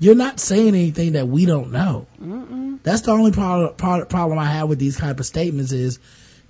you're 0.00 0.16
not 0.16 0.40
saying 0.40 0.68
anything 0.68 1.12
that 1.12 1.28
we 1.28 1.46
don't 1.46 1.70
know. 1.70 2.06
Mm-mm. 2.20 2.80
That's 2.82 3.02
the 3.02 3.12
only 3.12 3.30
pro- 3.30 3.70
pro- 3.70 4.04
problem 4.06 4.38
I 4.38 4.46
have 4.46 4.68
with 4.68 4.80
these 4.80 4.96
type 4.96 5.20
of 5.20 5.26
statements 5.26 5.70
is 5.70 6.00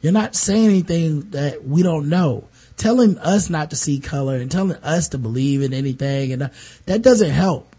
you're 0.01 0.12
not 0.12 0.34
saying 0.34 0.64
anything 0.64 1.30
that 1.30 1.66
we 1.66 1.82
don't 1.82 2.09
know. 2.09 2.44
Telling 2.76 3.18
us 3.18 3.48
not 3.51 3.70
to 3.70 3.76
see 3.76 4.01
color 4.01 4.36
and 4.36 4.51
telling 4.51 4.76
us 4.82 5.09
to 5.09 5.18
believe 5.18 5.62
in 5.62 5.72
anything 5.72 6.32
and 6.32 6.42
uh, 6.44 6.48
that 6.86 7.02
doesn't 7.02 7.30
help. 7.30 7.74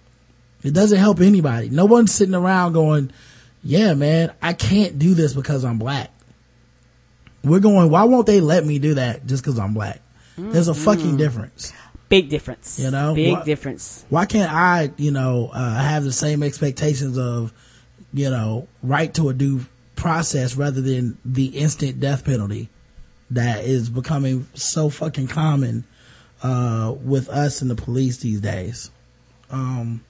It 0.63 0.73
doesn't 0.73 0.97
help 0.97 1.19
anybody. 1.19 1.69
No 1.69 1.85
one's 1.85 2.13
sitting 2.13 2.33
around 2.33 2.73
going, 2.73 3.11
yeah, 3.63 3.93
man, 3.93 4.31
I 4.41 4.53
can't 4.53 4.97
do 4.97 5.13
this 5.13 5.33
because 5.33 5.63
I'm 5.65 5.77
black. 5.77 6.11
we're 7.43 7.59
going, 7.59 7.89
why 7.91 8.03
won't 8.05 8.25
they 8.25 8.41
let 8.41 8.65
me 8.65 8.79
do 8.79 8.95
that 8.95 9.25
just 9.27 9.43
cause 9.43 9.59
I'm 9.59 9.73
black? 9.73 10.01
There's 10.37 10.67
a 10.67 10.73
fucking 10.73 11.17
difference. 11.17 11.71
Big 12.09 12.29
difference. 12.29 12.79
You 12.79 12.91
know, 12.91 13.15
big 13.15 13.33
what- 13.33 13.45
difference. 13.45 14.05
Why 14.09 14.25
can't 14.25 14.51
I, 14.51 14.91
you 14.97 15.11
know, 15.11 15.49
uh, 15.53 15.75
have 15.81 16.03
the 16.03 16.11
same 16.11 16.43
expectations 16.43 17.17
of, 17.17 17.53
you 18.13 18.29
know, 18.29 18.67
right 18.83 19.13
to 19.15 19.29
a 19.29 19.33
due 19.33 19.65
process 19.95 20.55
rather 20.55 20.81
than 20.81 21.17
the 21.23 21.45
instant 21.47 21.99
death 21.99 22.25
penalty 22.25 22.69
that 23.31 23.63
is 23.63 23.89
becoming 23.89 24.47
so 24.53 24.89
fucking 24.89 25.27
common, 25.27 25.83
uh, 26.43 26.93
with 27.03 27.29
us 27.29 27.61
and 27.61 27.71
the 27.71 27.75
police 27.75 28.17
these 28.17 28.41
days. 28.41 28.91
Um, 29.49 30.03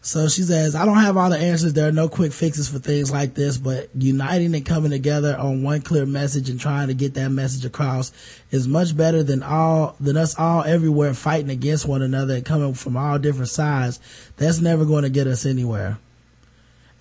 so 0.00 0.28
she 0.28 0.42
says, 0.42 0.74
I 0.74 0.86
don't 0.86 0.98
have 0.98 1.16
all 1.16 1.28
the 1.28 1.38
answers. 1.38 1.72
There 1.72 1.88
are 1.88 1.92
no 1.92 2.08
quick 2.08 2.32
fixes 2.32 2.68
for 2.68 2.78
things 2.78 3.10
like 3.10 3.34
this, 3.34 3.58
but 3.58 3.90
uniting 3.94 4.54
and 4.54 4.64
coming 4.64 4.90
together 4.90 5.36
on 5.36 5.62
one 5.62 5.82
clear 5.82 6.06
message 6.06 6.48
and 6.48 6.58
trying 6.58 6.88
to 6.88 6.94
get 6.94 7.14
that 7.14 7.30
message 7.30 7.64
across 7.64 8.12
is 8.50 8.68
much 8.68 8.96
better 8.96 9.22
than 9.22 9.42
all, 9.42 9.96
than 10.00 10.16
us 10.16 10.38
all 10.38 10.62
everywhere 10.64 11.14
fighting 11.14 11.50
against 11.50 11.86
one 11.86 12.02
another 12.02 12.36
and 12.36 12.44
coming 12.44 12.74
from 12.74 12.96
all 12.96 13.18
different 13.18 13.50
sides. 13.50 14.00
That's 14.36 14.60
never 14.60 14.84
going 14.84 15.02
to 15.02 15.10
get 15.10 15.26
us 15.26 15.44
anywhere. 15.44 15.98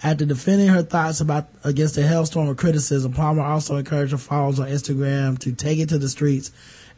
After 0.04 0.26
defending 0.26 0.68
her 0.68 0.84
thoughts 0.84 1.22
about 1.22 1.48
against 1.64 1.96
the 1.96 2.06
hailstorm 2.06 2.50
of 2.50 2.58
criticism, 2.58 3.14
Palmer 3.14 3.42
also 3.42 3.78
encouraged 3.78 4.12
her 4.12 4.18
followers 4.18 4.60
on 4.60 4.68
Instagram 4.68 5.40
to 5.40 5.54
take 5.54 5.80
it 5.80 5.90
to 5.90 5.98
the 5.98 6.10
streets 6.10 6.52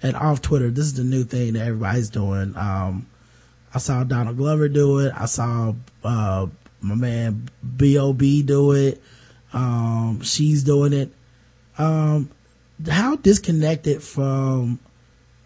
and 0.04 0.16
off 0.16 0.42
Twitter. 0.42 0.70
This 0.70 0.86
is 0.86 0.96
the 0.96 1.04
new 1.04 1.24
thing 1.24 1.54
that 1.54 1.66
everybody's 1.66 2.10
doing. 2.10 2.56
Um, 2.58 3.08
I 3.74 3.78
saw 3.78 4.04
Donald 4.04 4.38
Glover 4.38 4.68
do 4.68 5.00
it. 5.00 5.14
I 5.16 5.26
saw 5.28 5.74
uh, 6.04 6.48
my 6.82 6.96
man 6.96 7.50
B.O.B. 7.78 8.44
do 8.44 8.74
it. 8.74 9.02
Um, 9.54 10.22
she's 10.22 10.64
doing 10.64 10.94
it. 10.94 11.12
Um, 11.78 12.30
how 12.90 13.16
disconnected 13.16 14.04
from 14.04 14.80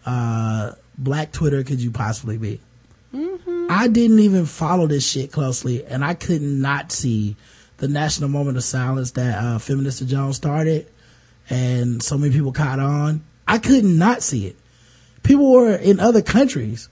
uh, 0.04 0.72
Black 0.98 1.32
Twitter 1.32 1.62
could 1.62 1.80
you 1.80 1.90
possibly 1.92 2.38
be? 2.38 2.60
I 3.68 3.88
didn't 3.88 4.20
even 4.20 4.46
follow 4.46 4.86
this 4.86 5.08
shit 5.08 5.32
closely, 5.32 5.84
and 5.84 6.04
I 6.04 6.14
could 6.14 6.42
not 6.42 6.92
see 6.92 7.36
the 7.78 7.88
national 7.88 8.28
moment 8.28 8.56
of 8.56 8.64
silence 8.64 9.12
that 9.12 9.38
uh, 9.38 9.58
Feminista 9.58 10.06
Jones 10.06 10.36
started, 10.36 10.86
and 11.50 12.02
so 12.02 12.16
many 12.16 12.32
people 12.32 12.52
caught 12.52 12.78
on. 12.78 13.24
I 13.46 13.58
could 13.58 13.84
not 13.84 14.22
see 14.22 14.46
it. 14.46 14.56
People 15.22 15.52
were 15.52 15.74
in 15.74 16.00
other 16.00 16.22
countries 16.22 16.88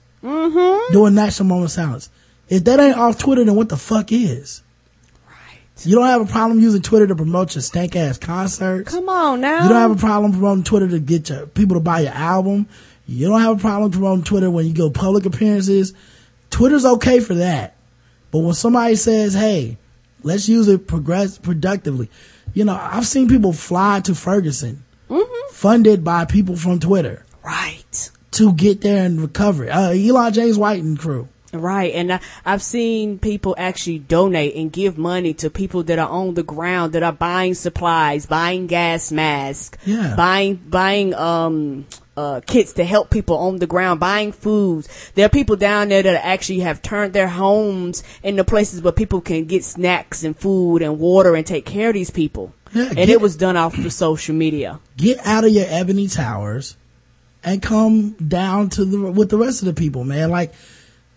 doing 0.91 1.13
national 1.15 1.47
moment 1.47 1.65
of 1.65 1.71
silence. 1.71 2.09
If 2.49 2.63
that 2.65 2.79
ain't 2.79 2.97
off 2.97 3.17
Twitter, 3.17 3.43
then 3.43 3.55
what 3.55 3.69
the 3.69 3.77
fuck 3.77 4.11
is? 4.11 4.61
Right. 5.27 5.59
You 5.85 5.95
don't 5.95 6.07
have 6.07 6.21
a 6.21 6.25
problem 6.25 6.59
using 6.59 6.81
Twitter 6.81 7.07
to 7.07 7.15
promote 7.15 7.55
your 7.55 7.61
stank 7.61 7.95
ass 7.95 8.17
concerts. 8.17 8.91
Come 8.91 9.09
on 9.09 9.41
now. 9.41 9.63
You 9.63 9.69
don't 9.69 9.77
have 9.77 9.91
a 9.91 9.95
problem 9.95 10.31
promoting 10.31 10.63
Twitter 10.63 10.87
to 10.89 10.99
get 10.99 11.29
your 11.29 11.47
people 11.47 11.75
to 11.75 11.79
buy 11.79 12.01
your 12.01 12.13
album. 12.13 12.67
You 13.05 13.27
don't 13.27 13.41
have 13.41 13.57
a 13.57 13.61
problem 13.61 13.91
promoting 13.91 14.23
Twitter 14.23 14.49
when 14.49 14.65
you 14.65 14.73
go 14.73 14.89
public 14.89 15.25
appearances. 15.25 15.93
Twitter's 16.53 16.85
okay 16.85 17.19
for 17.19 17.33
that. 17.33 17.75
But 18.29 18.39
when 18.39 18.53
somebody 18.53 18.95
says, 18.95 19.33
hey, 19.33 19.77
let's 20.21 20.47
use 20.47 20.67
it 20.67 20.87
progress 20.87 21.39
productively. 21.39 22.11
You 22.53 22.65
know, 22.65 22.77
I've 22.79 23.07
seen 23.07 23.27
people 23.27 23.53
fly 23.53 24.01
to 24.01 24.13
Ferguson 24.13 24.85
funded 25.49 26.03
by 26.03 26.25
people 26.25 26.55
from 26.55 26.79
Twitter 26.79 27.25
right. 27.43 28.11
to 28.31 28.53
get 28.53 28.81
there 28.81 29.03
and 29.03 29.19
recover. 29.19 29.67
Uh, 29.67 29.93
Eli 29.93 30.29
James 30.29 30.55
White 30.55 30.83
and 30.83 30.97
crew. 30.97 31.27
Right, 31.53 31.93
and 31.93 32.13
I, 32.13 32.19
I've 32.45 32.63
seen 32.63 33.19
people 33.19 33.53
actually 33.57 33.99
donate 33.99 34.55
and 34.55 34.71
give 34.71 34.97
money 34.97 35.33
to 35.35 35.49
people 35.51 35.83
that 35.83 35.99
are 35.99 36.09
on 36.09 36.33
the 36.33 36.41
ground 36.43 36.93
that 36.93 37.03
are 37.03 37.11
buying 37.13 37.53
supplies, 37.53 38.25
buying 38.25 38.65
gas 38.67 39.11
masks, 39.11 39.77
Yeah. 39.85 40.15
buying 40.17 40.55
buying 40.55 41.13
um 41.13 41.85
uh 42.17 42.41
kits 42.45 42.73
to 42.73 42.83
help 42.83 43.09
people 43.11 43.37
on 43.37 43.57
the 43.57 43.67
ground, 43.67 43.99
buying 43.99 44.31
foods. 44.31 44.87
There 45.13 45.25
are 45.27 45.29
people 45.29 45.55
down 45.55 45.89
there 45.89 46.01
that 46.03 46.25
actually 46.25 46.61
have 46.61 46.81
turned 46.81 47.13
their 47.13 47.27
homes 47.27 48.03
into 48.23 48.43
places 48.43 48.81
where 48.81 48.91
people 48.91 49.21
can 49.21 49.45
get 49.45 49.63
snacks 49.63 50.23
and 50.23 50.35
food 50.35 50.81
and 50.81 50.99
water 50.99 51.35
and 51.35 51.45
take 51.45 51.65
care 51.65 51.89
of 51.89 51.93
these 51.93 52.09
people. 52.09 52.51
Yeah, 52.73 52.87
and 52.87 52.95
get- 52.95 53.09
it 53.09 53.21
was 53.21 53.35
done 53.35 53.57
off 53.57 53.75
the 53.77 53.91
social 53.91 54.33
media. 54.33 54.79
Get 54.97 55.19
out 55.25 55.43
of 55.43 55.51
your 55.51 55.65
ebony 55.69 56.07
towers 56.07 56.77
and 57.43 57.61
come 57.61 58.11
down 58.13 58.69
to 58.69 58.85
the 58.85 59.11
with 59.11 59.29
the 59.29 59.37
rest 59.37 59.61
of 59.61 59.67
the 59.67 59.73
people, 59.73 60.03
man. 60.03 60.29
Like 60.31 60.53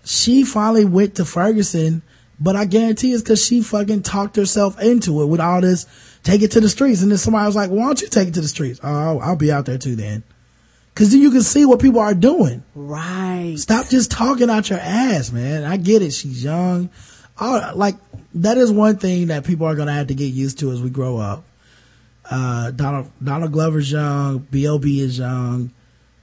she 0.06 0.44
finally 0.44 0.84
went 0.84 1.16
to 1.16 1.24
Ferguson, 1.24 2.00
but 2.38 2.54
I 2.54 2.64
guarantee 2.64 3.12
it's 3.12 3.22
because 3.22 3.44
she 3.44 3.60
fucking 3.60 4.02
talked 4.02 4.36
herself 4.36 4.80
into 4.80 5.20
it 5.20 5.26
with 5.26 5.40
all 5.40 5.60
this. 5.60 5.86
Take 6.22 6.42
it 6.42 6.52
to 6.52 6.60
the 6.60 6.68
streets, 6.68 7.02
and 7.02 7.10
then 7.10 7.18
somebody 7.18 7.44
was 7.44 7.56
like, 7.56 7.70
"Why 7.70 7.86
don't 7.86 8.00
you 8.00 8.08
take 8.08 8.28
it 8.28 8.34
to 8.34 8.40
the 8.40 8.48
streets?" 8.48 8.78
Oh, 8.84 8.88
I'll, 8.88 9.20
I'll 9.20 9.36
be 9.36 9.50
out 9.50 9.66
there 9.66 9.78
too 9.78 9.96
then, 9.96 10.22
because 10.94 11.10
then 11.10 11.20
you 11.20 11.32
can 11.32 11.42
see 11.42 11.64
what 11.64 11.80
people 11.80 11.98
are 11.98 12.14
doing. 12.14 12.62
Right. 12.76 13.56
Stop 13.58 13.88
just 13.88 14.12
talking 14.12 14.48
out 14.48 14.70
your 14.70 14.78
ass, 14.78 15.32
man. 15.32 15.64
I 15.64 15.76
get 15.76 16.02
it. 16.02 16.12
She's 16.12 16.42
young. 16.42 16.88
Like 17.40 17.96
that 18.34 18.58
is 18.58 18.70
one 18.70 18.98
thing 18.98 19.26
that 19.26 19.44
people 19.44 19.66
are 19.66 19.74
gonna 19.74 19.92
have 19.92 20.06
to 20.06 20.14
get 20.14 20.26
used 20.26 20.60
to 20.60 20.70
as 20.70 20.80
we 20.80 20.88
grow 20.88 21.16
up. 21.16 21.44
Uh, 22.30 22.70
Donald 22.70 23.10
Donald 23.22 23.50
Glover's 23.50 23.90
young. 23.90 24.38
B.O.B. 24.38 25.00
is 25.00 25.18
young. 25.18 25.72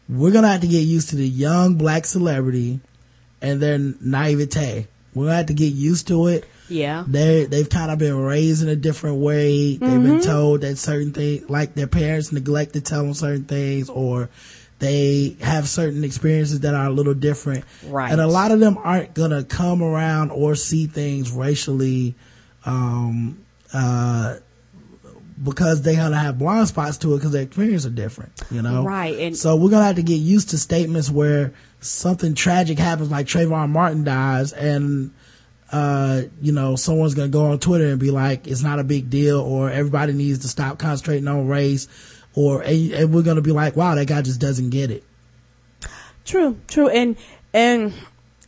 We're 0.08 0.32
gonna 0.32 0.50
have 0.50 0.62
to 0.62 0.68
get 0.68 0.82
used 0.82 1.10
to 1.10 1.18
the 1.18 1.28
young 1.28 1.76
black 1.76 2.06
celebrity 2.06 2.80
and 3.44 3.62
their 3.62 3.78
naivete. 3.78 4.88
We're 5.14 5.26
gonna 5.26 5.38
have 5.38 5.46
to 5.48 5.54
get 5.54 5.74
used 5.74 6.08
to 6.08 6.26
it. 6.28 6.46
Yeah. 6.70 7.04
They 7.06 7.46
they've 7.46 7.70
kind 7.70 7.92
of 7.92 8.00
been 8.00 8.18
raised 8.18 8.64
in 8.64 8.70
a 8.70 8.76
different 8.76 9.18
way. 9.18 9.76
They've 9.78 10.02
been 10.02 10.22
told 10.22 10.62
that 10.62 10.78
certain 10.78 11.12
things, 11.12 11.48
like 11.50 11.76
their 11.76 11.86
parents 11.88 12.32
neglect 12.32 12.74
to 12.74 12.82
tell 12.82 13.04
them 13.04 13.14
certain 13.14 13.44
things, 13.44 13.90
or 13.90 14.30
they 14.80 15.36
have 15.42 15.68
certain 15.70 16.04
experiences 16.04 16.62
that 16.62 16.74
are 16.74 16.88
a 16.88 16.90
little 16.92 17.14
different. 17.14 17.64
Right. 17.88 18.12
And 18.12 18.20
a 18.20 18.28
lot 18.28 18.52
of 18.52 18.60
them 18.60 18.78
aren't 18.84 19.14
gonna 19.14 19.44
come 19.44 19.84
around 19.84 20.32
or 20.32 20.56
see 20.56 20.88
things 20.88 21.32
racially, 21.32 22.16
um, 22.66 23.38
uh, 23.74 24.38
because 25.44 25.82
they're 25.82 25.96
gonna 25.96 26.18
have 26.18 26.40
blind 26.40 26.68
spots 26.70 26.98
to 26.98 27.14
it 27.14 27.18
because 27.18 27.32
their 27.32 27.42
experiences 27.44 27.86
are 27.86 27.90
different, 27.96 28.32
you 28.52 28.62
know? 28.62 28.84
Right, 28.84 29.18
and- 29.20 29.36
so 29.38 29.56
we're 29.56 29.70
gonna 29.70 29.86
have 29.86 29.98
to 29.98 30.04
get 30.04 30.16
used 30.16 30.50
to 30.52 30.58
statements 30.58 31.10
where 31.10 31.52
something 31.84 32.34
tragic 32.34 32.80
happens, 32.80 33.12
like 33.12 33.28
Trayvon 33.28 33.70
Martin 33.70 34.04
dies, 34.04 34.54
and 34.54 35.12
uh, 35.72 36.24
you 36.42 36.52
know, 36.52 36.76
someone's 36.76 37.16
gonna 37.16 37.30
go 37.30 37.46
on 37.46 37.60
Twitter 37.60 37.88
and 37.88 38.00
be 38.00 38.12
like, 38.12 38.48
it's 38.48 38.62
not 38.62 38.80
a 38.80 38.84
big 38.84 39.10
deal, 39.10 39.40
or 39.40 39.70
everybody 39.70 40.14
needs 40.14 40.40
to 40.40 40.48
stop 40.48 40.78
concentrating 40.78 41.28
on 41.28 41.48
race, 41.48 41.88
or, 42.36 42.62
and, 42.62 43.14
we're 43.14 43.24
gonna 43.24 43.42
be 43.42 43.52
like, 43.52 43.76
wow, 43.76 43.96
that 43.96 44.08
guy 44.08 44.22
just 44.22 44.40
doesn't 44.40 44.70
get 44.70 44.92
it. 44.92 45.04
True, 46.26 46.58
true, 46.68 46.90
and 46.90 47.18
and 47.54 47.94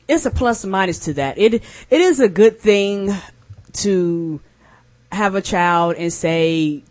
it's 0.07 0.25
a 0.25 0.31
plus 0.31 0.63
and 0.63 0.71
minus 0.71 0.99
to 0.99 1.13
that. 1.13 1.37
It 1.37 1.55
it 1.55 2.01
is 2.01 2.19
a 2.19 2.29
good 2.29 2.59
thing 2.59 3.13
to 3.73 4.39
have 5.11 5.35
a 5.35 5.41
child 5.41 5.95
and 5.97 6.11
say 6.11 6.83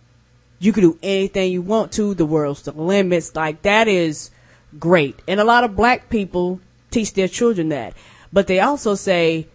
you 0.58 0.72
can 0.72 0.82
do 0.82 0.98
anything 1.02 1.52
you 1.52 1.62
want 1.62 1.92
to. 1.92 2.14
The 2.14 2.26
world's 2.26 2.62
the 2.62 2.72
limits. 2.72 3.34
Like 3.34 3.62
that 3.62 3.88
is 3.88 4.30
great, 4.78 5.18
and 5.28 5.40
a 5.40 5.44
lot 5.44 5.64
of 5.64 5.76
black 5.76 6.08
people 6.10 6.60
teach 6.90 7.14
their 7.14 7.28
children 7.28 7.68
that, 7.70 7.94
but 8.32 8.46
they 8.46 8.60
also 8.60 8.94
say, 8.94 9.46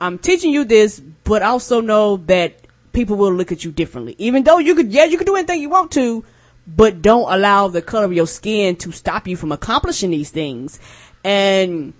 "I'm 0.00 0.18
teaching 0.18 0.52
you 0.52 0.64
this, 0.64 1.00
but 1.24 1.42
also 1.42 1.80
know 1.80 2.18
that 2.26 2.54
people 2.92 3.16
will 3.16 3.32
look 3.32 3.52
at 3.52 3.64
you 3.64 3.72
differently. 3.72 4.14
Even 4.18 4.42
though 4.44 4.58
you 4.58 4.74
could, 4.74 4.92
yeah, 4.92 5.04
you 5.04 5.16
can 5.16 5.26
do 5.26 5.36
anything 5.36 5.60
you 5.60 5.70
want 5.70 5.90
to." 5.92 6.24
but 6.76 7.02
don't 7.02 7.32
allow 7.32 7.68
the 7.68 7.82
color 7.82 8.04
of 8.04 8.12
your 8.12 8.26
skin 8.26 8.76
to 8.76 8.92
stop 8.92 9.26
you 9.26 9.36
from 9.36 9.52
accomplishing 9.52 10.10
these 10.10 10.30
things. 10.30 10.78
And 11.24 11.92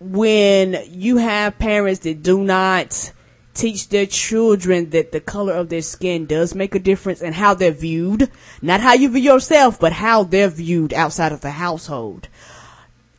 when 0.00 0.78
you 0.88 1.18
have 1.18 1.58
parents 1.58 2.00
that 2.00 2.22
do 2.22 2.42
not 2.42 3.12
teach 3.56 3.88
their 3.88 4.06
children 4.06 4.90
that 4.90 5.12
the 5.12 5.20
color 5.20 5.54
of 5.54 5.68
their 5.68 5.82
skin 5.82 6.26
does 6.26 6.54
make 6.54 6.74
a 6.74 6.78
difference 6.78 7.22
and 7.22 7.34
how 7.34 7.54
they're 7.54 7.70
viewed, 7.70 8.30
not 8.62 8.80
how 8.80 8.92
you 8.92 9.08
view 9.08 9.22
yourself, 9.32 9.80
but 9.80 9.92
how 9.92 10.22
they're 10.22 10.48
viewed 10.48 10.92
outside 10.92 11.32
of 11.32 11.40
the 11.40 11.50
household. 11.50 12.28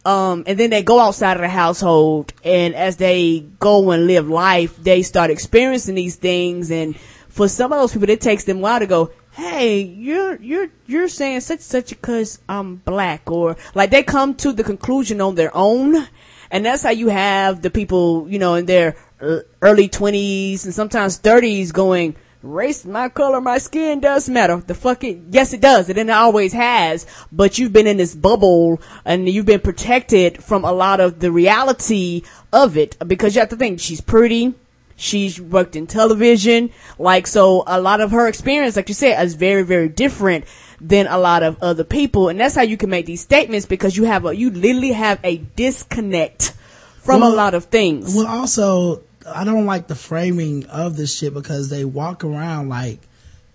Um, 0.06 0.46
and 0.48 0.58
then 0.58 0.70
they 0.70 0.84
go 0.84 1.00
outside 1.00 1.36
of 1.36 1.42
the 1.42 1.50
household 1.50 2.32
and 2.44 2.74
as 2.76 2.96
they 2.96 3.42
go 3.60 3.92
and 3.92 4.08
live 4.08 4.30
life, 4.30 4.82
they 4.82 5.02
start 5.02 5.32
experiencing 5.32 5.96
these 5.96 6.16
things. 6.16 6.72
And 6.72 6.98
for 7.28 7.50
some 7.50 7.74
of 7.74 7.80
those 7.80 7.92
people, 7.92 8.10
it 8.10 8.22
takes 8.22 8.46
them 8.46 8.60
a 8.60 8.62
while 8.62 8.80
to 8.80 8.88
go, 8.88 9.12
Hey, 9.32 9.82
you're, 9.82 10.42
you're, 10.42 10.70
you're 10.88 11.10
saying 11.10 11.42
such, 11.42 11.60
such 11.60 11.90
because 11.90 12.40
I'm 12.48 12.78
black 12.78 13.30
or 13.30 13.58
like 13.76 13.92
they 13.92 14.02
come 14.02 14.34
to 14.36 14.54
the 14.54 14.64
conclusion 14.64 15.20
on 15.20 15.36
their 15.36 15.56
own. 15.56 16.08
And 16.50 16.66
that's 16.66 16.84
how 16.84 16.92
you 16.92 17.10
have 17.10 17.62
the 17.62 17.70
people, 17.70 18.28
you 18.30 18.40
know, 18.40 18.56
in 18.56 18.66
their 18.66 18.96
Uh, 19.20 19.40
early 19.64 19.88
twenties 19.88 20.66
and 20.66 20.74
sometimes 20.74 21.18
thirties 21.18 21.72
going, 21.72 22.16
race, 22.44 22.86
my 22.86 23.10
color, 23.10 23.42
my 23.42 23.58
skin 23.58 24.00
does 24.00 24.30
matter. 24.30 24.58
The 24.58 24.76
fuck 24.76 25.04
it, 25.04 25.18
yes 25.32 25.54
it 25.54 25.62
does. 25.62 25.90
It, 25.90 25.98
and 25.98 26.12
it 26.12 26.14
always 26.14 26.54
has, 26.54 27.08
but 27.32 27.58
you've 27.58 27.74
been 27.74 27.88
in 27.88 27.98
this 27.98 28.14
bubble 28.14 28.80
and 29.06 29.28
you've 29.28 29.48
been 29.48 29.60
protected 29.60 30.44
from 30.44 30.64
a 30.64 30.72
lot 30.72 31.00
of 31.00 31.20
the 31.20 31.32
reality 31.32 32.22
of 32.54 32.78
it 32.78 32.96
because 33.08 33.34
you 33.34 33.40
have 33.40 33.50
to 33.50 33.56
think 33.56 33.80
she's 33.80 34.02
pretty. 34.02 34.54
She's 34.96 35.42
worked 35.42 35.76
in 35.76 35.88
television. 35.88 36.70
Like, 37.00 37.28
so 37.28 37.64
a 37.66 37.82
lot 37.82 38.02
of 38.02 38.12
her 38.12 38.28
experience, 38.28 38.76
like 38.76 38.88
you 38.88 38.96
said, 38.96 39.24
is 39.24 39.34
very, 39.34 39.64
very 39.64 39.90
different 39.90 40.46
than 40.80 41.08
a 41.08 41.18
lot 41.18 41.42
of 41.42 41.62
other 41.62 41.84
people. 41.84 42.30
And 42.30 42.40
that's 42.40 42.56
how 42.56 42.62
you 42.64 42.78
can 42.78 42.92
make 42.92 43.08
these 43.08 43.22
statements 43.22 43.66
because 43.66 43.98
you 43.98 44.06
have 44.06 44.26
a, 44.26 44.36
you 44.36 44.52
literally 44.52 44.94
have 44.94 45.20
a 45.24 45.38
disconnect 45.38 46.54
from 47.00 47.24
a 47.24 47.30
lot 47.30 47.54
of 47.54 47.66
things. 47.66 48.14
Well, 48.16 48.28
also, 48.28 49.04
I 49.28 49.44
don't 49.44 49.66
like 49.66 49.88
the 49.88 49.96
framing 49.96 50.66
of 50.68 50.96
this 50.96 51.18
shit 51.18 51.34
because 51.34 51.70
they 51.70 51.86
walk 51.86 52.24
around 52.24 52.70
like 52.70 53.00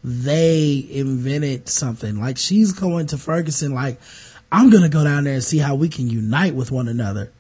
they 0.05 0.86
invented 0.90 1.69
something. 1.69 2.20
Like 2.20 2.39
she's 2.39 2.73
going 2.73 3.07
to 3.07 3.19
Ferguson 3.19 3.73
like, 3.73 4.01
I'm 4.51 4.70
gonna 4.70 4.89
go 4.89 5.05
down 5.05 5.24
there 5.24 5.35
and 5.35 5.44
see 5.44 5.59
how 5.59 5.74
we 5.74 5.89
can 5.89 6.11
unite 6.11 6.55
with 6.55 6.70
one 6.70 6.89
another. 6.89 7.31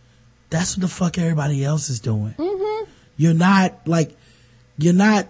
That's 0.50 0.76
what 0.76 0.82
the 0.82 0.88
fuck 0.88 1.18
everybody 1.18 1.64
else 1.64 1.90
is 1.90 2.00
doing. 2.00 2.34
Mm-hmm. 2.38 2.90
You're 3.16 3.34
not 3.34 3.86
like, 3.86 4.16
you're 4.78 4.94
not 4.94 5.26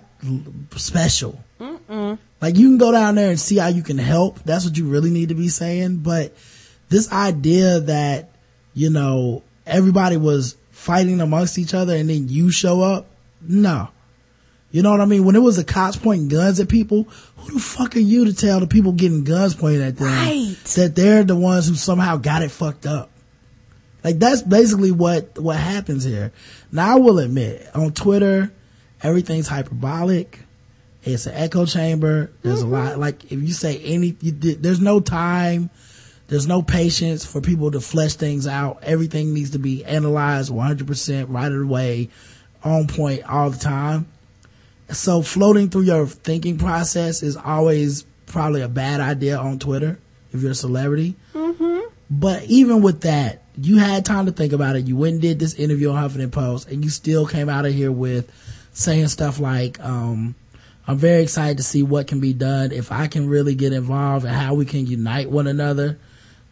special. 0.77 1.43
Like 2.41 2.57
you 2.57 2.69
can 2.69 2.79
go 2.79 2.91
down 2.91 3.15
there 3.15 3.31
and 3.31 3.39
see 3.39 3.57
how 3.57 3.69
you 3.69 3.83
can 3.83 3.99
help. 3.99 4.41
That's 4.45 4.65
what 4.65 4.77
you 4.77 4.89
really 4.89 5.11
need 5.11 5.29
to 5.29 5.35
be 5.35 5.49
saying. 5.49 5.99
But 5.99 6.35
this 6.89 7.13
idea 7.13 7.81
that, 7.81 8.31
you 8.75 8.91
know, 8.91 9.43
everybody 9.65 10.17
was 10.17 10.57
fighting 10.83 11.21
amongst 11.21 11.59
each 11.59 11.75
other 11.75 11.95
and 11.95 12.11
then 12.11 12.29
you 12.29 12.51
show 12.51 12.83
up, 12.83 13.07
no. 13.41 13.89
You 14.73 14.83
know 14.83 14.91
what 14.91 15.01
I 15.01 15.05
mean? 15.05 15.25
When 15.25 15.37
it 15.37 15.43
was 15.43 15.57
the 15.57 15.65
cops 15.65 15.97
pointing 15.97 16.27
guns 16.29 16.59
at 16.59 16.69
people, 16.69 17.05
who 17.37 17.53
the 17.53 17.61
fuck 17.61 17.95
are 17.95 18.01
you 18.01 18.25
to 18.25 18.35
tell 18.35 18.59
the 18.59 18.67
people 18.67 18.91
getting 18.91 19.23
guns 19.23 19.55
pointed 19.55 19.83
at 19.83 19.97
them 19.97 20.09
Right. 20.09 20.57
that 20.75 20.97
they're 20.97 21.23
the 21.23 21.37
ones 21.37 21.69
who 21.69 21.77
somehow 21.77 22.17
got 22.17 22.43
it 22.43 22.51
fucked 22.51 22.85
up? 22.87 23.11
Like 24.03 24.19
that's 24.19 24.43
basically 24.43 24.91
what, 24.91 25.39
what 25.39 25.57
happens 25.57 26.03
here. 26.03 26.33
Now 26.73 26.97
I 26.97 26.99
will 26.99 27.21
admit, 27.21 27.65
on 27.75 27.93
Twitter, 27.93 28.53
everything's 29.03 29.47
hyperbolic. 29.47 30.41
It's 31.05 31.27
an 31.27 31.35
echo 31.35 31.65
chamber. 31.65 32.33
There's 32.43 32.63
a 32.63 32.65
mm-hmm. 32.65 32.73
lot, 32.73 32.99
like 32.99 33.25
if 33.27 33.41
you 33.41 33.53
say 33.53 33.79
any, 33.79 34.17
you, 34.21 34.33
there's 34.33 34.81
no 34.81 34.99
time. 34.99 35.71
There's 36.33 36.47
no 36.47 36.63
patience 36.63 37.27
for 37.27 37.43
people 37.43 37.73
to 37.73 37.81
flesh 37.83 38.15
things 38.15 38.47
out. 38.47 38.79
Everything 38.85 39.35
needs 39.35 39.51
to 39.51 39.59
be 39.59 39.85
analyzed 39.85 40.51
100% 40.51 41.27
right 41.29 41.53
away, 41.53 42.09
on 42.65 42.87
point 42.87 43.29
all 43.29 43.51
the 43.51 43.59
time. 43.59 44.07
So 44.89 45.21
floating 45.21 45.69
through 45.69 45.83
your 45.83 46.07
thinking 46.07 46.57
process 46.57 47.23
is 47.23 47.37
always 47.37 48.05
probably 48.25 48.63
a 48.63 48.69
bad 48.69 49.01
idea 49.01 49.37
on 49.37 49.59
Twitter 49.59 49.99
if 50.33 50.41
you're 50.41 50.53
a 50.53 50.55
celebrity. 50.55 51.17
But 52.11 52.45
even 52.45 52.81
with 52.81 53.03
that, 53.03 53.43
you 53.59 53.77
had 53.77 54.07
time 54.07 54.25
to 54.25 54.33
think 54.33 54.55
about 54.55 54.77
it. 54.77 54.87
You 54.87 54.97
went 54.97 55.13
and 55.13 55.21
did 55.21 55.39
this 55.39 55.53
interview 55.53 55.91
on 55.91 56.03
Huffington 56.03 56.33
Post 56.33 56.67
and 56.71 56.83
you 56.83 56.89
still 56.89 57.27
came 57.27 57.51
out 57.51 57.67
of 57.67 57.75
here 57.75 57.93
with 57.93 58.33
saying 58.73 59.09
stuff 59.09 59.39
like, 59.39 59.79
um, 59.81 60.35
I'm 60.89 60.97
very 60.97 61.25
excited 61.25 61.59
to 61.59 61.63
see 61.63 61.83
what 61.83 62.07
can 62.07 62.21
be 62.21 62.33
done 62.33 62.73
if 62.73 62.91
I 62.91 63.07
can 63.09 63.29
really 63.29 63.55
get 63.55 63.75
involved 63.75 64.25
and 64.25 64.35
how 64.35 64.55
we 64.55 64.65
can 64.65 64.87
unite 64.87 65.31
one 65.31 65.47
another. 65.47 65.99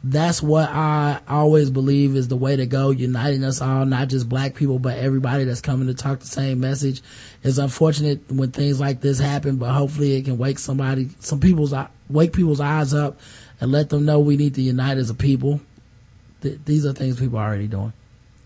That's 0.02 0.43
what 0.43 0.70
I 0.70 1.20
always 1.28 1.68
believe 1.68 2.16
is 2.16 2.28
the 2.28 2.36
way 2.36 2.56
to 2.56 2.64
go, 2.64 2.90
uniting 2.90 3.44
us 3.44 3.60
all, 3.60 3.85
not 3.85 4.09
just 4.09 4.28
black 4.31 4.55
people, 4.55 4.78
but 4.78 4.97
everybody 4.97 5.44
that's 5.44 5.60
coming 5.60 5.89
to 5.89 5.94
talk 5.94 6.20
the 6.20 6.27
same 6.27 6.59
message. 6.59 7.02
It's 7.43 7.59
unfortunate 7.59 8.20
when 8.32 8.51
things 8.51 8.81
like 8.81 9.02
this 9.02 9.18
happen, 9.18 9.56
but 9.56 9.72
hopefully 9.72 10.16
it 10.16 10.24
can 10.24 10.39
wake 10.39 10.59
somebody, 10.59 11.10
some 11.20 11.39
people's, 11.39 11.74
wake 12.09 12.32
people's 12.32 12.60
eyes 12.60 12.94
up 12.94 13.20
and 13.60 13.70
let 13.72 13.90
them 13.90 14.06
know 14.06 14.20
we 14.20 14.39
need 14.39 14.55
to 14.55 14.62
unite 14.62 14.97
as 14.97 15.10
a 15.10 15.14
people. 15.14 15.60
Th- 16.40 16.59
these 16.64 16.86
are 16.86 16.94
things 16.94 17.20
people 17.20 17.39
are 17.39 17.47
already 17.47 17.66
doing. 17.66 17.93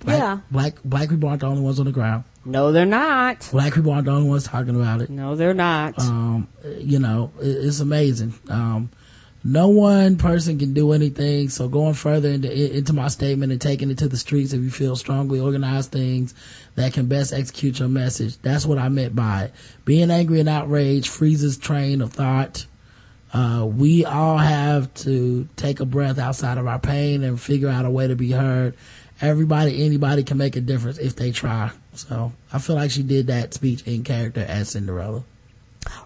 Black, 0.01 0.19
Yeah. 0.19 0.39
Black, 0.51 0.75
black 0.85 1.09
people 1.09 1.29
aren't 1.29 1.41
the 1.43 1.47
only 1.47 1.63
ones 1.63 1.79
on 1.79 1.87
the 1.87 1.93
ground. 1.93 2.25
no, 2.45 2.73
they're 2.73 2.85
not. 2.85 3.49
Black 3.53 3.73
people 3.75 3.93
aren't 3.93 4.07
the 4.07 4.11
only 4.11 4.29
ones 4.29 4.43
talking 4.45 4.75
about 4.75 5.01
it 5.03 5.09
No, 5.09 5.37
they're 5.37 5.55
not. 5.55 5.99
um 6.01 6.49
you 6.81 6.99
know 6.99 7.31
it- 7.41 7.47
it's 7.65 7.79
amazing 7.81 8.35
um 8.51 8.91
no 9.45 9.69
one 9.69 10.17
person 10.17 10.59
can 10.59 10.73
do 10.73 10.93
anything 10.93 11.51
so 11.51 11.69
going 11.69 11.93
further 11.93 12.31
into 12.31 12.77
into 12.77 12.95
my 12.95 13.09
statement 13.09 13.53
and 13.53 13.61
taking 13.61 13.91
it 13.91 13.99
to 13.99 14.09
the 14.09 14.17
streets 14.17 14.55
if 14.55 14.63
you 14.63 14.71
feel 14.71 14.97
strongly 14.97 15.39
organized 15.39 15.93
things 15.93 16.35
that 16.77 16.95
can 16.95 17.07
best 17.07 17.33
execute 17.33 17.79
your 17.79 17.89
message 17.89 18.39
that's 18.39 18.65
what 18.65 18.79
i 18.79 18.89
meant 18.89 19.15
by 19.15 19.45
it 19.45 19.55
being 19.85 20.11
angry 20.11 20.41
and 20.41 20.49
outraged 20.49 21.09
freezes 21.09 21.59
train 21.59 22.01
of 22.01 22.13
thought 22.13 22.67
uh, 23.35 23.67
we 23.67 24.05
all 24.05 24.39
have 24.39 24.95
to 24.95 25.49
take 25.57 25.81
a 25.81 25.85
breath 25.85 26.21
outside 26.21 26.57
of 26.57 26.69
our 26.69 26.79
pain 26.79 27.25
and 27.25 27.41
figure 27.41 27.69
out 27.69 27.85
a 27.85 27.91
way 27.91 28.07
to 28.07 28.15
be 28.15 28.31
heard. 28.31 28.77
Everybody, 29.21 29.85
anybody 29.85 30.23
can 30.23 30.39
make 30.39 30.55
a 30.55 30.61
difference 30.61 30.99
if 30.99 31.17
they 31.17 31.33
try. 31.33 31.73
So 31.95 32.33
I 32.53 32.61
feel 32.61 32.77
like 32.77 32.93
she 32.93 33.03
did 33.03 33.27
that 33.27 33.53
speech 33.53 33.83
in 33.89 34.05
character 34.05 34.45
as 34.49 34.71
Cinderella. 34.71 35.25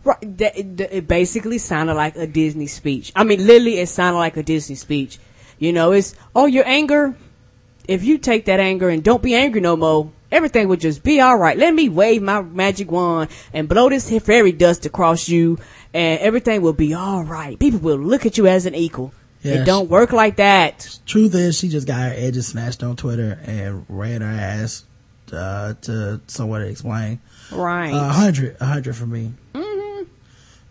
Right. 0.04 0.38
That, 0.38 0.56
it, 0.56 1.08
basically 1.08 1.58
sounded 1.58 1.94
like 1.94 2.16
a 2.16 2.26
Disney 2.26 2.66
speech. 2.66 3.12
I 3.14 3.24
mean, 3.24 3.46
literally, 3.46 3.78
it 3.78 3.88
sounded 3.88 4.18
like 4.18 4.36
a 4.36 4.42
Disney 4.42 4.76
speech. 4.76 5.18
You 5.58 5.72
know, 5.72 5.92
it's, 5.92 6.14
oh, 6.34 6.46
your 6.46 6.66
anger, 6.66 7.16
if 7.86 8.04
you 8.04 8.18
take 8.18 8.44
that 8.46 8.60
anger 8.60 8.88
and 8.88 9.02
don't 9.02 9.22
be 9.22 9.34
angry 9.34 9.60
no 9.60 9.76
more, 9.76 10.12
everything 10.30 10.68
would 10.68 10.80
just 10.80 11.02
be 11.02 11.20
alright. 11.20 11.58
Let 11.58 11.74
me 11.74 11.88
wave 11.88 12.22
my 12.22 12.42
magic 12.42 12.90
wand 12.90 13.30
and 13.52 13.68
blow 13.68 13.88
this 13.88 14.10
fairy 14.20 14.52
dust 14.52 14.86
across 14.86 15.28
you 15.28 15.58
and 15.94 16.20
everything 16.20 16.62
will 16.62 16.72
be 16.72 16.94
alright. 16.94 17.58
People 17.58 17.80
will 17.80 17.96
look 17.96 18.26
at 18.26 18.38
you 18.38 18.46
as 18.46 18.66
an 18.66 18.74
equal. 18.74 19.12
Yeah, 19.42 19.62
it 19.62 19.64
don't 19.64 19.88
work 19.88 20.12
like 20.12 20.36
that. 20.36 20.98
Truth 21.06 21.34
is, 21.34 21.56
she 21.56 21.68
just 21.68 21.86
got 21.86 22.00
her 22.00 22.14
edges 22.14 22.48
snatched 22.48 22.82
on 22.82 22.96
Twitter 22.96 23.38
and 23.44 23.86
ran 23.88 24.20
her 24.20 24.26
ass 24.26 24.84
uh, 25.32 25.74
to 25.82 26.20
someone 26.26 26.60
to 26.60 26.66
explain. 26.66 27.20
Right. 27.52 27.94
A 27.94 28.12
hundred, 28.12 28.56
a 28.60 28.64
hundred 28.66 28.96
for 28.96 29.06
me. 29.06 29.32
Mm-hmm. 29.54 29.67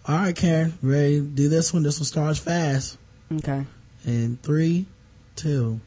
All 0.10 0.16
right, 0.16 0.34
Karen, 0.34 0.74
ready 0.82 1.20
do 1.20 1.50
this 1.50 1.74
one? 1.74 1.84
This 1.84 2.00
one 2.00 2.06
starts 2.06 2.40
fast. 2.40 2.98
okay. 3.30 3.66
In 4.06 4.38
three, 4.42 4.86
two. 5.36 5.82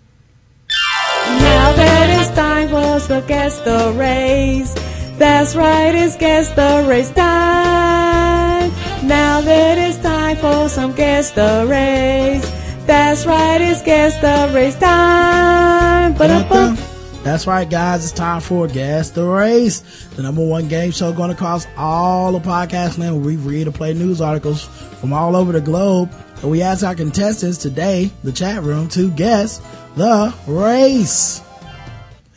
Now 0.68 1.72
that 1.72 2.20
it's 2.20 2.36
time 2.36 2.68
for 2.68 2.76
us 2.76 3.06
to 3.06 3.24
guess 3.26 3.60
the 3.60 3.94
race. 3.96 4.74
That's 5.16 5.56
right, 5.56 5.94
it's 5.94 6.16
guess 6.16 6.50
the 6.50 6.84
race 6.86 7.08
time. 7.08 8.70
Now 9.08 9.40
that 9.40 9.78
it's 9.78 9.96
time 9.98 10.36
for 10.36 10.68
some 10.68 10.92
guess 10.94 11.30
the 11.30 11.66
race. 11.66 12.44
That's 12.84 13.24
right, 13.24 13.60
it's 13.62 13.80
guess 13.80 14.20
the 14.20 14.52
race 14.54 14.76
time. 14.76 16.12
Ba-da-bum. 16.12 16.76
That's 17.22 17.46
right, 17.46 17.68
guys. 17.68 18.02
It's 18.02 18.12
time 18.14 18.40
for 18.40 18.66
Guess 18.66 19.10
the 19.10 19.26
Race, 19.26 19.80
the 20.16 20.22
number 20.22 20.42
one 20.42 20.68
game 20.68 20.90
show 20.90 21.12
going 21.12 21.30
across 21.30 21.66
all 21.76 22.32
the 22.32 22.38
podcast 22.38 22.96
land 22.96 23.14
where 23.14 23.24
we 23.24 23.36
read 23.36 23.68
or 23.68 23.72
play 23.72 23.92
news 23.92 24.22
articles 24.22 24.64
from 24.64 25.12
all 25.12 25.36
over 25.36 25.52
the 25.52 25.60
globe. 25.60 26.10
And 26.40 26.50
we 26.50 26.62
ask 26.62 26.82
our 26.82 26.94
contestants 26.94 27.58
today, 27.58 28.10
the 28.24 28.32
chat 28.32 28.62
room, 28.62 28.88
to 28.90 29.10
guess 29.10 29.58
the 29.96 30.34
race. 30.46 31.42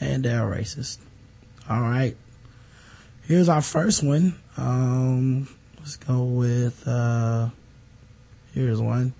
And 0.01 0.25
they're 0.25 0.41
racist. 0.41 0.97
All 1.69 1.79
right. 1.79 2.17
Here's 3.21 3.47
our 3.47 3.61
first 3.61 4.03
one. 4.03 4.37
Um, 4.57 5.47
let's 5.79 5.95
go 5.95 6.23
with, 6.23 6.85
uh, 6.85 7.47
here's 8.53 8.81
one. 8.81 9.13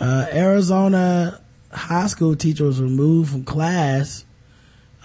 Uh, 0.00 0.26
Arizona 0.32 1.40
high 1.70 2.08
school 2.08 2.34
teacher 2.34 2.64
was 2.64 2.82
removed 2.82 3.30
from 3.30 3.44
class 3.44 4.24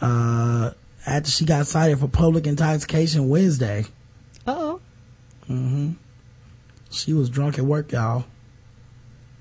uh, 0.01 0.71
after 1.05 1.29
she 1.31 1.45
got 1.45 1.67
cited 1.67 1.99
for 1.99 2.07
public 2.07 2.47
intoxication 2.47 3.29
Wednesday. 3.29 3.85
Uh-oh. 4.47 4.79
Mm 5.49 5.69
hmm 5.69 5.91
She 6.91 7.13
was 7.13 7.29
drunk 7.29 7.57
at 7.57 7.65
work, 7.65 7.91
y'all. 7.91 8.25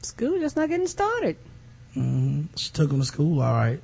School 0.02 0.38
just 0.38 0.56
not 0.56 0.68
getting 0.68 0.86
started. 0.86 1.36
hmm 1.94 2.42
She 2.56 2.70
took 2.72 2.90
him 2.90 3.00
to 3.00 3.06
school, 3.06 3.40
all 3.42 3.52
right. 3.52 3.80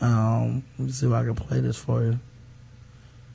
Um, 0.00 0.64
let 0.78 0.86
me 0.86 0.92
see 0.92 1.06
if 1.06 1.12
I 1.12 1.24
can 1.24 1.34
play 1.34 1.60
this 1.60 1.76
for 1.76 2.02
you. 2.02 2.18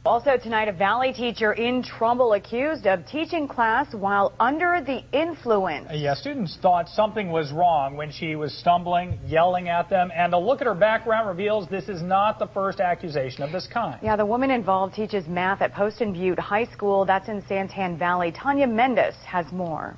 Also 0.10 0.38
tonight, 0.38 0.68
a 0.68 0.72
Valley 0.72 1.14
teacher 1.14 1.54
in 1.54 1.84
Trumbull 1.84 2.34
accused 2.34 2.88
of 2.88 3.06
teaching 3.06 3.48
class 3.48 3.94
while 3.94 4.34
under 4.40 4.82
the 4.84 5.04
influence. 5.12 5.88
Yeah, 5.94 6.16
students 6.16 6.58
thought 6.60 6.90
something 6.90 7.30
was 7.32 7.52
wrong 7.52 7.96
when 7.96 8.12
she 8.12 8.36
was 8.36 8.52
stumbling, 8.58 9.20
yelling 9.28 9.70
at 9.70 9.88
them, 9.88 10.12
and 10.16 10.34
a 10.34 10.38
look 10.40 10.62
at 10.62 10.66
her 10.66 10.74
background 10.74 11.28
reveals 11.28 11.70
this 11.70 11.90
is 11.90 12.02
not 12.02 12.40
the 12.40 12.48
first 12.48 12.80
accusation 12.80 13.44
of 13.44 13.52
this 13.52 13.68
kind. 13.68 14.00
Yeah, 14.02 14.16
the 14.16 14.26
woman 14.26 14.50
involved 14.50 14.96
teaches 14.96 15.28
math 15.28 15.62
at 15.62 15.76
Poston 15.76 16.12
Butte 16.12 16.40
High 16.40 16.66
School. 16.66 17.06
That's 17.06 17.30
in 17.30 17.44
Santan 17.44 18.00
Valley. 18.00 18.32
Tanya 18.32 18.66
Mendes 18.66 19.14
has 19.28 19.46
more. 19.52 19.96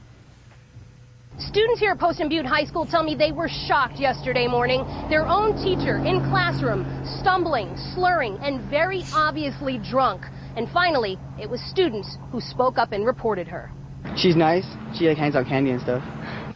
Students 1.39 1.79
here 1.79 1.91
at 1.91 1.99
Poston 1.99 2.29
Butte 2.29 2.45
High 2.45 2.65
School 2.65 2.85
tell 2.85 3.03
me 3.03 3.15
they 3.15 3.31
were 3.31 3.47
shocked 3.47 3.99
yesterday 3.99 4.47
morning. 4.47 4.85
Their 5.09 5.25
own 5.25 5.55
teacher 5.63 5.97
in 5.97 6.19
classroom, 6.29 6.85
stumbling, 7.19 7.75
slurring, 7.95 8.37
and 8.41 8.69
very 8.69 9.03
obviously 9.13 9.77
drunk. 9.77 10.23
And 10.57 10.69
finally, 10.69 11.17
it 11.39 11.49
was 11.49 11.61
students 11.61 12.17
who 12.31 12.41
spoke 12.41 12.77
up 12.77 12.91
and 12.91 13.05
reported 13.05 13.47
her. 13.47 13.71
She's 14.17 14.35
nice. 14.35 14.65
She 14.97 15.07
like 15.07 15.17
hands 15.17 15.35
out 15.35 15.47
candy 15.47 15.71
and 15.71 15.81
stuff. 15.81 16.03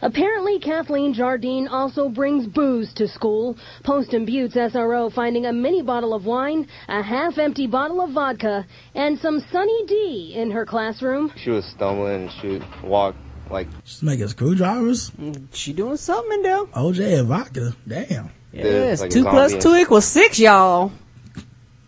Apparently, 0.02 0.58
Kathleen 0.58 1.14
Jardine 1.14 1.68
also 1.68 2.10
brings 2.10 2.46
booze 2.46 2.92
to 2.94 3.08
school. 3.08 3.56
Poston 3.82 4.26
Butte's 4.26 4.54
SRO 4.54 5.10
finding 5.12 5.46
a 5.46 5.52
mini 5.52 5.82
bottle 5.82 6.12
of 6.12 6.26
wine, 6.26 6.68
a 6.88 7.02
half-empty 7.02 7.66
bottle 7.66 8.02
of 8.02 8.12
vodka, 8.12 8.66
and 8.94 9.18
some 9.18 9.42
Sunny 9.50 9.86
D 9.86 10.34
in 10.36 10.50
her 10.50 10.66
classroom. 10.66 11.32
She 11.36 11.50
was 11.50 11.64
stumbling 11.64 12.28
she 12.40 12.48
would 12.48 12.64
walk 12.84 13.14
like 13.50 13.68
She's 13.84 14.02
making 14.02 14.28
screwdrivers. 14.28 15.12
She 15.52 15.72
doing 15.72 15.96
something 15.96 16.32
in 16.32 16.42
there. 16.42 16.64
OJ 16.66 17.18
and 17.20 17.28
vodka. 17.28 17.74
Damn. 17.86 18.30
Yes, 18.52 19.00
like 19.00 19.10
two 19.10 19.24
two 19.60 19.76
equals 19.76 20.06
six, 20.06 20.38
y'all. 20.38 20.92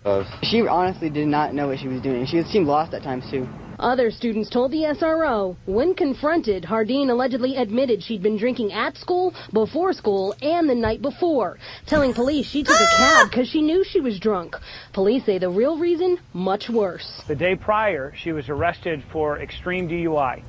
uh, 0.04 0.24
She 0.42 0.60
honestly 0.66 1.08
did 1.10 1.28
not 1.28 1.54
know 1.54 1.68
what 1.68 1.78
she 1.78 1.88
was 1.88 2.02
doing. 2.02 2.26
She 2.26 2.42
seemed 2.44 2.66
lost 2.66 2.92
at 2.94 3.02
times 3.02 3.24
too. 3.30 3.48
Other 3.78 4.10
students 4.10 4.50
told 4.50 4.72
the 4.72 4.82
SRO 5.00 5.54
when 5.66 5.94
confronted, 5.94 6.66
Jardine 6.68 7.10
allegedly 7.10 7.54
admitted 7.54 8.02
she'd 8.02 8.24
been 8.24 8.36
drinking 8.36 8.72
at 8.72 8.96
school, 8.96 9.32
before 9.52 9.92
school, 9.92 10.34
and 10.42 10.68
the 10.68 10.74
night 10.74 11.00
before, 11.00 11.58
telling 11.86 12.12
police 12.12 12.46
she 12.46 12.64
took 12.64 12.80
a 12.80 12.88
cab 12.88 13.26
because 13.30 13.48
she 13.48 13.62
knew 13.62 13.84
she 13.84 14.00
was 14.00 14.18
drunk. 14.18 14.56
Police 14.92 15.24
say 15.24 15.38
the 15.38 15.48
real 15.48 15.78
reason, 15.78 16.18
much 16.32 16.68
worse. 16.68 17.22
The 17.28 17.36
day 17.36 17.54
prior, 17.54 18.12
she 18.16 18.32
was 18.32 18.48
arrested 18.48 19.04
for 19.12 19.38
extreme 19.38 19.88
DUI, 19.88 20.42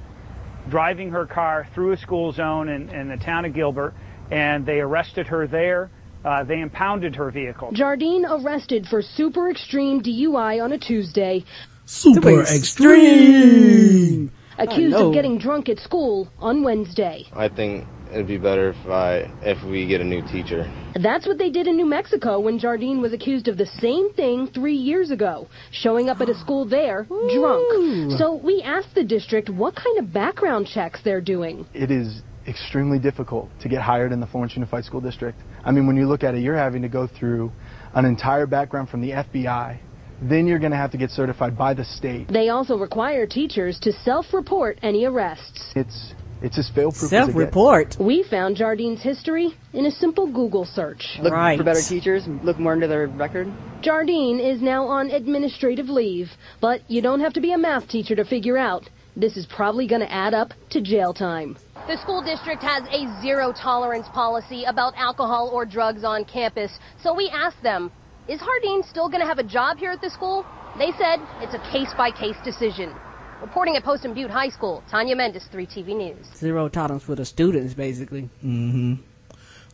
driving 0.69 1.11
her 1.11 1.25
car 1.25 1.67
through 1.73 1.91
a 1.91 1.97
school 1.97 2.31
zone 2.31 2.69
in, 2.69 2.89
in 2.89 3.09
the 3.09 3.17
town 3.17 3.45
of 3.45 3.53
Gilbert, 3.53 3.93
and 4.31 4.65
they 4.65 4.79
arrested 4.79 5.27
her 5.27 5.47
there. 5.47 5.89
Uh, 6.23 6.43
they 6.43 6.59
impounded 6.59 7.15
her 7.15 7.31
vehicle. 7.31 7.71
Jardine 7.71 8.25
arrested 8.25 8.85
for 8.87 9.01
super 9.01 9.49
extreme 9.49 10.01
DUI 10.01 10.61
on 10.63 10.73
a 10.73 10.77
Tuesday, 10.77 11.45
Super 11.85 12.41
extreme. 12.41 14.31
accused 14.57 14.95
of 14.95 15.13
getting 15.13 15.37
drunk 15.39 15.69
at 15.69 15.79
school 15.79 16.27
on 16.39 16.61
Wednesday. 16.63 17.25
I 17.33 17.47
think 17.47 17.87
it'd 18.11 18.27
be 18.27 18.37
better 18.37 18.69
if 18.69 18.87
I 18.87 19.31
if 19.41 19.63
we 19.69 19.87
get 19.87 20.01
a 20.01 20.03
new 20.03 20.21
teacher. 20.21 20.65
That's 21.01 21.27
what 21.27 21.37
they 21.37 21.49
did 21.49 21.67
in 21.67 21.75
New 21.77 21.85
Mexico 21.85 22.39
when 22.39 22.59
Jardine 22.59 23.01
was 23.01 23.13
accused 23.13 23.47
of 23.47 23.57
the 23.57 23.65
same 23.65 24.13
thing 24.13 24.47
three 24.53 24.75
years 24.75 25.11
ago, 25.11 25.47
showing 25.71 26.09
up 26.09 26.21
at 26.21 26.29
a 26.29 26.35
school 26.35 26.65
there 26.65 27.03
drunk. 27.03 28.17
So 28.17 28.39
we 28.43 28.61
asked 28.61 28.95
the 28.95 29.03
district 29.03 29.49
what 29.49 29.75
kind 29.75 29.99
of 29.99 30.11
background 30.13 30.67
checks 30.67 30.99
they're 31.03 31.21
doing. 31.21 31.65
it 31.73 31.91
is 31.91 32.21
extremely 32.47 32.97
difficult 32.97 33.47
to 33.61 33.69
get 33.69 33.81
hired 33.81 34.11
in 34.11 34.19
the 34.19 34.25
Florence 34.25 34.53
Unified 34.55 34.83
School 34.83 35.01
District. 35.01 35.37
I 35.63 35.71
mean, 35.71 35.85
when 35.85 35.95
you 35.95 36.07
look 36.07 36.23
at 36.23 36.33
it, 36.33 36.39
you're 36.41 36.57
having 36.57 36.81
to 36.81 36.89
go 36.89 37.05
through 37.07 37.51
an 37.93 38.05
entire 38.05 38.47
background 38.47 38.89
from 38.89 39.01
the 39.01 39.11
FBI. 39.11 39.77
Then 40.21 40.47
you're 40.47 40.59
going 40.59 40.71
to 40.71 40.77
have 40.77 40.91
to 40.91 40.97
get 40.97 41.11
certified 41.11 41.57
by 41.57 41.73
the 41.73 41.85
state. 41.85 42.27
They 42.27 42.49
also 42.49 42.77
require 42.77 43.27
teachers 43.27 43.79
to 43.81 43.93
self-report 43.93 44.79
any 44.81 45.05
arrests. 45.05 45.71
It's 45.75 46.13
it's 46.41 46.57
as 46.57 46.69
fail-proof 46.69 47.03
as 47.03 47.11
it 47.11 47.15
gets. 47.15 47.25
Self-report. 47.27 47.97
We 47.99 48.23
found 48.23 48.55
Jardine's 48.55 49.01
history 49.01 49.53
in 49.73 49.85
a 49.85 49.91
simple 49.91 50.27
Google 50.27 50.65
search. 50.65 51.19
Look 51.21 51.33
Right. 51.33 51.57
for 51.57 51.63
better 51.63 51.81
teachers. 51.81 52.27
Look 52.43 52.59
more 52.59 52.73
into 52.73 52.87
their 52.87 53.07
record. 53.07 53.51
Jardine 53.81 54.39
is 54.39 54.61
now 54.61 54.85
on 54.85 55.09
administrative 55.11 55.89
leave, 55.89 56.31
but 56.61 56.81
you 56.87 57.01
don't 57.01 57.19
have 57.19 57.33
to 57.33 57.41
be 57.41 57.53
a 57.53 57.57
math 57.57 57.87
teacher 57.87 58.15
to 58.15 58.25
figure 58.25 58.57
out 58.57 58.89
this 59.15 59.35
is 59.35 59.45
probably 59.45 59.87
going 59.87 60.01
to 60.01 60.11
add 60.11 60.33
up 60.33 60.53
to 60.69 60.81
jail 60.81 61.13
time. 61.13 61.57
The 61.87 61.97
school 61.97 62.21
district 62.21 62.61
has 62.63 62.83
a 62.91 63.21
zero 63.21 63.51
tolerance 63.51 64.07
policy 64.13 64.63
about 64.65 64.93
alcohol 64.95 65.49
or 65.51 65.65
drugs 65.65 66.03
on 66.03 66.23
campus, 66.25 66.71
so 67.01 67.13
we 67.13 67.29
asked 67.29 67.61
them, 67.63 67.91
is 68.27 68.39
Jardine 68.39 68.83
still 68.83 69.09
going 69.09 69.21
to 69.21 69.27
have 69.27 69.39
a 69.39 69.43
job 69.43 69.77
here 69.77 69.91
at 69.91 70.01
the 70.01 70.09
school? 70.09 70.45
They 70.77 70.91
said 70.91 71.19
it's 71.41 71.55
a 71.55 71.71
case 71.71 71.91
by 71.97 72.11
case 72.11 72.37
decision. 72.45 72.93
Reporting 73.41 73.77
at 73.77 73.83
Poston 73.83 74.13
Butte 74.13 74.29
High 74.31 74.49
School, 74.49 74.83
Tanya 74.89 75.15
Mendes, 75.15 75.47
3TV 75.51 75.95
News. 75.95 76.25
Zero 76.35 76.67
tolerance 76.67 77.03
for 77.03 77.15
the 77.15 77.23
students, 77.23 77.73
basically. 77.73 78.29
Mm 78.43 78.71
hmm 78.71 78.93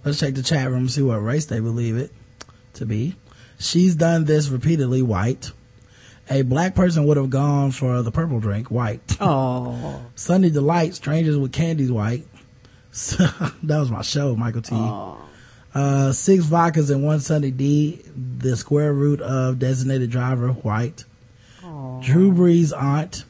Let's 0.03 0.19
check 0.19 0.35
the 0.35 0.43
chat 0.43 0.69
room 0.69 0.87
see 0.87 1.01
what 1.01 1.15
race 1.15 1.47
they 1.47 1.59
believe 1.59 1.97
it 1.97 2.11
to 2.75 2.85
be. 2.85 3.15
She's 3.57 3.95
done 3.95 4.25
this 4.25 4.49
repeatedly, 4.49 5.01
white. 5.01 5.51
A 6.29 6.43
black 6.43 6.75
person 6.75 7.05
would 7.07 7.17
have 7.17 7.31
gone 7.31 7.71
for 7.71 8.03
the 8.03 8.11
purple 8.11 8.39
drink, 8.39 8.69
white. 8.69 9.17
Oh. 9.19 10.05
Sunday 10.15 10.51
Delight, 10.51 10.93
Strangers 10.93 11.37
with 11.37 11.51
Candies, 11.51 11.91
white. 11.91 12.23
that 12.93 13.79
was 13.79 13.89
my 13.89 14.03
show, 14.03 14.35
Michael 14.35 14.61
T. 14.61 14.75
Uh, 15.73 16.11
six 16.11 16.45
vodkas 16.45 16.91
and 16.91 17.03
one 17.03 17.19
Sunday 17.19 17.51
D, 17.51 18.03
the 18.15 18.55
square 18.55 18.93
root 18.93 19.21
of 19.21 19.57
designated 19.57 20.11
driver, 20.11 20.49
white. 20.49 21.03
Aww. 21.63 22.03
Drew 22.03 22.31
Brees' 22.31 22.71
aunt. 22.79 23.25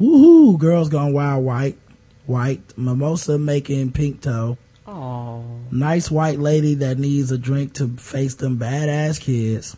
Woohoo! 0.00 0.58
Girls 0.58 0.88
gone 0.88 1.12
wild, 1.12 1.44
white. 1.44 1.78
White. 2.26 2.76
Mimosa 2.76 3.38
making 3.38 3.92
pink 3.92 4.20
toe. 4.20 4.58
Oh. 4.86 5.44
Nice 5.70 6.10
white 6.10 6.38
lady 6.38 6.74
that 6.76 6.98
needs 6.98 7.32
a 7.32 7.38
drink 7.38 7.74
to 7.74 7.88
face 7.96 8.34
them 8.34 8.58
badass 8.58 9.20
kids. 9.20 9.76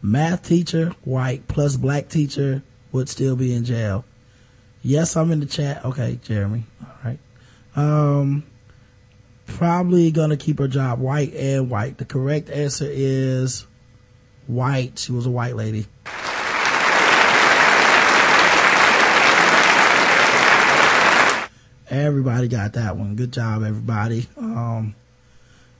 Math 0.00 0.46
teacher, 0.46 0.94
white, 1.04 1.48
plus 1.48 1.76
black 1.76 2.08
teacher 2.08 2.62
would 2.92 3.08
still 3.08 3.36
be 3.36 3.54
in 3.54 3.64
jail. 3.64 4.04
Yes, 4.82 5.16
I'm 5.16 5.30
in 5.30 5.40
the 5.40 5.46
chat. 5.46 5.84
Okay, 5.84 6.20
Jeremy. 6.22 6.64
All 6.82 6.96
right. 7.02 7.18
Um, 7.74 8.44
probably 9.46 10.10
gonna 10.10 10.36
keep 10.36 10.58
her 10.58 10.68
job 10.68 11.00
white 11.00 11.34
and 11.34 11.70
white. 11.70 11.98
The 11.98 12.04
correct 12.04 12.50
answer 12.50 12.86
is 12.88 13.66
white. 14.46 14.98
She 14.98 15.12
was 15.12 15.26
a 15.26 15.30
white 15.30 15.56
lady. 15.56 15.86
Everybody 21.94 22.48
got 22.48 22.72
that 22.72 22.96
one. 22.96 23.14
Good 23.14 23.32
job, 23.32 23.62
everybody. 23.62 24.26
Um, 24.36 24.94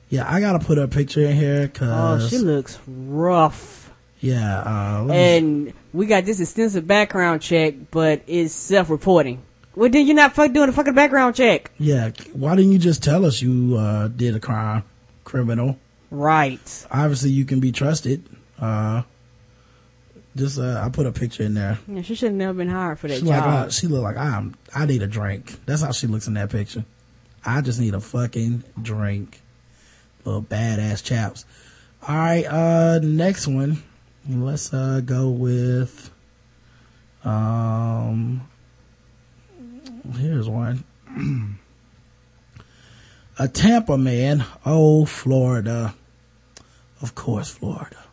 yeah, 0.09 0.31
I 0.31 0.39
gotta 0.39 0.59
put 0.59 0.77
a 0.77 0.87
picture 0.87 1.21
in 1.25 1.35
here 1.35 1.69
Oh, 1.75 1.77
cause 1.77 2.29
she 2.29 2.37
looks 2.37 2.79
rough. 2.87 3.91
yeah, 4.21 4.59
uh, 4.61 5.07
And 5.11 5.73
we 5.93 6.05
got 6.05 6.25
this 6.25 6.39
extensive 6.39 6.87
background 6.87 7.41
check, 7.41 7.73
but 7.91 8.21
it's 8.27 8.53
self-reporting. 8.53 9.41
Well, 9.75 9.89
then 9.89 10.05
you're 10.07 10.15
not 10.15 10.33
fuck 10.33 10.53
doing 10.53 10.69
a 10.69 10.71
fucking 10.71 10.93
background 10.93 11.35
check. 11.35 11.69
yeah. 11.77 12.11
Why 12.31 12.55
didn't 12.55 12.71
you 12.71 12.79
just 12.79 13.03
tell 13.03 13.25
us 13.25 13.41
you 13.41 13.75
uh, 13.77 14.07
did 14.07 14.35
a 14.35 14.39
crime, 14.39 14.83
criminal? 15.25 15.77
Right. 16.11 16.85
Obviously, 16.91 17.31
you 17.31 17.43
can 17.43 17.59
be 17.59 17.73
trusted. 17.73 18.23
Uh, 18.57 19.01
just 20.35 20.59
uh, 20.59 20.81
I 20.83 20.89
put 20.89 21.05
a 21.05 21.11
picture 21.11 21.43
in 21.43 21.53
there. 21.53 21.79
Yeah, 21.87 22.01
she 22.01 22.15
should 22.15 22.27
have 22.27 22.35
never 22.35 22.53
been 22.53 22.67
hired 22.69 22.99
for 22.99 23.07
that 23.07 23.19
She 23.19 23.23
like 23.25 23.41
job. 23.43 23.67
uh, 23.67 23.69
she 23.69 23.87
look 23.87 24.03
like 24.03 24.17
I'm. 24.17 24.55
I 24.73 24.85
need 24.85 25.01
a 25.01 25.07
drink. 25.07 25.57
That's 25.65 25.81
how 25.81 25.91
she 25.91 26.07
looks 26.07 26.27
in 26.27 26.33
that 26.33 26.49
picture. 26.49 26.83
I 27.45 27.61
just 27.61 27.79
need 27.79 27.93
a 27.93 28.01
fucking 28.01 28.63
drink. 28.81 29.41
Little 30.25 30.41
badass 30.41 31.03
chaps. 31.03 31.45
All 32.07 32.15
right, 32.15 32.45
uh, 32.45 32.99
next 33.01 33.47
one. 33.47 33.81
Let's 34.27 34.73
uh 34.73 35.01
go 35.05 35.29
with. 35.29 36.11
Um. 37.23 38.47
Here's 40.17 40.47
one. 40.49 40.83
a 43.39 43.47
Tampa 43.47 43.97
man. 43.97 44.43
Oh, 44.65 45.05
Florida. 45.05 45.95
Of 47.01 47.13
course, 47.15 47.49
Florida 47.51 48.04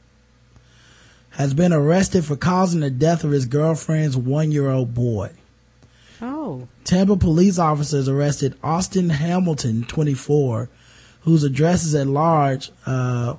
has 1.33 1.55
been 1.55 1.73
arrested 1.73 2.25
for 2.25 2.37
causing 2.37 2.81
the 2.81 2.91
death 2.91 3.25
of 3.25 3.31
his 3.31 3.47
girlfriend's 3.47 4.17
one-year-old 4.17 4.95
boy. 4.95 5.31
Oh. 6.21 6.69
Tampa 6.85 7.17
police 7.17 7.59
officers 7.59 8.09
arrested 8.09 8.55
Austin 8.63 9.11
Hamilton, 9.11 9.85
24, 9.85 10.69
whose 11.23 11.43
address 11.43 11.85
is 11.85 11.95
at 11.95 12.07
large, 12.07 12.71
uh, 12.87 13.35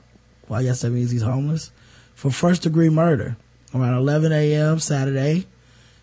well, 0.47 0.59
I 0.59 0.63
guess 0.63 0.81
that 0.81 0.89
means 0.89 1.11
he's 1.11 1.21
homeless, 1.21 1.71
for 2.15 2.31
first 2.31 2.63
degree 2.63 2.89
murder. 2.89 3.37
Around 3.75 3.95
11 3.95 4.31
a.m. 4.31 4.79
Saturday, 4.79 5.47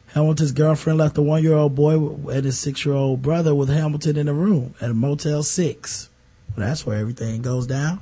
Hamilton's 0.08 0.52
girlfriend 0.52 0.98
left 0.98 1.14
the 1.14 1.22
one-year-old 1.22 1.74
boy 1.74 1.94
and 2.30 2.44
his 2.44 2.58
six-year-old 2.58 3.22
brother 3.22 3.54
with 3.54 3.68
Hamilton 3.68 4.16
in 4.16 4.26
the 4.26 4.34
room 4.34 4.74
at 4.80 4.90
a 4.90 4.94
Motel 4.94 5.42
6. 5.42 6.08
Well, 6.56 6.66
that's 6.66 6.84
where 6.84 6.98
everything 6.98 7.42
goes 7.42 7.66
down. 7.66 8.00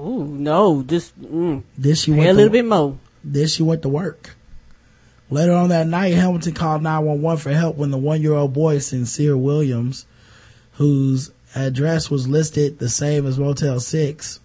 Ooh, 0.00 0.24
no, 0.24 0.82
just 0.82 1.20
mm, 1.20 1.62
Then 1.76 1.94
she 1.94 2.10
went 2.10 2.22
a 2.22 2.26
to- 2.28 2.36
little 2.36 2.52
bit 2.52 2.64
more. 2.64 2.96
Then 3.22 3.46
she 3.46 3.62
went 3.62 3.82
to 3.82 3.88
work. 3.88 4.36
Later 5.28 5.52
on 5.52 5.68
that 5.68 5.86
night, 5.86 6.14
Hamilton 6.14 6.54
called 6.54 6.82
911 6.82 7.38
for 7.42 7.50
help 7.52 7.76
when 7.76 7.90
the 7.90 7.98
one-year-old 7.98 8.52
boy, 8.52 8.78
Sincere 8.78 9.36
Williams, 9.36 10.06
whose 10.72 11.30
address 11.54 12.10
was 12.10 12.26
listed 12.26 12.78
the 12.78 12.88
same 12.88 13.26
as 13.26 13.38
Motel 13.38 13.78
6, 13.78 14.40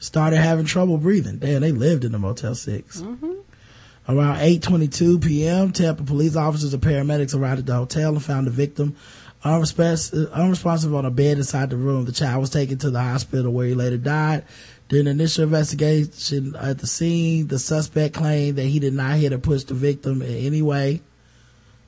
started 0.00 0.38
having 0.38 0.64
trouble 0.64 0.96
breathing. 0.98 1.36
Damn, 1.38 1.60
they 1.60 1.70
lived 1.72 2.04
in 2.04 2.12
the 2.12 2.18
Motel 2.18 2.54
6. 2.54 3.00
Around 3.00 4.36
8.22 4.38 5.22
p.m., 5.24 5.70
Tampa 5.70 6.02
police 6.02 6.34
officers 6.34 6.72
and 6.72 6.82
paramedics 6.82 7.36
arrived 7.38 7.60
at 7.60 7.66
the 7.66 7.74
hotel 7.74 8.12
and 8.14 8.24
found 8.24 8.46
the 8.46 8.50
victim 8.50 8.96
unresponsive, 9.44 10.30
unresponsive 10.32 10.94
on 10.94 11.04
a 11.04 11.10
bed 11.10 11.36
inside 11.36 11.70
the 11.70 11.76
room. 11.76 12.06
The 12.06 12.12
child 12.12 12.40
was 12.40 12.50
taken 12.50 12.78
to 12.78 12.90
the 12.90 13.00
hospital 13.02 13.52
where 13.52 13.66
he 13.66 13.74
later 13.74 13.98
died. 13.98 14.44
During 14.88 15.04
the 15.04 15.10
initial 15.10 15.44
investigation 15.44 16.56
at 16.56 16.78
the 16.78 16.86
scene, 16.86 17.48
the 17.48 17.58
suspect 17.58 18.14
claimed 18.14 18.56
that 18.56 18.64
he 18.64 18.78
did 18.78 18.94
not 18.94 19.18
hit 19.18 19.34
or 19.34 19.38
push 19.38 19.64
the 19.64 19.74
victim 19.74 20.22
in 20.22 20.46
any 20.46 20.62
way, 20.62 21.02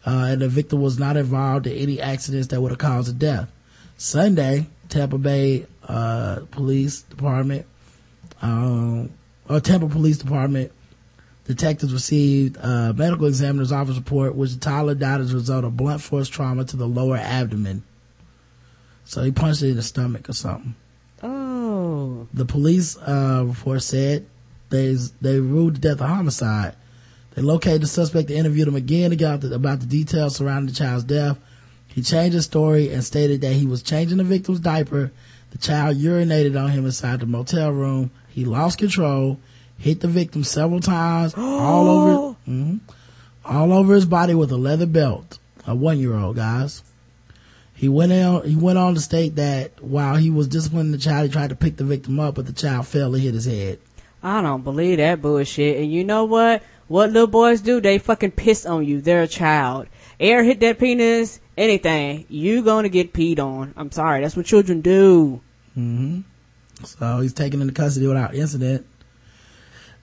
uh, 0.07 0.29
and 0.29 0.43
the 0.43 0.49
victim 0.49 0.83
was 0.83 0.99
not 0.99 1.17
involved 1.17 1.67
in 1.67 1.77
any 1.79 2.01
accidents 2.01 2.49
that 2.49 2.61
would 2.61 2.73
have 2.73 2.79
caused 2.79 3.09
a 3.09 3.13
death. 3.13 3.51
Sunday, 3.97 4.67
Tampa 4.91 5.17
Bay 5.17 5.67
uh, 5.89 6.41
Police 6.51 7.03
Department, 7.03 7.65
um, 8.43 9.11
or 9.49 9.61
Tampa 9.61 9.89
Police 9.89 10.19
Department, 10.19 10.71
detectives 11.47 11.95
received 11.95 12.59
a 12.59 12.93
medical 12.93 13.27
examiner's 13.27 13.73
office 13.73 13.97
report, 13.97 14.35
which 14.35 14.61
Tyler 14.61 14.95
died 14.95 15.23
as 15.23 15.33
a 15.33 15.37
result 15.37 15.65
of 15.65 15.77
blunt 15.77 16.03
force 16.03 16.29
trauma 16.29 16.65
to 16.65 16.77
the 16.77 16.87
lower 16.87 17.17
abdomen. 17.17 17.83
So 19.05 19.23
he 19.23 19.33
punched 19.33 19.63
it 19.63 19.71
in 19.71 19.77
the 19.77 19.83
stomach 19.83 20.29
or 20.29 20.35
something. 20.35 20.75
The 22.33 22.45
police 22.45 22.97
uh, 22.99 23.45
report 23.47 23.83
said 23.83 24.27
they 24.71 24.95
they 25.21 25.41
ruled 25.41 25.77
the 25.77 25.81
death 25.81 26.01
a 26.01 26.07
homicide. 26.07 26.77
They 27.35 27.43
located 27.43 27.83
the 27.83 27.87
suspect 27.87 28.29
and 28.31 28.39
interviewed 28.39 28.69
him 28.69 28.77
again 28.77 29.11
get 29.13 29.41
the, 29.41 29.55
about 29.55 29.81
the 29.81 29.87
details 29.87 30.37
surrounding 30.37 30.73
the 30.73 30.79
child's 30.79 31.05
death. 31.05 31.39
He 31.89 32.03
changed 32.03 32.35
his 32.35 32.45
story 32.45 32.93
and 32.93 33.03
stated 33.03 33.41
that 33.41 33.55
he 33.55 33.67
was 33.67 33.83
changing 33.83 34.19
the 34.19 34.25
victim's 34.25 34.61
diaper. 34.61 35.11
The 35.51 35.59
child 35.59 35.97
urinated 35.97 36.61
on 36.61 36.71
him 36.71 36.85
inside 36.85 37.21
the 37.21 37.27
motel 37.27 37.71
room. 37.71 38.11
He 38.29 38.45
lost 38.45 38.79
control, 38.79 39.41
hit 39.79 40.01
the 40.01 40.09
victim 40.09 40.45
several 40.45 40.81
times, 40.81 41.35
all 41.37 41.89
over, 41.89 42.37
mhm, 42.49 42.81
all 43.45 43.73
over 43.73 43.95
his 43.95 44.07
body 44.07 44.35
with 44.35 44.53
a 44.53 44.57
leather 44.57 44.87
belt. 44.87 45.39
A 45.67 45.75
one-year-old, 45.75 46.37
guys. 46.37 46.83
He 47.81 47.89
went 47.89 48.13
on. 48.13 48.47
He 48.47 48.57
went 48.57 48.77
on 48.77 48.93
to 48.93 49.01
state 49.01 49.37
that 49.37 49.83
while 49.83 50.17
he 50.17 50.29
was 50.29 50.49
disciplining 50.49 50.93
the 50.93 50.99
child, 50.99 51.25
he 51.25 51.33
tried 51.33 51.49
to 51.49 51.57
pick 51.57 51.79
the 51.79 51.85
victim 51.85 52.21
up, 52.21 52.35
but 52.35 52.45
the 52.45 52.53
child 52.53 52.87
fell 52.87 53.15
and 53.15 53.23
hit 53.23 53.33
his 53.33 53.47
head. 53.47 53.79
I 54.23 54.43
don't 54.43 54.63
believe 54.63 54.99
that 54.99 55.23
bullshit. 55.23 55.79
And 55.79 55.91
you 55.91 56.05
know 56.05 56.27
what? 56.27 56.63
What 56.89 57.11
little 57.11 57.27
boys 57.27 57.63
do? 57.63 57.81
They 57.81 57.97
fucking 57.97 58.33
piss 58.33 58.67
on 58.67 58.85
you. 58.85 59.01
They're 59.01 59.23
a 59.23 59.27
child. 59.27 59.87
Air 60.21 60.45
hit 60.45 60.61
that 60.61 60.79
penis, 60.79 61.41
anything, 61.57 62.27
you 62.29 62.63
gonna 62.63 62.91
get 62.91 63.15
peed 63.15 63.39
on. 63.39 63.73
I'm 63.79 63.91
sorry. 63.91 64.21
That's 64.21 64.37
what 64.37 64.45
children 64.45 64.83
do. 64.83 65.41
hmm 65.73 66.21
So 66.85 67.21
he's 67.21 67.33
taken 67.33 67.63
into 67.63 67.73
custody 67.73 68.07
without 68.07 68.35
incident. 68.35 68.85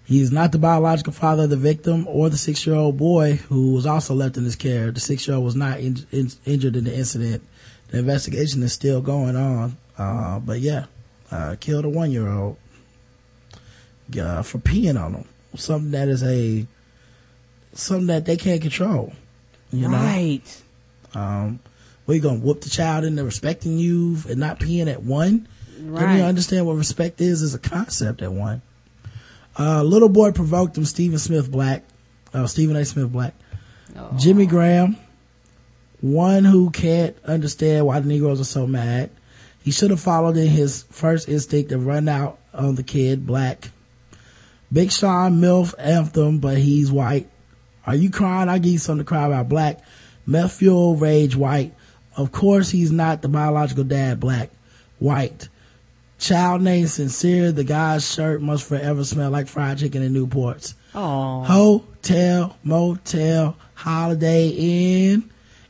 He's 0.04 0.32
not 0.32 0.52
the 0.52 0.58
biological 0.58 1.14
father 1.14 1.44
of 1.44 1.52
the 1.52 1.58
victim 1.58 2.08
or 2.08 2.32
the 2.32 2.38
six-year-old 2.38 2.98
boy 2.98 3.36
who 3.50 3.74
was 3.74 3.86
also 3.86 4.16
left 4.16 4.36
in 4.36 4.46
his 4.46 4.56
care. 4.56 4.90
The 4.90 5.00
six-year-old 5.00 5.46
was 5.46 5.56
not 5.56 5.80
in, 5.80 6.08
in, 6.12 6.32
injured 6.44 6.76
in 6.76 6.86
the 6.86 6.98
incident. 6.98 7.44
The 7.90 8.00
investigation 8.00 8.64
is 8.64 8.74
still 8.74 9.02
going 9.02 9.36
on. 9.36 9.78
Uh, 9.98 10.40
but 10.40 10.60
yeah, 10.60 10.86
uh, 11.32 11.56
killed 11.60 11.86
a 11.86 11.90
one-year-old 11.90 12.58
uh, 14.20 14.42
for 14.44 14.58
peeing 14.60 15.02
on 15.02 15.14
them. 15.14 15.26
Something 15.56 15.92
that 15.92 16.08
is 16.08 16.24
a 16.24 16.66
something 17.74 18.08
that 18.08 18.26
they 18.26 18.38
can't 18.38 18.62
control. 18.62 19.14
You 19.72 19.88
know? 19.90 19.98
Right. 19.98 20.64
Um, 21.14 21.60
you 22.08 22.20
gonna 22.20 22.40
whoop 22.40 22.62
the 22.62 22.70
child 22.70 23.04
into 23.06 23.24
respecting 23.24 23.78
you 23.78 24.18
and 24.30 24.40
not 24.40 24.60
peeing 24.60 24.88
at 24.92 25.04
one? 25.04 25.48
Let 25.80 26.10
me 26.10 26.22
Right. 26.22 26.22
understand 26.22 26.66
what 26.66 26.76
respect 26.76 27.22
is 27.22 27.42
as 27.44 27.54
a 27.54 27.60
concept 27.60 28.22
at 28.22 28.32
one. 28.32 28.62
Uh, 29.60 29.84
little 29.84 30.10
boy 30.10 30.32
provoked 30.32 30.78
him, 30.78 30.86
Stephen 30.86 31.20
Smith 31.20 31.52
Black, 31.52 31.84
uh, 32.34 32.48
Stephen 32.48 32.76
A. 32.76 32.86
Smith 32.86 33.12
Black. 33.12 33.34
Jimmy 34.18 34.46
Graham, 34.46 34.96
one 36.02 36.44
who 36.44 36.70
can't 36.70 37.16
understand 37.26 37.86
why 37.86 38.00
the 38.00 38.08
Negroes 38.08 38.40
are 38.40 38.46
so 38.46 38.68
mad. 38.68 39.10
He 39.64 39.72
should 39.72 39.92
have 39.92 40.00
followed 40.00 40.38
in 40.38 40.48
his 40.48 40.84
first 40.92 41.28
instinct 41.28 41.72
and 41.72 41.86
run 41.86 42.08
out 42.08 42.40
on 42.54 42.76
the 42.76 42.84
kid, 42.84 43.26
Black. 43.26 43.72
Big 44.72 44.92
Sean 44.92 45.42
Milf 45.42 45.74
anthem, 45.78 46.40
but 46.40 46.58
he's 46.58 46.92
white. 46.92 47.30
Are 47.86 47.96
you 47.96 48.10
crying? 48.10 48.50
I 48.50 48.58
give 48.60 48.74
you 48.74 48.80
something 48.80 49.06
to 49.06 49.08
cry 49.08 49.26
about. 49.26 49.50
Black. 49.50 49.80
Meth 50.26 50.54
fuel 50.54 50.96
rage 50.96 51.36
white. 51.36 51.74
Of 52.18 52.32
course 52.32 52.70
he's 52.70 52.92
not 52.92 53.22
the 53.22 53.30
biological 53.30 53.86
dad, 53.86 54.20
black. 54.20 54.50
White. 55.00 55.48
Child 56.20 56.64
name 56.64 56.88
sincere. 56.88 57.52
The 57.52 57.64
guy's 57.64 58.12
shirt 58.12 58.42
must 58.42 58.68
forever 58.68 59.06
smell 59.06 59.30
like 59.30 59.48
fried 59.48 59.78
chicken 59.78 60.02
in 60.02 60.14
Newports. 60.14 60.74
Oh. 60.96 61.44
Hotel, 61.44 62.58
motel, 62.64 63.56
holiday 63.76 64.50
inn. 64.50 65.30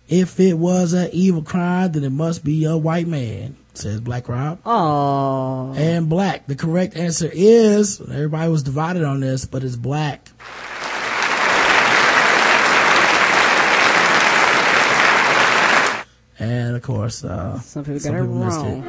If 0.10 0.40
it 0.40 0.54
was 0.54 0.94
an 0.94 1.10
evil 1.12 1.42
crime, 1.42 1.92
then 1.92 2.06
it 2.06 2.12
must 2.12 2.42
be 2.42 2.64
a 2.64 2.78
white 2.78 3.08
man, 3.08 3.58
says 3.74 4.00
Black 4.00 4.30
Rob. 4.30 4.60
Oh. 4.66 5.74
And 5.76 6.08
black. 6.08 6.48
The 6.48 6.56
correct 6.56 6.96
answer 6.96 7.30
is, 7.32 8.00
everybody 8.00 8.50
was 8.50 8.64
divided 8.64 9.04
on 9.04 9.20
this, 9.20 9.44
but 9.46 9.66
it's 9.66 9.76
black. 9.76 10.30
And 16.40 16.76
of 16.78 16.84
course, 16.84 17.26
uh, 17.26 17.60
Some 17.60 17.84
people 17.84 18.00
got 18.00 18.16
it 18.16 18.24
missed 18.24 18.58
wrong. 18.58 18.82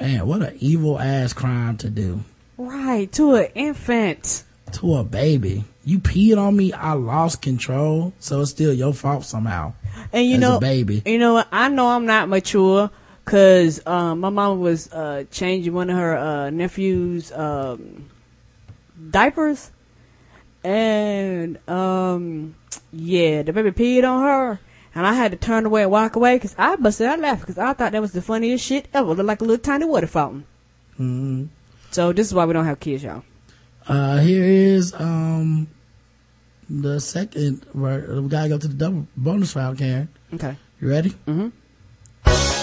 Man, 0.00 0.26
what 0.26 0.42
an 0.42 0.56
evil 0.58 0.98
ass 0.98 1.32
crime 1.32 1.76
to 1.78 1.90
do. 1.90 2.24
Right. 2.58 3.10
To 3.12 3.36
an 3.36 3.46
infant. 3.54 4.42
To 4.72 4.96
a 4.96 5.04
baby. 5.04 5.64
You 5.84 6.00
peed 6.00 6.36
on 6.36 6.54
me, 6.54 6.70
I 6.74 6.92
lost 6.92 7.40
control, 7.40 8.12
so 8.18 8.42
it's 8.42 8.50
still 8.50 8.74
your 8.74 8.92
fault 8.92 9.24
somehow. 9.24 9.72
And 10.12 10.26
you 10.26 10.36
know, 10.36 10.60
baby. 10.60 11.02
you 11.06 11.18
know 11.18 11.32
what? 11.34 11.48
I 11.50 11.70
know 11.70 11.86
I'm 11.86 12.04
not 12.04 12.28
mature 12.28 12.90
because 13.24 13.86
um, 13.86 14.20
my 14.20 14.28
mom 14.28 14.60
was 14.60 14.92
uh, 14.92 15.24
changing 15.30 15.72
one 15.72 15.88
of 15.88 15.96
her 15.96 16.18
uh, 16.18 16.50
nephew's 16.50 17.32
um, 17.32 18.10
diapers, 19.10 19.70
and 20.62 21.56
um, 21.68 22.54
yeah, 22.92 23.40
the 23.40 23.54
baby 23.54 23.70
peed 23.70 24.06
on 24.06 24.22
her, 24.22 24.60
and 24.94 25.06
I 25.06 25.14
had 25.14 25.30
to 25.30 25.38
turn 25.38 25.64
away 25.64 25.82
and 25.84 25.90
walk 25.90 26.16
away 26.16 26.36
because 26.36 26.54
I 26.58 26.76
busted 26.76 27.06
out 27.06 27.20
laughing 27.20 27.40
because 27.40 27.56
I 27.56 27.72
thought 27.72 27.92
that 27.92 28.02
was 28.02 28.12
the 28.12 28.20
funniest 28.20 28.62
shit 28.62 28.88
ever. 28.92 29.14
Looked 29.14 29.26
like 29.26 29.40
a 29.40 29.44
little 29.44 29.62
tiny 29.62 29.86
water 29.86 30.06
fountain. 30.06 30.44
hmm 30.96 31.44
So 31.90 32.12
this 32.12 32.26
is 32.26 32.34
why 32.34 32.44
we 32.44 32.52
don't 32.52 32.64
have 32.66 32.80
kids, 32.80 33.02
y'all. 33.02 33.22
Uh, 33.86 34.18
here 34.18 34.44
is, 34.44 34.92
um, 34.94 35.68
the 36.68 37.00
second, 37.00 37.64
ver- 37.74 38.20
we 38.20 38.28
gotta 38.28 38.48
go 38.50 38.58
to 38.58 38.68
the 38.68 38.74
double 38.74 39.06
bonus 39.16 39.56
round, 39.56 39.78
Karen. 39.78 40.08
Okay. 40.34 40.56
You 40.80 40.88
ready? 40.90 41.10
Mm-hmm. 41.26 42.58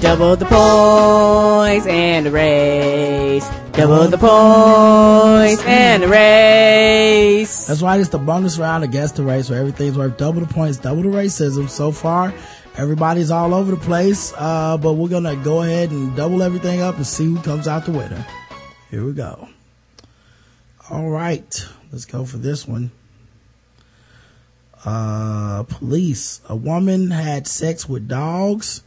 Double 0.00 0.36
the 0.36 0.44
points 0.44 1.86
and 1.86 2.26
the 2.26 2.30
race. 2.30 3.48
Double 3.72 4.06
the 4.06 4.18
points 4.18 5.64
and 5.64 6.02
the 6.02 6.08
race. 6.08 7.66
That's 7.66 7.80
right, 7.80 7.98
it's 7.98 8.10
the 8.10 8.18
bonus 8.18 8.58
round 8.58 8.84
against 8.84 9.16
the 9.16 9.22
race 9.22 9.48
where 9.48 9.58
everything's 9.58 9.96
worth 9.96 10.18
double 10.18 10.42
the 10.42 10.52
points, 10.52 10.76
double 10.76 11.02
the 11.02 11.08
racism. 11.08 11.70
So 11.70 11.90
far, 11.90 12.34
everybody's 12.76 13.30
all 13.30 13.54
over 13.54 13.70
the 13.72 13.80
place, 13.80 14.32
uh, 14.36 14.76
but 14.76 14.94
we're 14.94 15.08
gonna 15.08 15.36
go 15.36 15.62
ahead 15.62 15.90
and 15.90 16.14
double 16.16 16.42
everything 16.42 16.80
up 16.80 16.96
and 16.96 17.06
see 17.06 17.24
who 17.24 17.40
comes 17.40 17.68
out 17.68 17.84
the 17.84 17.92
winner. 17.92 18.26
Here 18.90 19.04
we 19.04 19.12
go. 19.12 19.48
All 20.90 21.08
right, 21.08 21.66
let's 21.92 22.04
go 22.04 22.24
for 22.24 22.36
this 22.36 22.66
one. 22.66 22.90
Uh, 24.84 25.62
police. 25.62 26.40
A 26.48 26.54
woman 26.54 27.10
had 27.10 27.46
sex 27.46 27.88
with 27.88 28.06
dogs 28.06 28.82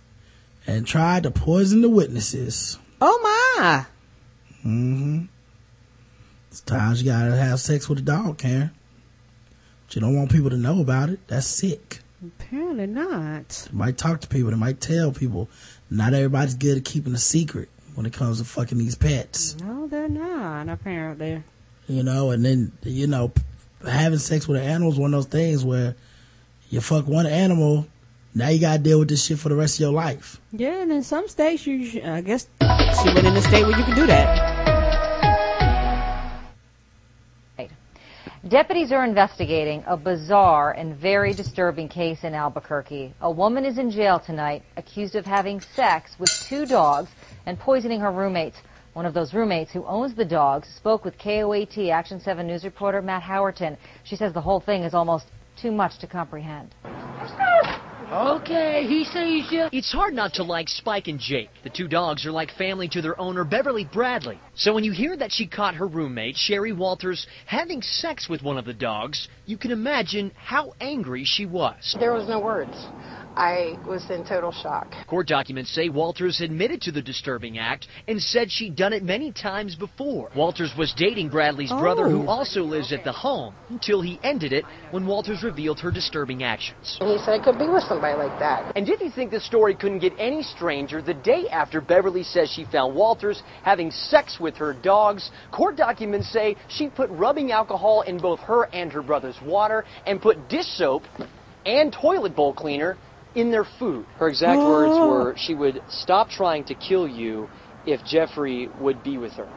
and 0.68 0.85
tried 0.85 1.23
to 1.23 1.31
poison 1.31 1.81
the 1.81 1.89
witnesses. 1.89 2.77
Oh 3.01 3.19
my. 3.57 3.85
Mm-hmm. 4.59 5.26
It's 6.51 6.61
times 6.61 7.01
you 7.01 7.11
gotta 7.11 7.35
have 7.35 7.59
sex 7.59 7.89
with 7.89 7.99
a 7.99 8.03
dog, 8.03 8.38
Karen. 8.38 8.72
But 9.85 9.95
you 9.95 10.01
don't 10.01 10.15
want 10.15 10.31
people 10.31 10.51
to 10.51 10.57
know 10.57 10.81
about 10.81 11.09
it. 11.09 11.19
That's 11.27 11.47
sick. 11.47 11.99
Apparently 12.47 12.87
not. 12.87 13.67
Might 13.73 13.97
talk 13.97 14.21
to 14.21 14.27
people. 14.27 14.51
They 14.51 14.57
might 14.57 14.79
tell 14.79 15.11
people. 15.11 15.49
Not 15.89 16.13
everybody's 16.13 16.55
good 16.55 16.77
at 16.77 16.85
keeping 16.85 17.13
a 17.13 17.17
secret 17.17 17.69
when 17.95 18.05
it 18.05 18.13
comes 18.13 18.39
to 18.39 18.45
fucking 18.45 18.77
these 18.77 18.95
pets. 18.95 19.57
No, 19.59 19.87
they're 19.87 20.07
not, 20.07 20.69
apparently. 20.69 21.43
You 21.87 22.03
know, 22.03 22.31
and 22.31 22.45
then, 22.45 22.71
you 22.83 23.07
know, 23.07 23.31
having 23.85 24.19
sex 24.19 24.47
with 24.47 24.61
an 24.61 24.67
animal 24.67 24.91
is 24.91 24.99
one 24.99 25.13
of 25.13 25.17
those 25.23 25.31
things 25.31 25.65
where 25.65 25.95
you 26.69 26.79
fuck 26.81 27.07
one 27.07 27.25
animal, 27.25 27.87
now 28.35 28.49
you 28.49 28.59
gotta 28.59 28.79
deal 28.79 28.99
with 28.99 29.09
this 29.09 29.25
shit 29.25 29.39
for 29.39 29.49
the 29.49 29.55
rest 29.55 29.75
of 29.75 29.81
your 29.81 29.93
life. 29.93 30.39
Yeah, 30.51 30.81
and 30.81 30.91
in 30.91 31.03
some 31.03 31.27
states, 31.27 31.65
you, 31.65 31.85
sh- 31.85 32.03
I 32.03 32.21
guess, 32.21 32.47
she 32.61 33.13
went 33.13 33.25
in 33.25 33.35
a 33.35 33.41
state 33.41 33.63
where 33.65 33.77
you 33.77 33.83
can 33.83 33.95
do 33.95 34.05
that. 34.07 34.56
Deputies 38.49 38.93
are 38.93 39.03
investigating 39.03 39.83
a 39.87 39.97
bizarre 39.97 40.71
and 40.71 40.95
very 40.95 41.33
disturbing 41.33 41.89
case 41.89 42.23
in 42.23 42.33
Albuquerque. 42.33 43.13
A 43.19 43.29
woman 43.29 43.65
is 43.65 43.77
in 43.77 43.91
jail 43.91 44.21
tonight 44.25 44.63
accused 44.77 45.15
of 45.15 45.25
having 45.25 45.59
sex 45.75 46.11
with 46.17 46.31
two 46.39 46.65
dogs 46.65 47.09
and 47.45 47.59
poisoning 47.59 47.99
her 47.99 48.11
roommates. 48.11 48.57
One 48.93 49.05
of 49.05 49.13
those 49.13 49.33
roommates 49.33 49.71
who 49.73 49.83
owns 49.85 50.15
the 50.15 50.23
dogs 50.23 50.69
spoke 50.77 51.03
with 51.03 51.17
KOAT 51.17 51.89
Action 51.91 52.21
7 52.21 52.47
News 52.47 52.63
reporter 52.63 53.01
Matt 53.01 53.23
Howerton. 53.23 53.75
She 54.05 54.15
says 54.15 54.31
the 54.33 54.41
whole 54.41 54.61
thing 54.61 54.83
is 54.83 54.93
almost 54.93 55.25
too 55.61 55.71
much 55.71 55.99
to 55.99 56.07
comprehend. 56.07 56.73
Okay, 58.09 58.85
he 58.87 59.03
sees 59.03 59.51
you. 59.51 59.67
It's 59.73 59.91
hard 59.91 60.13
not 60.13 60.33
to 60.35 60.43
like 60.43 60.69
Spike 60.69 61.09
and 61.09 61.19
Jake. 61.19 61.49
The 61.63 61.69
two 61.69 61.89
dogs 61.89 62.25
are 62.25 62.31
like 62.31 62.51
family 62.51 62.87
to 62.89 63.01
their 63.01 63.19
owner, 63.19 63.43
Beverly 63.43 63.83
Bradley. 63.91 64.39
So 64.57 64.73
when 64.73 64.84
you 64.84 64.91
hear 64.91 65.15
that 65.15 65.31
she 65.31 65.45
caught 65.45 65.75
her 65.75 65.85
roommate, 65.85 66.35
Sherry 66.35 66.73
Walters, 66.73 67.27
having 67.45 67.84
sex 67.84 68.27
with 68.27 68.41
one 68.41 68.57
of 68.57 68.65
the 68.65 68.73
dogs, 68.73 69.27
you 69.45 69.55
can 69.55 69.69
imagine 69.69 70.31
how 70.35 70.73
angry 70.81 71.25
she 71.25 71.45
was. 71.45 71.95
There 71.99 72.11
was 72.11 72.27
no 72.27 72.39
words. 72.39 72.71
I 73.35 73.77
was 73.88 74.09
in 74.09 74.25
total 74.25 74.51
shock. 74.51 74.91
Court 75.05 75.27
documents 75.27 75.69
say 75.69 75.89
Walters 75.89 76.41
admitted 76.41 76.81
to 76.81 76.91
the 76.91 77.03
disturbing 77.03 77.59
act 77.59 77.88
and 78.07 78.19
said 78.19 78.51
she'd 78.51 78.75
done 78.75 78.93
it 78.93 79.03
many 79.03 79.31
times 79.31 79.75
before. 79.75 80.31
Walters 80.35 80.73
was 80.75 80.91
dating 80.97 81.29
Bradley's 81.29 81.69
brother, 81.71 82.09
who 82.09 82.23
Oh. 82.23 82.27
also 82.27 82.63
lives 82.63 82.91
at 82.91 83.03
the 83.03 83.11
home, 83.11 83.53
until 83.69 84.01
he 84.01 84.19
ended 84.23 84.53
it 84.53 84.65
when 84.89 85.05
Walters 85.05 85.43
revealed 85.43 85.79
her 85.81 85.91
disturbing 85.91 86.41
actions. 86.41 86.97
And 86.99 87.11
he 87.11 87.19
said 87.19 87.39
I 87.39 87.43
could 87.43 87.59
be 87.59 87.69
with 87.69 87.84
somebody 87.84 88.17
like 88.17 88.39
that. 88.39 88.75
And 88.75 88.89
if 88.89 88.99
you 89.01 89.11
think 89.11 89.29
the 89.29 89.39
story 89.39 89.75
couldn't 89.75 89.99
get 89.99 90.13
any 90.17 90.41
stranger, 90.41 90.99
the 91.03 91.13
day 91.13 91.47
after 91.51 91.79
Beverly 91.79 92.23
says 92.23 92.49
she 92.49 92.65
found 92.65 92.95
Walters 92.95 93.43
having 93.61 93.91
sex 93.91 94.39
with 94.39 94.46
her 94.55 94.73
dogs, 94.73 95.29
court 95.51 95.75
documents 95.75 96.29
say 96.31 96.55
she 96.69 96.89
put 96.89 97.09
rubbing 97.09 97.51
alcohol 97.51 98.01
in 98.01 98.17
both 98.17 98.39
her 98.39 98.63
and 98.73 98.91
her 98.93 99.01
brother's 99.01 99.39
water 99.43 99.83
and 100.05 100.21
put 100.21 100.47
dish 100.47 100.67
soap 100.77 101.03
and 101.65 101.91
toilet 101.91 102.35
bowl 102.35 102.53
cleaner 102.53 102.97
in 103.35 103.51
their 103.51 103.65
food. 103.77 104.05
Her 104.17 104.29
exact 104.29 104.63
words 104.63 104.93
Oh. 104.95 105.07
were 105.07 105.35
she 105.37 105.53
would 105.53 105.81
stop 105.89 106.29
trying 106.29 106.63
to 106.65 106.75
kill 106.75 107.07
you 107.07 107.49
if 107.88 108.03
Jeffrey 108.05 108.69
would 108.80 109.01
be 109.01 109.18
with 109.18 109.34
her. 109.34 109.47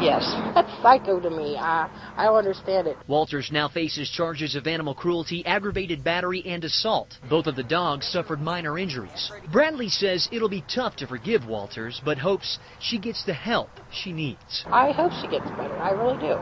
Yes, 0.00 0.24
that's 0.54 0.70
psycho 0.82 1.20
to 1.20 1.30
me. 1.30 1.56
I 1.56 1.88
I 2.16 2.24
don't 2.24 2.36
understand 2.36 2.86
it. 2.86 2.96
Walters 3.06 3.50
now 3.52 3.68
faces 3.68 4.10
charges 4.10 4.54
of 4.54 4.66
animal 4.66 4.94
cruelty, 4.94 5.44
aggravated 5.46 6.04
battery, 6.04 6.42
and 6.44 6.64
assault. 6.64 7.18
Both 7.30 7.46
of 7.46 7.56
the 7.56 7.62
dogs 7.62 8.06
suffered 8.06 8.40
minor 8.40 8.78
injuries. 8.78 9.30
Bradley 9.50 9.88
says 9.88 10.28
it'll 10.32 10.48
be 10.48 10.64
tough 10.72 10.96
to 10.96 11.06
forgive 11.06 11.46
Walters, 11.46 12.00
but 12.04 12.18
hopes 12.18 12.58
she 12.80 12.98
gets 12.98 13.24
the 13.24 13.34
help 13.34 13.70
she 13.90 14.12
needs. 14.12 14.64
I 14.66 14.90
hope 14.90 15.12
she 15.20 15.28
gets 15.28 15.48
better. 15.50 15.76
I 15.78 15.90
really 15.90 16.18
do. 16.18 16.34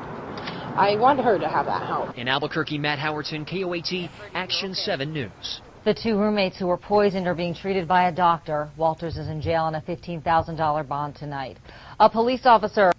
I 0.76 0.96
want 0.96 1.20
her 1.20 1.38
to 1.38 1.48
have 1.48 1.66
that 1.66 1.86
help. 1.86 2.16
In 2.16 2.28
Albuquerque, 2.28 2.78
Matt 2.78 2.98
Howerton, 2.98 3.46
KOAT, 3.46 4.08
Action 4.34 4.74
7 4.74 5.12
News. 5.12 5.60
The 5.82 5.94
two 5.94 6.18
roommates 6.18 6.58
who 6.58 6.66
were 6.66 6.76
poisoned 6.76 7.26
are 7.26 7.34
being 7.34 7.54
treated 7.54 7.88
by 7.88 8.06
a 8.08 8.12
doctor. 8.12 8.68
Walters 8.76 9.16
is 9.16 9.28
in 9.28 9.40
jail 9.40 9.62
on 9.62 9.74
a 9.74 9.80
$15,000 9.80 10.88
bond 10.88 11.16
tonight. 11.16 11.56
A 11.98 12.10
police 12.10 12.44
officer. 12.44 12.92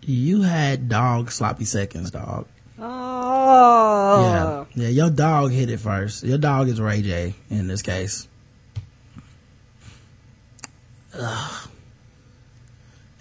You 0.00 0.42
had 0.42 0.88
dog 0.88 1.30
sloppy 1.30 1.64
seconds, 1.64 2.10
dog. 2.10 2.48
Oh. 2.76 4.66
Yeah. 4.74 4.84
Yeah, 4.84 4.88
your 4.88 5.10
dog 5.10 5.52
hit 5.52 5.70
it 5.70 5.78
first. 5.78 6.24
Your 6.24 6.38
dog 6.38 6.68
is 6.68 6.80
Ray 6.80 7.02
J 7.02 7.34
in 7.50 7.68
this 7.68 7.82
case. 7.82 8.26
Ugh. 11.14 11.68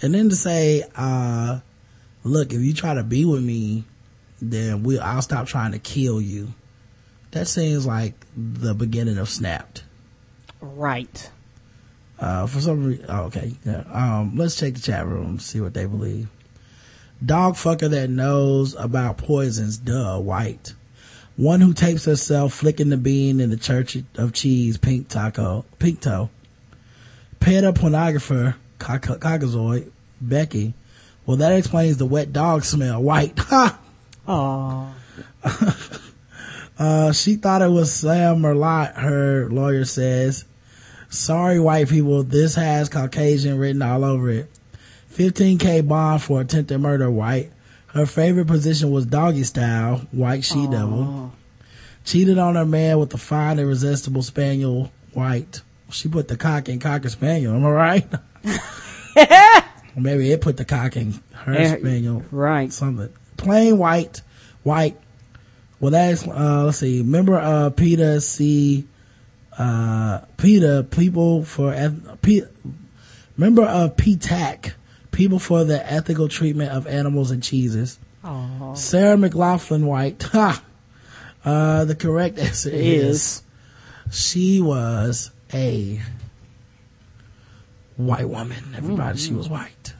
And 0.02 0.16
then 0.16 0.30
to 0.30 0.36
say, 0.36 0.84
uh, 0.96 1.60
look, 2.24 2.52
if 2.52 2.62
you 2.62 2.74
try 2.74 2.96
to 2.96 3.04
be 3.04 3.26
with 3.26 3.44
me, 3.44 3.84
then 4.42 4.82
we 4.82 4.98
I'll 4.98 5.22
stop 5.22 5.46
trying 5.46 5.74
to 5.74 5.80
kill 5.80 6.20
you. 6.20 6.52
That 7.32 7.48
seems 7.48 7.86
like 7.86 8.14
the 8.36 8.74
beginning 8.74 9.18
of 9.18 9.30
snapped. 9.30 9.84
Right. 10.60 11.30
Uh, 12.20 12.46
for 12.46 12.60
some 12.62 12.86
reason, 12.86 13.06
oh, 13.10 13.24
okay. 13.24 13.54
Yeah. 13.66 13.84
Um, 13.92 14.34
let's 14.36 14.56
check 14.56 14.76
the 14.76 14.80
chat 14.80 15.08
room, 15.08 15.40
see 15.40 15.60
what 15.60 15.74
they 15.74 15.86
believe. 15.86 16.28
Dog 17.26 17.56
fucker 17.56 17.90
that 17.90 18.10
knows 18.10 18.76
about 18.76 19.18
poisons, 19.18 19.78
duh, 19.78 20.20
white. 20.20 20.74
One 21.38 21.62
who 21.62 21.74
tapes 21.74 22.06
herself 22.06 22.54
flicking 22.54 22.90
the 22.90 22.98
bean 22.98 23.40
in 23.40 23.50
the 23.50 23.58
church 23.58 23.98
of 24.16 24.34
cheese, 24.34 24.78
pink 24.78 25.08
taco, 25.08 25.66
pink 25.80 26.02
toe. 26.02 26.30
Pedo 27.40 27.74
pornographer, 27.74 28.56
cock- 28.78 29.02
cockazoid, 29.02 29.90
Becky. 30.20 30.74
Well, 31.26 31.38
that 31.38 31.54
explains 31.54 31.98
the 31.98 32.06
wet 32.06 32.34
dog 32.34 32.64
smell, 32.64 33.02
white. 33.02 33.38
Ha! 33.40 33.80
Aw. 34.28 34.94
Uh, 36.82 37.12
she 37.12 37.36
thought 37.36 37.62
it 37.62 37.70
was 37.70 37.94
Sam 37.94 38.38
Merlot, 38.40 38.96
her 38.96 39.48
lawyer 39.50 39.86
says. 39.86 40.46
Sorry, 41.10 41.60
white 41.60 41.90
people, 41.90 42.24
this 42.24 42.56
has 42.56 42.90
Caucasian 42.90 43.60
written 43.60 43.84
all 43.84 44.04
over 44.04 44.32
it. 44.32 44.50
15k 45.14 45.88
bond 45.88 46.24
for 46.24 46.42
attempted 46.42 46.80
murder, 46.80 47.12
white. 47.12 47.52
Her 47.88 48.08
favorite 48.08 48.48
position 48.48 48.90
was 48.90 49.06
doggy 49.06 49.44
style, 49.44 49.98
white 50.12 50.44
she 50.44 50.66
devil. 50.68 51.34
Cheated 52.04 52.40
on 52.40 52.56
her 52.56 52.66
man 52.66 52.98
with 52.98 53.14
a 53.14 53.18
fine 53.20 53.60
irresistible 53.60 54.24
spaniel, 54.24 54.92
white. 55.14 55.62
She 55.92 56.08
put 56.08 56.30
the 56.30 56.38
cock 56.38 56.68
in 56.68 56.80
cocker 56.80 57.10
spaniel, 57.10 57.54
am 57.54 57.66
I 57.66 57.70
right? 57.70 59.64
Maybe 59.96 60.32
it 60.32 60.42
put 60.42 60.58
the 60.58 60.66
cock 60.66 60.96
in 60.96 61.14
her 61.34 61.54
Eh, 61.54 61.78
spaniel. 61.78 62.24
Right. 62.32 62.74
Something. 62.74 63.10
Plain 63.38 63.78
white, 63.78 64.22
white. 64.64 64.98
Well, 65.82 65.92
that's, 65.92 66.26
uh, 66.28 66.64
let's 66.66 66.78
see, 66.78 67.02
member 67.04 67.38
of 67.38 67.76
PETA 67.76 68.22
C, 68.22 68.86
uh, 69.58 70.20
PETA, 70.38 70.88
people 70.92 71.44
for, 71.44 71.74
eth- 71.74 72.22
P, 72.22 72.44
member 73.36 73.64
of 73.64 73.98
PTAC, 73.98 74.74
people 75.12 75.40
for 75.40 75.64
the 75.64 75.92
ethical 75.92 76.28
treatment 76.30 76.72
of 76.72 76.86
animals 76.88 77.32
and 77.32 77.42
cheeses. 77.44 77.98
Aw. 78.24 78.76
Sarah 78.76 79.18
McLachlan 79.18 79.84
White. 79.86 80.22
Ha! 80.32 80.64
Uh, 81.44 81.86
the 81.86 81.96
correct 81.96 82.38
answer 82.38 82.70
is, 82.72 83.42
she 84.12 84.62
was 84.62 85.32
a 85.52 86.00
white 87.98 88.30
woman. 88.30 88.76
Everybody, 88.78 89.18
she 89.18 89.34
was 89.34 89.50
white. 89.50 89.91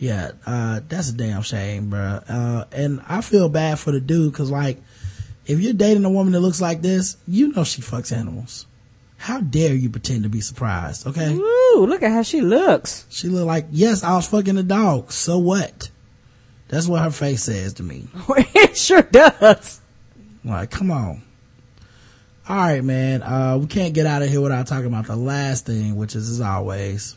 Yeah, 0.00 0.30
uh, 0.46 0.80
that's 0.88 1.10
a 1.10 1.12
damn 1.12 1.42
shame, 1.42 1.90
bro. 1.90 2.20
Uh, 2.26 2.64
and 2.72 3.02
I 3.06 3.20
feel 3.20 3.50
bad 3.50 3.78
for 3.78 3.92
the 3.92 4.00
dude 4.00 4.32
cause 4.32 4.50
like, 4.50 4.78
if 5.44 5.60
you're 5.60 5.74
dating 5.74 6.06
a 6.06 6.10
woman 6.10 6.32
that 6.32 6.40
looks 6.40 6.60
like 6.60 6.80
this, 6.80 7.18
you 7.28 7.52
know 7.52 7.64
she 7.64 7.82
fucks 7.82 8.10
animals. 8.10 8.66
How 9.18 9.40
dare 9.40 9.74
you 9.74 9.90
pretend 9.90 10.22
to 10.22 10.30
be 10.30 10.40
surprised, 10.40 11.06
okay? 11.06 11.34
Ooh, 11.34 11.84
look 11.86 12.02
at 12.02 12.12
how 12.12 12.22
she 12.22 12.40
looks. 12.40 13.04
She 13.10 13.28
look 13.28 13.46
like, 13.46 13.66
yes, 13.70 14.02
I 14.02 14.14
was 14.14 14.26
fucking 14.26 14.56
a 14.56 14.62
dog. 14.62 15.12
So 15.12 15.36
what? 15.36 15.90
That's 16.68 16.86
what 16.86 17.02
her 17.02 17.10
face 17.10 17.42
says 17.42 17.74
to 17.74 17.82
me. 17.82 18.08
it 18.28 18.78
sure 18.78 19.02
does. 19.02 19.82
Like, 20.42 20.70
come 20.70 20.90
on. 20.90 21.22
All 22.48 22.56
right, 22.56 22.82
man. 22.82 23.22
Uh, 23.22 23.58
we 23.60 23.66
can't 23.66 23.92
get 23.92 24.06
out 24.06 24.22
of 24.22 24.30
here 24.30 24.40
without 24.40 24.66
talking 24.66 24.86
about 24.86 25.08
the 25.08 25.16
last 25.16 25.66
thing, 25.66 25.96
which 25.96 26.16
is, 26.16 26.30
as 26.30 26.40
always, 26.40 27.16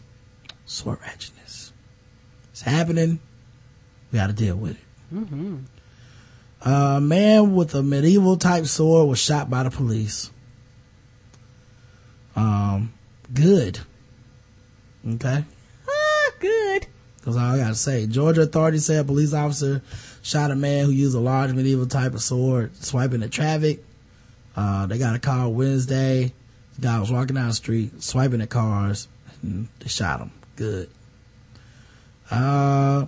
sword 0.66 1.00
ratchetness. 1.00 1.72
It's 2.54 2.62
happening. 2.62 3.20
We 4.12 4.20
got 4.20 4.28
to 4.28 4.34
deal 4.34 4.56
with 4.56 4.78
it. 4.78 5.14
Mm-hmm. 5.14 5.58
A 6.62 7.02
man 7.02 7.56
with 7.56 7.76
a 7.76 7.84
medieval 7.84 8.38
type 8.38 8.66
sword 8.68 9.10
was 9.10 9.20
shot 9.20 9.50
by 9.50 9.64
the 9.64 9.72
police. 9.72 10.32
Um, 12.36 12.94
good. 13.34 13.80
Okay. 15.08 15.44
Ah, 15.90 16.32
good. 16.40 16.88
That's 17.26 17.38
all 17.38 17.44
I 17.44 17.58
gotta 17.58 17.76
say. 17.76 18.06
Georgia 18.06 18.42
authorities 18.42 18.86
say 18.86 18.98
a 18.98 19.04
police 19.04 19.34
officer 19.34 19.82
shot 20.22 20.52
a 20.52 20.56
man 20.56 20.86
who 20.86 20.92
used 20.92 21.16
a 21.16 21.20
large 21.20 21.54
medieval 21.54 21.86
type 21.86 22.14
of 22.14 22.22
sword 22.22 22.76
swiping 22.78 23.20
the 23.20 23.30
traffic. 23.30 23.84
Uh, 24.56 24.86
they 24.86 24.98
got 24.98 25.16
a 25.16 25.20
call 25.20 25.52
Wednesday. 25.54 26.34
The 26.76 26.82
guy 26.82 27.00
was 27.00 27.12
walking 27.12 27.36
down 27.36 27.50
the 27.50 27.54
street, 27.54 28.02
swiping 28.02 28.42
at 28.42 28.50
cars, 28.50 29.08
and 29.42 29.68
they 29.80 29.88
shot 29.88 30.22
him. 30.22 30.32
Good. 30.56 30.90
Uh, 32.34 33.06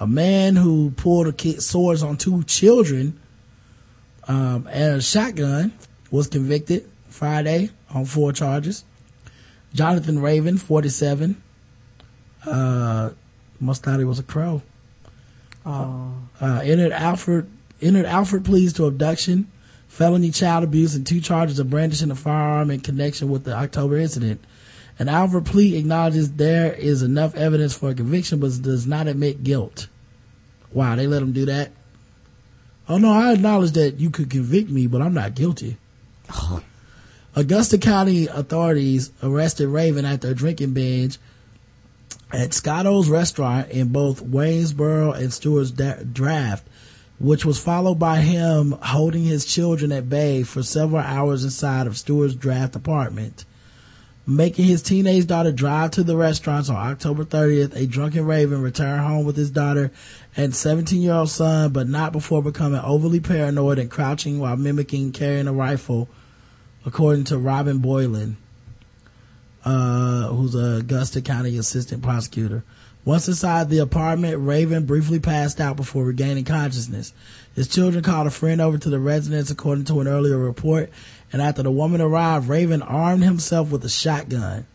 a 0.00 0.06
man 0.06 0.56
who 0.56 0.90
pulled 0.90 1.28
a 1.28 1.32
kid 1.32 1.62
swords 1.62 2.02
on 2.02 2.16
two 2.16 2.42
children, 2.42 3.18
um, 4.26 4.68
and 4.70 4.96
a 4.96 5.00
shotgun 5.00 5.72
was 6.10 6.26
convicted 6.26 6.88
Friday 7.08 7.70
on 7.94 8.04
four 8.04 8.32
charges. 8.32 8.84
Jonathan 9.72 10.20
Raven, 10.20 10.58
47, 10.58 11.40
uh, 12.44 13.10
must 13.60 13.84
thought 13.84 13.98
he 13.98 14.04
was 14.04 14.18
a 14.18 14.24
crow. 14.24 14.62
Uh, 15.64 16.10
entered 16.40 16.92
Alford, 16.92 17.48
entered 17.80 18.06
Alford 18.06 18.44
pleas 18.44 18.72
to 18.74 18.86
abduction, 18.86 19.50
felony 19.86 20.30
child 20.30 20.64
abuse, 20.64 20.94
and 20.94 21.06
two 21.06 21.20
charges 21.20 21.58
of 21.60 21.70
brandishing 21.70 22.10
a 22.10 22.16
firearm 22.16 22.70
in 22.70 22.80
connection 22.80 23.28
with 23.28 23.44
the 23.44 23.52
October 23.52 23.96
incident. 23.96 24.44
An 24.98 25.08
Alford 25.08 25.44
plea 25.44 25.76
acknowledges 25.76 26.32
there 26.32 26.72
is 26.72 27.02
enough 27.02 27.34
evidence 27.34 27.76
for 27.76 27.90
a 27.90 27.94
conviction, 27.94 28.40
but 28.40 28.62
does 28.62 28.86
not 28.86 29.08
admit 29.08 29.44
guilt. 29.44 29.88
Wow, 30.72 30.96
they 30.96 31.06
let 31.06 31.22
him 31.22 31.32
do 31.32 31.44
that? 31.46 31.72
Oh 32.88 32.98
no, 32.98 33.12
I 33.12 33.32
acknowledge 33.32 33.72
that 33.72 34.00
you 34.00 34.10
could 34.10 34.30
convict 34.30 34.70
me, 34.70 34.86
but 34.86 35.02
I'm 35.02 35.14
not 35.14 35.34
guilty. 35.34 35.76
Augusta 37.36 37.76
County 37.76 38.26
authorities 38.28 39.10
arrested 39.22 39.68
Raven 39.68 40.06
after 40.06 40.28
a 40.28 40.34
drinking 40.34 40.72
binge 40.72 41.18
at 42.32 42.54
Scotto's 42.54 43.08
restaurant 43.08 43.70
in 43.70 43.88
both 43.88 44.22
Waynesboro 44.22 45.12
and 45.12 45.32
Stuarts 45.32 45.70
Draft, 45.70 46.66
which 47.18 47.44
was 47.44 47.58
followed 47.58 47.98
by 47.98 48.20
him 48.20 48.72
holding 48.82 49.24
his 49.24 49.44
children 49.44 49.92
at 49.92 50.08
bay 50.08 50.42
for 50.42 50.62
several 50.62 51.02
hours 51.02 51.44
inside 51.44 51.86
of 51.86 51.98
Stuarts 51.98 52.34
Draft 52.34 52.74
apartment. 52.74 53.44
Making 54.28 54.64
his 54.64 54.82
teenage 54.82 55.26
daughter 55.28 55.52
drive 55.52 55.92
to 55.92 56.02
the 56.02 56.16
restaurants 56.16 56.68
on 56.68 56.74
October 56.74 57.24
30th, 57.24 57.76
a 57.76 57.86
drunken 57.86 58.26
Raven 58.26 58.60
returned 58.60 59.02
home 59.02 59.24
with 59.24 59.36
his 59.36 59.50
daughter 59.50 59.92
and 60.36 60.54
17 60.54 61.00
year 61.00 61.12
old 61.12 61.30
son, 61.30 61.72
but 61.72 61.88
not 61.88 62.12
before 62.12 62.42
becoming 62.42 62.80
overly 62.80 63.20
paranoid 63.20 63.78
and 63.78 63.90
crouching 63.90 64.40
while 64.40 64.56
mimicking 64.56 65.12
carrying 65.12 65.46
a 65.46 65.52
rifle, 65.52 66.08
according 66.84 67.24
to 67.24 67.38
Robin 67.38 67.78
Boylan 67.78 68.36
uh, 69.66 70.28
who's 70.28 70.54
a 70.54 70.78
Augusta 70.78 71.20
County 71.20 71.58
assistant 71.58 72.02
prosecutor. 72.02 72.62
Once 73.04 73.28
inside 73.28 73.68
the 73.68 73.78
apartment, 73.78 74.38
Raven 74.38 74.86
briefly 74.86 75.18
passed 75.18 75.60
out 75.60 75.76
before 75.76 76.04
regaining 76.04 76.44
consciousness. 76.44 77.12
His 77.54 77.68
children 77.68 78.02
called 78.02 78.26
a 78.26 78.30
friend 78.30 78.60
over 78.60 78.78
to 78.78 78.90
the 78.90 78.98
residence 78.98 79.50
according 79.50 79.84
to 79.86 80.00
an 80.00 80.08
earlier 80.08 80.38
report, 80.38 80.90
and 81.32 81.42
after 81.42 81.62
the 81.62 81.70
woman 81.70 82.00
arrived, 82.00 82.48
Raven 82.48 82.82
armed 82.82 83.22
himself 83.24 83.70
with 83.70 83.84
a 83.84 83.88
shotgun. 83.88 84.66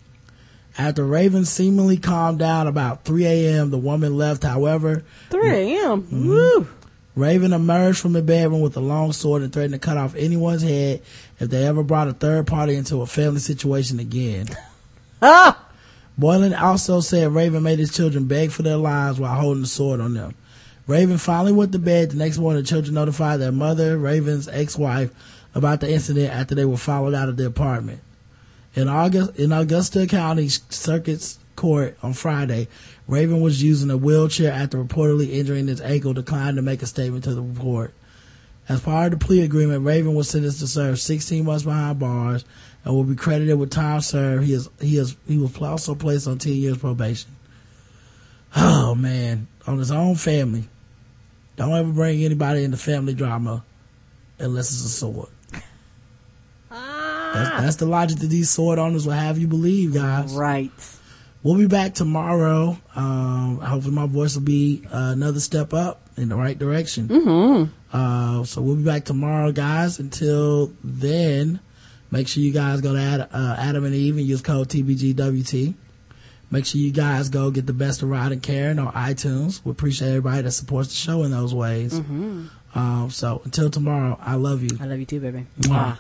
After 0.78 1.06
Raven 1.06 1.46
seemingly 1.46 1.98
calmed 1.98 2.40
down 2.40 2.68
about 2.68 3.04
3 3.04 3.26
a.m., 3.26 3.72
the 3.72 3.78
woman 3.78 4.18
left, 4.18 4.44
however. 4.44 5.04
3 5.30 5.50
a.m. 5.50 6.04
Mhm. 6.04 6.26
Woo. 6.28 6.68
Raven 7.16 7.52
emerged 7.52 8.00
from 8.00 8.14
the 8.14 8.22
bedroom 8.22 8.62
with 8.62 8.78
a 8.78 8.82
long 8.82 9.12
sword 9.12 9.42
and 9.42 9.52
threatened 9.52 9.74
to 9.74 9.80
cut 9.80 9.98
off 9.98 10.16
anyone's 10.16 10.62
head 10.62 11.02
if 11.40 11.50
they 11.50 11.66
ever 11.68 11.84
brought 11.84 12.08
a 12.08 12.14
third 12.14 12.48
party 12.48 12.76
into 12.76 13.02
a 13.02 13.06
family 13.06 13.40
situation 13.40 14.00
again. 14.00 14.48
Ah! 15.24 15.68
Boylan 16.18 16.54
also 16.56 17.00
said 17.00 17.32
Raven 17.32 17.62
made 17.62 17.78
his 17.78 17.94
children 17.94 18.26
beg 18.26 18.50
for 18.50 18.64
their 18.64 18.78
lives 18.78 19.20
while 19.20 19.40
holding 19.40 19.62
the 19.62 19.68
sword 19.68 20.00
on 20.02 20.16
them. 20.16 20.34
Raven 20.88 21.20
finally 21.20 21.52
went 21.52 21.72
to 21.74 21.80
bed. 21.80 22.10
The 22.12 22.16
next 22.18 22.40
morning, 22.40 22.64
the 22.64 22.68
children 22.68 22.96
notified 22.96 23.40
their 23.40 23.52
mother, 23.52 23.98
Raven's 24.00 24.48
ex-wife, 24.48 25.12
about 25.54 25.82
the 25.82 25.92
incident 25.92 26.32
after 26.32 26.56
they 26.56 26.66
were 26.66 26.78
followed 26.78 27.14
out 27.14 27.30
of 27.30 27.38
the 27.38 27.46
apartment. 27.46 28.02
In 28.74 28.88
August, 28.88 29.38
in 29.38 29.52
Augusta 29.52 30.08
County 30.08 30.48
Circuit's 30.48 31.40
Court 31.56 31.98
on 32.02 32.14
Friday, 32.14 32.68
Raven 33.08 33.42
was 33.42 33.62
using 33.62 33.92
a 33.92 33.98
wheelchair 33.98 34.52
after 34.52 34.82
reportedly 34.82 35.32
injuring 35.32 35.68
his 35.68 35.82
ankle, 35.82 36.14
declined 36.14 36.56
to 36.56 36.62
make 36.62 36.82
a 36.82 36.88
statement 36.88 37.26
to 37.26 37.36
the 37.36 37.42
report. 37.42 37.94
As 38.70 38.80
part 38.80 39.12
of 39.12 39.20
the 39.20 39.26
plea 39.26 39.42
agreement, 39.42 39.84
Raven 39.84 40.16
was 40.16 40.30
sentenced 40.30 40.60
to 40.60 40.68
serve 40.68 41.00
16 41.00 41.44
months 41.44 41.64
behind 41.64 42.00
bars 42.00 42.46
and 42.86 42.96
will 42.96 43.04
be 43.04 43.16
credited 43.16 43.60
with 43.60 43.70
time 43.70 44.00
served. 44.02 44.46
He 44.46 44.54
is, 44.54 44.70
he 44.80 44.98
is, 44.98 45.18
he 45.28 45.38
was 45.38 45.60
also 45.62 45.94
placed 45.94 46.28
on 46.28 46.38
10 46.38 46.54
years 46.54 46.78
probation. 46.78 47.32
Oh 48.56 48.96
man, 48.96 49.48
on 49.68 49.78
his 49.78 49.92
own 49.92 50.16
family. 50.16 50.70
Don't 51.58 51.74
ever 51.74 51.92
bring 51.92 52.24
anybody 52.24 52.64
into 52.64 52.78
family 52.78 53.14
drama 53.14 53.64
unless 54.40 54.72
it's 54.72 54.86
a 54.86 54.90
sword. 54.90 55.30
That's, 57.34 57.62
that's 57.62 57.76
the 57.78 57.86
logic 57.86 58.20
that 58.20 58.28
these 58.28 58.50
sword 58.50 58.80
owners 58.80 59.06
will 59.06 59.14
have 59.14 59.38
you 59.38 59.48
believe, 59.48 59.94
guys. 59.94 60.34
Right. 60.34 60.72
We'll 61.44 61.58
be 61.58 61.68
back 61.68 61.96
tomorrow. 61.96 62.78
Um, 62.96 63.58
hopefully 63.60 63.96
my 63.96 64.06
voice 64.06 64.36
will 64.36 64.44
be 64.44 64.84
uh, 64.92 65.12
another 65.14 65.40
step 65.40 65.74
up 65.74 66.02
in 66.16 66.30
the 66.30 66.36
right 66.36 66.58
direction. 66.58 67.08
Mm-hmm. 67.08 67.72
Uh, 67.92 68.44
so 68.44 68.62
we'll 68.62 68.76
be 68.76 68.84
back 68.84 69.06
tomorrow, 69.06 69.52
guys. 69.52 70.00
Until 70.00 70.72
then, 70.84 71.60
make 72.12 72.28
sure 72.28 72.44
you 72.44 72.52
guys 72.52 72.82
go 72.82 72.94
to 72.94 73.00
Ad, 73.00 73.22
uh, 73.34 73.56
Adam 73.58 73.86
and 73.86 73.96
Eve 73.96 74.18
and 74.18 74.26
use 74.26 74.42
code 74.42 74.70
TBGWT. 74.70 75.74
Make 76.52 76.66
sure 76.66 76.82
you 76.82 76.92
guys 76.92 77.30
go 77.30 77.50
get 77.50 77.66
the 77.66 77.74
best 77.74 78.04
of 78.04 78.10
Rod 78.10 78.34
and 78.34 78.44
Karen 78.44 78.78
on 78.78 78.92
iTunes. 78.94 79.64
We 79.64 79.72
appreciate 79.72 80.10
everybody 80.10 80.44
that 80.44 80.52
supports 80.52 80.90
the 80.90 80.96
show 80.96 81.24
in 81.24 81.32
those 81.32 81.56
ways. 81.56 81.94
Mm-hmm. 81.98 82.48
Um, 82.76 83.10
so 83.10 83.42
until 83.46 83.70
tomorrow, 83.70 84.20
I 84.22 84.36
love 84.36 84.62
you. 84.62 84.78
I 84.80 84.86
love 84.86 85.00
you 85.00 85.06
too, 85.06 85.22
baby. 85.22 85.48
Mwah. 85.62 85.98